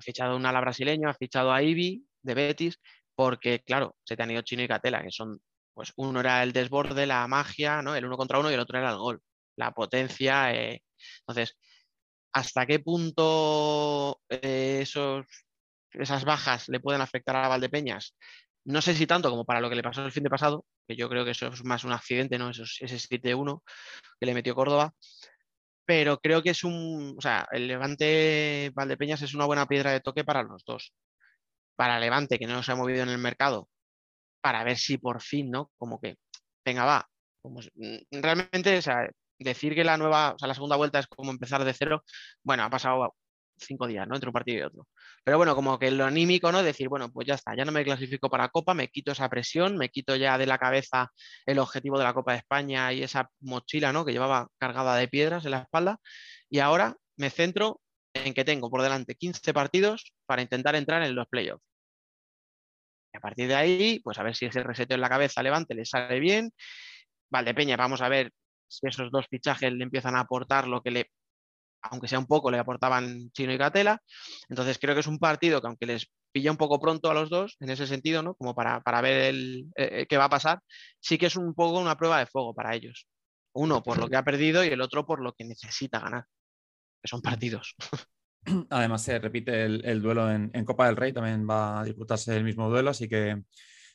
Ha 0.00 0.04
fichado 0.04 0.36
un 0.36 0.46
ala 0.46 0.62
brasileño, 0.62 1.10
ha 1.10 1.14
fichado 1.14 1.52
a 1.52 1.62
Ibi, 1.62 2.06
de 2.22 2.34
Betis, 2.34 2.80
porque 3.14 3.60
claro, 3.60 3.94
se 4.04 4.16
te 4.16 4.22
han 4.22 4.30
ido 4.30 4.40
Chino 4.40 4.62
y 4.62 4.68
Catela, 4.68 5.02
que 5.02 5.10
son, 5.10 5.38
pues 5.74 5.92
uno 5.96 6.18
era 6.20 6.42
el 6.42 6.54
desborde, 6.54 7.04
la 7.04 7.28
magia, 7.28 7.82
¿no? 7.82 7.94
El 7.94 8.06
uno 8.06 8.16
contra 8.16 8.38
uno 8.38 8.50
y 8.50 8.54
el 8.54 8.60
otro 8.60 8.78
era 8.78 8.88
el 8.92 8.96
gol, 8.96 9.20
la 9.56 9.72
potencia. 9.72 10.54
Eh. 10.54 10.82
Entonces, 11.26 11.58
¿hasta 12.32 12.66
qué 12.66 12.80
punto 12.80 14.20
eh, 14.28 14.80
esos, 14.82 15.26
esas 15.92 16.24
bajas 16.24 16.68
le 16.68 16.80
pueden 16.80 17.00
afectar 17.00 17.36
a 17.36 17.48
Valdepeñas? 17.48 18.16
No 18.64 18.80
sé 18.80 18.94
si 18.94 19.06
tanto 19.06 19.28
como 19.30 19.44
para 19.44 19.60
lo 19.60 19.68
que 19.68 19.76
le 19.76 19.82
pasó 19.82 20.04
el 20.04 20.12
fin 20.12 20.22
de 20.22 20.30
pasado, 20.30 20.64
que 20.86 20.96
yo 20.96 21.08
creo 21.08 21.24
que 21.24 21.32
eso 21.32 21.48
es 21.48 21.64
más 21.64 21.84
un 21.84 21.92
accidente, 21.92 22.38
¿no? 22.38 22.50
ese 22.50 22.98
7-1 22.98 23.62
que 24.20 24.26
le 24.26 24.34
metió 24.34 24.54
Córdoba. 24.54 24.94
Pero 25.84 26.18
creo 26.18 26.42
que 26.42 26.50
es 26.50 26.62
un. 26.64 27.16
O 27.18 27.20
sea, 27.20 27.48
el 27.50 27.66
Levante 27.66 28.70
Valdepeñas 28.74 29.22
es 29.22 29.34
una 29.34 29.46
buena 29.46 29.66
piedra 29.66 29.90
de 29.90 30.00
toque 30.00 30.24
para 30.24 30.42
los 30.44 30.64
dos. 30.64 30.94
Para 31.76 31.98
Levante, 31.98 32.38
que 32.38 32.46
no 32.46 32.62
se 32.62 32.72
ha 32.72 32.76
movido 32.76 33.02
en 33.02 33.08
el 33.08 33.18
mercado, 33.18 33.68
para 34.40 34.62
ver 34.64 34.78
si 34.78 34.98
por 34.98 35.22
fin, 35.22 35.50
¿no? 35.50 35.72
Como 35.78 36.00
que, 36.00 36.16
venga, 36.64 36.84
va. 36.84 37.08
Como, 37.42 37.60
realmente, 38.12 38.78
o 38.78 38.82
sea, 38.82 39.10
decir 39.42 39.74
que 39.74 39.84
la 39.84 39.96
nueva, 39.96 40.34
o 40.34 40.38
sea, 40.38 40.48
la 40.48 40.54
segunda 40.54 40.76
vuelta 40.76 40.98
es 40.98 41.06
como 41.06 41.30
empezar 41.30 41.64
de 41.64 41.72
cero, 41.74 42.04
bueno, 42.42 42.64
ha 42.64 42.70
pasado 42.70 43.14
cinco 43.58 43.86
días, 43.86 44.06
¿no? 44.08 44.14
Entre 44.14 44.28
un 44.28 44.32
partido 44.32 44.58
y 44.58 44.62
otro. 44.62 44.88
Pero 45.24 45.36
bueno, 45.36 45.54
como 45.54 45.78
que 45.78 45.90
lo 45.90 46.04
anímico, 46.04 46.50
¿no? 46.52 46.62
Decir, 46.62 46.88
bueno, 46.88 47.10
pues 47.12 47.26
ya 47.26 47.34
está, 47.34 47.54
ya 47.56 47.64
no 47.64 47.72
me 47.72 47.84
clasifico 47.84 48.28
para 48.30 48.48
Copa, 48.48 48.74
me 48.74 48.88
quito 48.88 49.12
esa 49.12 49.28
presión, 49.28 49.76
me 49.76 49.88
quito 49.88 50.16
ya 50.16 50.38
de 50.38 50.46
la 50.46 50.58
cabeza 50.58 51.10
el 51.46 51.58
objetivo 51.58 51.98
de 51.98 52.04
la 52.04 52.14
Copa 52.14 52.32
de 52.32 52.38
España 52.38 52.92
y 52.92 53.02
esa 53.02 53.30
mochila, 53.40 53.92
¿no? 53.92 54.04
Que 54.04 54.12
llevaba 54.12 54.48
cargada 54.58 54.96
de 54.96 55.08
piedras 55.08 55.44
en 55.44 55.52
la 55.52 55.58
espalda. 55.60 55.98
Y 56.50 56.58
ahora 56.58 56.96
me 57.16 57.30
centro 57.30 57.80
en 58.14 58.34
que 58.34 58.44
tengo 58.44 58.70
por 58.70 58.82
delante 58.82 59.14
15 59.14 59.52
partidos 59.54 60.12
para 60.26 60.42
intentar 60.42 60.74
entrar 60.76 61.02
en 61.02 61.14
los 61.14 61.28
playoffs. 61.28 61.62
Y 63.12 63.18
a 63.18 63.20
partir 63.20 63.48
de 63.48 63.54
ahí, 63.54 64.00
pues 64.02 64.18
a 64.18 64.22
ver 64.22 64.34
si 64.34 64.46
ese 64.46 64.62
reseteo 64.62 64.94
en 64.96 65.00
la 65.02 65.08
cabeza 65.08 65.42
Levante 65.42 65.74
le 65.74 65.84
sale 65.84 66.18
bien. 66.18 66.50
Valdepeña, 67.30 67.76
vamos 67.76 68.00
a 68.02 68.08
ver 68.08 68.32
si 68.72 68.86
esos 68.86 69.10
dos 69.10 69.26
fichajes 69.28 69.72
le 69.72 69.84
empiezan 69.84 70.16
a 70.16 70.20
aportar 70.20 70.66
lo 70.66 70.82
que 70.82 70.90
le 70.90 71.10
aunque 71.82 72.08
sea 72.08 72.18
un 72.18 72.26
poco, 72.26 72.50
le 72.50 72.58
aportaban 72.58 73.30
Chino 73.32 73.52
y 73.52 73.58
Catela. 73.58 74.00
Entonces 74.48 74.78
creo 74.78 74.94
que 74.94 75.00
es 75.00 75.06
un 75.06 75.18
partido 75.18 75.60
que 75.60 75.66
aunque 75.66 75.86
les 75.86 76.10
pilla 76.32 76.50
un 76.50 76.56
poco 76.56 76.80
pronto 76.80 77.10
a 77.10 77.14
los 77.14 77.28
dos, 77.28 77.56
en 77.60 77.70
ese 77.70 77.86
sentido, 77.86 78.22
¿no? 78.22 78.34
Como 78.34 78.54
para, 78.54 78.80
ver 79.02 79.34
el, 79.34 79.66
eh, 79.76 79.88
eh, 79.92 80.06
qué 80.08 80.16
va 80.16 80.24
a 80.24 80.30
pasar, 80.30 80.60
sí 81.00 81.18
que 81.18 81.26
es 81.26 81.36
un 81.36 81.54
poco 81.54 81.80
una 81.80 81.96
prueba 81.96 82.18
de 82.18 82.26
fuego 82.26 82.54
para 82.54 82.74
ellos. 82.74 83.06
Uno 83.54 83.82
por 83.82 83.98
lo 83.98 84.08
que 84.08 84.16
ha 84.16 84.24
perdido 84.24 84.64
y 84.64 84.68
el 84.68 84.80
otro 84.80 85.04
por 85.04 85.20
lo 85.20 85.32
que 85.32 85.44
necesita 85.44 85.98
ganar, 86.00 86.24
que 87.02 87.08
son 87.08 87.20
partidos. 87.20 87.74
Además 88.70 89.02
se 89.02 89.18
repite 89.18 89.64
el, 89.64 90.02
duelo 90.02 90.30
en, 90.30 90.64
Copa 90.64 90.86
del 90.86 90.96
Rey, 90.96 91.12
también 91.12 91.48
va 91.48 91.80
a 91.80 91.84
disputarse 91.84 92.34
el 92.36 92.44
mismo 92.44 92.70
duelo, 92.70 92.90
así 92.90 93.08
que 93.08 93.42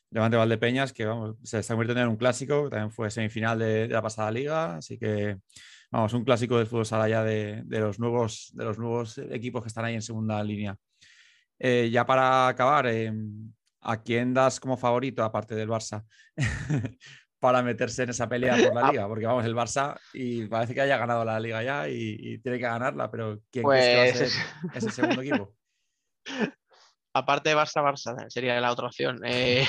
Levante 0.10 0.38
Valdepeñas, 0.38 0.94
que 0.94 1.06
vamos, 1.06 1.36
se 1.44 1.60
está 1.60 1.74
convirtiendo 1.74 2.04
en 2.04 2.10
un 2.10 2.18
clásico, 2.18 2.70
también 2.70 2.92
fue 2.92 3.12
semifinal 3.12 3.60
de, 3.60 3.88
de 3.88 3.94
la 3.94 4.02
pasada 4.02 4.32
liga, 4.32 4.78
así 4.78 4.98
que 4.98 5.38
vamos, 5.92 6.14
un 6.14 6.24
clásico 6.24 6.58
del 6.58 6.68
fútbol 6.68 6.86
sala 6.86 7.10
ya 7.10 7.24
de, 7.24 7.64
los 7.68 8.00
nuevos, 8.00 8.52
de 8.54 8.66
los 8.66 8.78
nuevos 8.78 9.18
equipos 9.18 9.62
que 9.62 9.68
están 9.68 9.86
ahí 9.86 9.96
en 9.96 10.02
segunda 10.02 10.44
línea. 10.44 10.78
Eh, 11.60 11.90
ya 11.92 12.06
para 12.06 12.48
acabar, 12.48 12.88
eh, 12.88 13.12
¿a 13.82 14.02
quién 14.02 14.34
das 14.34 14.60
como 14.60 14.78
favorito, 14.78 15.24
aparte 15.24 15.56
del 15.56 15.70
Barça, 15.70 16.06
para 17.40 17.64
meterse 17.64 18.04
en 18.04 18.10
esa 18.10 18.28
pelea 18.28 18.56
por 18.58 18.76
la 18.76 18.82
ah. 18.88 18.92
liga? 18.92 19.08
Porque 19.08 19.26
vamos, 19.26 19.46
el 19.46 19.56
Barça 19.56 19.98
y 20.14 20.46
parece 20.48 20.74
que 20.74 20.82
haya 20.82 20.98
ganado 20.98 21.26
la 21.26 21.40
liga 21.40 21.64
ya 21.64 21.88
y, 21.90 22.40
tiene 22.40 22.58
que 22.58 22.66
ganarla, 22.66 23.10
pero 23.10 23.42
¿quién 23.52 23.66
crees 23.66 23.86
que 23.86 23.96
va 23.96 24.04
a 24.04 24.06
pues 24.06 24.18
ser 24.18 24.44
ese 24.76 24.92
segundo 24.92 25.22
equipo? 25.22 25.54
Aparte 27.18 27.50
de 27.50 27.56
Barça, 27.56 27.82
Barça 27.82 28.30
sería 28.30 28.60
la 28.60 28.72
otra 28.72 28.88
opción. 28.88 29.20
Eh. 29.26 29.66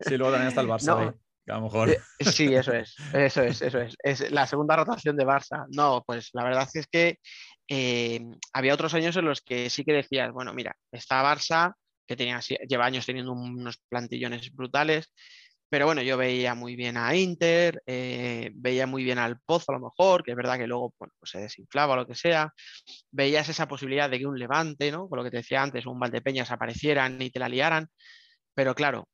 Sí, 0.00 0.16
luego 0.16 0.32
también 0.32 0.48
está 0.48 0.60
el 0.60 0.68
Barça 0.74 1.14
a 1.52 1.56
lo 1.56 1.62
mejor. 1.62 1.90
Eh, 1.90 2.00
sí, 2.20 2.54
eso 2.54 2.72
es, 2.72 2.94
eso 3.12 3.42
es, 3.42 3.62
eso 3.62 3.80
es. 3.80 3.96
Es 4.02 4.30
la 4.30 4.46
segunda 4.46 4.76
rotación 4.76 5.16
de 5.16 5.26
Barça. 5.26 5.66
No, 5.70 6.02
pues 6.06 6.30
la 6.32 6.44
verdad 6.44 6.68
es 6.72 6.86
que 6.86 7.18
eh, 7.68 8.20
había 8.52 8.74
otros 8.74 8.94
años 8.94 9.16
en 9.16 9.26
los 9.26 9.42
que 9.42 9.68
sí 9.70 9.84
que 9.84 9.92
decías, 9.92 10.32
bueno, 10.32 10.54
mira, 10.54 10.76
está 10.90 11.22
Barça, 11.22 11.74
que 12.06 12.16
tenía, 12.16 12.40
lleva 12.40 12.86
años 12.86 13.06
teniendo 13.06 13.32
unos 13.32 13.78
plantillones 13.88 14.52
brutales, 14.52 15.12
pero 15.74 15.86
bueno, 15.86 16.02
yo 16.02 16.16
veía 16.16 16.54
muy 16.54 16.76
bien 16.76 16.96
a 16.96 17.16
Inter, 17.16 17.82
eh, 17.84 18.52
veía 18.54 18.86
muy 18.86 19.02
bien 19.02 19.18
al 19.18 19.40
Pozo 19.40 19.72
a 19.72 19.74
lo 19.74 19.80
mejor, 19.80 20.22
que 20.22 20.30
es 20.30 20.36
verdad 20.36 20.56
que 20.56 20.68
luego 20.68 20.94
pues 20.96 21.10
se 21.24 21.40
desinflaba 21.40 21.94
o 21.94 21.96
lo 21.96 22.06
que 22.06 22.14
sea, 22.14 22.54
veías 23.10 23.48
esa 23.48 23.66
posibilidad 23.66 24.08
de 24.08 24.20
que 24.20 24.26
un 24.26 24.38
Levante, 24.38 24.92
¿no? 24.92 25.08
Con 25.08 25.16
lo 25.16 25.24
que 25.24 25.32
te 25.32 25.38
decía 25.38 25.64
antes, 25.64 25.84
un 25.86 25.98
Valdepeñas 25.98 26.52
aparecieran 26.52 27.20
y 27.20 27.28
te 27.30 27.40
la 27.40 27.48
liaran, 27.48 27.88
pero 28.54 28.72
claro, 28.76 29.08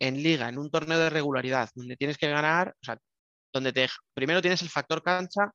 en 0.00 0.20
liga, 0.24 0.48
en 0.48 0.58
un 0.58 0.72
torneo 0.72 0.98
de 0.98 1.08
regularidad, 1.08 1.70
donde 1.72 1.96
tienes 1.96 2.18
que 2.18 2.28
ganar, 2.28 2.74
o 2.82 2.84
sea, 2.84 2.98
donde 3.52 3.72
te, 3.72 3.86
primero 4.12 4.42
tienes 4.42 4.60
el 4.62 4.70
factor 4.70 5.04
cancha, 5.04 5.52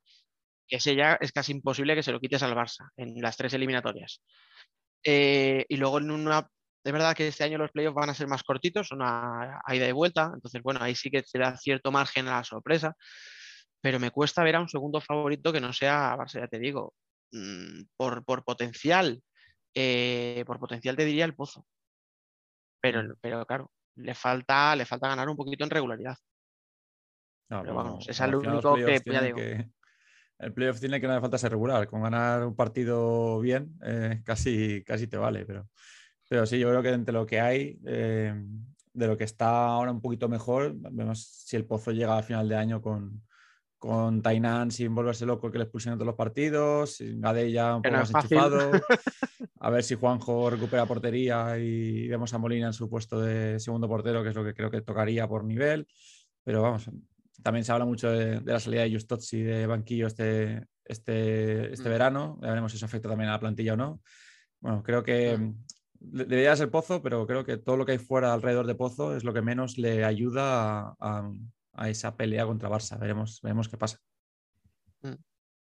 que 0.65 0.77
ese 0.77 0.95
ya 0.95 1.17
es 1.19 1.33
casi 1.33 1.51
imposible 1.51 1.93
que 1.93 2.03
se 2.03 2.13
lo 2.13 2.21
quites 2.21 2.41
al 2.41 2.55
Barça 2.55 2.87
en 2.95 3.21
las 3.21 3.35
tres 3.35 3.53
eliminatorias. 3.53 4.21
Eh, 5.03 5.65
y 5.67 5.75
luego 5.75 5.97
en 5.97 6.09
una, 6.09 6.47
de 6.87 6.93
verdad 6.93 7.13
que 7.13 7.27
este 7.27 7.43
año 7.43 7.57
los 7.57 7.69
playoffs 7.69 7.95
van 7.95 8.09
a 8.09 8.13
ser 8.13 8.27
más 8.27 8.43
cortitos, 8.43 8.93
una 8.93 9.59
ida 9.67 9.89
y 9.89 9.91
vuelta, 9.91 10.31
entonces 10.33 10.63
bueno, 10.63 10.79
ahí 10.81 10.95
sí 10.95 11.11
que 11.11 11.21
se 11.21 11.37
da 11.37 11.57
cierto 11.57 11.91
margen 11.91 12.29
a 12.29 12.37
la 12.37 12.43
sorpresa, 12.45 12.95
pero 13.81 13.99
me 13.99 14.09
cuesta 14.09 14.41
ver 14.41 14.55
a 14.55 14.61
un 14.61 14.69
segundo 14.69 15.01
favorito 15.01 15.51
que 15.51 15.59
no 15.59 15.73
sea 15.73 16.15
Barça, 16.15 16.39
ya 16.39 16.47
te 16.47 16.59
digo, 16.59 16.93
mm, 17.33 17.81
por, 17.97 18.23
potencial, 18.45 19.21
eh, 19.75 20.45
por 20.47 20.59
potencial 20.59 20.95
te 20.95 21.03
diría 21.03 21.25
el 21.25 21.35
Pozo. 21.35 21.67
Pero, 22.79 23.03
mm. 23.03 23.15
pero 23.19 23.45
claro, 23.45 23.69
le 23.95 24.15
falta, 24.15 24.73
le 24.73 24.85
falta 24.85 25.09
ganar 25.09 25.27
un 25.27 25.35
poquito 25.35 25.65
en 25.65 25.69
regularidad. 25.69 26.15
No, 27.49 27.63
Pero 27.63 27.75
vamos, 27.75 28.07
es 28.07 28.17
el 28.21 28.33
único 28.33 28.75
que, 28.75 29.69
El 30.39 30.53
playoff 30.53 30.79
tiene 30.79 31.01
que 31.01 31.07
no 31.07 31.15
le 31.15 31.21
falta 31.21 31.37
ser 31.37 31.51
regular. 31.51 31.85
Con 31.89 32.01
ganar 32.01 32.45
un 32.45 32.55
partido 32.55 33.41
bien, 33.41 33.77
eh, 33.83 34.21
casi, 34.23 34.85
casi 34.85 35.07
te 35.07 35.17
vale. 35.17 35.45
Pero, 35.45 35.67
pero 36.27 36.45
sí, 36.45 36.59
yo 36.59 36.69
creo 36.69 36.81
que 36.81 36.89
entre 36.89 37.13
lo 37.13 37.25
que 37.25 37.39
hay, 37.39 37.79
eh, 37.85 38.33
de 38.93 39.07
lo 39.07 39.17
que 39.17 39.23
está 39.23 39.67
ahora 39.67 39.91
un 39.91 40.01
poquito 40.01 40.27
mejor, 40.27 40.73
vemos 40.75 41.23
si 41.23 41.55
el 41.55 41.65
Pozo 41.65 41.91
llega 41.91 42.17
a 42.17 42.23
final 42.23 42.49
de 42.49 42.55
año 42.55 42.81
con, 42.81 43.21
con 43.77 44.21
Tainan 44.21 44.71
sin 44.71 44.93
volverse 44.93 45.25
loco 45.25 45.51
que 45.51 45.59
les 45.59 45.67
pusieron 45.67 45.97
todos 45.99 46.07
los 46.07 46.15
partidos, 46.15 46.95
sin 46.95 47.21
Gadella 47.21 47.75
un 47.75 47.81
poco 47.81 47.95
más 47.95 48.09
enchufado. 48.09 48.71
A 49.59 49.69
ver 49.69 49.83
si 49.83 49.95
Juanjo 49.95 50.49
recupera 50.49 50.85
portería 50.85 51.57
y 51.57 52.07
vemos 52.07 52.31
a 52.33 52.37
Molina 52.37 52.67
en 52.67 52.73
su 52.73 52.87
puesto 52.89 53.19
de 53.19 53.59
segundo 53.59 53.87
portero, 53.87 54.21
que 54.21 54.29
es 54.29 54.35
lo 54.35 54.43
que 54.43 54.53
creo 54.53 54.69
que 54.69 54.81
tocaría 54.81 55.27
por 55.27 55.43
nivel. 55.43 55.87
Pero 56.43 56.61
vamos, 56.61 56.89
también 57.41 57.65
se 57.65 57.71
habla 57.71 57.85
mucho 57.85 58.09
de, 58.11 58.39
la 58.41 58.59
salida 58.59 58.83
de 58.83 58.91
Justozzi 58.91 59.41
de 59.41 59.65
banquillo 59.65 60.05
este, 60.07 60.67
este, 60.85 61.73
este 61.73 61.89
mm. 61.89 61.91
verano. 61.91 62.39
Ya 62.41 62.49
veremos 62.49 62.71
si 62.71 62.77
eso 62.77 62.85
afecta 62.85 63.09
también 63.09 63.29
a 63.29 63.33
la 63.33 63.39
plantilla 63.39 63.73
o 63.73 63.77
no. 63.77 64.01
Bueno, 64.59 64.83
creo 64.83 65.03
que 65.03 65.37
mm. 65.37 65.55
Debería 65.99 66.55
ser 66.55 66.71
Pozo, 66.71 67.01
pero 67.01 67.25
creo 67.27 67.45
que 67.45 67.57
todo 67.57 67.77
lo 67.77 67.85
que 67.85 67.93
hay 67.93 67.97
fuera 67.97 68.33
alrededor 68.33 68.67
de 68.67 68.75
Pozo 68.75 69.15
es 69.15 69.23
lo 69.23 69.33
que 69.33 69.41
menos 69.41 69.77
le 69.77 70.03
ayuda 70.03 70.95
a 70.99 71.89
esa 71.89 72.15
pelea 72.15 72.45
contra 72.45 72.69
Barça. 72.69 72.99
Veremos, 72.99 73.39
veremos 73.41 73.69
qué 73.69 73.77
pasa. 73.77 73.99
Mm. 75.01 75.15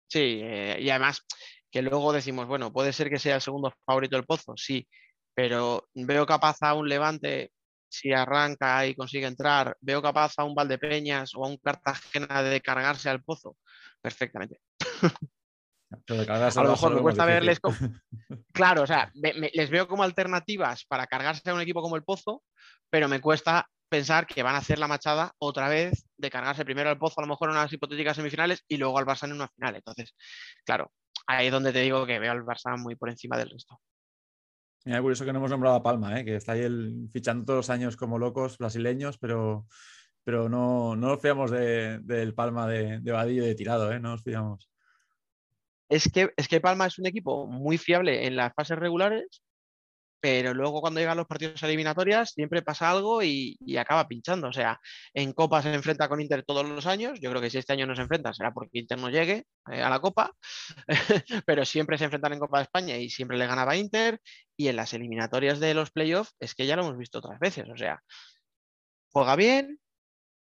Sí, 0.08 0.40
eh, 0.42 0.78
y 0.80 0.90
además 0.90 1.24
que 1.70 1.82
luego 1.82 2.12
decimos, 2.12 2.46
bueno, 2.46 2.72
puede 2.72 2.92
ser 2.92 3.10
que 3.10 3.18
sea 3.18 3.36
el 3.36 3.40
segundo 3.40 3.72
favorito 3.84 4.16
del 4.16 4.26
Pozo, 4.26 4.54
sí, 4.56 4.86
pero 5.34 5.88
veo 5.94 6.24
capaz 6.24 6.58
a 6.60 6.74
un 6.74 6.88
Levante 6.88 7.50
si 7.88 8.12
arranca 8.12 8.86
y 8.86 8.94
consigue 8.94 9.26
entrar, 9.26 9.76
veo 9.80 10.00
capaz 10.02 10.34
a 10.36 10.44
un 10.44 10.54
Valdepeñas 10.54 11.34
o 11.34 11.44
a 11.44 11.48
un 11.48 11.56
Cartagena 11.58 12.42
de 12.42 12.60
cargarse 12.60 13.08
al 13.08 13.22
Pozo, 13.24 13.56
perfectamente. 14.00 14.60
a 16.08 16.62
lo 16.62 16.70
mejor 16.70 16.94
me 16.94 17.02
cuesta 17.02 17.24
verles 17.24 17.60
como... 17.60 17.76
Claro, 18.52 18.82
o 18.82 18.86
sea, 18.86 19.10
les 19.14 19.70
veo 19.70 19.88
como 19.88 20.02
alternativas 20.02 20.84
para 20.86 21.06
cargarse 21.06 21.50
a 21.50 21.54
un 21.54 21.60
equipo 21.60 21.82
como 21.82 21.96
el 21.96 22.04
Pozo, 22.04 22.42
pero 22.88 23.08
me 23.08 23.20
cuesta 23.20 23.68
pensar 23.88 24.26
que 24.26 24.42
van 24.42 24.54
a 24.54 24.58
hacer 24.58 24.78
la 24.78 24.88
machada 24.88 25.32
otra 25.38 25.68
vez 25.68 26.06
de 26.16 26.30
cargarse 26.30 26.64
primero 26.64 26.90
al 26.90 26.98
Pozo, 26.98 27.20
a 27.20 27.22
lo 27.22 27.28
mejor 27.28 27.50
en 27.50 27.56
unas 27.56 27.72
hipotéticas 27.72 28.16
semifinales 28.16 28.64
y 28.68 28.76
luego 28.76 28.98
al 28.98 29.06
Barça 29.06 29.24
en 29.24 29.32
una 29.32 29.48
final. 29.48 29.76
Entonces, 29.76 30.14
claro, 30.64 30.90
ahí 31.26 31.46
es 31.46 31.52
donde 31.52 31.72
te 31.72 31.80
digo 31.80 32.06
que 32.06 32.18
veo 32.18 32.32
al 32.32 32.44
Barça 32.44 32.76
muy 32.78 32.96
por 32.96 33.10
encima 33.10 33.36
del 33.36 33.50
resto. 33.50 33.80
Mira, 34.84 35.00
curioso 35.00 35.24
que 35.24 35.32
no 35.32 35.38
hemos 35.38 35.50
nombrado 35.50 35.76
a 35.76 35.82
Palma, 35.82 36.20
¿eh? 36.20 36.24
que 36.24 36.36
está 36.36 36.52
ahí 36.52 36.60
el, 36.60 37.08
fichando 37.10 37.44
todos 37.44 37.58
los 37.58 37.70
años 37.70 37.96
como 37.96 38.18
locos 38.18 38.58
brasileños, 38.58 39.16
pero, 39.16 39.66
pero 40.24 40.48
no, 40.48 40.94
no 40.94 41.08
nos 41.08 41.22
fiamos 41.22 41.50
del 41.50 42.34
Palma 42.34 42.66
de, 42.68 43.00
de 43.00 43.12
Vadillo 43.12 43.44
de 43.44 43.54
tirado, 43.54 43.90
¿eh? 43.92 43.98
no 43.98 44.10
nos 44.10 44.22
fiamos. 44.22 44.68
Es 45.88 46.10
que, 46.10 46.30
es 46.36 46.48
que 46.48 46.60
Palma 46.60 46.86
es 46.86 46.98
un 46.98 47.06
equipo 47.06 47.46
muy 47.46 47.78
fiable 47.78 48.26
en 48.26 48.36
las 48.36 48.52
fases 48.54 48.78
regulares 48.78 49.42
pero 50.24 50.54
luego 50.54 50.80
cuando 50.80 51.00
llegan 51.00 51.18
los 51.18 51.26
partidos 51.26 51.62
eliminatorias 51.64 52.30
siempre 52.30 52.62
pasa 52.62 52.90
algo 52.90 53.22
y, 53.22 53.58
acaba 53.76 54.08
pinchando. 54.08 54.48
O 54.48 54.52
sea, 54.54 54.80
en 55.12 55.34
Copa 55.34 55.60
se 55.60 55.74
enfrenta 55.74 56.08
con 56.08 56.18
Inter 56.18 56.42
todos 56.46 56.66
los 56.66 56.86
años. 56.86 57.20
Yo 57.20 57.28
creo 57.28 57.42
que 57.42 57.50
si 57.50 57.58
este 57.58 57.74
año 57.74 57.84
no 57.84 57.94
se 57.94 58.00
enfrenta 58.00 58.32
será 58.32 58.50
porque 58.50 58.78
Inter 58.78 58.98
no 58.98 59.10
llegue 59.10 59.44
eh, 59.70 59.82
a 59.82 59.90
la 59.90 60.00
Copa, 60.00 60.32
pero 61.46 61.66
siempre 61.66 61.98
se 61.98 62.04
enfrentan 62.04 62.32
en 62.32 62.38
Copa 62.38 62.56
de 62.56 62.62
España 62.62 62.96
y 62.96 63.10
siempre 63.10 63.36
le 63.36 63.46
ganaba 63.46 63.76
Inter. 63.76 64.18
Y 64.56 64.68
en 64.68 64.76
las 64.76 64.94
eliminatorias 64.94 65.60
de 65.60 65.74
los 65.74 65.90
playoffs 65.90 66.34
es 66.40 66.54
que 66.54 66.64
ya 66.66 66.76
lo 66.76 66.84
hemos 66.84 66.96
visto 66.96 67.18
otras 67.18 67.38
veces. 67.38 67.66
O 67.68 67.76
sea, 67.76 68.00
juega 69.12 69.36
bien, 69.36 69.78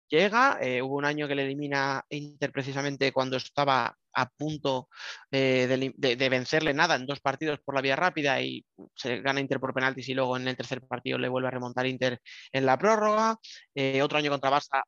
llega. 0.09 0.57
Eh, 0.63 0.81
hubo 0.81 0.97
un 0.97 1.05
año 1.05 1.29
que 1.29 1.35
le 1.35 1.45
elimina 1.45 2.03
Inter 2.09 2.51
precisamente 2.51 3.13
cuando 3.13 3.37
estaba 3.37 3.95
a 4.17 4.27
punto 4.29 4.89
eh, 5.31 5.93
de, 5.97 6.29
vencerle 6.29 6.75
nada 6.75 6.97
en 6.97 7.07
dos 7.07 7.21
partidos 7.21 7.61
por 7.61 7.75
la 7.75 7.83
vía 7.83 7.97
rápida 7.97 8.41
y 8.41 8.65
se 8.95 9.21
gana 9.21 9.41
Inter 9.41 9.61
por 9.61 9.75
penaltis 9.75 10.09
y 10.09 10.15
luego 10.15 10.37
en 10.37 10.49
el 10.49 10.57
tercer 10.57 10.81
partido 10.83 11.19
le 11.19 11.29
vuelve 11.29 11.49
a 11.49 11.53
remontar 11.53 11.87
Inter 11.87 12.21
en 12.53 12.67
la 12.67 12.79
prórroga. 12.79 13.37
Eh, 13.75 14.03
otro 14.03 14.19
año 14.19 14.31
contra 14.31 14.51
Barça 14.51 14.83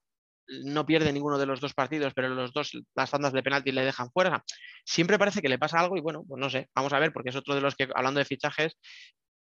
no 0.65 0.87
pierde 0.87 1.13
ninguno 1.13 1.39
de 1.39 1.47
los 1.47 1.61
dos 1.61 1.75
partidos, 1.75 2.15
pero 2.15 2.29
los 2.31 2.53
dos, 2.53 2.73
las 2.95 3.11
tandas 3.11 3.33
de 3.33 3.43
penalti 3.43 3.71
le 3.71 3.85
dejan 3.85 4.11
fuera. 4.11 4.43
Siempre 4.85 5.19
parece 5.19 5.43
que 5.43 5.49
le 5.51 5.59
pasa 5.59 5.79
algo 5.79 5.97
y 5.97 6.01
bueno, 6.01 6.25
pues 6.27 6.41
no 6.41 6.49
sé, 6.49 6.69
vamos 6.75 6.93
a 6.95 6.99
ver, 6.99 7.13
porque 7.13 7.31
es 7.31 7.37
otro 7.37 7.55
de 7.55 7.61
los 7.61 7.77
que, 7.77 7.89
hablando 7.95 8.19
de 8.19 8.25
fichajes, 8.25 8.79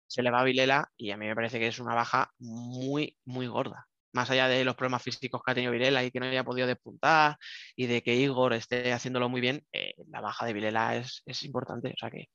se 0.07 0.21
le 0.21 0.31
va 0.31 0.41
a 0.41 0.43
Vilela 0.43 0.89
y 0.97 1.11
a 1.11 1.17
mí 1.17 1.25
me 1.27 1.35
parece 1.35 1.59
que 1.59 1.67
es 1.67 1.79
una 1.79 1.95
baja 1.95 2.31
muy, 2.37 3.17
muy 3.25 3.47
gorda 3.47 3.87
más 4.13 4.29
allá 4.29 4.47
de 4.47 4.63
los 4.63 4.75
problemas 4.75 5.03
físicos 5.03 5.41
que 5.43 5.51
ha 5.51 5.55
tenido 5.55 5.71
Vilela 5.71 6.03
y 6.03 6.11
que 6.11 6.19
no 6.19 6.25
haya 6.25 6.43
podido 6.43 6.67
despuntar 6.67 7.37
y 7.75 7.87
de 7.87 8.01
que 8.01 8.15
Igor 8.15 8.53
esté 8.53 8.93
haciéndolo 8.93 9.29
muy 9.29 9.41
bien, 9.41 9.63
eh, 9.71 9.93
la 10.09 10.21
baja 10.21 10.45
de 10.45 10.53
Vilela 10.53 10.95
es, 10.95 11.43
importante. 11.43 11.89
O 11.89 11.97
sea 11.97 12.09
que 12.09 12.27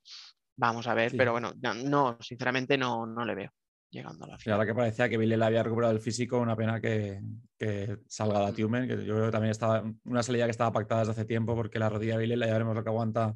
vamos 0.55 0.87
a 0.87 0.93
ver, 0.93 1.13
pero 1.17 1.31
bueno, 1.31 1.53
no, 1.61 2.17
sinceramente 2.21 2.77
no, 2.77 3.05
no 3.05 3.25
le 3.25 3.35
veo 3.35 3.51
llegando 3.89 4.25
a 4.25 4.29
la 4.29 4.37
final. 4.37 4.59
ahora 4.59 4.67
que 4.67 4.75
parecía 4.75 5.09
que 5.09 5.17
Vilela 5.17 5.47
había 5.47 5.63
recuperado 5.63 5.93
el 5.93 5.99
físico, 5.99 6.39
una 6.39 6.55
pena 6.55 6.79
que, 6.79 7.21
salga 8.07 8.39
la. 8.39 8.53
Tumen, 8.53 8.87
que 8.87 9.05
yo 9.05 9.15
creo 9.15 9.25
que 9.25 9.31
también 9.31 9.51
estaba 9.51 9.83
una 10.05 10.23
salida 10.23 10.45
que 10.45 10.51
estaba 10.51 10.71
pactada 10.71 11.01
desde 11.01 11.11
hace 11.13 11.25
tiempo 11.25 11.55
porque 11.55 11.79
la 11.79 11.89
rodilla 11.89 12.13
de 12.13 12.21
Vilela 12.21 12.47
ya 12.47 12.53
veremos 12.53 12.75
lo 12.75 12.83
que 12.83 12.89
aguanta. 12.89 13.35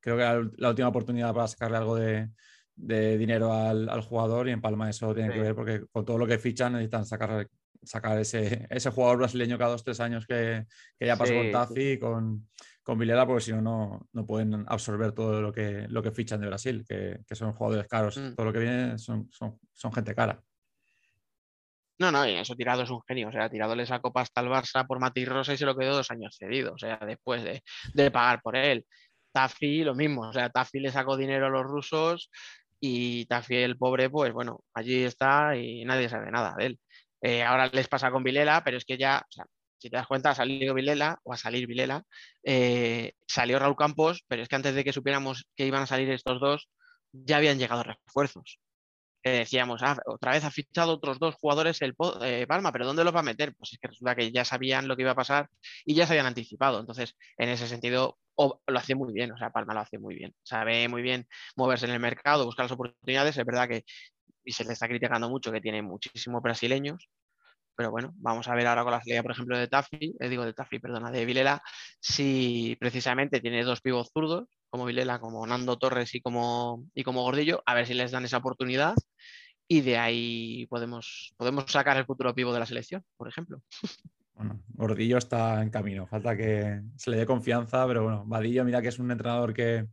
Creo 0.00 0.16
que 0.16 0.22
era 0.22 0.42
la 0.56 0.70
última 0.70 0.88
oportunidad 0.88 1.32
para 1.34 1.48
sacarle 1.48 1.76
algo 1.76 1.96
de, 1.96 2.28
dinero 2.74 3.52
al, 3.52 4.00
jugador 4.02 4.48
y 4.48 4.52
en 4.52 4.60
Palma 4.60 4.90
eso 4.90 5.14
tiene 5.14 5.32
que 5.32 5.40
ver 5.40 5.54
porque 5.54 5.84
con 5.92 6.04
todo 6.04 6.18
lo 6.18 6.26
que 6.26 6.38
fichan 6.38 6.72
necesitan 6.72 7.04
sacar 7.04 7.48
sacar 7.82 8.18
ese, 8.18 8.66
ese 8.70 8.90
jugador 8.90 9.18
brasileño 9.18 9.58
cada 9.58 9.72
dos 9.72 9.84
tres 9.84 10.00
años 10.00 10.26
que, 10.26 10.66
que 10.98 11.06
ya 11.06 11.16
pasó 11.16 11.34
con 11.34 11.50
Tafi 11.50 11.92
y 11.92 11.98
con, 11.98 12.48
con 12.82 12.98
Vilela, 12.98 13.26
porque 13.26 13.44
si 13.44 13.52
no, 13.52 14.08
no 14.12 14.26
pueden 14.26 14.64
absorber 14.68 15.12
todo 15.12 15.40
lo 15.40 15.52
que, 15.52 15.86
lo 15.88 16.02
que 16.02 16.12
fichan 16.12 16.40
de 16.40 16.48
Brasil, 16.48 16.84
que, 16.86 17.20
que 17.26 17.34
son 17.34 17.52
jugadores 17.52 17.86
caros. 17.88 18.16
Mm. 18.16 18.34
Todo 18.34 18.46
lo 18.46 18.52
que 18.52 18.58
viene 18.58 18.98
son, 18.98 19.28
son, 19.30 19.58
son, 19.72 19.92
gente 19.92 20.14
cara. 20.14 20.40
No, 21.98 22.10
no, 22.10 22.26
y 22.26 22.32
eso 22.32 22.56
tirado 22.56 22.82
es 22.82 22.90
un 22.90 23.02
genio. 23.02 23.28
O 23.28 23.32
sea, 23.32 23.48
tirado 23.48 23.76
le 23.76 23.86
sacó 23.86 24.12
pasta 24.12 24.40
al 24.40 24.48
Barça 24.48 24.86
por 24.86 24.98
Mati 24.98 25.24
Rosa 25.24 25.52
y 25.52 25.56
se 25.56 25.66
lo 25.66 25.76
quedó 25.76 25.94
dos 25.96 26.10
años 26.10 26.36
cedido. 26.36 26.74
O 26.74 26.78
sea, 26.78 26.98
después 27.06 27.44
de, 27.44 27.62
de 27.94 28.10
pagar 28.10 28.40
por 28.42 28.56
él. 28.56 28.84
Tafi 29.32 29.84
lo 29.84 29.94
mismo. 29.94 30.28
O 30.28 30.32
sea, 30.32 30.50
Tafi 30.50 30.80
le 30.80 30.90
sacó 30.90 31.16
dinero 31.16 31.46
a 31.46 31.50
los 31.50 31.64
rusos 31.64 32.30
y 32.80 33.26
Tafi, 33.26 33.56
el 33.56 33.78
pobre, 33.78 34.10
pues 34.10 34.32
bueno, 34.32 34.64
allí 34.74 35.04
está 35.04 35.56
y 35.56 35.84
nadie 35.84 36.08
sabe 36.08 36.32
nada 36.32 36.56
de 36.58 36.66
él. 36.66 36.80
Eh, 37.22 37.42
ahora 37.42 37.68
les 37.68 37.88
pasa 37.88 38.10
con 38.10 38.24
Vilela, 38.24 38.62
pero 38.64 38.76
es 38.76 38.84
que 38.84 38.98
ya, 38.98 39.24
si 39.78 39.88
te 39.88 39.96
das 39.96 40.06
cuenta, 40.08 40.30
ha 40.30 40.34
salido 40.34 40.74
Vilela 40.74 41.20
o 41.22 41.32
a 41.32 41.36
salir 41.36 41.66
Vilela, 41.66 42.04
eh, 42.42 43.12
salió 43.26 43.58
Raúl 43.58 43.76
Campos, 43.76 44.24
pero 44.28 44.42
es 44.42 44.48
que 44.48 44.56
antes 44.56 44.74
de 44.74 44.84
que 44.84 44.92
supiéramos 44.92 45.46
que 45.56 45.66
iban 45.66 45.82
a 45.82 45.86
salir 45.86 46.10
estos 46.10 46.40
dos, 46.40 46.68
ya 47.12 47.36
habían 47.36 47.58
llegado 47.58 47.84
refuerzos. 47.84 48.58
decíamos, 49.24 49.82
ah, 49.84 49.96
otra 50.06 50.32
vez 50.32 50.44
ha 50.44 50.50
fichado 50.50 50.94
otros 50.94 51.18
dos 51.20 51.36
jugadores 51.36 51.80
el 51.82 51.94
eh, 52.22 52.46
Palma, 52.48 52.72
pero 52.72 52.86
¿dónde 52.86 53.04
los 53.04 53.14
va 53.14 53.20
a 53.20 53.22
meter? 53.22 53.54
Pues 53.54 53.72
es 53.72 53.78
que 53.78 53.88
resulta 53.88 54.16
que 54.16 54.32
ya 54.32 54.44
sabían 54.44 54.88
lo 54.88 54.96
que 54.96 55.02
iba 55.02 55.12
a 55.12 55.14
pasar 55.14 55.48
y 55.84 55.94
ya 55.94 56.06
se 56.06 56.14
habían 56.14 56.26
anticipado. 56.26 56.80
Entonces, 56.80 57.16
en 57.38 57.48
ese 57.48 57.68
sentido, 57.68 58.18
lo 58.36 58.78
hace 58.78 58.94
muy 58.94 59.12
bien, 59.12 59.32
o 59.32 59.38
sea, 59.38 59.50
Palma 59.50 59.74
lo 59.74 59.80
hace 59.80 59.98
muy 59.98 60.16
bien. 60.16 60.34
Sabe 60.42 60.88
muy 60.88 61.02
bien 61.02 61.28
moverse 61.56 61.86
en 61.86 61.92
el 61.92 62.00
mercado, 62.00 62.46
buscar 62.46 62.64
las 62.64 62.72
oportunidades. 62.72 63.36
Es 63.36 63.44
verdad 63.44 63.68
que 63.68 63.84
y 64.44 64.52
se 64.52 64.64
le 64.64 64.72
está 64.72 64.88
criticando 64.88 65.28
mucho 65.28 65.52
que 65.52 65.60
tiene 65.60 65.82
muchísimos 65.82 66.42
brasileños, 66.42 67.08
pero 67.74 67.90
bueno, 67.90 68.12
vamos 68.16 68.48
a 68.48 68.54
ver 68.54 68.66
ahora 68.66 68.82
con 68.82 68.92
la 68.92 69.00
salida, 69.00 69.22
por 69.22 69.32
ejemplo, 69.32 69.56
de 69.56 69.68
Tafi, 69.68 70.14
eh, 70.18 70.28
digo 70.28 70.44
de 70.44 70.52
Tafi, 70.52 70.78
perdona, 70.78 71.10
de 71.10 71.24
Vilela, 71.24 71.62
si 72.00 72.76
precisamente 72.78 73.40
tiene 73.40 73.64
dos 73.64 73.80
pibos 73.80 74.10
zurdos, 74.12 74.48
como 74.68 74.84
Vilela, 74.84 75.18
como 75.20 75.46
Nando 75.46 75.78
Torres 75.78 76.14
y 76.14 76.20
como, 76.20 76.84
y 76.94 77.02
como 77.02 77.22
Gordillo, 77.22 77.62
a 77.66 77.74
ver 77.74 77.86
si 77.86 77.94
les 77.94 78.10
dan 78.10 78.24
esa 78.24 78.38
oportunidad 78.38 78.94
y 79.68 79.80
de 79.80 79.96
ahí 79.98 80.66
podemos, 80.66 81.34
podemos 81.36 81.64
sacar 81.70 81.96
el 81.96 82.04
futuro 82.04 82.34
pivo 82.34 82.52
de 82.52 82.60
la 82.60 82.66
selección, 82.66 83.02
por 83.16 83.28
ejemplo. 83.28 83.62
Bueno, 84.34 84.62
Gordillo 84.68 85.18
está 85.18 85.62
en 85.62 85.70
camino, 85.70 86.06
falta 86.06 86.36
que 86.36 86.82
se 86.96 87.10
le 87.10 87.18
dé 87.18 87.26
confianza, 87.26 87.86
pero 87.86 88.02
bueno, 88.02 88.24
Vadillo, 88.26 88.64
mira 88.64 88.82
que 88.82 88.88
es 88.88 88.98
un 88.98 89.10
entrenador 89.10 89.54
que, 89.54 89.86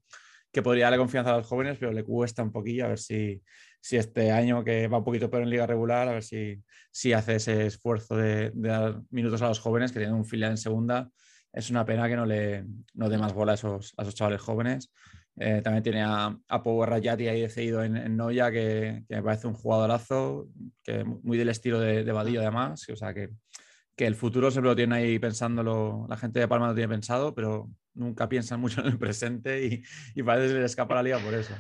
que 0.52 0.62
podría 0.62 0.86
darle 0.86 0.98
confianza 0.98 1.34
a 1.34 1.38
los 1.38 1.48
jóvenes, 1.48 1.78
pero 1.80 1.92
le 1.92 2.04
cuesta 2.04 2.42
un 2.42 2.52
poquillo, 2.52 2.86
a 2.86 2.90
ver 2.90 3.00
si, 3.00 3.42
si 3.82 3.98
este 3.98 4.32
año 4.32 4.64
que 4.64 4.88
va 4.88 5.00
un 5.00 5.04
poquito 5.04 5.30
peor 5.30 5.44
en 5.44 5.50
liga 5.50 5.66
regular, 5.66 6.08
a 6.08 6.14
ver 6.14 6.24
si, 6.24 6.62
si 6.92 7.14
hace 7.14 7.36
ese 7.36 7.66
esfuerzo 7.66 8.16
de, 8.16 8.52
dar 8.54 9.02
minutos 9.10 9.42
a 9.42 9.48
los 9.48 9.60
jóvenes 9.60 9.92
que 9.92 10.00
tienen 10.00 10.16
un 10.16 10.26
filial 10.26 10.52
en 10.52 10.58
segunda. 10.58 11.10
Es 11.52 11.70
una 11.70 11.86
pena 11.86 12.08
que 12.08 12.16
no 12.16 12.26
le 12.26 12.66
no 12.94 13.10
dé 13.10 13.18
más 13.18 13.34
bola 13.34 13.54
a 13.54 13.56
esos, 13.56 13.94
a 13.98 14.04
esos 14.04 14.16
chavales 14.16 14.42
jóvenes. 14.42 14.92
Eh, 15.38 15.62
también 15.64 15.84
tiene 15.84 16.04
a, 16.04 16.38
a 16.48 16.64
Power 16.64 16.90
Rayati 16.90 17.28
ahí 17.28 17.42
decidido 17.42 17.84
en, 17.84 17.96
en 17.96 18.18
Noya, 18.18 18.52
que, 18.52 19.04
que, 19.08 19.16
me 19.16 19.24
parece 19.24 19.48
un 19.48 19.54
jugadorazo, 19.54 20.50
que 20.84 21.04
muy 21.04 21.38
del 21.38 21.50
estilo 21.50 21.80
de, 21.80 22.04
de 22.04 22.12
Vadillo 22.12 22.42
además. 22.42 22.88
O 22.90 22.96
sea 22.96 23.14
que, 23.14 23.30
que 23.96 24.06
el 24.06 24.16
futuro 24.16 24.52
siempre 24.52 24.70
lo 24.70 24.76
tiene 24.76 24.96
ahí 24.96 25.20
pensándolo, 25.20 26.06
la 26.10 26.18
gente 26.18 26.40
de 26.40 26.48
Palma 26.48 26.68
lo 26.68 26.76
tiene 26.76 26.90
pensado, 26.90 27.34
pero 27.34 27.70
nunca 27.94 28.30
piensan 28.30 28.60
mucho 28.60 28.82
en 28.82 28.88
el 28.88 29.00
presente 29.00 29.66
y, 29.66 29.84
y 30.16 30.24
parece 30.24 30.48
que 30.48 30.54
se 30.54 30.60
le 30.60 30.66
escapa 30.66 30.96
la 30.96 31.04
liga 31.04 31.20
por 31.20 31.34
eso. 31.34 31.54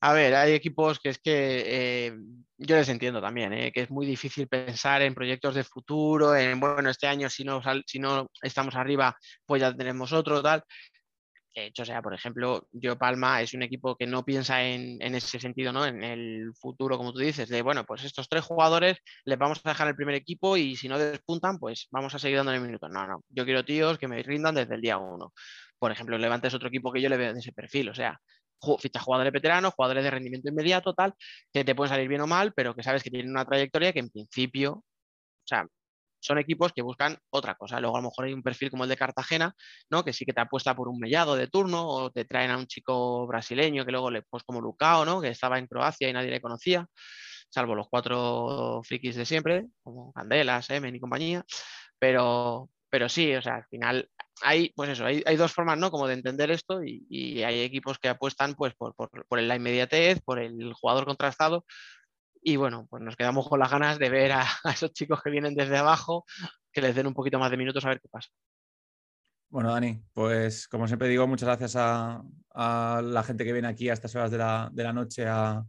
A 0.00 0.12
ver, 0.12 0.34
hay 0.34 0.52
equipos 0.52 0.98
que 0.98 1.10
es 1.10 1.18
que 1.18 2.06
eh, 2.06 2.12
yo 2.58 2.76
les 2.76 2.88
entiendo 2.88 3.20
también, 3.20 3.52
eh, 3.52 3.72
que 3.72 3.82
es 3.82 3.90
muy 3.90 4.06
difícil 4.06 4.48
pensar 4.48 5.02
en 5.02 5.14
proyectos 5.14 5.54
de 5.54 5.64
futuro, 5.64 6.34
en, 6.34 6.58
bueno, 6.60 6.90
este 6.90 7.06
año 7.06 7.28
si 7.28 7.44
no, 7.44 7.60
si 7.86 7.98
no 7.98 8.28
estamos 8.42 8.74
arriba, 8.74 9.16
pues 9.46 9.60
ya 9.62 9.74
tenemos 9.74 10.12
otro, 10.12 10.42
tal. 10.42 10.64
De 11.54 11.66
hecho, 11.66 11.84
sea, 11.84 12.00
por 12.00 12.14
ejemplo, 12.14 12.66
Yo 12.72 12.96
Palma 12.96 13.42
es 13.42 13.52
un 13.52 13.62
equipo 13.62 13.94
que 13.94 14.06
no 14.06 14.24
piensa 14.24 14.62
en, 14.64 15.00
ese 15.14 15.38
sentido, 15.38 15.70
¿no? 15.72 15.84
En 15.84 16.02
el 16.02 16.52
futuro, 16.58 16.96
como 16.96 17.12
tú 17.12 17.18
dices, 17.18 17.48
de, 17.48 17.60
bueno, 17.60 17.84
pues 17.84 18.04
estos 18.04 18.28
tres 18.28 18.42
jugadores 18.44 18.98
les 19.24 19.38
vamos 19.38 19.60
a 19.62 19.68
dejar 19.68 19.88
el 19.88 19.94
primer 19.94 20.14
equipo 20.14 20.56
y 20.56 20.76
si 20.76 20.88
no 20.88 20.98
despuntan, 20.98 21.58
pues 21.58 21.88
vamos 21.90 22.14
a 22.14 22.18
seguir 22.18 22.38
dándole 22.38 22.58
minutos. 22.58 22.90
No, 22.90 23.06
no, 23.06 23.22
yo 23.28 23.44
quiero 23.44 23.64
tíos 23.64 23.98
que 23.98 24.08
me 24.08 24.22
rindan 24.22 24.54
desde 24.54 24.74
el 24.74 24.80
día 24.80 24.96
uno. 24.96 25.32
Por 25.78 25.92
ejemplo, 25.92 26.16
Levante 26.16 26.48
es 26.48 26.54
otro 26.54 26.68
equipo 26.68 26.90
que 26.90 27.02
yo 27.02 27.08
le 27.10 27.18
veo 27.18 27.34
de 27.34 27.40
ese 27.40 27.52
perfil, 27.52 27.90
o 27.90 27.94
sea, 27.94 28.18
fichas 28.80 29.02
jugadores 29.02 29.32
veteranos, 29.32 29.74
jugadores 29.74 30.04
de 30.04 30.10
rendimiento 30.10 30.48
inmediato, 30.48 30.94
tal, 30.94 31.14
que 31.52 31.64
te 31.64 31.74
pueden 31.74 31.90
salir 31.90 32.08
bien 32.08 32.20
o 32.20 32.26
mal, 32.26 32.52
pero 32.54 32.74
que 32.74 32.82
sabes 32.82 33.02
que 33.02 33.10
tienen 33.10 33.30
una 33.30 33.44
trayectoria 33.44 33.92
que 33.92 34.00
en 34.00 34.10
principio, 34.10 34.72
o 34.72 34.84
sea, 35.46 35.66
son 36.22 36.38
equipos 36.38 36.72
que 36.72 36.82
buscan 36.82 37.18
otra 37.30 37.56
cosa. 37.56 37.80
Luego 37.80 37.96
a 37.96 38.00
lo 38.00 38.08
mejor 38.08 38.26
hay 38.26 38.32
un 38.32 38.42
perfil 38.42 38.70
como 38.70 38.84
el 38.84 38.90
de 38.90 38.96
Cartagena, 38.96 39.54
¿no? 39.90 40.04
Que 40.04 40.12
sí 40.12 40.24
que 40.24 40.32
te 40.32 40.40
apuesta 40.40 40.74
por 40.74 40.88
un 40.88 40.98
mellado 40.98 41.34
de 41.34 41.48
turno, 41.48 41.86
o 41.88 42.10
te 42.10 42.24
traen 42.24 42.50
a 42.52 42.56
un 42.58 42.66
chico 42.66 43.26
brasileño 43.26 43.84
que 43.84 43.90
luego 43.92 44.10
le 44.10 44.22
pues 44.22 44.44
como 44.44 44.60
Lucao, 44.60 45.04
¿no? 45.04 45.20
Que 45.20 45.28
estaba 45.28 45.58
en 45.58 45.66
Croacia 45.66 46.08
y 46.08 46.12
nadie 46.12 46.30
le 46.30 46.40
conocía, 46.40 46.86
salvo 47.50 47.74
los 47.74 47.88
cuatro 47.88 48.80
frikis 48.84 49.16
de 49.16 49.24
siempre, 49.26 49.66
como 49.82 50.12
Candela, 50.12 50.62
Semen 50.62 50.94
y 50.94 51.00
compañía. 51.00 51.44
Pero, 51.98 52.70
pero 52.88 53.08
sí, 53.08 53.34
o 53.34 53.42
sea, 53.42 53.56
al 53.56 53.66
final 53.66 54.08
hay, 54.40 54.72
pues 54.74 54.90
eso, 54.90 55.04
hay, 55.04 55.36
dos 55.36 55.52
formas, 55.52 55.78
¿no? 55.78 55.90
Como 55.90 56.08
de 56.08 56.14
entender 56.14 56.50
esto 56.50 56.82
y, 56.82 57.42
hay 57.42 57.60
equipos 57.60 57.98
que 57.98 58.08
apuestan 58.08 58.54
pues 58.54 58.74
por, 58.74 58.92
la 59.30 59.56
inmediatez, 59.56 60.20
por 60.22 60.38
el 60.38 60.72
jugador 60.72 61.04
contrastado 61.04 61.64
y 62.42 62.56
bueno, 62.56 62.86
pues 62.90 63.02
nos 63.02 63.16
quedamos 63.16 63.48
con 63.48 63.60
las 63.60 63.70
ganas 63.70 63.98
de 63.98 64.10
ver 64.10 64.32
a, 64.32 64.46
esos 64.72 64.92
chicos 64.92 65.22
que 65.22 65.30
vienen 65.30 65.54
desde 65.54 65.78
abajo, 65.78 66.24
que 66.72 66.82
les 66.82 66.94
den 66.94 67.06
un 67.06 67.14
poquito 67.14 67.38
más 67.38 67.50
de 67.50 67.56
minutos 67.56 67.84
a 67.84 67.90
ver 67.90 68.00
qué 68.00 68.08
pasa. 68.08 68.28
Bueno, 69.48 69.70
Dani, 69.70 70.02
pues 70.14 70.66
como 70.66 70.86
siempre 70.86 71.08
digo, 71.08 71.26
muchas 71.26 71.46
gracias 71.46 71.76
a, 71.76 72.22
la 73.02 73.22
gente 73.22 73.44
que 73.44 73.52
viene 73.52 73.68
aquí 73.68 73.88
a 73.88 73.92
estas 73.92 74.14
horas 74.14 74.30
de 74.30 74.38
la, 74.38 74.92
noche 74.92 75.26
a, 75.26 75.62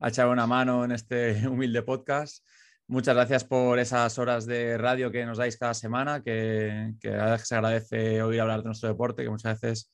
a 0.00 0.08
echar 0.08 0.28
una 0.28 0.46
mano 0.46 0.84
en 0.84 0.92
este 0.92 1.46
humilde 1.48 1.82
podcast. 1.82 2.44
Muchas 2.90 3.14
gracias 3.14 3.44
por 3.44 3.78
esas 3.78 4.18
horas 4.18 4.46
de 4.46 4.78
radio 4.78 5.10
que 5.10 5.26
nos 5.26 5.36
dais 5.36 5.58
cada 5.58 5.74
semana, 5.74 6.22
que, 6.22 6.94
que 6.98 7.10
se 7.44 7.54
agradece 7.54 8.22
oír 8.22 8.40
hablar 8.40 8.60
de 8.60 8.64
nuestro 8.64 8.88
deporte, 8.88 9.22
que 9.22 9.28
muchas 9.28 9.60
veces 9.60 9.92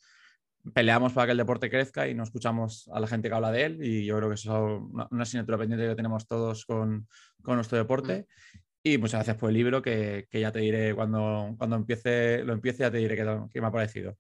peleamos 0.73 1.13
para 1.13 1.27
que 1.27 1.33
el 1.33 1.39
deporte 1.39 1.69
crezca 1.69 2.07
y 2.07 2.15
no 2.15 2.23
escuchamos 2.23 2.89
a 2.95 3.01
la 3.01 3.09
gente 3.09 3.29
que 3.29 3.35
habla 3.35 3.51
de 3.51 3.65
él 3.65 3.79
y 3.83 4.07
yo 4.07 4.17
creo 4.17 4.29
que 4.29 4.37
eso 4.37 4.57
es 4.57 4.83
una, 4.93 5.09
una 5.11 5.23
asignatura 5.25 5.59
pendiente 5.59 5.89
que 5.89 5.97
tenemos 5.97 6.29
todos 6.29 6.65
con, 6.67 7.09
con 7.43 7.57
nuestro 7.57 7.77
deporte. 7.79 8.29
Y 8.85 8.97
muchas 8.99 9.19
gracias 9.19 9.39
por 9.39 9.51
el 9.51 9.57
libro 9.57 9.83
que, 9.83 10.29
que, 10.31 10.41
ya 10.41 10.53
te 10.53 10.61
diré 10.61 10.95
cuando, 10.95 11.53
cuando 11.59 11.75
empiece, 11.75 12.45
lo 12.45 12.53
empiece, 12.53 12.81
ya 12.81 12.93
te 12.93 12.99
diré 12.99 13.17
qué, 13.17 13.41
qué 13.53 13.61
me 13.61 13.67
ha 13.67 13.73
parecido. 13.73 14.17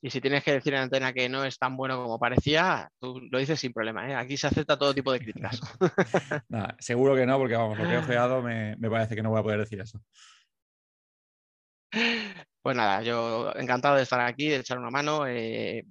Y 0.00 0.10
si 0.10 0.20
tienes 0.20 0.44
que 0.44 0.52
decir 0.52 0.74
en 0.74 0.80
antena 0.80 1.12
que 1.12 1.28
no 1.28 1.44
es 1.44 1.58
tan 1.58 1.76
bueno 1.76 2.02
como 2.02 2.18
parecía, 2.18 2.90
tú 3.00 3.20
lo 3.30 3.38
dices 3.38 3.58
sin 3.58 3.72
problema. 3.72 4.08
¿eh? 4.08 4.14
Aquí 4.14 4.36
se 4.36 4.46
acepta 4.46 4.78
todo 4.78 4.94
tipo 4.94 5.12
de 5.12 5.20
críticas. 5.20 5.60
seguro 6.78 7.14
que 7.14 7.26
no, 7.26 7.38
porque 7.38 7.56
vamos, 7.56 7.78
lo 7.78 7.84
que 7.84 7.94
he 7.94 7.98
ojeado 7.98 8.42
me, 8.42 8.76
me 8.76 8.90
parece 8.90 9.14
que 9.14 9.22
no 9.22 9.30
voy 9.30 9.40
a 9.40 9.42
poder 9.42 9.60
decir 9.60 9.80
eso. 9.80 10.00
Pues 12.62 12.76
nada, 12.76 13.02
yo 13.02 13.54
encantado 13.54 13.96
de 13.96 14.02
estar 14.02 14.20
aquí, 14.20 14.48
de 14.48 14.56
echar 14.56 14.78
una 14.78 14.90
mano. 14.90 15.26
Eh, 15.26 15.84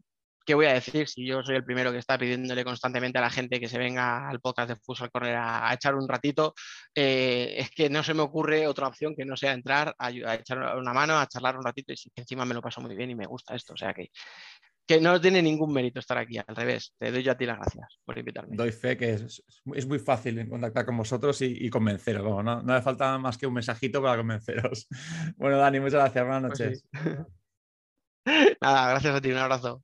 ¿Qué 0.45 0.53
voy 0.53 0.67
a 0.67 0.73
decir 0.73 1.07
si 1.07 1.25
yo 1.25 1.43
soy 1.43 1.55
el 1.55 1.65
primero 1.65 1.91
que 1.91 1.97
está 1.97 2.17
pidiéndole 2.17 2.63
constantemente 2.63 3.17
a 3.17 3.21
la 3.21 3.29
gente 3.29 3.59
que 3.59 3.67
se 3.67 3.79
venga 3.79 4.29
al 4.29 4.39
podcast 4.39 4.69
de 4.69 4.75
Futsal 4.75 5.09
Corner 5.11 5.35
a, 5.35 5.69
a 5.69 5.73
echar 5.73 5.95
un 5.95 6.07
ratito? 6.07 6.53
Eh, 6.93 7.55
es 7.57 7.71
que 7.71 7.89
no 7.89 8.03
se 8.03 8.13
me 8.13 8.21
ocurre 8.21 8.67
otra 8.67 8.87
opción 8.87 9.15
que 9.15 9.25
no 9.25 9.35
sea 9.35 9.53
entrar 9.53 9.95
a, 9.97 10.11
echar 10.11 10.77
una 10.77 10.93
mano, 10.93 11.17
a 11.17 11.27
charlar 11.27 11.57
un 11.57 11.63
ratito 11.63 11.93
y 11.93 11.95
encima 12.15 12.45
me 12.45 12.53
lo 12.53 12.61
paso 12.61 12.81
muy 12.81 12.95
bien 12.95 13.09
y 13.09 13.15
me 13.15 13.25
gusta 13.25 13.55
esto. 13.55 13.73
O 13.73 13.77
sea 13.77 13.93
que, 13.93 14.11
que 14.87 15.01
no 15.01 15.19
tiene 15.19 15.41
ningún 15.41 15.73
mérito 15.73 15.99
estar 15.99 16.17
aquí, 16.17 16.37
al 16.37 16.55
revés. 16.55 16.93
Te 16.97 17.11
doy 17.11 17.23
yo 17.23 17.31
a 17.31 17.37
ti 17.37 17.45
las 17.45 17.57
gracias 17.57 17.99
por 18.05 18.17
invitarme. 18.17 18.55
Doy 18.55 18.71
fe 18.71 18.95
que 18.95 19.13
es, 19.13 19.43
es 19.73 19.87
muy 19.87 19.99
fácil 19.99 20.47
contactar 20.47 20.85
con 20.85 20.97
vosotros 20.97 21.41
y, 21.41 21.69
convenceros. 21.69 22.23
No, 22.43 22.61
no 22.61 22.73
hace 22.73 22.83
falta 22.83 23.17
más 23.17 23.37
que 23.37 23.47
un 23.47 23.53
mensajito 23.53 24.01
para 24.01 24.17
convenceros. 24.17 24.87
Bueno, 25.37 25.57
Dani, 25.57 25.79
muchas 25.79 26.01
gracias. 26.01 26.25
Buenas 26.25 26.51
pues 26.57 26.59
noches. 26.59 26.83
Nada, 28.61 28.89
gracias 28.89 29.15
a 29.15 29.21
ti. 29.21 29.31
Un 29.31 29.37
abrazo. 29.37 29.83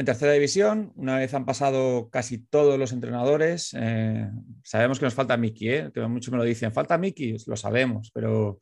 En 0.00 0.06
tercera 0.06 0.32
división, 0.32 0.94
una 0.96 1.18
vez 1.18 1.34
han 1.34 1.44
pasado 1.44 2.08
casi 2.08 2.38
todos 2.38 2.78
los 2.78 2.92
entrenadores, 2.92 3.76
eh, 3.78 4.30
sabemos 4.62 4.98
que 4.98 5.04
nos 5.04 5.12
falta 5.12 5.36
Miki, 5.36 5.68
¿eh? 5.68 5.90
que 5.92 6.00
muchos 6.06 6.32
me 6.32 6.38
lo 6.38 6.44
dicen, 6.44 6.72
falta 6.72 6.96
Miki, 6.96 7.36
lo 7.46 7.54
sabemos, 7.54 8.10
pero, 8.14 8.60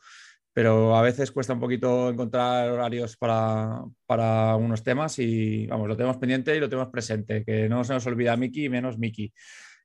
pero 0.53 0.97
a 0.97 1.03
veces 1.03 1.31
cuesta 1.31 1.53
un 1.53 1.61
poquito 1.61 2.11
encontrar 2.11 2.69
horarios 2.69 3.17
para, 3.17 3.85
para 4.05 4.57
unos 4.57 4.83
temas 4.83 5.17
y 5.21 5.69
vamos, 5.69 5.87
lo 5.87 5.97
tenemos 5.97 6.17
pendiente 6.17 6.57
y 6.57 6.59
lo 6.59 6.69
tenemos 6.69 6.91
presente, 6.91 7.45
que 7.45 7.69
no 7.69 7.85
se 7.85 7.93
nos 7.93 8.05
olvida 8.09 8.37
Miki 8.37 8.69
menos 8.69 8.99
Miki. 8.99 9.33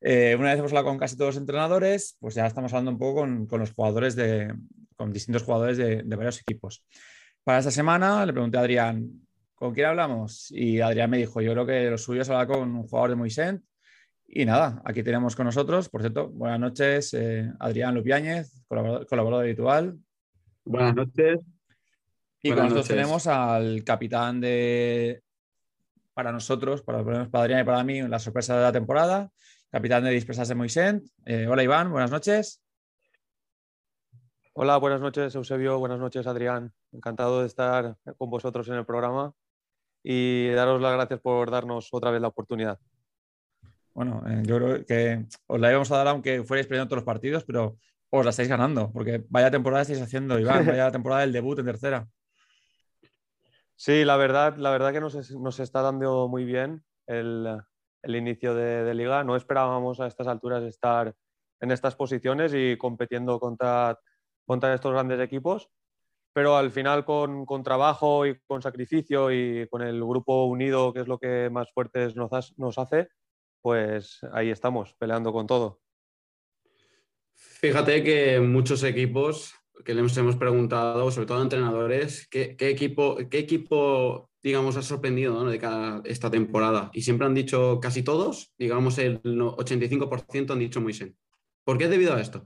Eh, 0.02 0.36
una 0.36 0.50
vez 0.50 0.58
hemos 0.58 0.72
hablado 0.72 0.88
con 0.88 0.98
casi 0.98 1.16
todos 1.16 1.36
los 1.36 1.42
entrenadores, 1.42 2.18
pues 2.20 2.34
ya 2.34 2.48
estamos 2.48 2.74
hablando 2.74 2.90
un 2.90 2.98
poco 2.98 3.20
con, 3.20 3.46
con 3.46 3.60
los 3.60 3.74
jugadores 3.74 4.16
de, 4.16 4.52
con 4.96 5.14
distintos 5.14 5.44
jugadores 5.44 5.78
de, 5.78 6.02
de 6.02 6.16
varios 6.16 6.42
equipos. 6.42 6.84
Para 7.44 7.60
esta 7.60 7.70
semana 7.70 8.26
le 8.26 8.34
pregunté 8.34 8.58
a 8.58 8.62
Adrián, 8.62 9.24
¿con 9.64 9.74
quién 9.74 9.88
hablamos? 9.88 10.52
Y 10.52 10.82
Adrián 10.82 11.10
me 11.10 11.18
dijo, 11.18 11.40
yo 11.40 11.54
creo 11.54 11.66
que 11.66 11.90
lo 11.90 11.98
suyo 11.98 12.22
es 12.22 12.30
hablar 12.30 12.48
con 12.48 12.76
un 12.76 12.84
jugador 12.86 13.12
de 13.12 13.16
Moisent. 13.16 13.64
Y 14.28 14.44
nada, 14.44 14.82
aquí 14.84 15.04
tenemos 15.04 15.38
con 15.38 15.46
nosotros, 15.46 15.88
por 15.88 16.02
cierto, 16.02 16.28
buenas 16.28 16.60
noches, 16.60 17.14
eh, 17.14 17.50
Adrián 17.62 17.96
Lupiáñez, 17.96 18.62
colaborador, 18.68 19.46
habitual. 19.46 19.98
Buenas 20.66 20.96
noches. 20.96 21.40
Y 22.42 22.50
con 22.50 22.64
nosotros 22.64 22.90
tenemos 22.90 23.26
al 23.28 23.86
capitán 23.86 24.42
de, 24.42 25.24
para 26.14 26.34
nosotros, 26.34 26.82
para, 26.82 27.02
para 27.02 27.44
Adrián 27.44 27.62
y 27.62 27.64
para 27.64 27.86
mí, 27.86 28.02
la 28.02 28.20
sorpresa 28.20 28.58
de 28.58 28.64
la 28.64 28.74
temporada, 28.74 29.32
capitán 29.72 30.04
de 30.04 30.10
Dispersas 30.10 30.50
de 30.50 30.56
Moisent. 30.56 31.08
Eh, 31.26 31.48
hola 31.48 31.64
Iván, 31.64 31.90
buenas 31.90 32.12
noches. 32.12 32.62
Hola, 34.56 34.76
buenas 34.76 35.00
noches 35.00 35.34
Eusebio, 35.36 35.80
buenas 35.80 36.00
noches 36.00 36.28
Adrián. 36.28 36.74
Encantado 36.92 37.40
de 37.40 37.48
estar 37.48 37.96
con 38.18 38.30
vosotros 38.30 38.68
en 38.68 38.74
el 38.74 38.86
programa 38.86 39.34
y 40.04 40.50
daros 40.50 40.82
las 40.82 40.94
gracias 40.94 41.22
por 41.22 41.50
darnos 41.50 41.88
otra 41.92 42.12
vez 42.12 42.22
la 42.22 42.28
oportunidad. 42.28 42.78
Bueno, 43.94 44.24
eh, 44.28 44.44
yo 44.46 44.58
creo 44.58 44.86
que 44.86 45.26
os 45.48 45.60
la 45.60 45.70
íbamos 45.70 45.92
a 45.92 45.98
dar 45.98 46.08
aunque 46.10 46.44
fuerais 46.44 46.68
perdiendo 46.68 46.90
todos 46.90 46.98
los 46.98 47.06
partidos, 47.06 47.44
pero 47.46 47.78
os 48.10 48.26
la 48.26 48.32
estáis 48.32 48.50
ganando, 48.50 48.92
porque 48.92 49.24
vaya 49.30 49.50
temporada 49.50 49.84
estáis 49.84 50.02
haciendo, 50.02 50.38
Iván, 50.40 50.66
vaya 50.68 50.92
temporada 50.92 51.22
del 51.22 51.32
debut 51.32 51.60
en 51.60 51.66
tercera. 51.66 52.08
Sí, 53.76 54.04
la 54.06 54.18
verdad, 54.18 54.58
la 54.58 54.72
verdad 54.72 54.92
que 54.92 55.02
nos, 55.02 55.60
está 55.60 55.82
dando 55.82 56.28
muy 56.28 56.46
bien 56.46 56.84
el, 57.08 57.64
inicio 58.04 58.56
de, 58.56 58.94
liga. 58.94 59.24
No 59.24 59.36
esperábamos 59.36 60.00
a 60.00 60.08
estas 60.08 60.28
alturas 60.28 60.64
estar 60.64 61.14
en 61.60 61.72
estas 61.72 61.96
posiciones 61.96 62.54
y 62.56 62.78
compitiendo 62.78 63.40
contra, 63.40 64.00
contra 64.46 64.74
estos 64.74 64.92
grandes 64.92 65.20
equipos 65.20 65.70
pero 66.34 66.58
al 66.58 66.72
final 66.72 67.06
con, 67.06 67.46
trabajo 67.64 68.26
y 68.26 68.40
con 68.48 68.62
sacrificio 68.62 69.32
y 69.32 69.68
con 69.70 69.82
el 69.84 70.04
grupo 70.04 70.46
unido, 70.46 70.92
que 70.92 71.02
es 71.02 71.08
lo 71.08 71.20
que 71.20 71.50
más 71.52 71.72
fuertes 71.72 72.16
nos, 72.16 72.78
hace, 72.78 73.08
pues 73.62 74.20
ahí 74.34 74.50
estamos, 74.50 74.96
peleando 74.96 75.32
con 75.32 75.46
todo. 75.46 75.80
Fíjate 77.36 78.04
que 78.04 78.40
muchos 78.40 78.84
equipos 78.84 79.54
que 79.86 79.94
les 79.94 80.18
hemos 80.18 80.36
preguntado, 80.36 81.10
sobre 81.12 81.28
todo 81.28 81.40
a 81.40 81.44
entrenadores, 81.44 82.28
¿qué, 82.30 82.56
equipo, 82.60 83.18
qué 83.30 83.40
equipo, 83.40 84.30
digamos, 84.42 84.76
ha 84.76 84.82
sorprendido 84.82 85.46
de 85.46 85.60
cada, 85.60 86.02
esta 86.06 86.32
temporada? 86.32 86.90
Y 86.94 87.04
siempre 87.04 87.28
han 87.28 87.34
dicho, 87.34 87.80
casi 87.80 88.02
todos, 88.02 88.54
digamos 88.58 88.98
el 88.98 89.22
85% 89.22 90.52
han 90.52 90.60
dicho 90.60 90.82
Moisen. 90.82 91.16
¿Por 91.64 91.78
qué 91.78 91.86
es 91.86 91.90
debido 91.90 92.14
a 92.14 92.22
esto? 92.22 92.46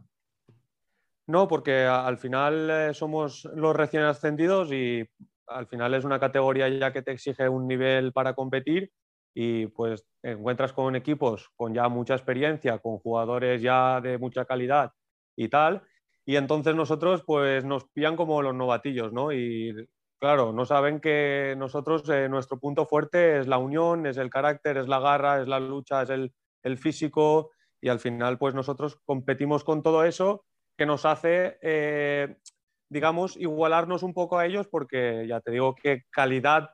No, 1.28 1.48
porque 1.50 1.84
al 1.86 2.18
final 2.18 2.70
eh, 2.70 2.94
somos 2.94 3.44
los 3.54 3.76
recién 3.76 4.04
ascendidos 4.04 4.72
y 4.72 5.06
al 5.48 5.68
final 5.68 5.94
es 5.94 6.06
una 6.06 6.20
categoría 6.20 6.70
ya 6.70 6.94
que 6.94 7.02
te 7.02 7.12
exige 7.12 7.50
un 7.50 7.68
nivel 7.68 8.14
para 8.14 8.34
competir 8.34 8.92
y 9.34 9.68
pues 9.68 10.06
encuentras 10.24 10.72
con 10.74 10.96
equipos 10.96 11.50
con 11.56 11.74
ya 11.74 11.90
mucha 11.90 12.16
experiencia, 12.16 12.80
con 12.80 13.00
jugadores 13.00 13.62
ya 13.62 14.00
de 14.02 14.18
mucha 14.18 14.46
calidad 14.46 14.94
y 15.36 15.50
tal. 15.50 15.84
Y 16.26 16.38
entonces 16.38 16.76
nosotros 16.76 17.24
pues 17.26 17.66
nos 17.66 17.86
pillan 17.90 18.16
como 18.16 18.42
los 18.42 18.56
novatillos, 18.56 19.12
¿no? 19.14 19.32
Y 19.34 19.74
claro, 20.20 20.54
no 20.54 20.66
saben 20.66 21.00
que 21.02 21.56
nosotros, 21.58 22.08
eh, 22.10 22.30
nuestro 22.30 22.58
punto 22.60 22.86
fuerte 22.86 23.40
es 23.40 23.48
la 23.48 23.58
unión, 23.58 24.06
es 24.08 24.18
el 24.18 24.30
carácter, 24.30 24.78
es 24.78 24.88
la 24.88 25.00
garra, 25.00 25.42
es 25.42 25.48
la 25.48 25.60
lucha, 25.60 26.04
es 26.04 26.10
el, 26.10 26.34
el 26.64 26.78
físico 26.78 27.52
y 27.82 27.90
al 27.90 28.00
final 28.00 28.38
pues 28.38 28.56
nosotros 28.56 28.98
competimos 29.06 29.64
con 29.66 29.84
todo 29.84 30.04
eso 30.06 30.47
que 30.78 30.86
nos 30.86 31.06
hace, 31.06 31.58
eh, 31.62 32.38
digamos, 32.90 33.36
igualarnos 33.36 34.04
un 34.04 34.14
poco 34.14 34.38
a 34.38 34.46
ellos 34.46 34.68
porque 34.68 35.26
ya 35.28 35.42
te 35.42 35.52
digo 35.52 35.76
que 35.76 36.04
calidad 36.10 36.70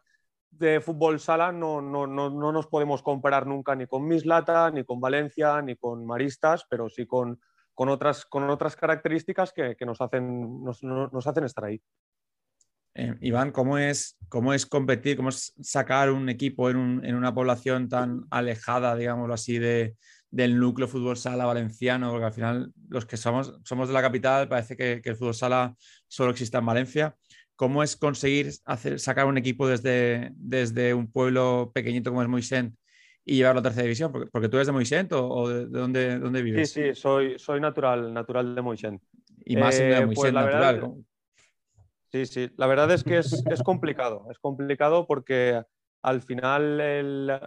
de 0.52 0.82
fútbol 0.82 1.20
sala 1.20 1.52
no, 1.52 1.82
no, 1.82 2.06
no, 2.06 2.30
no 2.30 2.52
nos 2.52 2.68
podemos 2.68 3.02
comparar 3.02 3.48
nunca 3.48 3.76
ni 3.76 3.88
con 3.88 4.06
Mislata, 4.08 4.70
ni 4.70 4.84
con 4.84 5.00
Valencia, 5.00 5.62
ni 5.62 5.76
con 5.76 6.06
Maristas, 6.06 6.66
pero 6.70 6.90
sí 6.90 7.08
con, 7.08 7.40
con, 7.74 7.90
otras, 7.90 8.26
con 8.26 8.48
otras 8.50 8.76
características 8.76 9.52
que, 9.52 9.76
que 9.76 9.86
nos, 9.86 10.00
hacen, 10.02 10.64
nos, 10.64 10.84
nos, 10.84 11.26
hacen 11.26 11.46
estar 11.46 11.66
ahí. 11.66 11.82
Eh, 12.96 13.16
Iván, 13.22 13.52
¿cómo 13.52 13.80
es, 13.80 14.18
¿cómo 14.30 14.54
es 14.54 14.68
competir, 14.68 15.18
cómo 15.18 15.30
es 15.30 15.54
sacar 15.62 16.12
un 16.12 16.30
equipo 16.30 16.70
en, 16.70 16.78
un, 16.78 17.06
en 17.06 17.16
una 17.16 17.34
población 17.34 17.90
tan 17.90 18.26
alejada, 18.30 18.96
digámoslo 18.96 19.34
así, 19.34 19.58
de, 19.58 19.96
del 20.34 20.60
núcleo 20.60 20.88
fútbol 20.88 21.16
sala 21.16 21.46
valenciano, 21.46 22.10
porque 22.10 22.26
al 22.26 22.34
final 22.34 22.74
los 22.90 23.06
que 23.06 23.18
somos, 23.18 23.54
somos 23.64 23.88
de 23.88 23.94
la 23.94 24.02
capital 24.02 24.48
parece 24.48 24.76
que, 24.76 25.00
el 25.04 25.16
fútbol 25.16 25.36
sala 25.36 25.76
solo 26.08 26.32
existe 26.32 26.58
en 26.58 26.66
Valencia. 26.66 27.16
¿Cómo 27.56 27.84
es 27.84 27.96
conseguir 27.96 28.50
hacer, 28.66 29.00
sacar 29.00 29.28
un 29.28 29.38
equipo 29.38 29.68
desde, 29.68 30.32
desde 30.34 30.96
un 30.96 31.12
pueblo 31.12 31.72
pequeñito 31.72 32.10
como 32.10 32.24
es 32.24 32.28
Moisent 32.28 32.76
y 33.24 33.36
llevarlo 33.36 33.60
a 33.60 33.64
tercera 33.64 33.84
división? 33.84 34.12
Porque, 34.12 34.50
tú 34.50 34.58
eres 34.58 34.66
de 34.66 34.74
Moisent 34.74 35.14
o, 35.14 35.48
de, 35.48 35.68
dónde, 35.68 36.18
dónde, 36.18 36.42
vives? 36.42 36.72
Sí, 36.72 36.82
sí, 36.82 36.96
soy, 36.96 37.38
soy 37.38 37.62
natural, 37.62 38.12
natural 38.12 38.56
de 38.56 38.62
Moisent. 38.64 39.04
Y 39.46 39.56
más 39.56 39.78
de 39.78 39.92
eh, 39.92 40.04
Moisent 40.04 40.16
pues 40.16 40.34
natural. 40.34 40.96
sí, 42.12 42.26
sí, 42.26 42.50
la 42.58 42.66
verdad 42.66 42.92
es 42.92 43.04
que 43.04 43.20
es, 43.20 43.46
es 43.52 43.62
complicado, 43.62 44.26
es 44.32 44.40
complicado 44.40 45.06
porque 45.06 45.62
al 46.02 46.24
final 46.24 46.82
el, 46.82 47.40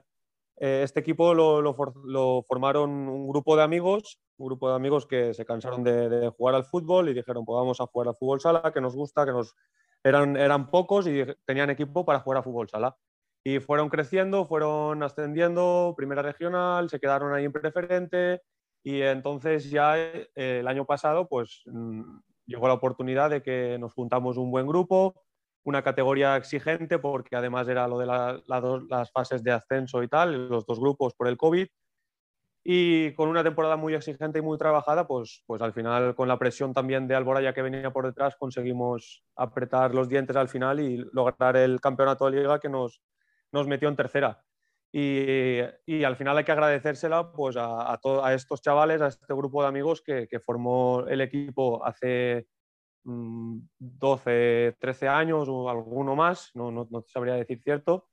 eh, 0.59 0.81
este 0.83 1.01
equipo 1.01 1.35
lo, 1.35 1.75
formaron 1.75 2.91
un 2.91 3.29
grupo 3.29 3.57
de 3.57 3.63
amigos, 3.63 4.19
un 4.39 4.47
grupo 4.47 4.71
de 4.71 4.77
amigos 4.77 5.07
que 5.07 5.35
se 5.35 5.45
cansaron 5.45 5.85
de, 5.85 6.33
jugar 6.37 6.55
al 6.55 6.65
fútbol 6.65 7.09
y 7.09 7.15
dijeron, 7.15 7.45
pues 7.45 7.57
vamos 7.57 7.81
a 7.81 7.87
jugar 7.87 8.09
al 8.09 8.17
fútbol 8.17 8.41
sala, 8.41 8.73
que 8.73 8.81
nos 8.81 8.95
gusta, 8.95 9.27
que 9.27 9.33
nos 9.33 9.55
eran, 10.03 10.37
eran 10.37 10.71
pocos 10.71 11.07
y 11.07 11.25
tenían 11.45 11.71
equipo 11.71 12.05
para 12.05 12.21
jugar 12.21 12.39
a 12.39 12.43
fútbol 12.43 12.69
sala. 12.69 12.97
Y 13.45 13.61
fueron 13.61 13.89
creciendo, 13.91 14.45
fueron 14.47 15.03
ascendiendo, 15.03 15.95
primera 15.97 16.23
regional, 16.23 16.89
se 16.91 16.99
quedaron 16.99 17.33
ahí 17.33 17.45
en 17.45 17.53
preferente 17.53 18.43
Y 18.83 19.03
entonces 19.03 19.71
ya 19.71 19.99
eh, 19.99 20.29
el 20.35 20.67
año 20.67 20.85
pasado, 20.85 21.29
pues 21.29 21.63
mm, 21.67 22.19
llegó 22.47 22.67
la 22.67 22.75
oportunidad 22.75 23.31
de 23.31 23.43
que 23.43 23.77
nos 23.79 23.93
juntamos 23.93 24.37
un 24.37 24.51
buen 24.51 24.67
grupo, 24.67 25.15
una 25.67 25.83
categoría 25.83 26.37
exigente, 26.37 27.01
porque 27.01 27.35
además 27.35 27.67
era 27.67 27.89
lo 27.89 27.99
de 27.99 28.07
las 28.07 29.11
fases 29.11 29.43
de 29.43 29.51
ascenso 29.51 30.01
y 30.03 30.09
tal, 30.09 30.49
los 30.49 30.65
dos 30.65 30.79
grupos 30.79 31.13
por 31.15 31.27
el 31.27 31.37
COVID. 31.37 31.67
Y 32.69 33.13
con 33.15 33.29
una 33.29 33.43
temporada 33.43 33.77
muy 33.77 33.95
exigente 33.95 34.39
y 34.39 34.43
muy 34.43 34.59
trabajada, 34.59 35.07
pues, 35.07 35.43
pues 35.45 35.61
al 35.63 35.73
final, 35.73 36.15
con 36.15 36.29
la 36.29 36.39
presión 36.39 36.73
también 36.73 37.09
de 37.09 37.17
Alboraya 37.17 37.53
que 37.53 37.63
venía 37.63 37.93
por 37.93 38.07
detrás, 38.07 38.37
conseguimos 38.37 39.25
apretar 39.35 39.93
los 39.93 40.09
dientes 40.09 40.37
al 40.37 40.49
final 40.49 40.79
y 40.81 41.05
lograr 41.13 41.57
el 41.57 41.81
campeonato 41.81 42.31
de 42.31 42.41
liga 42.41 42.61
que 42.61 42.69
nos, 42.69 43.03
nos 43.51 43.67
metió 43.67 43.89
en 43.89 43.97
tercera. 43.97 44.45
Y, 44.93 45.61
al 46.05 46.17
final 46.17 46.39
hay 46.39 46.45
que 46.45 46.53
agradecérsela 46.53 47.33
pues, 47.33 47.57
a, 47.57 47.93
a, 47.93 48.35
estos 48.35 48.63
chavales, 48.63 49.03
a 49.03 49.09
este 49.09 49.35
grupo 49.35 49.63
de 49.63 49.69
amigos 49.69 50.01
que, 50.01 50.29
formó 50.41 51.05
el 51.09 51.21
equipo 51.21 51.85
hace 51.85 52.47
12, 53.07 54.75
mm, 54.75 54.81
13 54.81 55.09
años 55.09 55.49
o 55.49 55.71
alguno 55.71 56.17
más, 56.17 56.51
no, 56.55 56.71
no, 56.71 56.87
no 56.91 57.05
sabría 57.07 57.35
decir 57.35 57.61
cierto. 57.63 58.09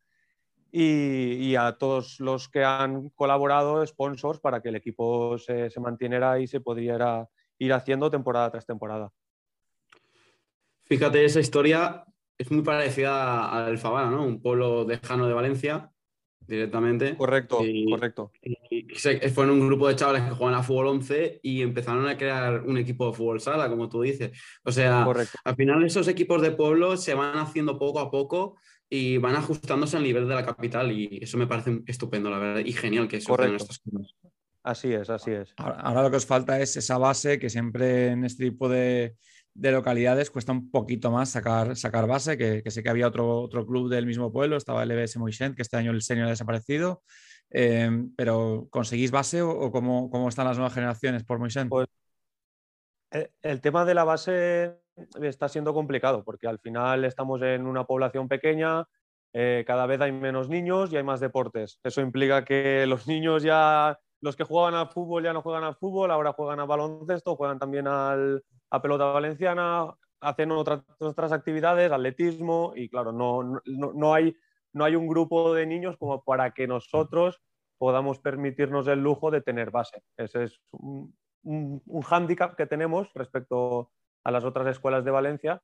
Y, 0.75 1.55
a 1.55 1.77
todos 1.77 2.19
los 2.19 2.49
que 2.49 2.63
han 2.63 3.09
colaborado, 3.09 3.85
sponsors, 3.85 4.39
para 4.39 4.59
que 4.59 4.69
el 4.69 4.75
equipo 4.75 5.37
se, 5.37 5.69
se 5.69 5.79
mantuviera 5.79 6.39
y 6.39 6.47
se 6.47 6.61
pudiera 6.61 7.29
ir 7.59 7.73
haciendo 7.73 8.09
temporada 8.09 8.49
tras 8.49 8.65
temporada. 8.65 9.11
Fíjate, 10.85 11.25
esa 11.25 11.39
historia 11.39 12.03
es 12.39 12.51
muy 12.51 12.63
parecida 12.63 13.49
al 13.49 13.77
Fabana, 13.77 14.09
¿no? 14.09 14.25
Un 14.25 14.41
pueblo 14.41 14.83
lejano 14.83 15.27
de 15.27 15.33
Valencia, 15.33 15.92
directamente. 16.47 17.15
Correcto, 17.15 17.59
correcto. 17.89 18.31
Y, 18.41 18.87
fueron 19.29 19.61
un 19.61 19.67
grupo 19.67 19.87
de 19.87 19.95
chavales 19.95 20.23
que 20.23 20.31
juegan 20.31 20.55
a 20.55 20.63
fútbol 20.63 20.87
11 20.87 21.39
y 21.43 21.61
empezaron 21.61 22.07
a 22.07 22.17
crear 22.17 22.61
un 22.61 22.77
equipo 22.77 23.07
de 23.07 23.13
fútbol 23.13 23.39
sala, 23.39 23.69
como 23.69 23.89
tú 23.89 24.01
dices. 24.01 24.31
O 24.63 24.71
sea, 24.71 25.05
al 25.43 25.55
final 25.55 25.83
esos 25.83 26.07
equipos 26.07 26.41
de 26.41 26.51
pueblo 26.51 26.97
se 26.97 27.13
van 27.13 27.37
haciendo 27.37 27.77
poco 27.77 27.99
a 27.99 28.11
poco 28.11 28.57
y 28.89 29.17
van 29.17 29.35
ajustándose 29.35 29.97
al 29.97 30.03
nivel 30.03 30.27
de 30.27 30.35
la 30.35 30.45
capital 30.45 30.91
y 30.91 31.19
eso 31.21 31.37
me 31.37 31.47
parece 31.47 31.81
estupendo, 31.87 32.29
la 32.29 32.37
verdad, 32.37 32.61
y 32.63 32.73
genial 32.73 33.07
que 33.07 33.21
sucedan 33.21 33.55
estas 33.55 33.79
cosas. 33.79 34.15
Así 34.63 34.93
es, 34.93 35.09
así 35.09 35.31
es. 35.31 35.53
ahora, 35.57 36.03
lo 36.03 36.09
que 36.09 36.17
os 36.17 36.25
falta 36.25 36.59
es 36.61 36.77
esa 36.77 36.97
base 36.97 37.37
que 37.37 37.49
siempre 37.49 38.07
en 38.07 38.23
este 38.23 38.45
tipo 38.45 38.69
de, 38.69 39.15
de 39.53 39.71
localidades 39.71 40.31
cuesta 40.31 40.51
un 40.51 40.71
poquito 40.71 41.11
más 41.11 41.29
sacar, 41.29 41.75
sacar 41.75 42.07
base, 42.07 42.37
que, 42.37 42.69
sé 42.69 42.83
que 42.83 42.89
había 42.89 43.07
otro, 43.07 43.41
otro 43.41 43.65
club 43.65 43.89
del 43.89 44.05
mismo 44.05 44.31
pueblo, 44.31 44.57
estaba 44.57 44.83
el 44.83 44.91
EBS 44.91 45.19
que 45.55 45.61
este 45.61 45.77
año 45.77 45.91
el 45.91 46.01
senior 46.01 46.27
ha 46.27 46.31
desaparecido, 46.31 47.03
eh, 47.51 47.89
pero 48.15 48.67
¿conseguís 48.71 49.11
base 49.11 49.41
o, 49.41 49.71
cómo, 49.71 50.09
cómo, 50.09 50.29
están 50.29 50.47
las 50.47 50.57
nuevas 50.57 50.73
generaciones 50.73 51.23
por 51.23 51.39
Moixent? 51.39 51.69
Pues, 51.69 51.87
eh, 53.11 53.29
el 53.43 53.61
tema 53.61 53.85
de 53.85 53.93
la 53.93 54.03
base 54.03 54.79
está 55.21 55.47
siendo 55.47 55.73
complicado 55.73 56.23
porque 56.23 56.47
al 56.47 56.59
final 56.59 57.05
estamos 57.05 57.41
en 57.43 57.67
una 57.67 57.85
población 57.85 58.27
pequeña, 58.27 58.85
eh, 59.33 59.63
cada 59.65 59.85
vez 59.85 60.01
hay 60.01 60.11
menos 60.11 60.49
niños 60.49 60.91
y 60.91 60.97
hay 60.97 61.03
más 61.03 61.19
deportes. 61.19 61.79
Eso 61.83 62.01
implica 62.01 62.43
que 62.45 62.85
los 62.87 63.07
niños 63.07 63.43
ya, 63.43 63.99
los 64.23 64.37
que 64.37 64.45
jugaban 64.45 64.73
al 64.73 64.87
fútbol 64.87 65.21
ya 65.21 65.33
no 65.33 65.41
juegan 65.41 65.65
al 65.65 65.75
fútbol, 65.75 66.09
ahora 66.09 66.31
juegan 66.31 66.61
al 66.61 66.67
baloncesto, 66.67 67.35
juegan 67.35 67.59
también 67.59 67.89
al, 67.89 68.41
a 68.69 68.81
pelota 68.81 69.03
valenciana, 69.07 69.93
hacen 70.21 70.49
otras, 70.51 70.81
otras 70.99 71.33
actividades, 71.33 71.91
atletismo, 71.91 72.71
y 72.73 72.87
claro, 72.87 73.11
no, 73.11 73.59
no, 73.65 74.13
hay, 74.13 74.33
no 74.71 74.85
hay 74.85 74.95
un 74.95 75.09
grupo 75.09 75.53
de 75.53 75.65
niños 75.65 75.97
como 75.97 76.23
para 76.23 76.53
que 76.53 76.67
nosotros 76.67 77.41
podamos 77.77 78.19
permitirnos 78.19 78.87
el 78.87 79.03
lujo 79.03 79.29
de 79.29 79.41
tener 79.41 79.71
base. 79.71 80.01
Ese 80.15 80.45
es 80.45 80.61
un, 80.71 81.13
un, 81.43 82.01
hándicap 82.01 82.55
que 82.55 82.65
tenemos 82.65 83.11
respecto 83.15 83.91
a 84.23 84.31
las 84.31 84.45
otras 84.45 84.67
escuelas 84.67 85.03
de 85.03 85.11
Valencia. 85.11 85.61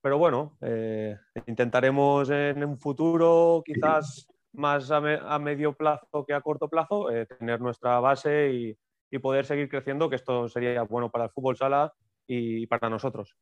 Pero 0.00 0.16
bueno, 0.16 0.56
eh, 0.62 1.14
intentaremos 1.46 2.30
en 2.30 2.64
un 2.64 2.78
futuro, 2.78 3.62
quizás 3.66 4.26
más 4.52 4.90
a, 4.90 5.38
medio 5.38 5.74
plazo 5.74 6.24
que 6.26 6.34
a 6.34 6.40
corto 6.40 6.68
plazo, 6.68 7.10
eh, 7.10 7.26
tener 7.26 7.60
nuestra 7.60 8.00
base 8.00 8.52
y, 8.52 8.78
y, 9.10 9.18
poder 9.18 9.44
seguir 9.44 9.68
creciendo, 9.68 10.08
que 10.08 10.16
esto 10.16 10.48
sería 10.48 10.82
bueno 10.82 11.10
para 11.10 11.24
el 11.24 11.30
fútbol 11.30 11.56
sala 11.56 11.92
y 12.26 12.66
para 12.66 12.90
nosotros. 12.90 13.36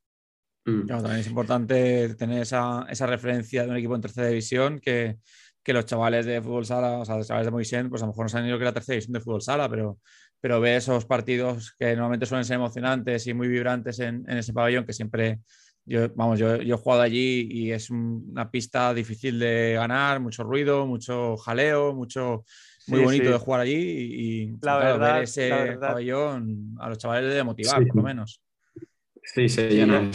Mm. 0.66 0.86
también 0.86 1.16
es 1.16 1.28
importante 1.28 2.14
tener 2.16 2.42
esa, 2.42 2.86
esa, 2.90 3.06
referencia 3.06 3.62
de 3.62 3.70
un 3.70 3.76
equipo 3.76 3.94
en 3.94 4.00
tercera 4.00 4.26
división 4.26 4.80
que, 4.80 5.18
que, 5.62 5.72
los 5.72 5.86
chavales 5.86 6.26
de 6.26 6.42
fútbol 6.42 6.66
sala, 6.66 6.98
o 6.98 7.04
sea, 7.04 7.16
los 7.16 7.28
chavales 7.28 7.46
de 7.46 7.52
Moisés, 7.52 7.86
pues 7.88 8.02
a 8.02 8.06
lo 8.06 8.10
mejor 8.10 8.24
no 8.24 8.28
saben 8.28 8.50
ni 8.50 8.58
que 8.58 8.64
la 8.64 8.72
tercera 8.72 8.94
división 8.94 9.12
de 9.12 9.20
fútbol 9.20 9.42
sala, 9.42 9.68
pero, 9.68 10.00
pero 10.40 10.60
ve 10.60 10.74
esos 10.74 11.06
partidos 11.06 11.72
que 11.78 11.94
normalmente 11.94 12.26
suelen 12.26 12.44
ser 12.44 12.56
emocionantes 12.56 13.28
y 13.28 13.34
muy 13.34 13.46
vibrantes 13.46 14.00
en, 14.00 14.28
en 14.28 14.38
ese 14.38 14.52
pabellón 14.52 14.84
que 14.84 14.92
siempre, 14.92 15.38
yo, 15.86 16.08
vamos, 16.14 16.38
yo, 16.38 16.56
yo, 16.56 16.74
he 16.74 16.78
jugado 16.78 17.02
allí 17.02 17.48
y 17.50 17.72
es 17.72 17.90
una 17.90 18.50
pista 18.50 18.92
difícil 18.92 19.38
de 19.38 19.74
ganar, 19.74 20.18
mucho 20.18 20.42
ruido, 20.42 20.84
mucho 20.84 21.36
jaleo, 21.36 21.94
mucho 21.94 22.44
muy 22.88 23.04
bonito 23.04 23.30
de 23.30 23.38
jugar 23.38 23.60
allí 23.60 23.74
y, 23.74 24.56
la 24.62 24.78
verdad, 24.78 25.14
ver 25.14 25.22
ese 25.22 25.78
pabellón 25.80 26.76
a 26.78 26.88
los 26.88 26.98
chavales 26.98 27.32
de 27.32 27.42
motivar, 27.42 27.86
por 27.86 27.96
lo 27.96 28.02
menos. 28.02 28.42
Sí, 29.22 29.48
se 29.48 29.68
llena. 29.68 30.10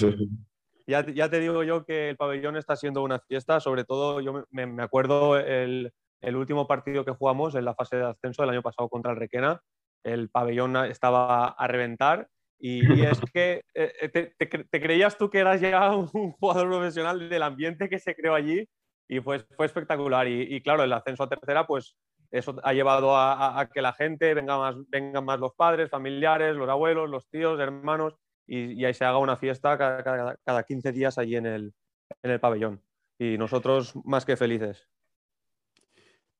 Ya, 0.88 1.06
ya, 1.06 1.30
te 1.30 1.40
digo 1.40 1.64
yo 1.64 1.86
que 1.86 2.10
el 2.10 2.18
pabellón 2.18 2.58
está 2.58 2.76
siendo 2.76 3.04
una 3.04 3.20
fiesta, 3.20 3.60
sobre 3.60 3.86
todo 3.86 4.20
yo 4.20 4.46
me, 4.50 4.66
me 4.66 4.84
acuerdo 4.84 5.38
el, 5.38 5.94
el, 6.20 6.36
último 6.36 6.68
partido 6.68 7.06
que 7.06 7.12
jugamos 7.12 7.56
en 7.56 7.64
la 7.64 7.76
fase 7.76 7.98
de 7.98 8.06
ascenso 8.06 8.42
del 8.42 8.52
año 8.52 8.62
pasado 8.62 8.90
contra 8.90 9.12
el 9.12 9.18
Requena, 9.18 9.62
el 10.04 10.30
pabellón 10.30 10.76
estaba 10.78 11.48
a 11.48 11.68
reventar 11.68 12.28
y, 12.62 13.04
es 13.04 13.20
que 13.34 13.64
eh, 13.74 13.94
eh, 14.02 14.10
te, 14.10 14.34
te, 14.48 14.82
creías 14.82 15.18
tú 15.18 15.30
que 15.30 15.40
eras 15.40 15.60
ya 15.60 15.96
un 15.96 16.32
jugador 16.32 16.70
profesional 16.70 17.30
del 17.30 17.44
ambiente 17.44 17.90
que 17.90 18.00
se 18.00 18.16
creó 18.16 18.36
allí 18.36 18.68
y 19.10 19.20
fue, 19.20 19.40
fue 19.58 19.66
espectacular. 19.66 20.28
Y, 20.28 20.56
y 20.56 20.62
claro, 20.62 20.84
el 20.84 20.94
ascenso 20.94 21.24
a 21.24 21.30
tercera, 21.30 21.68
pues 21.68 21.96
eso 22.32 22.56
ha 22.64 22.74
llevado 22.74 23.16
a, 23.18 23.60
a, 23.60 23.70
que 23.70 23.82
la 23.82 23.94
gente 23.94 24.34
venga 24.34 24.58
más, 24.58 24.76
vengan 24.88 25.26
más 25.26 25.40
los 25.40 25.54
padres, 25.54 25.90
familiares, 25.90 26.56
los 26.56 26.70
abuelos, 26.70 27.10
los 27.10 27.28
tíos, 27.30 27.60
hermanos 27.60 28.16
y, 28.52 28.84
ahí 28.84 28.94
se 28.94 29.06
haga 29.06 29.18
una 29.18 29.38
fiesta 29.38 29.78
cada, 29.78 30.36
cada, 30.44 30.64
15 30.64 30.92
días 30.92 31.18
allí 31.18 31.38
en 31.38 31.46
el, 31.46 31.74
en 32.22 32.32
el 32.32 32.40
pabellón. 32.40 32.82
Y 33.18 33.38
nosotros 33.38 33.94
más 34.04 34.26
que 34.26 34.36
felices. 34.36 34.90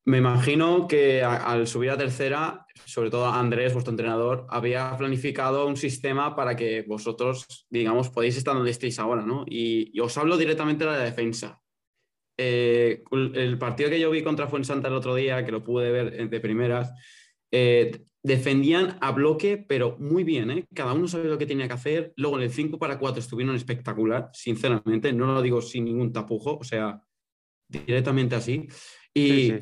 Me 0.04 0.18
imagino 0.18 0.88
que 0.88 1.22
al 1.22 1.66
subir 1.68 1.90
a 1.90 1.96
tercera, 1.96 2.66
sobre 2.84 3.08
todo 3.08 3.26
Andrés, 3.26 3.72
vuestro 3.72 3.92
entrenador, 3.92 4.46
había 4.50 4.96
planificado 4.96 5.66
un 5.66 5.76
sistema 5.76 6.34
para 6.34 6.56
que 6.56 6.82
vosotros, 6.82 7.66
digamos, 7.70 8.10
podéis 8.10 8.36
estar 8.36 8.54
donde 8.54 8.72
estéis 8.72 8.98
ahora, 8.98 9.24
¿no? 9.24 9.44
Y, 9.46 9.98
os 10.00 10.18
hablo 10.18 10.36
directamente 10.36 10.84
de 10.84 10.90
la 10.90 10.98
defensa. 10.98 11.62
Eh, 12.36 13.04
el 13.12 13.58
partido 13.58 13.90
que 13.90 14.00
yo 14.00 14.10
vi 14.10 14.24
contra 14.24 14.48
Fuensanta 14.48 14.88
el 14.88 14.94
otro 14.94 15.14
día, 15.14 15.44
que 15.44 15.52
lo 15.52 15.62
pude 15.62 15.92
ver 15.92 16.28
de 16.28 16.40
primeras, 16.40 16.92
eh, 17.52 18.02
defendían 18.24 18.98
a 19.00 19.12
bloque, 19.12 19.56
pero 19.56 19.96
muy 20.00 20.24
bien, 20.24 20.50
¿eh? 20.50 20.64
Cada 20.74 20.94
uno 20.94 21.06
sabía 21.06 21.30
lo 21.30 21.38
que 21.38 21.46
tenía 21.46 21.68
que 21.68 21.74
hacer. 21.74 22.12
Luego 22.16 22.38
en 22.38 22.44
el 22.44 22.50
5 22.50 22.76
para 22.76 22.98
4 22.98 23.20
estuvieron 23.20 23.54
espectacular, 23.54 24.30
sinceramente, 24.32 25.12
no 25.12 25.26
lo 25.26 25.42
digo 25.42 25.62
sin 25.62 25.84
ningún 25.84 26.12
tapujo, 26.12 26.56
o 26.56 26.64
sea, 26.64 27.00
directamente 27.68 28.34
así. 28.34 28.66
Y 29.14 29.60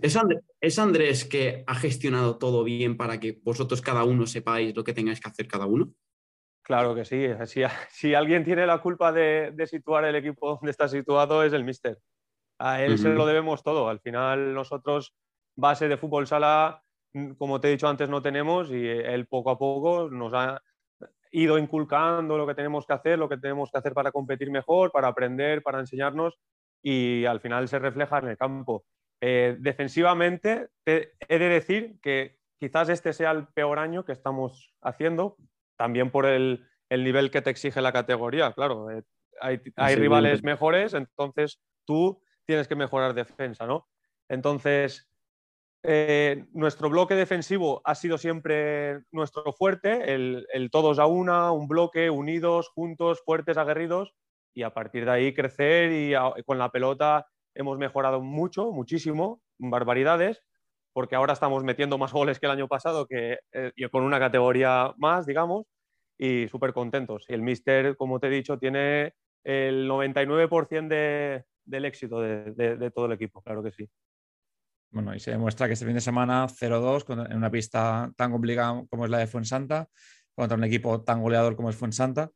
Es, 0.61 0.79
Andrés, 0.79 1.25
que 1.25 1.65
ha 1.67 1.75
gestionado 1.75 2.39
todo 2.39 2.63
bien 2.63 2.97
para 2.97 3.19
que 3.19 3.41
vosotros 3.43 3.81
cada 3.81 4.05
uno 4.05 4.27
sepáis 4.27 4.77
lo 4.77 4.85
que 4.85 4.93
tengáis 4.93 5.21
que 5.21 5.29
hacer 5.29 5.49
cada 5.49 5.67
uno. 5.67 5.93
Claro 6.63 6.95
que 6.95 7.05
sí. 7.05 7.27
Si, 7.47 7.63
si 7.91 8.15
alguien 8.15 8.45
tiene 8.45 8.67
la 8.67 8.81
culpa 8.81 9.13
de, 9.13 9.53
situar 9.67 10.05
el 10.05 10.17
equipo 10.17 10.55
donde 10.55 10.71
está 10.71 10.89
situado 10.89 11.43
es 11.43 11.53
el 11.53 11.65
mister. 11.65 11.99
A 12.59 12.83
él 12.83 12.99
se 12.99 13.09
lo 13.09 13.25
debemos 13.25 13.63
todo. 13.63 13.89
Al 13.89 14.01
final 14.01 14.53
nosotros, 14.53 15.15
base 15.57 15.89
de 15.89 15.97
fútbol 15.97 16.27
sala, 16.27 16.83
como 17.39 17.59
te 17.59 17.69
he 17.69 17.71
dicho 17.71 17.89
antes, 17.89 18.09
no 18.11 18.21
tenemos 18.21 18.71
y 18.71 18.87
él 18.87 19.27
poco 19.27 19.51
a 19.51 19.59
poco 19.59 20.11
nos 20.11 20.35
ha 20.35 20.63
ido 21.33 21.59
inculcando 21.59 22.37
lo 22.37 22.47
que 22.47 22.55
tenemos 22.55 22.87
que 22.87 22.93
hacer, 22.93 23.19
lo 23.19 23.29
que 23.29 23.39
tenemos 23.39 23.71
que 23.71 23.79
hacer 23.79 23.95
para 23.95 24.13
competir 24.13 24.51
mejor, 24.51 24.93
para 24.93 25.09
aprender, 25.09 25.63
para 25.63 25.81
enseñarnos 25.81 26.39
y 26.83 27.25
al 27.25 27.41
final 27.41 27.67
se 27.67 27.79
refleja 27.79 28.19
en 28.19 28.29
el 28.29 28.37
campo. 28.37 28.85
Eh, 29.21 29.57
defensivamente, 29.59 30.69
he 30.87 31.39
de 31.39 31.49
decir 31.49 31.99
que 32.01 32.39
quizás 32.59 32.89
este 32.89 33.13
sea 33.13 33.33
el 33.33 33.49
peor 33.49 33.79
año 33.79 34.05
que 34.05 34.13
estamos 34.13 34.75
haciendo, 34.83 35.37
también 35.77 36.11
por 36.11 36.27
el, 36.27 36.67
nivel 36.91 37.31
que 37.31 37.43
te 37.43 37.51
exige 37.51 37.81
la 37.81 37.93
categoría. 37.93 38.53
Claro, 38.53 38.91
eh, 38.91 39.03
hay, 39.41 39.61
hay 39.77 39.97
rivales 39.97 40.43
mejores, 40.43 40.95
entonces 40.95 41.61
tú 41.87 42.23
tienes 42.47 42.67
que 42.67 42.77
mejorar 42.77 43.15
defensa, 43.15 43.67
¿no? 43.67 43.89
Entonces, 44.29 45.11
eh, 45.83 46.45
nuestro 46.53 46.91
bloque 46.91 47.15
defensivo 47.15 47.81
ha 47.85 47.95
sido 47.95 48.19
siempre 48.19 49.03
nuestro 49.13 49.53
fuerte, 49.53 50.13
el, 50.15 50.47
todos 50.71 50.99
a 50.99 51.07
una, 51.07 51.53
un 51.53 51.69
bloque, 51.69 52.11
unidos, 52.11 52.69
juntos, 52.69 53.23
fuertes, 53.25 53.57
aguerridos, 53.57 54.15
y 54.55 54.63
a 54.63 54.75
partir 54.75 55.05
de 55.05 55.11
ahí 55.13 55.33
crecer 55.33 55.93
y 55.93 56.13
con 56.45 56.59
la 56.59 56.71
pelota 56.71 57.27
hemos 57.55 57.79
mejorado 57.79 58.21
mucho, 58.21 58.73
muchísimo, 58.73 59.43
barbaridades, 59.59 60.43
porque 60.93 61.15
ahora 61.15 61.33
estamos 61.33 61.63
metiendo 61.65 61.99
más 61.99 62.13
goles 62.13 62.39
que 62.39 62.47
el 62.47 62.53
año 62.53 62.69
pasado, 62.69 63.07
que 63.07 63.39
eh, 63.53 63.73
con 63.91 64.03
una 64.03 64.19
categoría 64.19 64.93
más, 64.97 65.27
digamos, 65.27 65.67
y 66.19 66.49
súper 66.49 66.73
contentos. 66.73 67.25
Y 67.29 67.35
el 67.35 67.43
Mister, 67.43 67.97
como 67.97 68.21
te 68.21 68.27
he 68.27 68.31
dicho, 68.31 68.59
tiene 68.59 69.15
el 69.45 69.89
99% 69.89 70.89
del 71.65 71.85
éxito 71.85 72.21
de, 72.21 72.91
todo 72.95 73.07
el 73.07 73.13
equipo, 73.13 73.41
claro 73.43 73.63
que 73.63 73.73
sí. 73.73 73.89
Bueno, 74.91 75.15
y 75.15 75.21
se 75.21 75.31
demuestra 75.31 75.67
que 75.67 75.75
este 75.75 75.87
fin 75.87 75.95
de 75.95 76.01
semana 76.01 76.47
0-2 76.49 77.31
en 77.31 77.37
una 77.37 77.51
pista 77.51 78.13
tan 78.17 78.33
complicada 78.33 78.85
como 78.91 79.05
es 79.05 79.11
la 79.11 79.19
de 79.19 79.29
Fuensanta, 79.29 79.89
contra 80.35 80.59
un 80.59 80.65
equipo 80.65 81.03
tan 81.03 81.23
goleador 81.23 81.55
como 81.55 81.71
es 81.71 81.77
Fuensanta, 81.77 82.31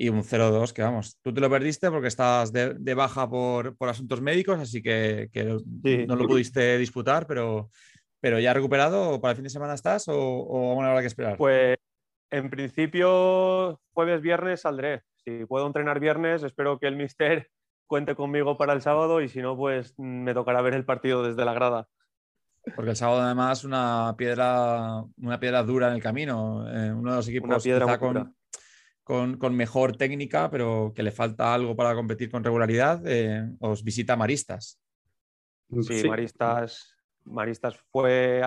y 0.00 0.08
un 0.08 0.22
0-2 0.22 0.72
que 0.72 0.80
vamos, 0.80 1.18
tú 1.20 1.34
te 1.34 1.42
lo 1.42 1.50
perdiste 1.50 1.90
porque 1.90 2.08
estabas 2.08 2.50
de, 2.54 2.94
baja 2.94 3.28
por, 3.28 3.76
asuntos 3.80 4.22
médicos, 4.22 4.58
así 4.58 4.80
que, 4.82 5.28
no 6.08 6.16
lo 6.16 6.26
pudiste 6.26 6.78
disputar, 6.78 7.26
pero, 7.26 7.68
pero 8.18 8.40
ya 8.40 8.54
recuperado, 8.54 9.20
¿para 9.20 9.32
el 9.32 9.36
fin 9.36 9.44
de 9.44 9.50
semana 9.50 9.74
estás 9.74 10.08
o, 10.08 10.16
o 10.16 10.72
aún 10.72 10.86
habrá 10.86 11.02
que 11.02 11.06
esperar? 11.06 11.36
Pues 11.36 11.76
en 12.30 12.48
principio 12.48 13.78
jueves, 13.92 14.22
viernes 14.22 14.62
saldré. 14.62 15.02
Si 15.22 15.44
puedo 15.44 15.66
entrenar 15.66 16.00
viernes, 16.00 16.44
espero 16.44 16.78
que 16.78 16.86
el 16.86 16.96
mister 16.96 17.50
cuente 17.86 18.14
conmigo 18.14 18.56
para 18.56 18.72
el 18.72 18.80
sábado 18.80 19.20
y 19.20 19.28
si 19.28 19.42
no, 19.42 19.54
pues 19.54 19.92
me 19.98 20.32
tocará 20.32 20.62
ver 20.62 20.72
el 20.72 20.86
partido 20.86 21.22
desde 21.22 21.44
la 21.44 21.52
grada. 21.52 21.88
Porque 22.74 22.92
el 22.92 22.96
sábado 22.96 23.20
además 23.20 23.64
una 23.64 24.14
piedra, 24.16 25.04
una 25.18 25.38
piedra 25.38 25.62
dura 25.62 25.88
en 25.88 25.94
el 25.96 26.02
camino. 26.02 26.66
Eh, 26.74 26.90
uno 26.90 27.10
de 27.10 27.16
los 27.16 27.28
equipos 27.28 27.62
quizá 27.62 27.98
con, 27.98 28.34
con, 29.38 29.56
mejor 29.56 29.96
técnica, 29.96 30.48
pero 30.50 30.92
que 30.94 31.02
le 31.02 31.10
falta 31.10 31.52
algo 31.52 31.74
para 31.74 31.96
competir 31.96 32.30
con 32.30 32.44
regularidad, 32.44 33.02
eh, 33.06 33.50
os 33.58 33.82
visita 33.82 34.14
Maristas. 34.14 34.80
Sí, 35.82 36.08
Maristas, 36.08 36.94
Maristas 37.24 37.76
fue 37.90 38.42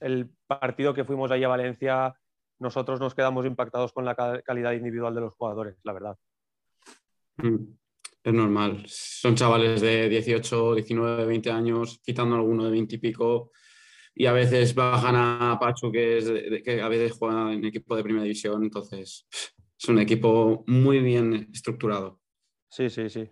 el 0.00 0.30
partido 0.48 0.94
que 0.94 1.04
fuimos 1.04 1.30
ahí 1.30 1.44
a 1.44 1.48
Valencia. 1.48 2.14
Nosotros 2.58 2.98
nos 2.98 3.14
quedamos 3.14 3.46
impactados 3.46 3.92
con 3.92 4.04
la 4.04 4.16
calidad 4.44 4.72
individual 4.72 5.14
de 5.14 5.20
los 5.20 5.34
jugadores, 5.34 5.76
la 5.84 5.92
verdad. 5.92 6.16
Mm, 7.36 7.74
es 8.24 8.32
normal. 8.32 8.82
Son 8.86 9.36
chavales 9.36 9.80
de 9.80 10.08
18, 10.08 10.74
19, 10.74 11.24
20 11.24 11.50
años, 11.52 12.00
quitando 12.04 12.34
alguno 12.34 12.64
de 12.64 12.72
20 12.72 12.96
y 12.96 12.98
pico. 12.98 13.52
Y 14.12 14.26
a 14.26 14.32
veces 14.32 14.74
bajan 14.74 15.14
a 15.14 15.56
Pacho, 15.60 15.92
que, 15.92 16.18
es 16.18 16.62
que 16.64 16.82
a 16.82 16.88
veces 16.88 17.12
juega 17.12 17.52
en 17.52 17.64
equipo 17.64 17.94
de 17.94 18.02
primera 18.02 18.24
división. 18.24 18.64
Entonces, 18.64 19.28
es 19.80 19.88
un 19.88 19.98
equipo 19.98 20.64
muy 20.66 20.98
bien 21.00 21.48
estructurado. 21.52 22.20
Sí, 22.68 22.90
sí, 22.90 23.08
sí. 23.08 23.30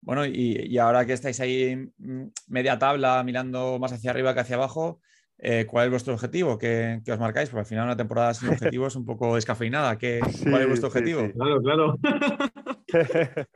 Bueno, 0.00 0.26
y, 0.26 0.78
ahora 0.78 1.06
que 1.06 1.12
estáis 1.12 1.40
ahí 1.40 1.76
mm, 1.98 2.26
media 2.48 2.78
tabla, 2.78 3.22
mirando 3.24 3.78
más 3.78 3.92
hacia 3.92 4.10
arriba 4.10 4.34
que 4.34 4.40
hacia 4.40 4.56
abajo, 4.56 5.00
eh, 5.38 5.66
¿cuál 5.66 5.86
es 5.86 5.90
vuestro 5.90 6.14
objetivo? 6.14 6.58
¿Qué, 6.58 7.00
os 7.08 7.18
marcáis? 7.18 7.50
Porque 7.50 7.60
al 7.60 7.66
final 7.66 7.84
una 7.84 7.96
temporada 7.96 8.34
sin 8.34 8.48
objetivo 8.48 8.86
es 8.86 8.96
un 8.96 9.04
poco 9.04 9.34
descafeinada. 9.34 9.98
¿Qué, 9.98 10.20
¿Cuál 10.42 10.62
es 10.62 10.68
vuestro 10.68 10.88
objetivo? 10.88 11.28
Claro, 11.32 11.60
claro. 11.62 11.98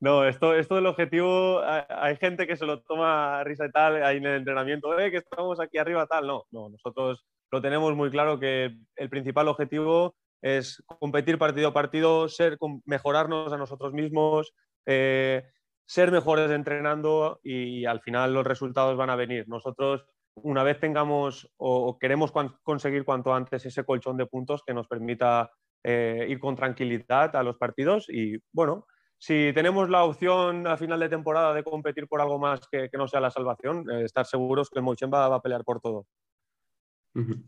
no, 0.00 0.26
esto, 0.26 0.54
esto 0.54 0.74
del 0.76 0.86
objetivo, 0.86 1.60
hay 1.62 2.16
gente 2.16 2.46
que 2.46 2.56
se 2.56 2.66
lo 2.66 2.80
toma 2.82 3.40
a 3.40 3.44
risa 3.44 3.66
y 3.66 3.70
tal, 3.70 4.02
ahí 4.02 4.18
en 4.18 4.26
el 4.26 4.36
entrenamiento, 4.36 4.98
eh, 4.98 5.10
que 5.10 5.18
estamos 5.18 5.60
aquí 5.60 5.78
arriba 5.78 6.06
tal. 6.06 6.26
No, 6.26 6.44
no, 6.50 6.70
nosotros 6.70 7.26
lo 7.50 7.62
tenemos 7.62 7.94
muy 7.94 8.10
claro 8.10 8.38
que 8.38 8.76
el 8.96 9.08
principal 9.08 9.48
objetivo 9.48 10.14
es 10.42 10.82
competir 10.86 11.38
partido 11.38 11.68
a 11.68 11.72
partido, 11.72 12.28
ser, 12.28 12.58
mejorarnos 12.84 13.52
a 13.52 13.56
nosotros 13.56 13.92
mismos, 13.92 14.52
eh, 14.86 15.44
ser 15.86 16.12
mejores 16.12 16.50
entrenando 16.50 17.40
y 17.42 17.84
al 17.84 18.00
final 18.00 18.34
los 18.34 18.46
resultados 18.46 18.96
van 18.96 19.10
a 19.10 19.16
venir. 19.16 19.48
Nosotros, 19.48 20.04
una 20.34 20.62
vez 20.62 20.78
tengamos 20.78 21.50
o, 21.56 21.98
queremos 21.98 22.32
conseguir 22.62 23.04
cuanto 23.04 23.34
antes 23.34 23.64
ese 23.66 23.84
colchón 23.84 24.16
de 24.16 24.26
puntos 24.26 24.62
que 24.66 24.74
nos 24.74 24.86
permita 24.86 25.50
eh, 25.82 26.26
ir 26.28 26.38
con 26.38 26.56
tranquilidad 26.56 27.34
a 27.36 27.42
los 27.42 27.56
partidos 27.56 28.08
y 28.08 28.36
bueno, 28.52 28.86
si 29.20 29.52
tenemos 29.52 29.90
la 29.90 30.04
opción 30.04 30.66
a 30.66 30.76
final 30.76 31.00
de 31.00 31.08
temporada 31.08 31.52
de 31.52 31.64
competir 31.64 32.06
por 32.06 32.20
algo 32.20 32.38
más 32.38 32.60
que, 32.70 32.88
no 32.92 33.08
sea 33.08 33.20
la 33.20 33.32
salvación, 33.32 33.90
eh, 33.90 34.04
estar 34.04 34.24
seguros 34.24 34.70
que 34.70 34.78
el 34.78 34.84
Mochemba 34.84 35.28
va 35.28 35.36
a 35.36 35.42
pelear 35.42 35.64
por 35.64 35.80
todo. 35.80 36.06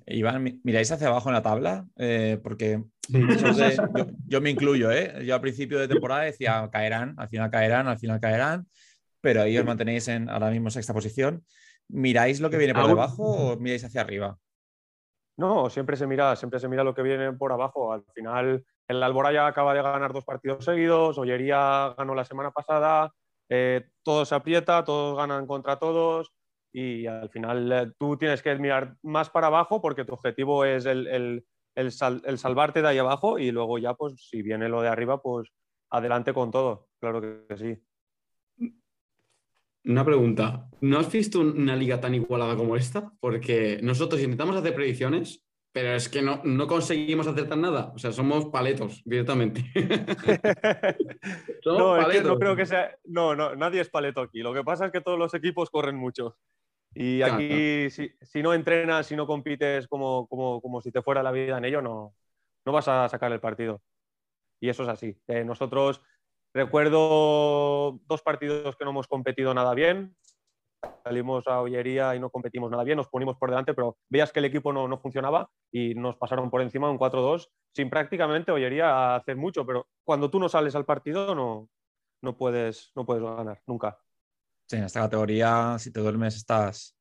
Iván, 0.07 0.61
miráis 0.65 0.91
hacia 0.91 1.09
abajo 1.09 1.29
en 1.29 1.35
la 1.35 1.43
tabla, 1.43 1.87
eh, 1.97 2.39
porque 2.43 2.83
yo, 4.27 4.41
me 4.41 4.51
incluyo, 4.51 4.91
¿eh? 4.91 5.25
Yo 5.25 5.35
al 5.35 5.41
principio 5.41 5.79
de 5.79 5.89
temporada 5.89 6.23
decía 6.23 6.69
caerán, 6.73 7.15
al 7.19 7.29
final 7.29 7.51
caerán, 7.51 7.89
al 7.89 7.99
final 7.99 8.21
caerán, 8.21 8.67
pero 9.21 9.43
ahí 9.43 9.57
os 9.59 9.65
mantenéis 9.65 10.09
en 10.09 10.29
ahora 10.29 10.51
mismo 10.51 10.71
sexta 10.71 10.95
posición. 10.95 11.45
¿Miráis 11.89 12.41
lo 12.41 12.51
que 12.51 12.57
viene 12.57 12.75
por 12.75 12.87
debajo 12.87 13.23
o 13.23 13.57
miráis 13.59 13.85
hacia 13.85 14.01
arriba? 14.01 14.39
No, 15.37 15.71
siempre 15.71 15.97
se 15.97 16.07
mira, 16.07 16.37
siempre 16.37 16.61
se 16.61 16.69
mira 16.69 16.85
lo 16.85 16.95
que 16.95 17.03
viene 17.03 17.33
por 17.33 17.53
abajo. 17.53 17.93
Al 17.93 18.05
final, 18.15 18.65
el 18.89 19.03
Alboraya 19.03 19.47
acaba 19.47 19.75
de 19.75 19.83
ganar 19.83 20.13
dos 20.13 20.25
partidos 20.25 20.65
seguidos, 20.65 21.17
Ollería 21.19 21.95
ganó 21.97 22.15
la 22.15 22.25
semana 22.25 22.51
pasada, 22.51 23.13
eh, 23.49 23.89
todo 24.03 24.25
se 24.25 24.35
aprieta, 24.35 24.85
todos 24.85 25.17
ganan 25.17 25.47
contra 25.47 25.79
todos 25.79 26.33
y 26.73 27.07
al 27.07 27.29
final 27.31 27.73
eh, 27.73 27.93
tú 27.99 28.17
tienes 28.17 28.43
que 28.43 28.55
mirar 28.57 28.97
más 29.03 29.31
para 29.31 29.49
abajo 29.49 29.81
porque 29.81 30.05
tu 30.05 30.15
objetivo 30.15 30.65
es 30.65 30.87
el, 30.87 31.45
salvarte 31.91 32.83
de 32.83 32.89
ahí 32.89 32.99
abajo 32.99 33.39
y 33.39 33.51
luego 33.51 33.79
ya, 33.79 33.95
pues 33.95 34.29
si 34.29 34.43
viene 34.43 34.69
lo 34.69 34.83
de 34.83 34.89
arriba, 34.89 35.21
pues 35.21 35.49
adelante 35.91 36.33
con 36.33 36.51
todo, 36.51 36.89
claro 37.01 37.21
que 37.21 37.57
sí. 37.57 37.79
Una 39.85 40.05
pregunta, 40.05 40.69
¿no 40.83 40.99
has 40.99 41.11
visto 41.11 41.41
una 41.41 41.75
liga 41.75 42.01
tan 42.01 42.15
igualada 42.15 42.55
como 42.55 42.77
esta? 42.77 43.13
Porque 43.19 43.81
nosotros 43.83 44.21
intentamos 44.21 44.55
hacer 44.55 44.75
predicciones, 44.75 45.47
pero 45.73 45.95
es 45.95 46.09
que 46.09 46.21
no, 46.21 46.43
no 46.45 46.67
conseguimos 46.67 47.27
acertar 47.27 47.57
nada. 47.57 47.93
O 47.95 47.99
sea, 47.99 48.13
somos 48.13 48.47
paletos 48.47 49.03
directamente. 49.05 49.65
no, 51.65 51.97
no 51.97 52.39
creo 52.39 52.57
que 52.57 52.67
sea. 52.67 52.95
No, 53.05 53.35
no, 53.35 53.57
nadie 53.57 53.81
es 53.81 53.89
paleto 53.89 54.21
aquí. 54.21 54.41
Lo 54.41 54.53
que 54.53 54.65
pasa 54.65 54.87
es 54.87 54.93
que 54.93 55.01
todos 55.01 55.19
los 55.19 55.33
equipos 55.33 55.71
corren 55.71 55.97
mucho. 55.97 56.37
Y 56.95 57.23
aquí, 57.23 57.89
si, 57.91 58.43
no 58.43 58.53
entrenas, 58.53 59.07
si 59.07 59.17
no 59.17 59.27
compites 59.27 59.87
como, 59.87 60.27
como, 60.29 60.81
si 60.81 60.91
te 60.91 61.03
fuera 61.03 61.23
la 61.23 61.31
vida 61.31 61.59
en 61.59 61.65
ello, 61.65 61.83
no, 61.83 62.15
no 62.65 62.73
vas 62.73 62.89
a 62.89 63.09
sacar 63.09 63.33
el 63.33 63.41
partido. 63.41 63.81
Y 64.61 64.69
eso 64.69 64.83
es 64.83 64.89
así. 64.89 65.17
Eh, 65.29 65.45
nosotros 65.45 66.03
recuerdo 66.53 68.01
dos 68.07 68.23
partidos 68.23 68.77
que 68.77 68.85
no 68.85 68.91
hemos 68.91 69.07
competido 69.07 69.55
nada 69.55 69.75
bien. 69.75 70.17
Salimos 71.05 71.47
a 71.47 71.61
Ollería 71.61 72.15
y 72.15 72.21
no 72.21 72.31
competimos 72.31 72.71
nada 72.71 72.85
bien, 72.85 72.97
nos 72.97 73.09
ponimos 73.09 73.37
por 73.37 73.51
delante, 73.51 73.75
pero 73.75 73.99
veías 74.09 74.33
que 74.33 74.39
el 74.39 74.47
equipo 74.47 74.73
no, 74.73 74.89
no 74.89 74.99
funcionaba 74.99 75.51
y 75.71 75.95
nos 75.95 76.17
pasaron 76.17 76.51
por 76.51 76.63
encima 76.63 76.91
un 76.91 76.99
4-2 76.99 77.51
sin 77.75 77.91
prácticamente 77.91 78.51
Ollería 78.51 79.15
hacer 79.15 79.37
mucho, 79.37 79.67
pero 79.67 79.89
cuando 80.05 80.31
tú 80.31 80.41
no 80.41 80.49
sales 80.49 80.75
al 80.75 80.87
partido 80.87 81.35
no, 81.35 81.69
no, 82.23 82.37
puedes, 82.37 82.93
no 82.95 83.05
puedes 83.05 83.23
ganar, 83.23 83.63
nunca. 83.67 83.99
Sí, 84.71 84.77
en 84.77 84.85
esta 84.85 85.01
categoría, 85.01 85.75
si 85.81 85.91
te 85.91 85.99
duermes, 85.99 86.37
estás, 86.37 86.97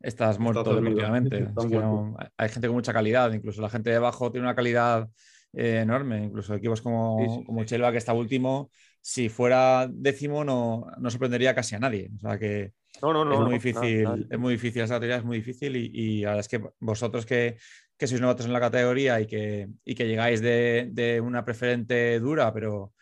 estás 0.00 0.38
muerto 0.38 0.72
definitivamente. 0.72 1.48
hay 2.36 2.48
gente 2.48 2.68
con 2.68 2.76
mucha 2.76 2.92
calidad, 2.92 3.32
incluso 3.32 3.60
la 3.60 3.68
gente 3.68 3.90
de 3.90 3.96
abajo 3.96 4.30
tiene 4.30 4.46
una 4.46 4.54
calidad 4.54 5.08
eh, 5.52 5.80
enorme, 5.82 6.22
incluso 6.22 6.54
equipos 6.54 6.80
como, 6.80 7.42
como 7.44 7.64
Chelva, 7.64 7.90
que 7.90 7.98
está 7.98 8.12
último, 8.12 8.70
si 9.00 9.28
fuera 9.28 9.88
décimo 9.90 10.44
no, 10.44 10.86
no 10.96 11.10
sorprendería 11.10 11.56
casi 11.56 11.74
a 11.74 11.80
nadie. 11.80 12.08
O 12.16 12.20
sea 12.20 12.38
que 12.38 12.74
es 12.92 13.40
muy 13.40 13.54
difícil, 13.54 14.28
es 14.30 14.38
muy 14.38 14.52
difícil, 14.52 14.82
esa 14.82 14.94
categoría 14.94 15.16
es 15.16 15.24
muy 15.24 15.38
difícil 15.38 15.74
y, 15.74 15.90
y 15.92 16.20
la 16.20 16.28
verdad 16.28 16.40
es 16.40 16.48
que 16.48 16.62
vosotros 16.78 17.26
que, 17.26 17.56
que 17.96 18.06
sois 18.06 18.20
novatos 18.20 18.46
en 18.46 18.52
la 18.52 18.60
categoría 18.60 19.20
y 19.20 19.26
que, 19.26 19.66
y 19.84 19.96
que 19.96 20.06
llegáis 20.06 20.40
de, 20.40 20.88
de, 20.92 21.20
una 21.20 21.44
preferente 21.44 22.20
dura, 22.20 22.54
pero 22.54 22.92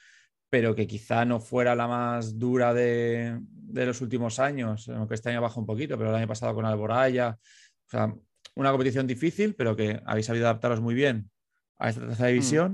pero 0.51 0.75
que 0.75 0.87
quizá 0.87 1.25
no 1.25 1.41
fuera 1.41 1.75
la 1.75 1.89
más 1.89 2.39
dura 2.39 2.73
de, 2.73 3.41
los 3.73 4.01
últimos 4.01 4.39
años, 4.39 4.89
aunque 4.89 5.15
este 5.15 5.31
año 5.31 5.43
baja 5.43 5.61
un 5.61 5.67
poquito, 5.67 5.99
pero 5.99 6.11
el 6.11 6.17
año 6.17 6.29
pasado 6.29 6.55
con 6.55 6.65
Alboraya. 6.65 7.39
O 7.87 7.91
sea, 7.91 8.15
una 8.55 8.71
competición 8.71 9.07
difícil, 9.07 9.55
pero 9.55 9.77
que 9.77 10.01
habéis 10.07 10.27
sabido 10.27 10.47
adaptaros 10.47 10.81
muy 10.81 10.95
bien 10.95 11.31
a 11.79 11.91
esta 11.91 12.07
tercera 12.07 12.29
división, 12.29 12.73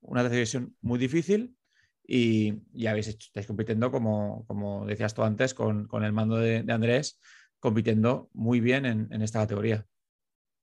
mm. 0.00 0.10
una 0.10 0.22
tercera 0.22 0.36
división 0.36 0.76
muy 0.80 0.98
difícil 0.98 1.56
y, 2.04 2.86
habéis 2.86 3.08
hecho, 3.08 3.26
estáis 3.26 3.46
compitiendo, 3.46 3.90
como, 3.90 4.44
como 4.46 4.86
decías 4.86 5.14
tú 5.14 5.22
antes, 5.22 5.54
con, 5.54 5.88
el 6.02 6.12
mando 6.12 6.36
de, 6.36 6.64
Andrés, 6.68 7.20
compitiendo 7.58 8.28
muy 8.32 8.60
bien 8.60 8.86
en, 8.86 9.22
esta 9.22 9.40
categoría. 9.40 9.86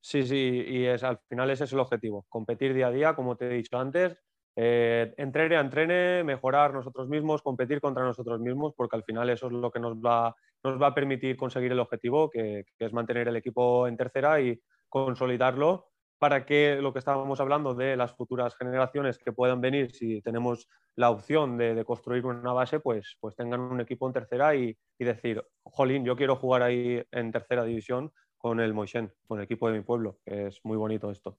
Sí, 0.02 0.24
sí, 0.24 0.64
y 0.68 0.86
es, 0.86 1.04
al 1.04 1.20
final 1.28 1.50
ese 1.50 1.66
es 1.66 1.74
el 1.74 1.80
objetivo, 1.80 2.26
competir 2.30 2.74
día 2.74 2.88
a 2.88 2.92
día, 2.92 3.16
como 3.16 3.36
te 3.36 3.48
he 3.48 3.54
dicho 3.54 3.78
antes, 3.78 4.18
eh, 4.62 5.14
entrene 5.16 5.56
a 5.56 5.62
entrene, 5.62 6.22
mejorar 6.26 6.74
nosotros 6.74 7.08
mismos, 7.08 7.42
competir 7.42 7.80
contra 7.80 8.04
nosotros 8.04 8.42
mismos, 8.42 8.74
porque 8.76 8.98
al 8.98 9.06
final 9.06 9.30
eso 9.30 9.48
es 9.48 9.54
lo 9.54 9.72
que 9.72 9.80
nos 9.80 9.96
va, 9.96 10.36
nos 10.66 10.82
va 10.82 10.88
a 10.88 10.94
permitir 10.94 11.38
conseguir 11.38 11.72
el 11.72 11.80
objetivo, 11.80 12.30
que, 12.30 12.66
es 12.78 12.92
mantener 12.92 13.30
el 13.30 13.38
equipo 13.38 13.88
en 13.88 13.96
tercera 13.96 14.42
y 14.42 14.60
consolidarlo 14.90 15.88
para 16.18 16.46
que 16.46 16.76
lo 16.82 16.92
que 16.92 17.00
estábamos 17.00 17.40
hablando 17.40 17.74
de 17.74 17.96
las 17.96 18.12
futuras 18.12 18.54
generaciones 18.58 19.18
que 19.18 19.32
puedan 19.32 19.62
venir, 19.62 19.96
si 19.96 20.22
tenemos 20.22 20.68
la 20.98 21.10
opción 21.10 21.58
de, 21.58 21.86
construir 21.86 22.26
una 22.26 22.52
base, 22.52 22.82
pues, 22.82 23.16
pues 23.22 23.38
tengan 23.38 23.62
un 23.62 23.80
equipo 23.80 24.08
en 24.08 24.14
tercera 24.14 24.56
y, 24.56 24.78
decir, 24.98 25.42
jolín, 25.64 26.04
yo 26.04 26.18
quiero 26.18 26.36
jugar 26.36 26.64
ahí 26.64 27.02
en 27.12 27.32
tercera 27.32 27.64
división 27.64 28.12
con 28.38 28.60
el 28.60 28.74
Moixen, 28.74 29.14
con 29.26 29.40
el 29.40 29.46
equipo 29.46 29.72
de 29.72 29.78
mi 29.78 29.86
pueblo, 29.86 30.20
que 30.26 30.48
es 30.48 30.60
muy 30.66 30.76
bonito 30.76 31.10
esto. 31.10 31.38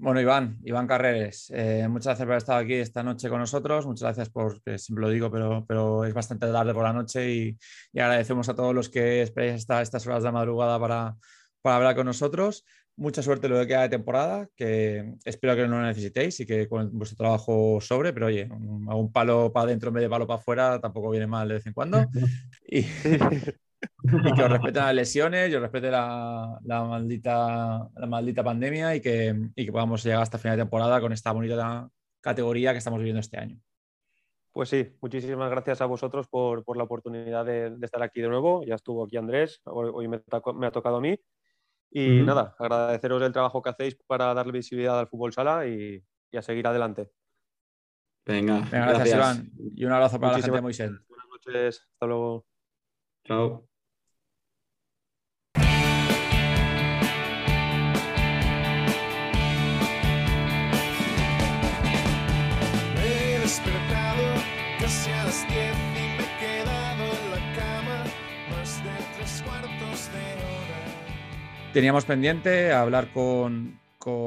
Bueno, 0.00 0.20
Iván, 0.20 0.58
Iván 0.62 0.86
Carreres, 0.86 1.50
eh, 1.52 1.88
muchas 1.88 2.06
gracias 2.06 2.24
por 2.24 2.28
haber 2.28 2.38
estado 2.38 2.58
aquí 2.60 2.74
esta 2.74 3.02
noche 3.02 3.28
con 3.28 3.40
nosotros. 3.40 3.84
Muchas 3.84 4.02
gracias 4.02 4.30
por, 4.30 4.62
que 4.62 4.78
siempre 4.78 5.02
lo 5.02 5.10
digo, 5.10 5.28
pero, 5.28 5.64
pero 5.66 6.04
es 6.04 6.14
bastante 6.14 6.46
tarde 6.52 6.72
por 6.72 6.84
la 6.84 6.92
noche 6.92 7.28
y, 7.28 7.58
agradecemos 7.98 8.48
a 8.48 8.54
todos 8.54 8.72
los 8.72 8.88
que 8.88 9.22
esperáis 9.22 9.54
hasta 9.54 9.82
estas 9.82 10.06
horas 10.06 10.22
de 10.22 10.30
madrugada 10.30 10.78
para, 10.78 11.16
para 11.62 11.76
hablar 11.76 11.96
con 11.96 12.06
nosotros. 12.06 12.64
Mucha 12.94 13.22
suerte 13.22 13.48
lo 13.48 13.58
que 13.58 13.66
queda 13.66 13.82
de 13.82 13.88
temporada, 13.88 14.48
que 14.54 15.14
espero 15.24 15.56
que 15.56 15.66
no 15.66 15.80
lo 15.80 15.86
necesitéis 15.86 16.38
y 16.38 16.46
que 16.46 16.68
con 16.68 16.96
vuestro 16.96 17.16
trabajo 17.16 17.80
sobre, 17.80 18.12
pero 18.12 18.26
oye, 18.26 18.48
un, 18.52 19.10
palo 19.12 19.52
para 19.52 19.64
adentro 19.64 19.88
en 19.88 19.94
vez 19.94 20.02
de 20.02 20.10
palo 20.10 20.28
para 20.28 20.38
afuera 20.38 20.80
tampoco 20.80 21.10
viene 21.10 21.26
mal 21.26 21.48
de 21.48 21.54
vez 21.54 21.66
en 21.66 21.72
cuando. 21.72 22.06
Y, 22.70 22.84
y 24.02 24.32
que 24.32 24.42
os 24.42 24.50
respeten 24.50 24.82
las 24.82 24.94
lesiones, 24.94 25.50
y 25.50 25.54
os 25.54 25.62
respete 25.62 25.90
la, 25.90 26.58
maldita, 26.64 27.88
la 27.94 28.06
maldita 28.06 28.44
pandemia 28.44 28.94
y 28.94 29.00
que, 29.00 29.34
y 29.54 29.64
que 29.64 29.72
podamos 29.72 30.02
llegar 30.04 30.22
hasta 30.22 30.38
final 30.38 30.56
de 30.56 30.62
temporada 30.62 31.00
con 31.00 31.12
esta 31.12 31.32
bonita 31.32 31.90
categoría 32.20 32.72
que 32.72 32.78
estamos 32.78 32.98
viviendo 32.98 33.20
este 33.20 33.38
año. 33.38 33.60
Pues 34.52 34.70
sí, 34.70 34.96
muchísimas 35.00 35.50
gracias 35.50 35.80
a 35.80 35.86
vosotros 35.86 36.26
por, 36.26 36.64
por 36.64 36.76
la 36.76 36.84
oportunidad 36.84 37.44
de, 37.44 37.76
estar 37.82 38.02
aquí 38.02 38.20
de 38.20 38.28
nuevo. 38.28 38.64
Ya 38.64 38.74
estuvo 38.74 39.04
aquí 39.04 39.16
Andrés, 39.16 39.60
hoy, 39.64 40.08
me, 40.08 40.20
ha 40.66 40.70
tocado 40.70 40.96
a 40.96 41.00
mí. 41.00 41.18
Y 41.90 42.22
nada, 42.22 42.54
agradeceros 42.58 43.22
el 43.22 43.32
trabajo 43.32 43.62
que 43.62 43.70
hacéis 43.70 43.96
para 44.06 44.34
darle 44.34 44.52
visibilidad 44.52 44.98
al 44.98 45.08
fútbol 45.08 45.32
sala 45.32 45.66
y, 45.66 46.02
y 46.30 46.36
a 46.36 46.42
seguir 46.42 46.66
adelante. 46.66 47.10
Venga, 48.26 48.68
gracias, 48.70 49.14
Iván. 49.14 49.50
Y 49.74 49.84
un 49.84 49.92
abrazo 49.92 50.20
para 50.20 50.32
la 50.32 50.38
gente 50.42 50.56
de 50.56 50.62
Moisés. 50.62 50.90
Buenas 51.08 51.28
noches, 51.28 51.88
hasta 51.92 52.06
luego. 52.06 52.44
Chao. 53.24 53.67
Teníamos 71.72 72.06
pendiente 72.06 72.72
hablar 72.72 73.12
con, 73.12 73.78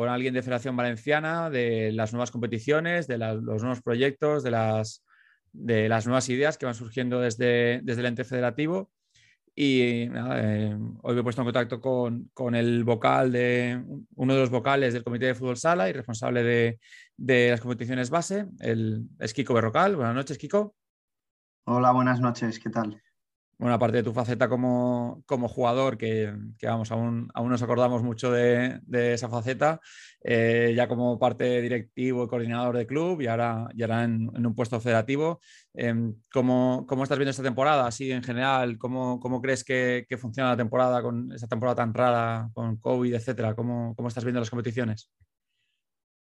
alguien 0.07 0.34
de 0.34 0.41
Federación 0.43 0.78
Valenciana 0.78 1.49
de 1.49 1.91
las 1.91 2.14
nuevas 2.14 2.30
competiciones, 2.30 3.07
de 3.07 3.18
los 3.18 3.62
nuevos 3.64 3.82
proyectos, 3.82 4.43
de 4.43 4.51
las, 4.51 5.03
de 5.51 5.89
las 5.89 6.05
nuevas 6.05 6.30
ideas 6.30 6.57
que 6.57 6.68
van 6.68 6.76
surgiendo 6.76 7.20
desde, 7.20 7.82
desde 7.84 8.01
el 8.01 8.07
ente 8.07 8.24
federativo. 8.24 8.91
Y 9.54 9.82
eh, 9.82 10.78
hoy 11.02 11.14
me 11.14 11.20
he 11.20 11.24
puesto 11.24 11.41
en 11.41 11.45
contacto 11.45 11.82
con, 11.82 12.56
el 12.56 12.84
vocal 12.84 13.32
de 13.32 13.84
uno 14.16 14.34
de 14.34 14.39
los 14.39 14.49
vocales 14.49 14.93
del 14.93 15.04
Comité 15.04 15.26
de 15.28 15.36
Fútbol 15.36 15.58
Sala 15.58 15.89
y 15.89 15.93
responsable 15.93 16.43
de, 16.43 16.80
de 17.18 17.49
las 17.52 17.62
competiciones 17.62 18.10
base, 18.10 18.47
el 18.60 19.08
es 19.20 19.34
Kiko 19.34 19.54
Berrocal. 19.54 19.95
Buenas 19.95 20.16
noches, 20.16 20.38
Kiko. 20.38 20.74
Hola, 21.66 21.91
buenas 21.91 22.20
noches, 22.22 22.60
¿qué 22.60 22.70
tal? 22.70 23.02
Bueno, 23.62 23.76
aparte 23.76 23.97
de 23.97 24.03
tu 24.03 24.12
faceta 24.12 24.49
como, 24.49 25.24
jugador, 25.28 25.95
que, 25.95 26.34
vamos, 26.64 26.91
aún, 26.91 27.30
aún, 27.36 27.51
nos 27.51 27.62
acordamos 27.62 28.01
mucho 28.01 28.32
de, 28.32 28.82
esa 28.91 29.30
faceta, 29.30 29.80
eh, 30.24 30.74
ya 30.76 30.88
como 30.88 31.20
parte 31.20 31.62
directivo 31.62 32.24
y 32.24 32.28
coordinador 32.28 32.76
de 32.76 32.88
club 32.88 33.22
y 33.22 33.28
ahora, 33.28 33.70
en, 33.78 34.32
un 34.36 34.55
puesto 34.55 34.82
federativo. 34.82 35.41
Em, 35.76 36.16
¿cómo, 36.34 36.88
estás 37.03 37.20
viendo 37.20 37.30
esta 37.30 37.43
temporada? 37.43 37.86
Así 37.86 38.12
en 38.12 38.24
general, 38.24 38.80
¿cómo, 38.80 39.20
crees 39.43 39.64
que, 39.64 40.07
funciona 40.20 40.49
la 40.49 40.57
temporada 40.57 41.03
con 41.03 41.32
esa 41.32 41.47
temporada 41.47 41.76
tan 41.76 41.93
rara, 41.93 42.49
con 42.55 42.78
COVID, 42.78 43.14
etcétera? 43.14 43.53
¿Cómo, 43.53 43.93
¿Cómo 43.95 44.07
estás 44.07 44.24
viendo 44.24 44.39
las 44.39 44.49
competiciones? 44.49 45.12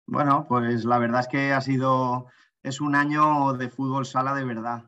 Bueno, 0.07 0.47
pues 0.49 0.85
la 0.85 0.99
verdad 0.99 1.23
es 1.23 1.27
que 1.27 1.53
ha 1.53 1.61
sido, 1.61 2.29
es 2.63 2.81
un 2.81 2.95
año 2.95 3.55
de 3.55 3.71
fútbol 3.71 4.07
sala 4.07 4.35
de 4.35 4.45
verdad 4.45 4.85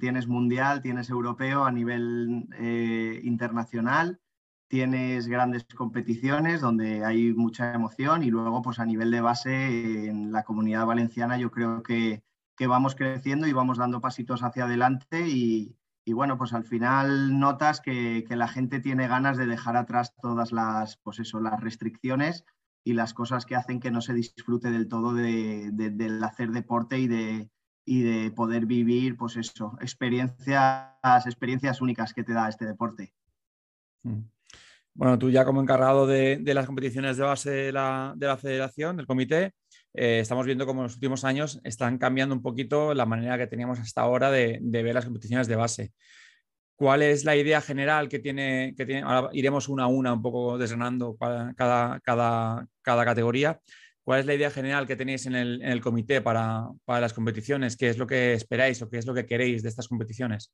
tienes 0.00 0.26
mundial, 0.26 0.82
tienes 0.82 1.08
europeo 1.08 1.64
a 1.64 1.70
nivel 1.70 2.48
eh, 2.58 3.20
internacional, 3.22 4.20
tienes 4.66 5.28
grandes 5.28 5.64
competiciones 5.66 6.60
donde 6.60 7.04
hay 7.04 7.32
mucha 7.32 7.72
emoción 7.72 8.24
y 8.24 8.30
luego 8.30 8.60
pues 8.60 8.80
a 8.80 8.86
nivel 8.86 9.12
de 9.12 9.20
base 9.20 10.08
en 10.08 10.32
la 10.32 10.42
comunidad 10.42 10.86
valenciana 10.86 11.38
yo 11.38 11.52
creo 11.52 11.82
que, 11.82 12.24
vamos 12.66 12.94
creciendo 12.94 13.48
y 13.48 13.52
vamos 13.52 13.78
dando 13.78 14.00
pasitos 14.00 14.44
hacia 14.44 14.64
adelante 14.64 15.28
y, 15.28 15.76
bueno, 16.06 16.38
pues 16.38 16.52
al 16.52 16.62
final 16.62 17.40
notas 17.40 17.80
que, 17.80 18.24
la 18.30 18.46
gente 18.46 18.78
tiene 18.78 19.08
ganas 19.08 19.36
de 19.36 19.46
dejar 19.46 19.76
atrás 19.76 20.14
todas 20.22 20.52
las, 20.52 20.96
pues 20.98 21.18
eso, 21.18 21.40
las 21.40 21.60
restricciones 21.60 22.44
y 22.84 22.92
las 22.92 23.14
cosas 23.14 23.46
que 23.46 23.56
hacen 23.56 23.80
que 23.80 23.90
no 23.90 24.00
se 24.00 24.14
disfrute 24.14 24.70
del 24.70 24.86
todo 24.88 25.12
del 25.12 26.22
hacer 26.22 26.50
deporte 26.50 27.00
y 27.00 27.08
de, 27.08 27.50
y 27.84 28.02
de 28.02 28.30
poder 28.30 28.66
vivir, 28.66 29.16
pues 29.16 29.36
eso, 29.36 29.76
experiencias, 29.80 31.26
experiencias 31.26 31.80
únicas 31.80 32.14
que 32.14 32.22
te 32.22 32.32
da 32.32 32.48
este 32.48 32.66
deporte. 32.66 33.12
Mm. 34.02 34.20
Bueno, 34.94 35.18
tú 35.18 35.30
ya 35.30 35.44
como 35.44 35.62
encargado 35.62 36.06
de, 36.06 36.40
las 36.44 36.66
competiciones 36.66 37.16
de 37.16 37.22
base 37.22 37.50
de 37.50 37.72
la, 37.72 38.38
federación, 38.40 38.96
del 38.96 39.06
comité, 39.06 39.54
eh, 39.94 40.20
estamos 40.20 40.44
viendo 40.44 40.66
cómo 40.66 40.82
en 40.82 40.84
los 40.84 40.94
últimos 40.94 41.24
años 41.24 41.60
están 41.64 41.96
cambiando 41.96 42.34
un 42.34 42.42
poquito 42.42 42.92
la 42.92 43.06
manera 43.06 43.38
que 43.38 43.46
teníamos 43.46 43.78
hasta 43.78 44.02
ahora 44.02 44.30
de, 44.30 44.60
ver 44.60 44.94
las 44.94 45.06
competiciones 45.06 45.48
de 45.48 45.56
base. 45.56 45.92
¿Cuál 46.76 47.02
es 47.02 47.24
la 47.24 47.36
idea 47.36 47.60
general 47.60 48.08
que 48.08 48.18
tiene, 48.18 48.74
que 48.76 48.84
tiene? 48.84 49.02
Ahora 49.02 49.30
iremos 49.32 49.68
una 49.68 49.84
a 49.84 49.86
una, 49.86 50.12
un 50.12 50.22
poco 50.22 50.58
desgranando 50.58 51.16
cada, 51.16 51.54
cada, 51.54 52.66
cada 52.82 53.04
categoría. 53.04 53.60
¿Cuál 54.04 54.20
es 54.20 54.26
la 54.26 54.34
idea 54.34 54.50
general 54.50 54.86
que 54.86 54.96
tenéis 54.96 55.26
en 55.26 55.34
el, 55.34 55.80
comité 55.80 56.20
para, 56.20 56.68
las 56.86 57.12
competiciones? 57.12 57.76
¿Qué 57.76 57.88
es 57.88 57.98
lo 57.98 58.06
que 58.06 58.32
esperáis 58.34 58.82
o 58.82 58.88
qué 58.88 58.98
es 58.98 59.06
lo 59.06 59.14
que 59.14 59.26
queréis 59.26 59.62
de 59.62 59.68
estas 59.68 59.86
competiciones? 59.86 60.52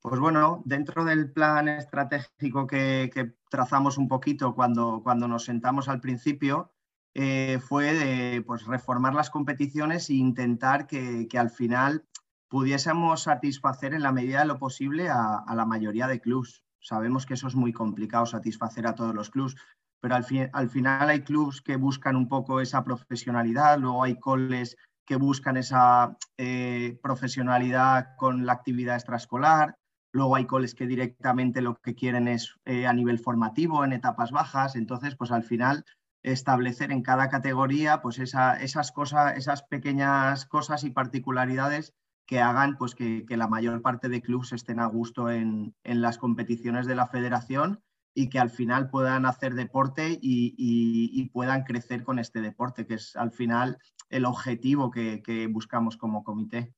Pues 0.00 0.20
bueno, 0.20 0.62
dentro 0.64 1.04
del 1.04 1.32
plan 1.32 1.68
estratégico 1.68 2.66
que, 2.68 3.34
trazamos 3.50 3.98
un 3.98 4.06
poquito 4.06 4.54
cuando, 4.54 5.02
nos 5.04 5.44
sentamos 5.44 5.88
al 5.88 6.00
principio, 6.00 6.72
eh, 7.14 7.58
fue 7.60 7.92
de 7.92 8.42
pues, 8.42 8.64
reformar 8.66 9.14
las 9.14 9.30
competiciones 9.30 10.08
e 10.08 10.14
intentar 10.14 10.86
que, 10.86 11.26
al 11.36 11.50
final 11.50 12.06
pudiésemos 12.46 13.24
satisfacer 13.24 13.94
en 13.94 14.02
la 14.02 14.12
medida 14.12 14.40
de 14.40 14.46
lo 14.46 14.58
posible 14.58 15.08
a, 15.08 15.38
a 15.38 15.54
la 15.56 15.66
mayoría 15.66 16.06
de 16.06 16.20
clubs. 16.20 16.62
Sabemos 16.80 17.26
que 17.26 17.34
eso 17.34 17.48
es 17.48 17.56
muy 17.56 17.72
complicado, 17.72 18.24
satisfacer 18.26 18.86
a 18.86 18.94
todos 18.94 19.14
los 19.14 19.28
clubs, 19.30 19.56
pero 20.00 20.14
al, 20.14 20.26
al 20.52 20.70
final 20.70 21.08
hay 21.08 21.20
clubes 21.20 21.60
que 21.60 21.76
buscan 21.76 22.16
un 22.16 22.28
poco 22.28 22.60
esa 22.60 22.84
profesionalidad, 22.84 23.78
luego 23.78 24.04
hay 24.04 24.18
coles 24.18 24.76
que 25.08 25.16
buscan 25.16 25.56
esa 25.56 26.16
eh, 26.36 26.98
profesionalidad 27.02 28.14
con 28.16 28.44
la 28.44 28.52
actividad 28.52 28.96
extraescolar, 28.96 29.74
luego 30.12 30.36
hay 30.36 30.44
coles 30.44 30.74
que 30.74 30.86
directamente 30.86 31.62
lo 31.62 31.76
que 31.76 31.94
quieren 31.94 32.28
es 32.28 32.56
eh, 32.66 32.86
a 32.86 32.92
nivel 32.92 33.18
formativo, 33.18 33.84
en 33.84 33.94
etapas 33.94 34.30
bajas, 34.30 34.76
entonces 34.76 35.16
pues 35.16 35.30
al 35.30 35.44
final 35.44 35.84
establecer 36.22 36.92
en 36.92 37.02
cada 37.02 37.28
categoría 37.30 38.02
pues 38.02 38.18
esas 38.18 38.92
cosas, 38.92 39.36
esas 39.36 39.62
pequeñas 39.62 40.44
cosas 40.44 40.84
y 40.84 40.90
particularidades 40.90 41.94
que 42.26 42.40
hagan 42.40 42.76
pues 42.76 42.94
que, 42.94 43.24
la 43.30 43.48
mayor 43.48 43.80
parte 43.80 44.10
de 44.10 44.20
clubes 44.20 44.52
estén 44.52 44.78
a 44.78 44.86
gusto 44.86 45.30
en, 45.30 45.74
en 45.84 46.02
las 46.02 46.18
competiciones 46.18 46.86
de 46.86 46.96
la 46.96 47.06
federación 47.06 47.80
y 48.18 48.28
que 48.28 48.40
al 48.40 48.50
final 48.50 48.90
puedan 48.90 49.26
hacer 49.26 49.54
deporte 49.54 50.18
y, 50.20 51.30
puedan 51.32 51.62
crecer 51.62 52.02
con 52.02 52.18
este 52.18 52.40
deporte, 52.40 52.84
que 52.84 52.94
es 52.94 53.14
al 53.14 53.30
final 53.30 53.78
el 54.10 54.24
objetivo 54.24 54.90
que, 54.90 55.48
buscamos 55.48 55.96
como 55.96 56.24
comité. 56.24 56.74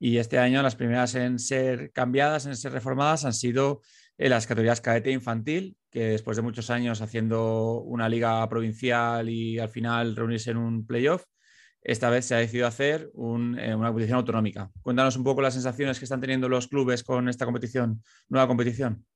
Y 0.00 0.18
este 0.18 0.40
año 0.40 0.60
las 0.60 0.74
primeras 0.74 1.14
en 1.14 1.38
ser 1.38 1.92
cambiadas, 1.92 2.46
en 2.46 2.56
ser 2.56 2.72
reformadas, 2.72 3.24
han 3.24 3.32
sido 3.32 3.80
las 4.18 4.48
categorías 4.48 4.80
cadete 4.80 5.10
e 5.10 5.12
infantil, 5.12 5.76
que 5.88 6.06
después 6.06 6.36
de 6.36 6.42
muchos 6.42 6.68
años 6.68 7.00
haciendo 7.00 7.82
una 7.82 8.08
liga 8.08 8.48
provincial 8.48 9.28
y 9.28 9.60
al 9.60 9.68
final 9.68 10.16
reunirse 10.16 10.50
en 10.50 10.56
un 10.56 10.84
playoff, 10.84 11.24
esta 11.80 12.10
vez 12.10 12.24
se 12.24 12.34
ha 12.34 12.38
decidido 12.38 12.66
hacer 12.66 13.12
eh, 13.12 13.74
una 13.74 13.88
competición 13.88 14.18
autonómica. 14.18 14.72
Cuéntanos 14.82 15.16
un 15.16 15.22
poco 15.22 15.42
las 15.42 15.54
sensaciones 15.54 16.00
que 16.00 16.06
están 16.06 16.20
teniendo 16.20 16.48
los 16.48 16.66
clubes 16.66 17.04
con 17.04 17.28
esta 17.28 17.44
competición, 17.44 18.02
nueva 18.28 18.48
competición. 18.48 19.06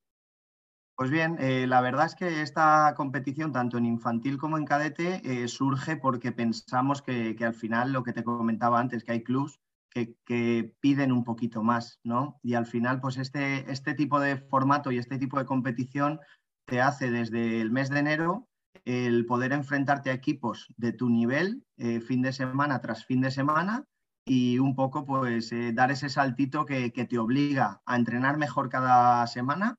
Pues 0.98 1.12
bien, 1.12 1.36
eh, 1.38 1.68
la 1.68 1.80
verdad 1.80 2.06
es 2.06 2.16
que 2.16 2.42
esta 2.42 2.92
competición, 2.96 3.52
tanto 3.52 3.78
en 3.78 3.86
infantil 3.86 4.36
como 4.36 4.58
en 4.58 4.64
cadete, 4.64 5.20
eh, 5.22 5.46
surge 5.46 5.96
porque 5.96 6.32
pensamos 6.32 7.02
que, 7.02 7.36
al 7.40 7.54
final, 7.54 7.92
lo 7.92 8.02
que 8.02 8.12
te 8.12 8.24
comentaba 8.24 8.80
antes, 8.80 9.04
que 9.04 9.12
hay 9.12 9.22
clubs 9.22 9.60
que, 9.90 10.74
piden 10.80 11.12
un 11.12 11.22
poquito 11.22 11.62
más, 11.62 12.00
¿no? 12.02 12.40
Y 12.42 12.54
al 12.54 12.66
final, 12.66 13.00
pues 13.00 13.16
este, 13.16 13.70
este 13.70 13.94
tipo 13.94 14.18
de 14.18 14.38
formato 14.38 14.90
y 14.90 14.98
este 14.98 15.18
tipo 15.18 15.38
de 15.38 15.44
competición 15.44 16.18
te 16.66 16.80
hace 16.80 17.12
desde 17.12 17.60
el 17.60 17.70
mes 17.70 17.90
de 17.90 18.00
enero 18.00 18.48
el 18.84 19.24
poder 19.24 19.52
enfrentarte 19.52 20.10
a 20.10 20.14
equipos 20.14 20.66
de 20.76 20.92
tu 20.92 21.10
nivel 21.10 21.64
eh, 21.76 22.00
fin 22.00 22.22
de 22.22 22.32
semana 22.32 22.80
tras 22.80 23.04
fin 23.04 23.20
de 23.20 23.30
semana 23.30 23.84
y 24.24 24.58
un 24.58 24.74
poco 24.74 25.06
pues 25.06 25.52
dar 25.74 25.92
ese 25.92 26.08
saltito 26.08 26.66
que, 26.66 26.92
que, 26.92 27.04
te 27.04 27.18
obliga 27.18 27.82
a 27.86 27.96
entrenar 27.96 28.36
mejor 28.36 28.68
cada 28.68 29.24
semana, 29.28 29.76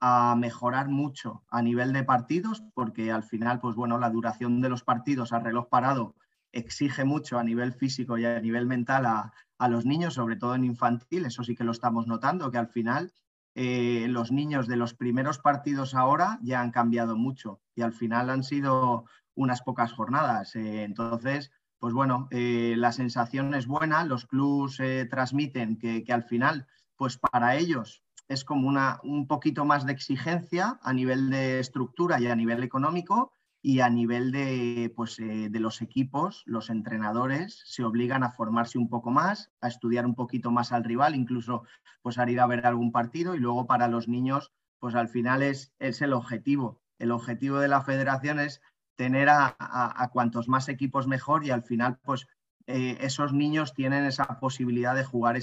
a 0.00 0.34
mejorar 0.36 0.88
mucho 0.88 1.44
a 1.48 1.62
nivel 1.62 1.92
de 1.92 2.04
partidos, 2.04 2.62
porque 2.74 3.10
al 3.10 3.24
final 3.24 3.60
pues 3.60 3.74
bueno, 3.76 3.98
la 3.98 4.10
duración 4.10 4.60
de 4.60 4.68
los 4.68 4.84
partidos 4.84 5.32
a 5.32 5.40
reloj 5.40 5.68
parado 5.68 6.14
exige 6.52 7.04
mucho 7.04 7.38
a 7.38 7.44
nivel 7.44 7.72
físico 7.72 8.16
y 8.18 8.24
a 8.24 8.40
nivel 8.40 8.66
mental 8.66 9.06
a, 9.06 9.32
a 9.58 9.68
los 9.68 9.84
niños, 9.84 10.14
sobre 10.14 10.36
todo 10.36 10.54
en 10.54 10.64
infantil, 10.64 11.26
eso 11.26 11.42
sí 11.42 11.54
que 11.54 11.64
lo 11.64 11.72
estamos 11.72 12.06
notando, 12.06 12.50
que 12.50 12.58
al 12.58 12.68
final 12.68 13.12
eh, 13.60 14.06
los 14.08 14.30
niños 14.30 14.68
de 14.68 14.76
los 14.76 14.94
primeros 14.94 15.38
partidos 15.40 15.96
ahora 15.96 16.38
ya 16.42 16.60
han 16.60 16.70
cambiado 16.70 17.16
mucho 17.16 17.60
y 17.74 17.82
al 17.82 17.92
final 17.92 18.30
han 18.30 18.44
sido 18.44 19.06
unas 19.34 19.62
pocas 19.62 19.92
jornadas. 19.92 20.54
Eh, 20.54 20.84
entonces, 20.84 21.50
pues 21.80 21.92
bueno, 21.92 22.28
eh, 22.30 22.74
la 22.76 22.92
sensación 22.92 23.54
es 23.54 23.66
buena, 23.66 24.04
los 24.04 24.26
clubs 24.26 24.80
transmiten 25.10 25.76
que, 25.76 26.04
que, 26.04 26.12
al 26.12 26.22
final, 26.22 26.68
pues 26.96 27.18
para 27.18 27.56
ellos 27.56 28.04
es 28.28 28.44
como 28.44 28.68
una, 28.68 29.00
un 29.02 29.26
poquito 29.26 29.64
más 29.64 29.86
de 29.86 29.92
exigencia 29.92 30.78
a 30.82 30.92
nivel 30.92 31.30
de 31.30 31.60
estructura 31.60 32.20
y 32.20 32.26
a 32.26 32.36
nivel 32.36 32.62
económico, 32.62 33.32
y 33.60 33.80
a 33.80 33.90
nivel 33.90 34.30
de, 34.30 34.92
pues, 34.94 35.18
eh, 35.18 35.48
de 35.50 35.60
los 35.60 35.82
equipos, 35.82 36.42
los 36.46 36.70
entrenadores 36.70 37.62
se 37.66 37.84
obligan 37.84 38.22
a 38.22 38.30
formarse 38.30 38.78
un 38.78 38.88
poco 38.88 39.10
más, 39.10 39.50
a 39.60 39.68
estudiar 39.68 40.06
un 40.06 40.14
poquito 40.14 40.50
más 40.50 40.72
al 40.72 40.84
rival, 40.84 41.14
incluso 41.14 41.64
pues, 42.02 42.18
a 42.18 42.30
ir 42.30 42.40
a 42.40 42.46
ver 42.46 42.64
algún 42.66 42.92
partido 42.92 43.34
y 43.34 43.40
luego 43.40 43.66
para 43.66 43.88
los 43.88 44.06
niños, 44.08 44.52
pues 44.78 44.94
al 44.94 45.08
final 45.08 45.42
es, 45.42 45.72
es 45.80 46.02
el 46.02 46.12
objetivo. 46.12 46.80
El 46.98 47.10
objetivo 47.10 47.58
de 47.58 47.68
la 47.68 47.82
federación 47.82 48.38
es 48.38 48.60
tener 48.96 49.28
a, 49.28 49.56
a, 49.58 50.10
cuantos 50.10 50.48
más 50.48 50.68
equipos 50.68 51.06
mejor 51.06 51.44
y 51.44 51.50
al 51.50 51.62
final 51.62 51.98
pues 52.02 52.26
eh, 52.70 52.98
esos 53.00 53.32
niños 53.32 53.72
tienen 53.72 54.04
esa 54.04 54.26
posibilidad 54.40 54.94
de 54.94 55.02
jugar 55.02 55.38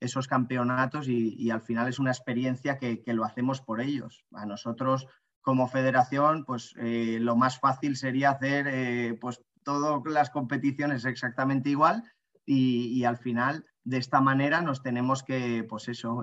esos 0.00 0.26
campeonatos 0.26 1.08
y, 1.08 1.34
y, 1.38 1.50
al 1.50 1.60
final 1.60 1.88
es 1.88 1.98
una 1.98 2.10
experiencia 2.10 2.78
que, 2.78 3.02
lo 3.06 3.26
hacemos 3.26 3.60
por 3.60 3.82
ellos. 3.82 4.24
A 4.32 4.46
nosotros 4.46 5.06
como 5.42 5.68
federación, 5.68 6.46
pues 6.46 6.74
eh, 6.78 7.18
lo 7.20 7.36
más 7.36 7.60
fácil 7.60 7.98
sería 7.98 8.30
hacer 8.30 8.66
eh, 8.66 9.18
pues 9.20 9.42
todas 9.62 10.00
las 10.10 10.30
competiciones 10.30 11.04
exactamente 11.04 11.68
igual 11.68 12.02
y, 12.46 13.04
al 13.04 13.18
final 13.18 13.66
de 13.84 13.98
esta 13.98 14.22
manera 14.22 14.62
nos 14.62 14.82
tenemos 14.82 15.22
que, 15.22 15.66
pues 15.68 15.88
eso, 15.88 16.22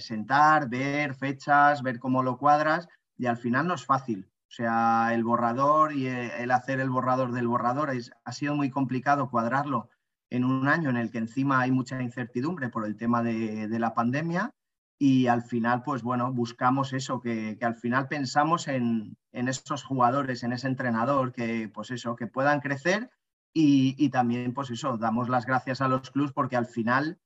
sentar, 0.00 0.68
ver 0.68 1.14
fechas, 1.14 1.84
ver 1.84 2.00
cómo 2.00 2.24
lo 2.24 2.38
cuadras 2.38 2.88
y 3.16 3.26
al 3.26 3.36
final 3.36 3.68
no 3.68 3.74
es 3.74 3.86
fácil. 3.86 4.28
O 4.48 4.52
sea, 4.56 5.10
el 5.12 5.24
borrador 5.24 5.92
y 5.92 6.06
el 6.06 6.50
hacer 6.50 6.80
el 6.80 6.90
borrador 6.90 7.32
del 7.32 7.48
borrador 7.48 7.90
es, 7.90 8.12
ha 8.24 8.32
sido 8.32 8.54
muy 8.54 8.70
complicado 8.70 9.28
cuadrarlo 9.28 9.90
en 10.30 10.44
un 10.44 10.68
año 10.68 10.90
en 10.90 10.96
el 10.96 11.10
que 11.10 11.18
encima 11.18 11.60
hay 11.60 11.70
mucha 11.70 12.00
incertidumbre 12.02 12.68
por 12.68 12.86
el 12.86 12.96
tema 12.96 13.22
de, 13.22 13.68
de 13.68 13.78
la 13.78 13.94
pandemia 13.94 14.52
y 14.98 15.26
al 15.26 15.42
final, 15.42 15.82
pues 15.82 16.02
bueno, 16.02 16.32
buscamos 16.32 16.92
eso, 16.92 17.20
que, 17.20 17.58
al 17.60 17.76
final 17.76 18.08
pensamos 18.08 18.66
en, 18.66 19.16
esos 19.32 19.84
jugadores, 19.84 20.42
en 20.42 20.52
ese 20.52 20.68
entrenador, 20.68 21.32
que 21.32 21.68
pues 21.72 21.90
eso, 21.90 22.16
que 22.16 22.26
puedan 22.26 22.60
crecer 22.60 23.10
y, 23.52 24.08
también 24.10 24.54
pues 24.54 24.70
eso, 24.70 24.96
damos 24.96 25.28
las 25.28 25.46
gracias 25.46 25.80
a 25.80 25.88
los 25.88 26.10
clubs 26.10 26.32
porque 26.32 26.56
al 26.56 26.66
final 26.66 27.18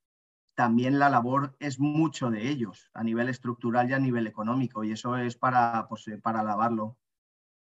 también 0.55 0.99
la 0.99 1.09
labor 1.09 1.55
es 1.59 1.79
mucho 1.79 2.29
de 2.29 2.49
ellos 2.49 2.89
a 2.93 3.03
nivel 3.03 3.29
estructural 3.29 3.89
y 3.89 3.93
a 3.93 3.99
nivel 3.99 4.27
económico 4.27 4.83
y 4.83 4.91
eso 4.91 5.17
es 5.17 5.37
para, 5.37 5.87
pues, 5.87 6.07
eh, 6.09 6.17
para 6.17 6.41
alabarlo. 6.41 6.97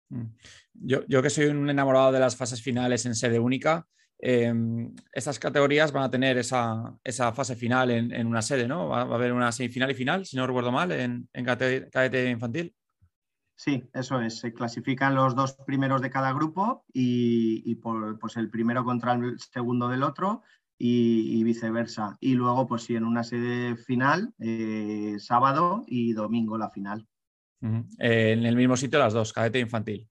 Mm. 0.10 0.26
Yo, 0.74 1.22
que 1.22 1.30
soy 1.30 1.48
un 1.48 1.70
enamorado 1.70 2.12
de 2.12 2.20
las 2.20 2.36
fases 2.36 2.62
finales 2.62 3.06
en 3.06 3.16
sede 3.16 3.40
única, 3.40 3.88
eh, 4.22 4.54
estas 5.14 5.40
categorías 5.40 5.92
van 5.92 6.04
a 6.04 6.12
tener 6.12 6.38
esa, 6.38 6.98
esa 7.04 7.32
fase 7.32 7.56
final 7.56 7.90
en, 7.92 8.12
en, 8.12 8.28
una 8.28 8.42
sede, 8.42 8.68
¿no? 8.68 8.90
Va, 8.90 9.02
a 9.02 9.16
haber 9.16 9.32
una 9.32 9.52
semifinal 9.52 9.92
y 9.92 9.96
final, 9.96 10.26
si 10.26 10.36
no 10.36 10.46
recuerdo 10.46 10.72
mal, 10.72 10.92
en, 10.92 11.30
en 11.34 12.30
infantil. 12.30 12.76
Sí, 13.56 13.90
eso 13.94 14.22
es. 14.22 14.40
Se 14.40 14.54
clasifican 14.54 15.16
los 15.16 15.36
dos 15.36 15.58
primeros 15.66 16.02
de 16.02 16.10
cada 16.10 16.32
grupo 16.32 16.86
y, 16.94 17.62
y 17.70 17.76
por, 17.76 18.18
pues 18.18 18.38
el 18.38 18.50
primero 18.50 18.86
contra 18.86 19.14
el 19.14 19.38
segundo 19.38 19.90
del 19.90 20.04
otro 20.04 20.44
y, 20.78 21.38
y, 21.38 21.44
viceversa. 21.44 22.18
Y 22.22 22.36
luego, 22.36 22.68
pues 22.68 22.84
sí, 22.84 22.96
en 22.96 23.04
una 23.04 23.26
sede 23.26 23.76
final, 23.76 24.34
eh, 24.40 25.18
sábado 25.20 25.84
y 25.88 26.14
domingo 26.14 26.58
la 26.58 26.70
final. 26.70 27.06
Uh 27.62 27.68
-huh. 27.68 27.86
eh, 28.00 28.32
en 28.32 28.46
el 28.46 28.56
mismo 28.56 28.76
sitio 28.78 29.00
las 29.00 29.14
dos, 29.14 29.34
cadete 29.34 29.60
infantil. 29.60 30.08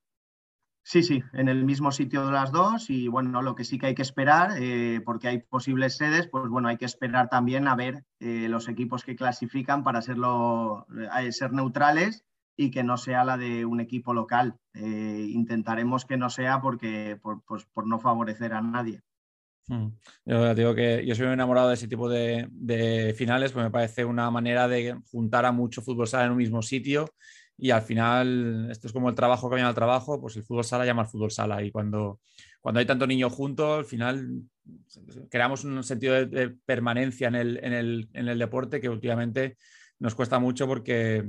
Sí, 0.90 1.02
sí, 1.02 1.22
en 1.34 1.50
el 1.50 1.64
mismo 1.64 1.92
sitio 1.92 2.24
de 2.24 2.32
las 2.32 2.50
dos 2.50 2.88
y 2.88 3.08
bueno, 3.08 3.42
lo 3.42 3.54
que 3.54 3.64
sí 3.64 3.78
que 3.78 3.88
hay 3.88 3.94
que 3.94 4.00
esperar, 4.00 4.52
eh, 4.58 5.02
porque 5.04 5.28
hay 5.28 5.38
posibles 5.38 5.98
sedes, 5.98 6.28
pues 6.28 6.48
bueno, 6.48 6.68
hay 6.68 6.78
que 6.78 6.86
esperar 6.86 7.28
también 7.28 7.68
a 7.68 7.76
ver 7.76 8.04
eh, 8.20 8.48
los 8.48 8.68
equipos 8.68 9.04
que 9.04 9.14
clasifican 9.14 9.84
para 9.84 10.00
serlo, 10.00 10.86
ser 11.30 11.52
neutrales 11.52 12.24
y 12.56 12.70
que 12.70 12.84
no 12.84 12.96
sea 12.96 13.22
la 13.24 13.36
de 13.36 13.66
un 13.66 13.80
equipo 13.80 14.14
local. 14.14 14.56
Eh, 14.72 15.26
intentaremos 15.28 16.06
que 16.06 16.16
no 16.16 16.30
sea 16.30 16.62
porque, 16.62 17.18
por, 17.20 17.42
pues, 17.44 17.66
por 17.66 17.86
no 17.86 17.98
favorecer 17.98 18.54
a 18.54 18.62
nadie. 18.62 19.02
Hmm. 19.66 19.88
Yo 20.24 20.54
digo 20.54 20.74
que 20.74 21.04
yo 21.04 21.14
soy 21.14 21.26
enamorado 21.26 21.68
de 21.68 21.74
ese 21.74 21.88
tipo 21.88 22.08
de, 22.08 22.48
de 22.50 23.14
finales, 23.14 23.52
pues 23.52 23.62
me 23.62 23.70
parece 23.70 24.06
una 24.06 24.30
manera 24.30 24.66
de 24.66 24.96
juntar 25.10 25.44
a 25.44 25.52
mucho 25.52 25.82
fútbol 25.82 26.06
sala 26.06 26.24
en 26.24 26.30
un 26.30 26.38
mismo 26.38 26.62
sitio 26.62 27.04
y 27.60 27.70
al 27.70 27.82
final 27.82 28.68
esto 28.70 28.86
es 28.86 28.92
como 28.92 29.08
el 29.08 29.16
trabajo 29.16 29.50
que 29.50 29.56
viene 29.56 29.68
al 29.68 29.74
trabajo, 29.74 30.20
pues 30.20 30.36
el 30.36 30.44
fútbol 30.44 30.64
sala 30.64 30.86
llama 30.86 31.02
al 31.02 31.08
fútbol 31.08 31.32
sala. 31.32 31.62
Y 31.62 31.72
cuando, 31.72 32.20
cuando 32.60 32.78
hay 32.78 32.86
tanto 32.86 33.04
niño 33.06 33.28
junto, 33.28 33.74
al 33.74 33.84
final 33.84 34.42
creamos 35.28 35.64
un 35.64 35.82
sentido 35.82 36.24
de, 36.24 36.50
permanencia 36.64 37.26
en 37.26 37.34
el, 37.34 37.60
en, 37.62 37.72
el, 37.72 38.08
en 38.12 38.28
el, 38.28 38.38
deporte 38.38 38.80
que 38.80 38.88
últimamente 38.88 39.56
nos 39.98 40.14
cuesta 40.14 40.38
mucho 40.38 40.68
porque 40.68 41.24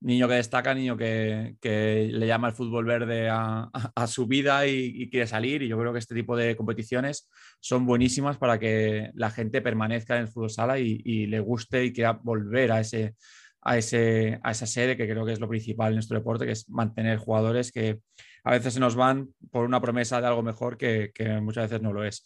niño 0.00 0.26
que 0.26 0.34
destaca, 0.34 0.74
niño 0.74 0.96
que, 0.96 1.54
que 1.60 2.08
le 2.10 2.26
llama 2.26 2.48
el 2.48 2.54
fútbol 2.54 2.84
verde 2.84 3.28
a, 3.30 4.06
su 4.08 4.26
vida 4.26 4.66
y, 4.66 4.92
y, 4.96 5.08
quiere 5.08 5.28
salir. 5.28 5.62
Y 5.62 5.68
yo 5.68 5.78
creo 5.78 5.92
que 5.92 6.00
este 6.00 6.16
tipo 6.16 6.36
de 6.36 6.56
competiciones 6.56 7.30
son 7.60 7.86
buenísimas 7.86 8.38
para 8.38 8.58
que 8.58 9.10
la 9.14 9.30
gente 9.30 9.62
permanezca 9.62 10.16
en 10.16 10.22
el 10.22 10.28
fútbol 10.28 10.50
sala 10.50 10.80
y, 10.80 11.00
y 11.04 11.26
le 11.26 11.38
guste 11.38 11.84
y 11.84 11.92
quiera 11.92 12.12
volver 12.12 12.72
a 12.72 12.80
ese 12.80 13.14
a, 13.62 13.76
ese, 13.76 14.38
a 14.42 14.50
esa 14.50 14.66
sede, 14.66 14.96
que 14.96 15.08
creo 15.08 15.24
que 15.24 15.32
es 15.32 15.40
lo 15.40 15.48
principal 15.48 15.88
en 15.88 15.96
nuestro 15.96 16.18
deporte, 16.18 16.46
que 16.46 16.52
es 16.52 16.68
mantener 16.68 17.18
jugadores 17.18 17.72
que 17.72 18.00
a 18.44 18.52
veces 18.52 18.74
se 18.74 18.80
nos 18.80 18.96
van 18.96 19.28
por 19.50 19.64
una 19.64 19.80
promesa 19.80 20.20
de 20.20 20.26
algo 20.26 20.42
mejor 20.42 20.76
que, 20.76 21.10
que 21.14 21.40
muchas 21.40 21.70
veces 21.70 21.82
no 21.82 21.92
lo 21.92 22.04
es. 22.04 22.24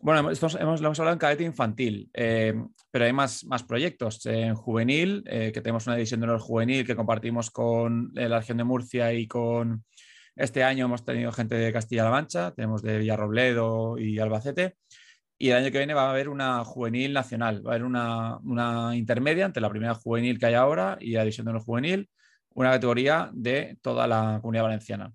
Bueno, 0.00 0.20
hemos, 0.30 0.54
lo 0.54 0.60
hemos 0.60 0.80
hablado 1.00 1.12
en 1.12 1.18
cadete 1.18 1.42
infantil, 1.42 2.08
eh, 2.14 2.54
pero 2.90 3.04
hay 3.04 3.12
más, 3.12 3.44
más 3.44 3.64
proyectos. 3.64 4.24
En 4.26 4.54
juvenil, 4.54 5.24
eh, 5.26 5.50
que 5.52 5.60
tenemos 5.60 5.86
una 5.86 5.96
división 5.96 6.20
de 6.20 6.24
honor 6.24 6.40
juvenil 6.40 6.86
que 6.86 6.94
compartimos 6.94 7.50
con 7.50 8.12
la 8.14 8.38
región 8.38 8.58
de 8.58 8.64
Murcia 8.64 9.12
y 9.12 9.26
con 9.26 9.84
este 10.36 10.62
año 10.62 10.84
hemos 10.84 11.04
tenido 11.04 11.32
gente 11.32 11.56
de 11.56 11.72
Castilla-La 11.72 12.10
Mancha, 12.10 12.52
tenemos 12.54 12.80
de 12.80 12.98
Villarrobledo 12.98 13.98
y 13.98 14.20
Albacete. 14.20 14.76
Y 15.38 15.50
el 15.50 15.56
año 15.56 15.70
que 15.70 15.78
viene 15.78 15.94
va 15.94 16.08
a 16.08 16.10
haber 16.10 16.28
una 16.28 16.64
juvenil 16.64 17.12
nacional, 17.12 17.64
va 17.64 17.70
a 17.70 17.74
haber 17.74 17.84
una, 17.84 18.38
una 18.38 18.96
intermedia 18.96 19.46
entre 19.46 19.62
la 19.62 19.70
primera 19.70 19.94
juvenil 19.94 20.38
que 20.38 20.46
hay 20.46 20.54
ahora 20.54 20.98
y 21.00 21.12
la 21.12 21.20
división 21.20 21.44
de 21.44 21.50
honor 21.50 21.62
juvenil, 21.62 22.10
una 22.54 22.72
categoría 22.72 23.30
de 23.32 23.78
toda 23.80 24.08
la 24.08 24.38
comunidad 24.40 24.64
valenciana. 24.64 25.12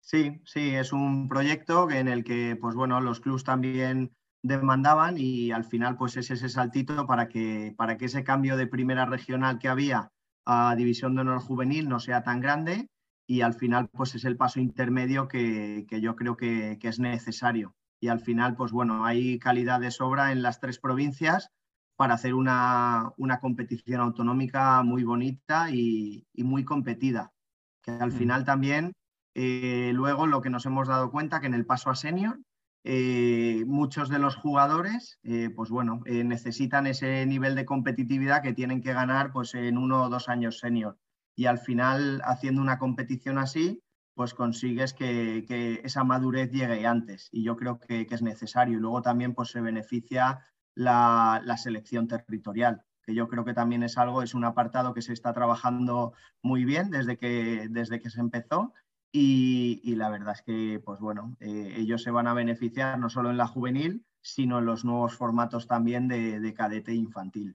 Sí, 0.00 0.40
sí, 0.44 0.74
es 0.74 0.92
un 0.92 1.28
proyecto 1.28 1.90
en 1.90 2.06
el 2.06 2.22
que, 2.22 2.56
pues 2.60 2.74
bueno, 2.74 3.00
los 3.00 3.20
clubs 3.20 3.44
también 3.44 4.12
demandaban 4.42 5.16
y 5.18 5.50
al 5.52 5.64
final, 5.64 5.96
pues 5.96 6.16
es 6.16 6.30
ese 6.30 6.48
saltito 6.48 7.06
para 7.06 7.28
que, 7.28 7.74
para 7.76 7.96
que 7.96 8.04
ese 8.04 8.22
cambio 8.22 8.56
de 8.56 8.66
primera 8.66 9.06
regional 9.06 9.58
que 9.58 9.68
había 9.68 10.10
a 10.44 10.74
división 10.76 11.14
de 11.14 11.22
honor 11.22 11.40
juvenil 11.40 11.88
no 11.88 11.98
sea 11.98 12.22
tan 12.22 12.40
grande 12.40 12.88
y 13.26 13.40
al 13.40 13.54
final, 13.54 13.88
pues 13.88 14.14
es 14.14 14.24
el 14.24 14.36
paso 14.36 14.60
intermedio 14.60 15.28
que, 15.28 15.86
que 15.88 16.00
yo 16.00 16.14
creo 16.14 16.36
que, 16.36 16.78
que 16.80 16.88
es 16.88 16.98
necesario 16.98 17.74
y 18.02 18.08
al 18.08 18.18
final, 18.18 18.56
pues 18.56 18.72
bueno, 18.72 19.04
hay 19.04 19.38
calidad 19.38 19.78
de 19.78 19.92
sobra 19.92 20.32
en 20.32 20.42
las 20.42 20.58
tres 20.58 20.80
provincias 20.80 21.50
para 21.94 22.14
hacer 22.14 22.34
una, 22.34 23.12
una 23.16 23.38
competición 23.38 24.00
autonómica 24.00 24.82
muy 24.82 25.04
bonita 25.04 25.70
y, 25.70 26.26
y, 26.34 26.42
muy 26.42 26.64
competida. 26.64 27.32
Que 27.80 27.92
al 27.92 28.10
final 28.10 28.44
también, 28.44 28.94
eh, 29.34 29.92
luego 29.94 30.26
lo 30.26 30.42
que 30.42 30.50
nos 30.50 30.66
hemos 30.66 30.88
dado 30.88 31.12
cuenta 31.12 31.40
que 31.40 31.46
en 31.46 31.54
el 31.54 31.64
paso 31.64 31.90
a 31.90 31.94
senior, 31.94 32.40
eh, 32.82 33.62
muchos 33.68 34.08
de 34.08 34.18
los 34.18 34.34
jugadores, 34.34 35.20
eh, 35.22 35.50
pues 35.54 35.70
bueno, 35.70 36.00
eh, 36.04 36.24
necesitan 36.24 36.88
ese 36.88 37.24
nivel 37.26 37.54
de 37.54 37.64
competitividad 37.64 38.42
que 38.42 38.52
tienen 38.52 38.82
que 38.82 38.92
ganar 38.92 39.30
pues 39.32 39.54
en 39.54 39.78
uno 39.78 40.02
o 40.02 40.08
dos 40.08 40.28
años 40.28 40.58
senior. 40.58 40.98
Y 41.36 41.46
al 41.46 41.58
final, 41.58 42.20
haciendo 42.24 42.60
una 42.60 42.80
competición 42.80 43.38
así, 43.38 43.80
pues 44.14 44.34
consigues 44.34 44.92
que, 44.94 45.44
que, 45.46 45.80
esa 45.84 46.04
madurez 46.04 46.50
llegue 46.50 46.86
antes 46.86 47.28
y 47.32 47.42
yo 47.42 47.56
creo 47.56 47.78
que, 47.78 48.06
que, 48.06 48.14
es 48.14 48.22
necesario. 48.22 48.78
Y 48.78 48.80
luego 48.80 49.02
también 49.02 49.34
pues, 49.34 49.50
se 49.50 49.60
beneficia 49.60 50.40
la, 50.74 51.40
la, 51.44 51.56
selección 51.56 52.08
territorial, 52.08 52.82
que 53.02 53.14
yo 53.14 53.28
creo 53.28 53.44
que 53.44 53.54
también 53.54 53.82
es 53.82 53.98
algo, 53.98 54.22
es 54.22 54.34
un 54.34 54.44
apartado 54.44 54.94
que 54.94 55.02
se 55.02 55.12
está 55.12 55.32
trabajando 55.32 56.12
muy 56.42 56.64
bien 56.64 56.90
desde 56.90 57.16
que, 57.16 57.68
desde 57.70 58.00
que 58.00 58.10
se 58.10 58.20
empezó 58.20 58.72
y, 59.14 59.94
la 59.96 60.08
verdad 60.08 60.34
es 60.34 60.42
que, 60.42 60.80
pues 60.82 60.98
bueno, 60.98 61.36
eh, 61.38 61.74
ellos 61.76 62.02
se 62.02 62.10
van 62.10 62.26
a 62.26 62.34
beneficiar 62.34 62.98
no 62.98 63.10
solo 63.10 63.30
en 63.30 63.36
la 63.36 63.46
juvenil, 63.46 64.06
sino 64.22 64.58
en 64.58 64.64
los 64.64 64.86
nuevos 64.86 65.14
formatos 65.14 65.66
también 65.66 66.08
de, 66.08 66.54
cadete 66.56 66.94
infantil. 66.94 67.54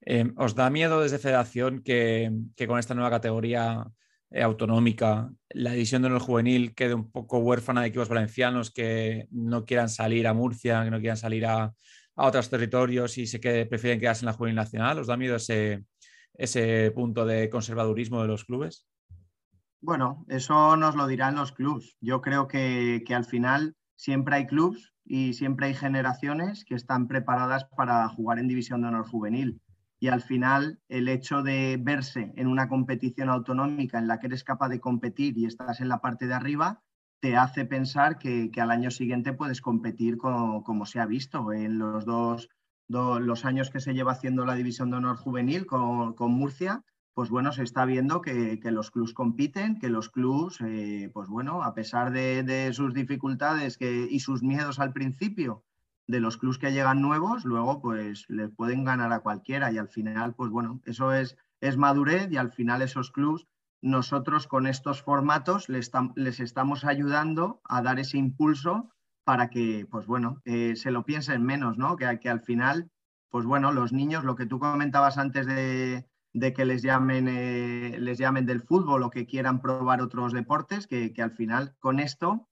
Eh, 0.00 0.32
¿Os 0.36 0.54
da 0.54 0.70
miedo 0.70 1.02
desde 1.02 1.18
Federación 1.18 1.82
que, 1.82 2.32
con 2.66 2.78
esta 2.78 2.94
nueva 2.94 3.10
categoría 3.10 3.86
eh, 4.30 4.42
autonómica 4.42 5.30
la 5.50 5.72
división 5.72 6.02
de 6.02 6.08
honor 6.08 6.20
juvenil 6.20 6.74
quede 6.74 6.94
un 6.94 7.10
poco 7.10 7.38
huérfana 7.38 7.80
de 7.80 7.88
equipos 7.88 8.08
valencianos 8.08 8.70
que 8.70 9.26
no 9.30 9.64
quieran 9.64 9.88
salir 9.88 10.26
a 10.26 10.34
Murcia, 10.34 10.84
que 10.84 10.90
no 10.90 10.98
quieran 10.98 11.16
salir 11.16 11.46
a, 11.46 11.72
otros 12.20 12.50
territorios 12.50 13.16
y 13.16 13.28
se 13.28 13.38
que 13.38 13.64
prefieren 13.66 14.00
quedarse 14.00 14.24
en 14.24 14.26
la 14.26 14.32
juvenil 14.32 14.56
nacional? 14.56 14.98
¿Os 14.98 15.06
da 15.06 15.16
miedo 15.16 15.36
ese, 15.36 15.84
ese 16.34 16.90
punto 16.90 17.24
de 17.24 17.48
conservadurismo 17.48 18.20
de 18.20 18.26
los 18.26 18.44
clubes? 18.44 18.88
Bueno, 19.80 20.24
eso 20.28 20.76
nos 20.76 20.96
lo 20.96 21.06
dirán 21.06 21.36
los 21.36 21.52
clubes. 21.52 21.96
Yo 22.00 22.20
creo 22.20 22.48
que, 22.48 23.04
que 23.06 23.14
al 23.14 23.24
final 23.24 23.76
siempre 23.94 24.34
hay 24.34 24.46
clubes 24.46 24.92
y 25.04 25.34
siempre 25.34 25.68
hay 25.68 25.74
generaciones 25.74 26.64
que 26.64 26.74
están 26.74 27.06
preparadas 27.06 27.66
para 27.76 28.08
jugar 28.08 28.40
en 28.40 28.48
división 28.48 28.82
de 28.82 28.88
honor 28.88 29.06
juvenil. 29.06 29.60
Y 30.00 30.08
al 30.08 30.22
final 30.22 30.80
el 30.88 31.08
hecho 31.08 31.42
de 31.42 31.78
verse 31.80 32.32
en 32.36 32.46
una 32.46 32.68
competición 32.68 33.28
autonómica 33.28 33.98
en 33.98 34.06
la 34.06 34.18
que 34.18 34.28
eres 34.28 34.44
capaz 34.44 34.68
de 34.68 34.80
competir 34.80 35.36
y 35.36 35.46
estás 35.46 35.80
en 35.80 35.88
la 35.88 36.00
parte 36.00 36.26
de 36.26 36.34
arriba, 36.34 36.82
te 37.20 37.36
hace 37.36 37.64
pensar 37.64 38.18
que, 38.18 38.50
al 38.58 38.70
año 38.70 38.90
siguiente 38.90 39.32
puedes 39.32 39.60
competir 39.60 40.16
como, 40.18 40.86
se 40.86 41.00
ha 41.00 41.06
visto 41.06 41.52
en 41.52 41.78
los 41.78 42.04
dos, 42.04 42.48
los 42.88 43.44
años 43.44 43.70
que 43.70 43.80
se 43.80 43.92
lleva 43.92 44.12
haciendo 44.12 44.44
la 44.44 44.54
división 44.54 44.90
de 44.90 44.98
honor 44.98 45.16
juvenil 45.16 45.66
con, 45.66 46.14
con 46.14 46.32
Murcia 46.32 46.84
pues 47.18 47.30
bueno, 47.30 47.50
se 47.50 47.64
está 47.64 47.84
viendo 47.84 48.20
que, 48.20 48.60
los 48.62 48.92
clubs 48.92 49.12
compiten, 49.12 49.80
que 49.80 49.88
los 49.88 50.08
clubs, 50.08 50.60
eh, 50.60 51.10
pues 51.12 51.28
bueno, 51.28 51.64
a 51.64 51.74
pesar 51.74 52.12
de, 52.12 52.70
sus 52.72 52.94
dificultades 52.94 53.76
y 53.80 54.20
sus 54.20 54.44
miedos 54.44 54.78
al 54.78 54.92
principio, 54.92 55.64
de 56.08 56.20
los 56.20 56.36
clubs 56.36 56.58
que 56.58 56.72
llegan 56.72 57.00
nuevos, 57.00 57.44
luego 57.44 57.80
pues 57.80 58.24
les 58.28 58.50
pueden 58.50 58.82
ganar 58.82 59.12
a 59.12 59.20
cualquiera 59.20 59.70
y 59.70 59.78
al 59.78 59.88
final, 59.88 60.34
pues 60.34 60.50
bueno, 60.50 60.80
eso 60.84 61.12
es, 61.12 61.36
es 61.60 61.76
madurez 61.76 62.32
y 62.32 62.36
al 62.36 62.50
final 62.50 62.82
esos 62.82 63.12
clubs, 63.12 63.46
nosotros 63.80 64.48
con 64.48 64.66
estos 64.66 65.02
formatos 65.02 65.68
les, 65.68 65.92
estamos 66.40 66.84
ayudando 66.84 67.60
a 67.64 67.80
dar 67.82 68.00
ese 68.00 68.18
impulso 68.18 68.90
para 69.22 69.50
que, 69.50 69.86
pues 69.88 70.06
bueno, 70.06 70.42
eh, 70.44 70.74
se 70.74 70.90
lo 70.90 71.04
piensen 71.04 71.44
menos, 71.44 71.78
¿no? 71.78 71.96
Que, 71.96 72.18
que 72.18 72.28
al 72.28 72.40
final, 72.40 72.90
pues 73.28 73.44
bueno, 73.44 73.70
los 73.70 73.92
niños, 73.92 74.24
lo 74.24 74.34
que 74.34 74.46
tú 74.46 74.58
comentabas 74.58 75.18
antes 75.18 75.46
de 75.46 76.08
de 76.32 76.52
que 76.52 76.64
les 76.64 76.82
llamen, 76.82 77.28
eh, 77.28 77.96
les 77.98 78.18
llamen 78.18 78.46
del 78.46 78.62
fútbol 78.62 79.02
o 79.02 79.10
que 79.10 79.26
quieran 79.26 79.60
probar 79.60 80.00
otros 80.02 80.32
deportes, 80.32 80.86
que, 80.86 81.12
al 81.18 81.32
final 81.32 81.74
con 81.78 82.00
esto 82.00 82.48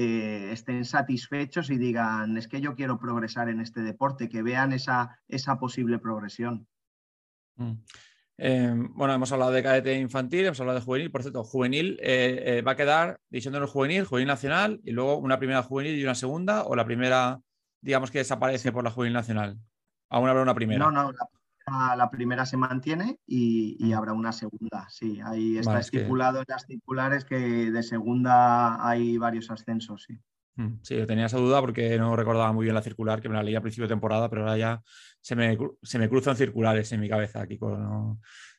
eh, 0.00 0.52
estén 0.52 0.84
satisfechos 0.84 1.70
y 1.70 1.76
digan, 1.76 2.38
es 2.38 2.46
que 2.46 2.60
yo 2.60 2.76
quiero 2.76 3.00
progresar 3.00 3.48
en 3.48 3.60
este 3.60 3.80
deporte, 3.80 4.28
que 4.28 4.42
vean 4.42 4.72
esa, 4.72 5.18
esa 5.26 5.58
posible 5.58 5.98
progresión. 5.98 6.68
Mm. 7.56 7.72
Em, 8.36 8.94
bueno, 8.94 9.12
hemos 9.12 9.32
hablado 9.32 9.50
de 9.50 9.60
cadete 9.60 9.98
infantil, 9.98 10.46
hemos 10.46 10.60
hablado 10.60 10.78
de 10.78 10.84
juvenil. 10.84 11.10
Por 11.10 11.22
cierto, 11.22 11.42
juvenil 11.42 11.98
eh, 12.00 12.62
va 12.64 12.72
a 12.72 12.76
quedar 12.76 13.18
diciendo 13.28 13.66
juvenil, 13.66 14.04
juvenil 14.04 14.28
nacional 14.28 14.80
y 14.84 14.92
luego 14.92 15.16
una 15.16 15.40
primera 15.40 15.64
juvenil 15.64 15.98
y 15.98 16.04
una 16.04 16.14
segunda, 16.14 16.62
o 16.62 16.76
la 16.76 16.84
primera, 16.84 17.40
digamos 17.80 18.12
que 18.12 18.18
desaparece 18.18 18.70
por 18.70 18.84
la 18.84 18.92
juvenil 18.92 19.14
nacional. 19.14 19.58
Aún 20.10 20.28
habrá 20.28 20.42
una 20.42 20.54
primera. 20.54 20.78
No, 20.78 20.92
no, 20.92 21.10
la 21.10 21.26
primera 22.10 22.46
se 22.46 22.56
mantiene 22.56 23.18
y, 23.26 23.92
habrá 23.92 24.12
una 24.12 24.32
segunda. 24.32 24.86
Sí, 24.88 25.20
ahí 25.24 25.58
está 25.58 25.78
estipulado 25.80 26.38
en 26.38 26.44
las 26.48 26.66
circulares 26.66 27.24
que 27.24 27.36
de 27.70 27.82
segunda 27.82 28.86
hay 28.86 29.18
varios 29.18 29.50
ascensos, 29.50 30.04
sí. 30.04 30.18
Mm, 30.56 30.80
sí, 30.82 30.96
tenía 31.06 31.26
esa 31.26 31.38
duda 31.38 31.60
porque 31.60 31.96
no 31.98 32.16
recordaba 32.16 32.52
muy 32.52 32.64
bien 32.64 32.74
la 32.74 32.82
circular, 32.82 33.20
que 33.20 33.28
me 33.28 33.36
la 33.36 33.42
leí 33.42 33.54
a 33.54 33.60
principio 33.60 33.86
de 33.86 33.94
temporada, 33.94 34.28
pero 34.28 34.42
ahora 34.42 34.56
ya 34.58 34.82
se 35.20 35.36
me, 35.36 35.56
cruzan 36.08 36.36
circulares 36.36 36.90
en 36.92 37.00
mi 37.00 37.08
cabeza 37.08 37.42
aquí. 37.42 37.58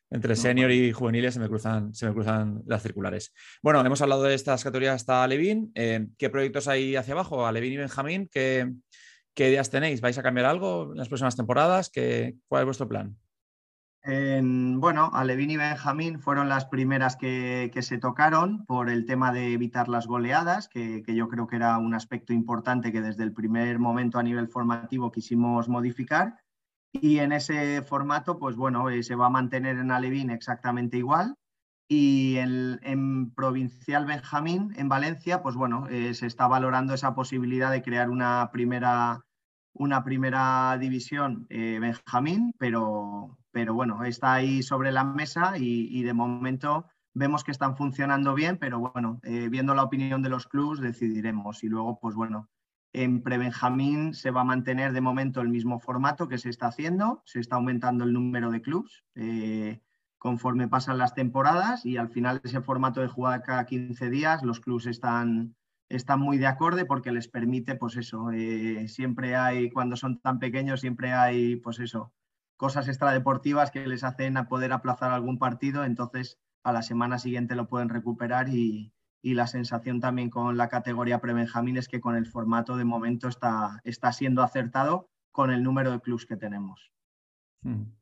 entre 0.10 0.36
senior 0.36 0.72
y 0.72 0.92
juveniles 0.92 1.34
se 1.34 1.40
me, 1.40 1.50
cruzan, 1.50 1.94
se 1.94 2.08
me 2.08 2.14
cruzan 2.14 2.62
las 2.66 2.84
circulares. 2.84 3.34
Bueno, 3.62 3.82
hemos 3.86 4.02
hablado 4.02 4.24
de 4.24 4.34
estas 4.34 4.64
categorías 4.64 4.96
hasta 4.96 5.28
Levin. 5.28 5.72
Eh, 5.76 6.08
¿Qué 6.18 6.30
proyectos 6.30 6.68
hay 6.68 6.96
hacia 6.96 7.14
abajo? 7.14 7.46
A 7.46 7.52
Levin 7.52 7.74
y 7.74 7.78
Benjamín, 7.78 8.30
¿qué, 8.32 8.72
¿Qué 9.40 9.48
ideas 9.48 9.70
tenéis? 9.70 10.02
¿Vais 10.02 10.18
a 10.18 10.22
cambiar 10.22 10.48
algo 10.48 10.92
en 10.92 10.98
las 10.98 11.08
próximas 11.08 11.38
temporadas? 11.38 11.90
¿Qué, 11.90 12.36
¿Cuál 12.50 12.64
es 12.64 12.66
vuestro 12.66 12.90
plan? 12.90 13.18
bueno, 14.04 15.12
Alevín 15.14 15.52
y 15.52 15.56
Benjamín 15.56 16.20
fueron 16.20 16.50
las 16.50 16.66
primeras 16.66 17.16
que, 17.16 17.72
se 17.80 17.98
tocaron 18.00 18.66
por 18.66 18.90
el 18.90 19.06
tema 19.06 19.32
de 19.32 19.54
evitar 19.54 19.88
las 19.88 20.08
goleadas, 20.08 20.68
que, 20.68 21.06
yo 21.08 21.30
creo 21.30 21.48
que 21.48 21.56
era 21.56 21.78
un 21.78 21.94
aspecto 21.94 22.34
importante 22.34 22.92
que 22.92 23.00
desde 23.00 23.24
el 23.24 23.32
primer 23.32 23.80
momento 23.80 24.20
a 24.20 24.24
nivel 24.24 24.50
formativo 24.50 25.10
quisimos 25.10 25.70
modificar. 25.70 26.36
Y 26.92 27.20
en 27.20 27.32
ese 27.32 27.82
formato, 27.82 28.40
pues 28.40 28.58
bueno, 28.58 28.90
eh, 28.90 29.04
se 29.04 29.16
va 29.16 29.28
a 29.28 29.30
mantener 29.30 29.78
en 29.78 29.92
Alevín 29.92 30.32
exactamente 30.32 30.98
igual. 30.98 31.36
Y 31.88 32.36
en, 32.36 33.32
Provincial 33.38 34.06
Benjamín, 34.06 34.74
en 34.76 34.90
Valencia, 34.90 35.42
pues 35.42 35.56
bueno, 35.56 35.88
eh, 35.88 36.14
se 36.14 36.28
está 36.28 36.46
valorando 36.48 36.94
esa 36.94 37.16
posibilidad 37.16 37.72
de 37.72 37.82
crear 37.82 38.10
una 38.10 38.50
primera 38.52 39.24
una 39.74 40.04
primera 40.04 40.78
división 40.80 41.46
eh, 41.50 41.78
Benjamín, 41.80 42.54
pero, 42.58 43.38
pero 43.52 43.74
bueno, 43.74 44.04
está 44.04 44.34
ahí 44.34 44.64
sobre 44.64 44.92
la 44.92 45.04
mesa 45.04 45.54
y, 45.58 46.04
de 46.04 46.14
momento 46.14 46.86
vemos 47.14 47.44
que 47.44 47.52
están 47.52 47.76
funcionando 47.76 48.34
bien, 48.34 48.58
pero 48.58 48.80
bueno, 48.80 49.20
eh, 49.24 49.50
viendo 49.50 49.76
la 49.76 49.84
opinión 49.84 50.22
de 50.22 50.30
los 50.30 50.48
clubes 50.48 50.80
decidiremos. 50.80 51.64
Y 51.64 51.70
luego, 51.70 52.00
pues 52.00 52.16
bueno, 52.16 52.50
en 52.94 53.22
Prebenjamín 53.22 54.14
se 54.14 54.32
va 54.32 54.42
a 54.42 54.46
mantener 54.46 54.94
de 54.94 55.02
momento 55.02 55.42
el 55.42 55.50
mismo 55.50 55.80
formato 55.80 56.28
que 56.28 56.38
se 56.38 56.50
está 56.50 56.68
haciendo, 56.68 57.22
se 57.26 57.40
está 57.40 57.56
aumentando 57.56 58.04
el 58.04 58.14
número 58.14 58.52
de 58.52 58.62
clubes 58.62 59.04
eh, 59.16 59.82
conforme 60.18 60.68
pasan 60.68 60.98
las 60.98 61.14
temporadas 61.14 61.86
y 61.86 61.98
al 61.98 62.10
final 62.10 62.42
ese 62.44 62.62
formato 62.62 63.02
de 63.02 63.08
jugar 63.08 63.42
cada 63.44 63.66
15 63.66 64.10
días, 64.10 64.44
los 64.44 64.60
clubes 64.60 64.86
están 64.86 65.56
están 65.90 66.20
muy 66.20 66.38
de 66.38 66.48
acorde 66.48 66.86
porque 66.86 67.12
les 67.12 67.28
permite, 67.28 67.76
pues 67.76 67.98
eso, 67.98 68.32
eh, 68.32 68.88
siempre 68.88 69.36
hay, 69.36 69.72
cuando 69.72 69.96
son 69.96 70.20
tan 70.20 70.40
pequeños, 70.40 70.82
siempre 70.82 71.14
hay, 71.14 71.56
pues 71.58 71.80
eso, 71.80 72.14
cosas 72.58 72.88
extradeportivas 72.88 73.72
que 73.72 73.88
les 73.88 74.04
hacen 74.04 74.38
a 74.38 74.48
poder 74.48 74.72
aplazar 74.72 75.12
algún 75.12 75.40
partido, 75.40 75.84
entonces 75.84 76.40
a 76.64 76.72
la 76.72 76.84
semana 76.84 77.18
siguiente 77.18 77.56
lo 77.56 77.68
pueden 77.68 77.90
recuperar 77.90 78.50
y, 78.50 78.94
la 79.22 79.48
sensación 79.48 80.00
también 80.00 80.30
con 80.30 80.56
la 80.56 80.70
categoría 80.70 81.20
pre-Benjamín 81.20 81.76
es 81.76 81.90
que 81.90 82.00
con 82.00 82.16
el 82.16 82.26
formato 82.26 82.78
de 82.78 82.86
momento 82.86 83.28
está, 83.28 83.82
está 83.84 84.14
siendo 84.14 84.44
acertado 84.44 85.10
con 85.32 85.52
el 85.52 85.62
número 85.62 85.92
de 85.92 86.00
clubs 86.00 86.26
que 86.26 86.38
tenemos. 86.38 86.94
Hmm 87.62 87.99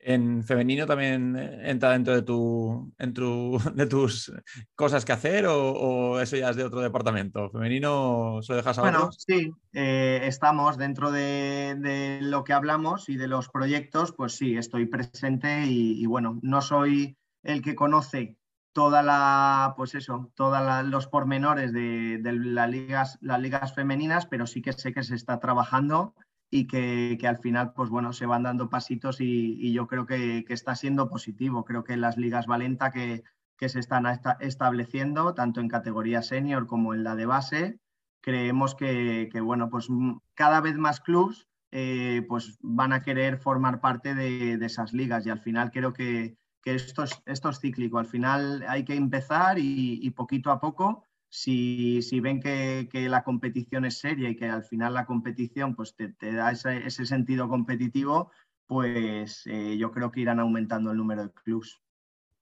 en 0.00 0.44
femenino 0.44 0.86
también 0.86 1.36
entra 1.36 1.92
dentro 1.92 2.14
de, 2.14 2.22
tu, 2.22 2.92
de 3.74 3.86
tus 3.86 4.32
cosas 4.74 5.04
que 5.04 5.12
hacer 5.12 5.46
o, 5.46 6.20
eso 6.20 6.36
ya 6.36 6.50
es 6.50 6.56
de 6.56 6.64
otro 6.64 6.80
departamento? 6.80 7.50
¿Femenino 7.50 8.40
se 8.42 8.52
lo 8.52 8.56
dejas 8.56 8.78
a 8.78 8.82
Bueno, 8.82 9.10
sí, 9.12 9.52
eh, 9.72 10.20
estamos 10.24 10.78
dentro 10.78 11.10
de, 11.10 12.18
lo 12.22 12.44
que 12.44 12.52
hablamos 12.52 13.08
y 13.08 13.16
de 13.16 13.28
los 13.28 13.48
proyectos, 13.48 14.12
pues 14.12 14.32
sí, 14.32 14.56
estoy 14.56 14.86
presente 14.86 15.66
y, 15.66 16.04
bueno, 16.06 16.38
no 16.42 16.60
soy 16.62 17.16
el 17.42 17.62
que 17.62 17.74
conoce 17.74 18.36
toda 18.72 19.02
la, 19.02 19.74
pues 19.76 19.94
eso, 19.94 20.30
todos 20.34 20.84
los 20.86 21.08
pormenores 21.08 21.72
de, 21.72 22.20
las, 22.22 22.70
ligas, 22.70 23.18
las 23.20 23.40
ligas 23.40 23.74
femeninas, 23.74 24.26
pero 24.26 24.46
sí 24.46 24.62
que 24.62 24.72
sé 24.72 24.92
que 24.92 25.02
se 25.02 25.16
está 25.16 25.40
trabajando 25.40 26.14
y 26.50 26.66
que, 26.66 27.18
al 27.26 27.38
final, 27.38 27.72
pues 27.74 27.90
bueno, 27.90 28.12
se 28.12 28.26
van 28.26 28.42
dando 28.42 28.70
pasitos 28.70 29.20
y, 29.20 29.72
yo 29.72 29.86
creo 29.86 30.06
que, 30.06 30.44
está 30.48 30.74
siendo 30.74 31.08
positivo. 31.08 31.64
Creo 31.64 31.84
que 31.84 31.96
las 31.96 32.16
ligas 32.16 32.46
Valenta 32.46 32.90
que, 32.90 33.22
se 33.60 33.80
están 33.80 34.04
estableciendo, 34.40 35.34
tanto 35.34 35.60
en 35.60 35.68
categoría 35.68 36.22
senior 36.22 36.66
como 36.66 36.94
en 36.94 37.02
la 37.04 37.16
de 37.16 37.26
base, 37.26 37.80
creemos 38.20 38.74
que, 38.74 39.30
bueno, 39.42 39.68
pues 39.68 39.88
cada 40.34 40.60
vez 40.60 40.76
más 40.76 41.00
clubs 41.00 41.48
eh, 41.70 42.24
pues 42.28 42.56
van 42.62 42.92
a 42.92 43.02
querer 43.02 43.36
formar 43.36 43.80
parte 43.80 44.14
de, 44.14 44.54
esas 44.64 44.92
ligas 44.92 45.26
y 45.26 45.30
al 45.30 45.40
final 45.40 45.70
creo 45.70 45.92
que, 45.92 46.36
esto, 46.64 47.02
es, 47.02 47.22
esto 47.26 47.48
es 47.48 47.60
cíclico. 47.60 47.98
Al 47.98 48.06
final 48.06 48.64
hay 48.68 48.84
que 48.84 48.94
empezar 48.94 49.58
y 49.58 50.08
poquito 50.10 50.50
a 50.50 50.60
poco 50.60 51.04
si, 51.28 52.20
ven 52.20 52.40
que, 52.40 52.88
la 53.08 53.22
competición 53.22 53.84
es 53.84 53.98
seria 53.98 54.30
y 54.30 54.36
que 54.36 54.46
al 54.46 54.64
final 54.64 54.94
la 54.94 55.06
competición 55.06 55.74
pues, 55.74 55.94
te, 55.94 56.32
da 56.32 56.50
ese, 56.52 57.06
sentido 57.06 57.48
competitivo, 57.48 58.30
pues 58.66 59.42
eh, 59.46 59.76
yo 59.78 59.90
creo 59.92 60.10
que 60.10 60.20
irán 60.20 60.40
aumentando 60.40 60.90
el 60.90 60.96
número 60.96 61.24
de 61.24 61.32
clubs. 61.32 61.80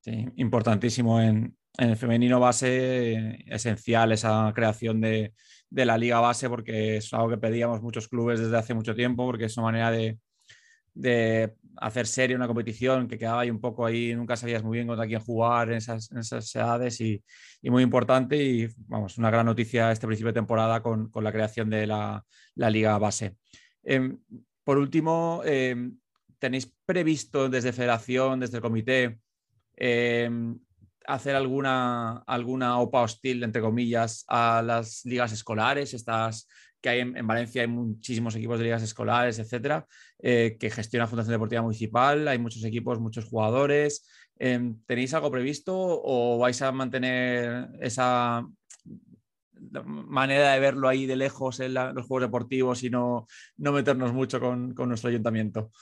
Sí, 0.01 0.29
importantísimo 0.37 1.21
en, 1.21 1.57
el 1.79 1.97
femenino 1.97 2.41
base, 2.41 3.45
esencial 3.47 4.13
esa 4.13 4.51
creación 4.55 5.01
de, 5.01 5.35
la 5.71 5.99
liga 5.99 6.21
base, 6.21 6.49
porque 6.49 6.97
es 6.97 7.13
algo 7.13 7.29
que 7.29 7.37
pedíamos 7.37 7.83
muchos 7.83 8.09
clubes 8.09 8.41
desde 8.41 8.57
hace 8.57 8.73
mucho 8.73 8.95
tiempo, 8.95 9.27
porque 9.27 9.45
es 9.45 9.57
una 9.57 9.67
manera 9.67 9.91
de, 9.91 10.19
de 10.95 11.55
hacer 11.79 12.07
serie 12.07 12.37
una 12.37 12.47
competición 12.47 13.09
que 13.09 13.19
quedaba 13.19 13.43
ahí 13.43 13.51
un 13.51 13.61
poco 13.61 13.87
ahí, 13.87 14.15
nunca 14.15 14.37
sabías 14.37 14.63
muy 14.63 14.79
bien 14.79 14.87
contra 14.87 15.07
quién 15.07 15.21
jugar 15.21 15.71
en 15.71 15.77
esas, 15.79 16.11
edades 16.55 17.01
y, 17.01 17.23
muy 17.63 17.83
importante 17.83 18.37
y 18.37 18.69
vamos, 18.87 19.19
una 19.19 19.31
gran 19.31 19.47
noticia 19.47 19.93
este 19.93 20.07
principio 20.07 20.29
de 20.33 20.41
temporada 20.41 20.83
con, 20.83 21.11
la 21.15 21.33
creación 21.33 21.71
de 21.71 21.87
la, 21.87 22.25
liga 22.55 22.99
base. 22.99 23.37
Em, 23.83 24.19
por 24.65 24.79
último, 24.79 25.43
em, 25.45 25.99
¿tenéis 26.39 26.73
previsto 26.85 27.49
desde 27.49 27.73
federación, 27.73 28.41
desde 28.41 28.57
el 28.57 28.63
comité, 28.63 29.21
em, 29.77 30.59
hacer 31.07 31.37
alguna, 31.37 32.19
alguna 32.27 32.79
OPA 32.79 33.03
hostil, 33.03 33.43
entre 33.43 33.63
comillas, 33.63 34.25
a 34.29 34.63
las 34.63 35.05
ligas 35.05 35.33
escolares, 35.33 35.95
estas 35.95 36.49
que 36.87 36.91
hay 36.91 37.01
en, 37.01 37.27
Valencia 37.27 37.63
hay 37.63 37.69
muchísimos 37.69 38.37
equipos 38.37 38.59
de 38.59 38.65
ligas 38.67 38.83
escolares, 38.85 39.41
etcétera, 39.41 39.87
eh, 40.21 40.57
que 40.61 40.71
gestiona 40.71 41.09
Fundación 41.09 41.33
Deportiva 41.33 41.63
Municipal, 41.63 42.29
hay 42.29 42.39
muchos 42.39 42.63
equipos, 42.63 43.01
muchos 43.01 43.25
jugadores. 43.25 44.09
Em, 44.39 44.79
¿Tenéis 44.87 45.13
algo 45.13 45.33
previsto 45.33 45.75
o 45.75 46.39
vais 46.39 46.63
a 46.63 46.71
mantener 46.71 47.71
esa 47.81 48.47
manera 49.85 50.53
de 50.53 50.61
verlo 50.61 50.89
ahí 50.89 51.07
de 51.07 51.17
lejos 51.17 51.59
en 51.59 51.75
los 51.75 52.07
juegos 52.07 52.29
deportivos 52.29 52.85
y 52.85 52.91
no, 52.91 53.27
no 53.57 53.73
meternos 53.73 54.13
mucho 54.13 54.39
con, 54.39 54.73
nuestro 54.77 55.11
ayuntamiento? 55.11 55.73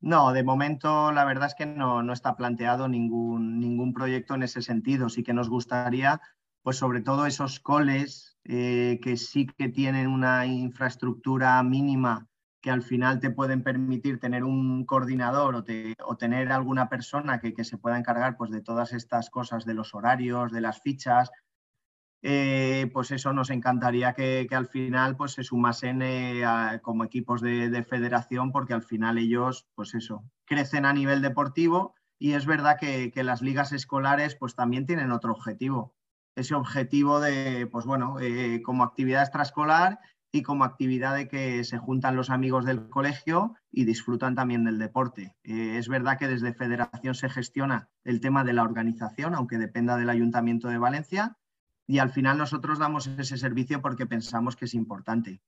No, 0.00 0.34
de 0.34 0.44
momento 0.44 1.10
la 1.10 1.24
verdad 1.24 1.46
es 1.46 1.54
que 1.54 1.64
no, 1.64 2.02
no, 2.02 2.12
está 2.12 2.36
planteado 2.36 2.86
ningún, 2.86 3.60
ningún 3.60 3.94
proyecto 3.94 4.34
en 4.34 4.42
ese 4.42 4.60
sentido. 4.60 5.08
Sí 5.08 5.22
que 5.22 5.32
nos 5.32 5.48
gustaría, 5.48 6.20
pues 6.62 6.76
sobre 6.76 7.00
todo 7.00 7.24
esos 7.24 7.60
coles 7.60 8.35
eh, 8.48 9.00
que 9.02 9.16
sí 9.16 9.46
que 9.46 9.68
tienen 9.68 10.06
una 10.06 10.46
infraestructura 10.46 11.60
mínima 11.64 12.28
que 12.60 12.70
al 12.70 12.82
final 12.82 13.18
te 13.18 13.30
pueden 13.30 13.62
permitir 13.62 14.20
tener 14.20 14.44
un 14.44 14.84
coordinador 14.84 15.54
o, 15.56 16.16
tener 16.16 16.52
alguna 16.52 16.88
persona 16.88 17.40
que, 17.40 17.64
se 17.64 17.78
pueda 17.78 17.98
encargar 17.98 18.36
pues, 18.36 18.50
de 18.50 18.60
todas 18.60 18.92
estas 18.92 19.30
cosas, 19.30 19.64
de 19.64 19.74
los 19.74 19.94
horarios, 19.94 20.52
de 20.52 20.60
las 20.60 20.80
fichas, 20.80 21.30
eh, 22.22 22.88
pues 22.92 23.10
eso 23.10 23.32
nos 23.32 23.50
encantaría 23.50 24.14
que, 24.14 24.46
al 24.50 24.66
final 24.66 25.16
pues, 25.16 25.32
se 25.32 25.44
sumasen 25.44 26.02
eh, 26.02 26.42
como 26.82 27.04
equipos 27.04 27.40
de, 27.40 27.84
federación, 27.88 28.52
porque 28.52 28.74
al 28.74 28.82
final 28.82 29.18
ellos, 29.18 29.66
pues 29.74 29.94
eso, 29.94 30.24
crecen 30.44 30.86
a 30.86 30.92
nivel 30.92 31.20
deportivo 31.20 31.94
y 32.16 32.32
es 32.32 32.46
verdad 32.46 32.78
que, 32.80 33.10
que 33.10 33.24
las 33.24 33.42
ligas 33.42 33.72
escolares 33.72 34.36
pues 34.36 34.54
también 34.54 34.86
tienen 34.86 35.10
otro 35.10 35.32
objetivo, 35.32 35.95
ese 36.36 36.54
objetivo 36.54 37.18
de, 37.18 37.66
pues 37.66 37.86
bueno, 37.86 38.20
eh, 38.20 38.62
como 38.62 38.84
actividad 38.84 39.22
extraescolar 39.22 39.98
y 40.30 40.42
como 40.42 40.64
actividad 40.64 41.16
de 41.16 41.28
que 41.28 41.64
se 41.64 41.78
juntan 41.78 42.14
los 42.14 42.30
amigos 42.30 42.66
del 42.66 42.88
colegio 42.88 43.54
y 43.70 43.84
disfrutan 43.84 44.34
también 44.34 44.64
del 44.64 44.78
deporte. 44.78 45.34
Eh, 45.44 45.78
es 45.78 45.88
verdad 45.88 46.18
que 46.18 46.28
desde 46.28 46.52
Federación 46.52 47.14
se 47.14 47.30
gestiona 47.30 47.88
el 48.04 48.20
tema 48.20 48.44
de 48.44 48.52
la 48.52 48.62
organización, 48.62 49.34
aunque 49.34 49.58
dependa 49.58 49.96
del 49.96 50.10
Ayuntamiento 50.10 50.68
de 50.68 50.78
Valencia, 50.78 51.38
y 51.86 51.98
al 51.98 52.10
final 52.10 52.36
nosotros 52.36 52.78
damos 52.78 53.06
ese 53.06 53.38
servicio 53.38 53.80
porque 53.80 54.06
pensamos 54.06 54.56
que 54.56 54.66
es 54.66 54.74
importante. 54.74 55.40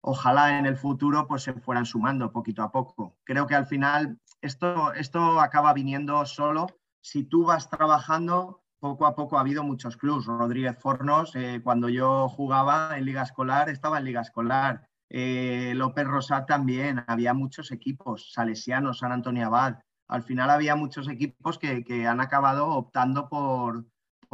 Ojalá 0.00 0.58
en 0.58 0.66
el 0.66 0.76
futuro 0.76 1.26
pues 1.28 1.44
se 1.44 1.52
fueran 1.52 1.86
sumando 1.86 2.32
poquito 2.32 2.62
a 2.62 2.72
poco. 2.72 3.16
Creo 3.24 3.46
que 3.46 3.54
al 3.54 3.66
final 3.66 4.18
esto, 4.42 4.92
esto 4.94 5.40
acaba 5.40 5.72
viniendo 5.72 6.24
solo 6.26 6.66
si 7.00 7.22
tú 7.24 7.44
vas 7.44 7.70
trabajando 7.70 8.63
poco 8.84 9.06
a 9.06 9.14
poco 9.14 9.38
ha 9.38 9.40
habido 9.40 9.64
muchos 9.64 9.96
clubs. 9.96 10.26
Rodríguez 10.26 10.76
Fornos, 10.78 11.34
eh, 11.36 11.62
cuando 11.64 11.88
yo 11.88 12.28
jugaba 12.28 12.98
en 12.98 13.06
Liga 13.06 13.22
Escolar, 13.22 13.70
estaba 13.70 13.96
en 13.96 14.04
Liga 14.04 14.20
Escolar. 14.20 14.86
Eh, 15.08 15.72
López 15.74 16.06
Rosat 16.06 16.46
también, 16.46 17.02
había 17.06 17.32
muchos 17.32 17.72
equipos, 17.72 18.30
Salesianos, 18.34 18.98
San 18.98 19.10
Antonio 19.10 19.46
Abad. 19.46 19.78
Al 20.06 20.22
final 20.22 20.50
había 20.50 20.76
muchos 20.76 21.08
equipos 21.08 21.58
que, 21.58 22.06
han 22.06 22.20
acabado 22.20 22.66
optando 22.68 23.30
por, 23.30 23.86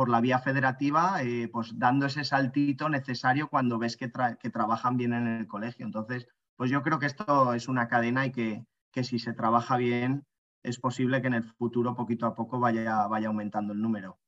la 0.09 0.20
vía 0.20 0.40
federativa, 0.40 1.22
eh, 1.22 1.48
pues 1.52 1.78
dando 1.78 2.06
ese 2.06 2.24
saltito 2.24 2.89
necesario 2.89 3.48
cuando 3.48 3.78
ves 3.78 3.97
que, 3.97 4.09
trabajan 4.09 4.97
bien 4.97 5.12
en 5.12 5.28
el 5.28 5.47
colegio. 5.47 5.86
Entonces, 5.86 6.27
pues 6.56 6.72
yo 6.72 6.82
creo 6.82 6.98
que 6.98 7.06
esto 7.06 7.55
es 7.55 7.68
una 7.68 7.86
cadena 7.86 8.27
y 8.27 8.32
que, 8.32 8.64
si 9.05 9.20
se 9.20 9.32
trabaja 9.32 9.77
bien, 9.77 10.24
es 10.64 10.81
posible 10.81 11.20
que 11.20 11.28
en 11.28 11.35
el 11.35 11.44
futuro 11.44 11.94
poquito 11.94 12.27
a 12.27 12.35
poco 12.35 12.59
vaya 12.59 13.05
aumentando 13.05 13.74
el 13.74 13.81
número. 13.81 14.18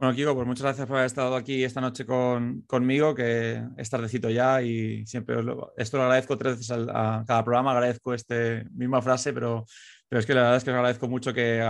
Bueno, 0.00 0.14
Kiko, 0.14 0.34
pues 0.34 0.46
muchas 0.46 0.62
gracias 0.62 0.86
por 0.86 0.96
haber 0.96 1.08
estado 1.08 1.36
aquí 1.36 1.62
esta 1.62 1.82
noche 1.82 2.06
conmigo, 2.06 3.14
que 3.14 3.62
es 3.76 3.90
tardecito 3.90 4.30
ya 4.30 4.62
y 4.62 5.04
siempre 5.04 5.36
esto 5.76 5.98
lo 5.98 6.04
agradezco 6.04 6.38
tres 6.38 6.56
veces 6.56 6.70
a, 6.70 7.22
cada 7.26 7.44
programa, 7.44 7.72
agradezco 7.72 8.14
esta 8.14 8.64
misma 8.72 9.02
frase, 9.02 9.34
pero, 9.34 9.66
pero 10.08 10.20
es 10.20 10.24
que 10.24 10.32
la 10.32 10.40
verdad 10.40 10.56
es 10.56 10.64
que 10.64 10.70
os 10.70 10.76
agradezco 10.76 11.06
mucho 11.06 11.34
que 11.34 11.62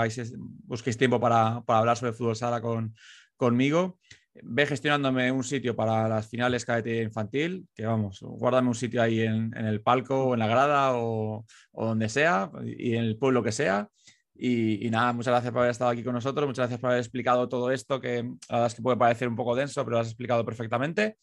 busquéis 0.62 0.96
tiempo 0.96 1.18
para, 1.18 1.64
hablar 1.66 1.96
sobre 1.96 2.12
fútbol 2.12 2.36
sala 2.36 2.60
con, 2.60 2.94
conmigo. 3.34 3.98
Ve 4.44 4.64
gestionándome 4.64 5.32
un 5.32 5.42
sitio 5.42 5.74
para 5.74 6.08
las 6.08 6.28
finales 6.28 6.64
cadete 6.64 7.02
infantil, 7.02 7.66
que 7.74 7.84
vamos, 7.84 8.20
guárdame 8.22 8.68
un 8.68 8.76
sitio 8.76 9.02
ahí 9.02 9.22
en, 9.22 9.52
el 9.56 9.82
palco 9.82 10.26
o 10.26 10.34
en 10.34 10.38
la 10.38 10.46
grada 10.46 10.92
o, 10.94 11.44
o 11.72 11.84
donde 11.84 12.08
sea 12.08 12.48
y 12.64 12.94
en 12.94 13.02
el 13.02 13.18
pueblo 13.18 13.42
que 13.42 13.50
sea 13.50 13.88
y, 14.42 14.88
nada, 14.90 15.12
muchas 15.12 15.32
gracias 15.32 15.52
por 15.52 15.60
haber 15.60 15.72
estado 15.72 15.90
aquí 15.90 16.02
con 16.02 16.14
nosotros, 16.14 16.46
muchas 16.46 16.62
gracias 16.62 16.80
por 16.80 16.90
haber 16.90 17.00
explicado 17.00 17.46
todo 17.46 17.70
esto, 17.70 18.00
que 18.00 18.22
la 18.22 18.56
verdad 18.56 18.66
es 18.68 18.74
que 18.74 18.80
puede 18.80 18.96
parecer 18.96 19.28
un 19.28 19.36
poco 19.36 19.54
denso, 19.54 19.84
pero 19.84 19.96
lo 19.96 20.00
has 20.00 20.06
explicado 20.06 20.44
perfectamente. 20.46 21.18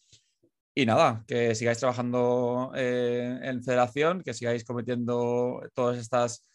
Y 0.72 0.86
nada, 0.86 1.24
que 1.26 1.56
sigáis 1.56 1.78
trabajando 1.78 2.70
eh, 2.76 3.40
en 3.42 3.64
federación, 3.64 4.22
que 4.22 4.34
sigáis 4.34 4.64
cometiendo 4.64 5.60
todas 5.74 5.98
estas, 5.98 6.48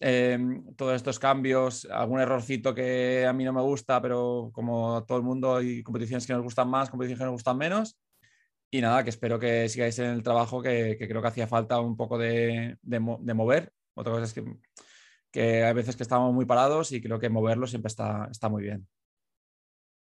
em, 0.00 0.64
todos 0.74 0.96
estos 0.96 1.20
cambios, 1.20 1.86
algún 1.88 2.18
errorcito 2.20 2.74
que 2.74 3.24
a 3.24 3.32
mí 3.32 3.44
no 3.44 3.52
me 3.52 3.62
gusta, 3.62 4.02
pero 4.02 4.50
como 4.52 5.04
todo 5.04 5.18
el 5.18 5.24
mundo 5.24 5.56
hay 5.56 5.84
competiciones 5.84 6.26
que 6.26 6.32
nos 6.32 6.42
gustan 6.42 6.68
más, 6.68 6.90
competiciones 6.90 7.20
que 7.20 7.26
nos 7.26 7.34
gustan 7.34 7.58
menos. 7.58 7.96
Y 8.70 8.80
nada, 8.80 9.04
que 9.04 9.10
espero 9.10 9.38
que 9.38 9.68
sigáis 9.68 9.98
en 10.00 10.06
el 10.06 10.22
trabajo 10.24 10.60
que, 10.62 10.96
creo 10.98 11.22
que 11.22 11.28
hacía 11.28 11.46
falta 11.46 11.80
un 11.80 11.96
poco 11.96 12.18
de, 12.18 12.76
de 12.82 13.00
mover. 13.34 13.72
Otra 13.94 14.12
cosa 14.12 14.24
es 14.24 14.34
que 14.34 14.44
que 15.32 15.64
hay 15.64 15.74
veces 15.74 15.96
que 15.96 16.02
estamos 16.02 16.32
muy 16.34 16.46
parados 16.46 16.92
y 16.92 17.00
creo 17.00 17.18
que 17.18 17.28
moverlo 17.28 17.66
siempre 17.66 17.88
está, 17.88 18.28
está 18.30 18.48
muy 18.48 18.62
bien. 18.62 18.88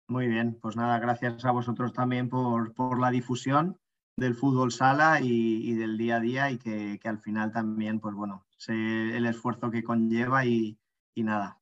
Muy 0.08 0.28
bien, 0.28 0.60
pues 0.62 0.76
nada, 0.76 1.00
gracias 1.00 1.46
a 1.46 1.52
vosotros 1.52 1.94
también 1.94 2.30
por, 2.30 2.74
por 2.74 3.00
la 3.00 3.10
difusión 3.10 3.80
del 4.18 4.36
fútbol 4.36 4.72
sala 4.72 5.20
y, 5.22 5.74
del 5.74 5.98
día 5.98 6.18
a 6.18 6.20
día 6.20 6.52
y 6.52 6.58
que, 6.58 7.00
que, 7.02 7.10
al 7.10 7.20
final 7.20 7.52
también, 7.52 8.00
pues 8.00 8.14
bueno, 8.14 8.46
sé 8.58 8.74
el 8.74 9.26
esfuerzo 9.26 9.72
que 9.72 9.84
conlleva 9.84 10.46
y, 10.46 10.78
y 11.16 11.24
nada, 11.24 11.60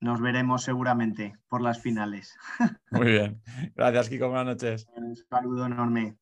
nos 0.00 0.20
veremos 0.20 0.62
seguramente 0.62 1.36
por 1.48 1.62
las 1.62 1.80
finales. 1.80 2.36
Muy 2.90 3.06
bien, 3.12 3.42
gracias 3.74 4.08
Kiko, 4.08 4.28
buenas 4.28 4.46
noches. 4.46 4.86
Un 4.94 5.16
saludo 5.16 5.66
enorme. 5.66 6.16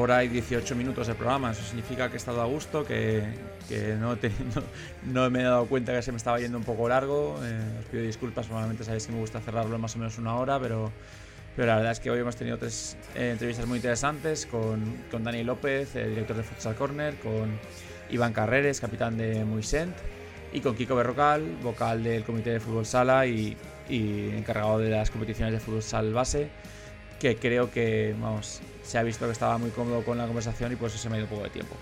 Hora 0.00 0.24
y 0.24 0.28
18 0.28 0.74
minutos 0.74 1.06
de 1.06 1.14
programa. 1.14 1.52
Eso 1.52 1.62
significa 1.62 2.08
que 2.08 2.14
he 2.14 2.16
estado 2.16 2.40
a 2.42 2.46
gusto, 2.46 2.84
que, 2.84 3.22
no, 4.00 4.16
no, 5.06 5.30
me 5.30 5.40
he 5.40 5.44
dado 5.44 5.66
cuenta 5.66 5.92
que 5.92 6.02
se 6.02 6.12
me 6.12 6.18
estaba 6.18 6.38
yendo 6.38 6.58
un 6.58 6.64
poco 6.64 6.88
largo. 6.88 7.38
Eh, 7.44 7.60
os 7.78 7.84
pido 7.86 8.02
disculpas, 8.02 8.48
normalmente 8.48 8.84
sabéis 8.84 9.06
que 9.06 9.12
me 9.12 9.20
gusta 9.20 9.40
cerrarlo 9.40 9.74
en 9.74 9.80
más 9.80 9.94
o 9.96 9.98
menos 9.98 10.18
una 10.18 10.36
hora, 10.36 10.58
pero, 10.58 10.90
pero 11.56 11.68
la 11.68 11.76
verdad 11.76 11.92
es 11.92 12.00
que 12.00 12.10
hoy 12.10 12.20
hemos 12.20 12.36
tenido 12.36 12.58
tres 12.58 12.96
eh, 13.14 13.30
entrevistas 13.32 13.66
muy 13.66 13.76
interesantes 13.76 14.46
con, 14.46 14.82
con 15.10 15.24
Dani 15.24 15.44
López, 15.44 15.94
el 15.96 16.10
director 16.10 16.36
de 16.36 16.42
Futsal 16.42 16.74
Corner, 16.74 17.14
con 17.16 17.58
Iván 18.10 18.32
Carreres, 18.32 18.80
capitán 18.80 19.16
de 19.16 19.44
Muisent, 19.44 19.94
y 20.52 20.60
con 20.60 20.74
Kiko 20.74 20.96
Berrocal, 20.96 21.58
vocal 21.62 22.02
del 22.02 22.24
Comité 22.24 22.50
de 22.50 22.60
Fútbol 22.60 22.86
Sala 22.86 23.26
y, 23.26 23.56
y 23.90 24.30
encargado 24.30 24.78
de 24.78 24.90
las 24.90 25.10
competiciones 25.10 25.52
de 25.52 25.60
fútbol 25.60 25.82
sal 25.82 26.12
base, 26.12 26.48
que 27.18 27.36
creo 27.36 27.70
que, 27.70 28.14
vamos, 28.18 28.62
se 28.90 28.98
ha 28.98 29.04
visto 29.04 29.24
que 29.26 29.32
estaba 29.32 29.56
muy 29.56 29.70
cómodo 29.70 30.02
con 30.02 30.18
la 30.18 30.26
conversación 30.26 30.72
y 30.72 30.76
pues 30.76 30.92
se 30.94 31.08
me 31.08 31.14
ha 31.14 31.18
ido 31.18 31.26
un 31.26 31.30
poco 31.30 31.44
de 31.44 31.50
tiempo. 31.50 31.76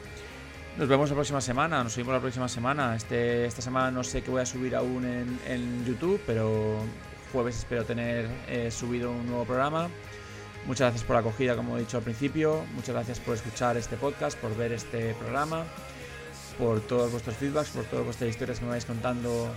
Nos 0.76 0.86
vemos 0.86 1.08
la 1.08 1.14
próxima 1.14 1.40
semana, 1.40 1.82
nos 1.82 1.94
seguimos 1.94 2.14
la 2.14 2.20
próxima 2.20 2.48
semana. 2.48 2.94
Este, 2.94 3.46
esta 3.46 3.62
semana 3.62 3.90
no 3.90 4.04
sé 4.04 4.22
qué 4.22 4.30
voy 4.30 4.42
a 4.42 4.46
subir 4.46 4.76
aún 4.76 5.04
en, 5.04 5.84
YouTube, 5.86 6.20
pero 6.26 6.76
jueves 7.32 7.56
espero 7.56 7.84
tener 7.84 8.28
eh, 8.46 8.70
subido 8.70 9.10
un 9.10 9.26
nuevo 9.26 9.46
programa. 9.46 9.88
Muchas 10.66 10.88
gracias 10.88 11.04
por 11.04 11.14
la 11.14 11.20
acogida, 11.20 11.56
como 11.56 11.78
he 11.78 11.80
dicho 11.80 11.96
al 11.96 12.02
principio. 12.02 12.62
Muchas 12.74 12.94
gracias 12.94 13.20
por 13.20 13.34
escuchar 13.36 13.78
este 13.78 13.96
podcast, 13.96 14.38
por 14.38 14.54
ver 14.54 14.72
este 14.72 15.14
programa, 15.14 15.64
por 16.58 16.82
todos 16.82 17.10
vuestros 17.10 17.36
feedbacks, 17.36 17.70
por 17.70 17.84
todas 17.86 18.04
vuestras 18.04 18.28
historias 18.28 18.58
que 18.58 18.66
me 18.66 18.72
vais 18.72 18.84
contando 18.84 19.48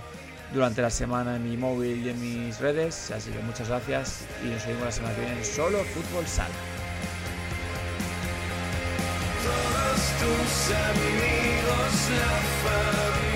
durante 0.54 0.80
la 0.80 0.90
semana 0.90 1.36
en 1.36 1.48
mi 1.48 1.58
móvil 1.58 2.06
y 2.06 2.08
en 2.08 2.20
mis 2.20 2.58
redes. 2.60 3.10
Así 3.10 3.30
que 3.30 3.40
muchas 3.40 3.68
gracias 3.68 4.24
y 4.42 4.48
nos 4.48 4.66
vemos 4.66 4.84
la 4.84 4.92
semana 4.92 5.14
que 5.14 5.20
viene 5.20 5.38
en 5.38 5.44
Solo 5.44 5.84
Fútbol 5.84 6.26
Sala. 6.26 6.81
Todos 9.42 10.00
tus 10.20 10.74
amigos, 10.74 12.10
la 12.20 12.34
familia. 12.62 13.31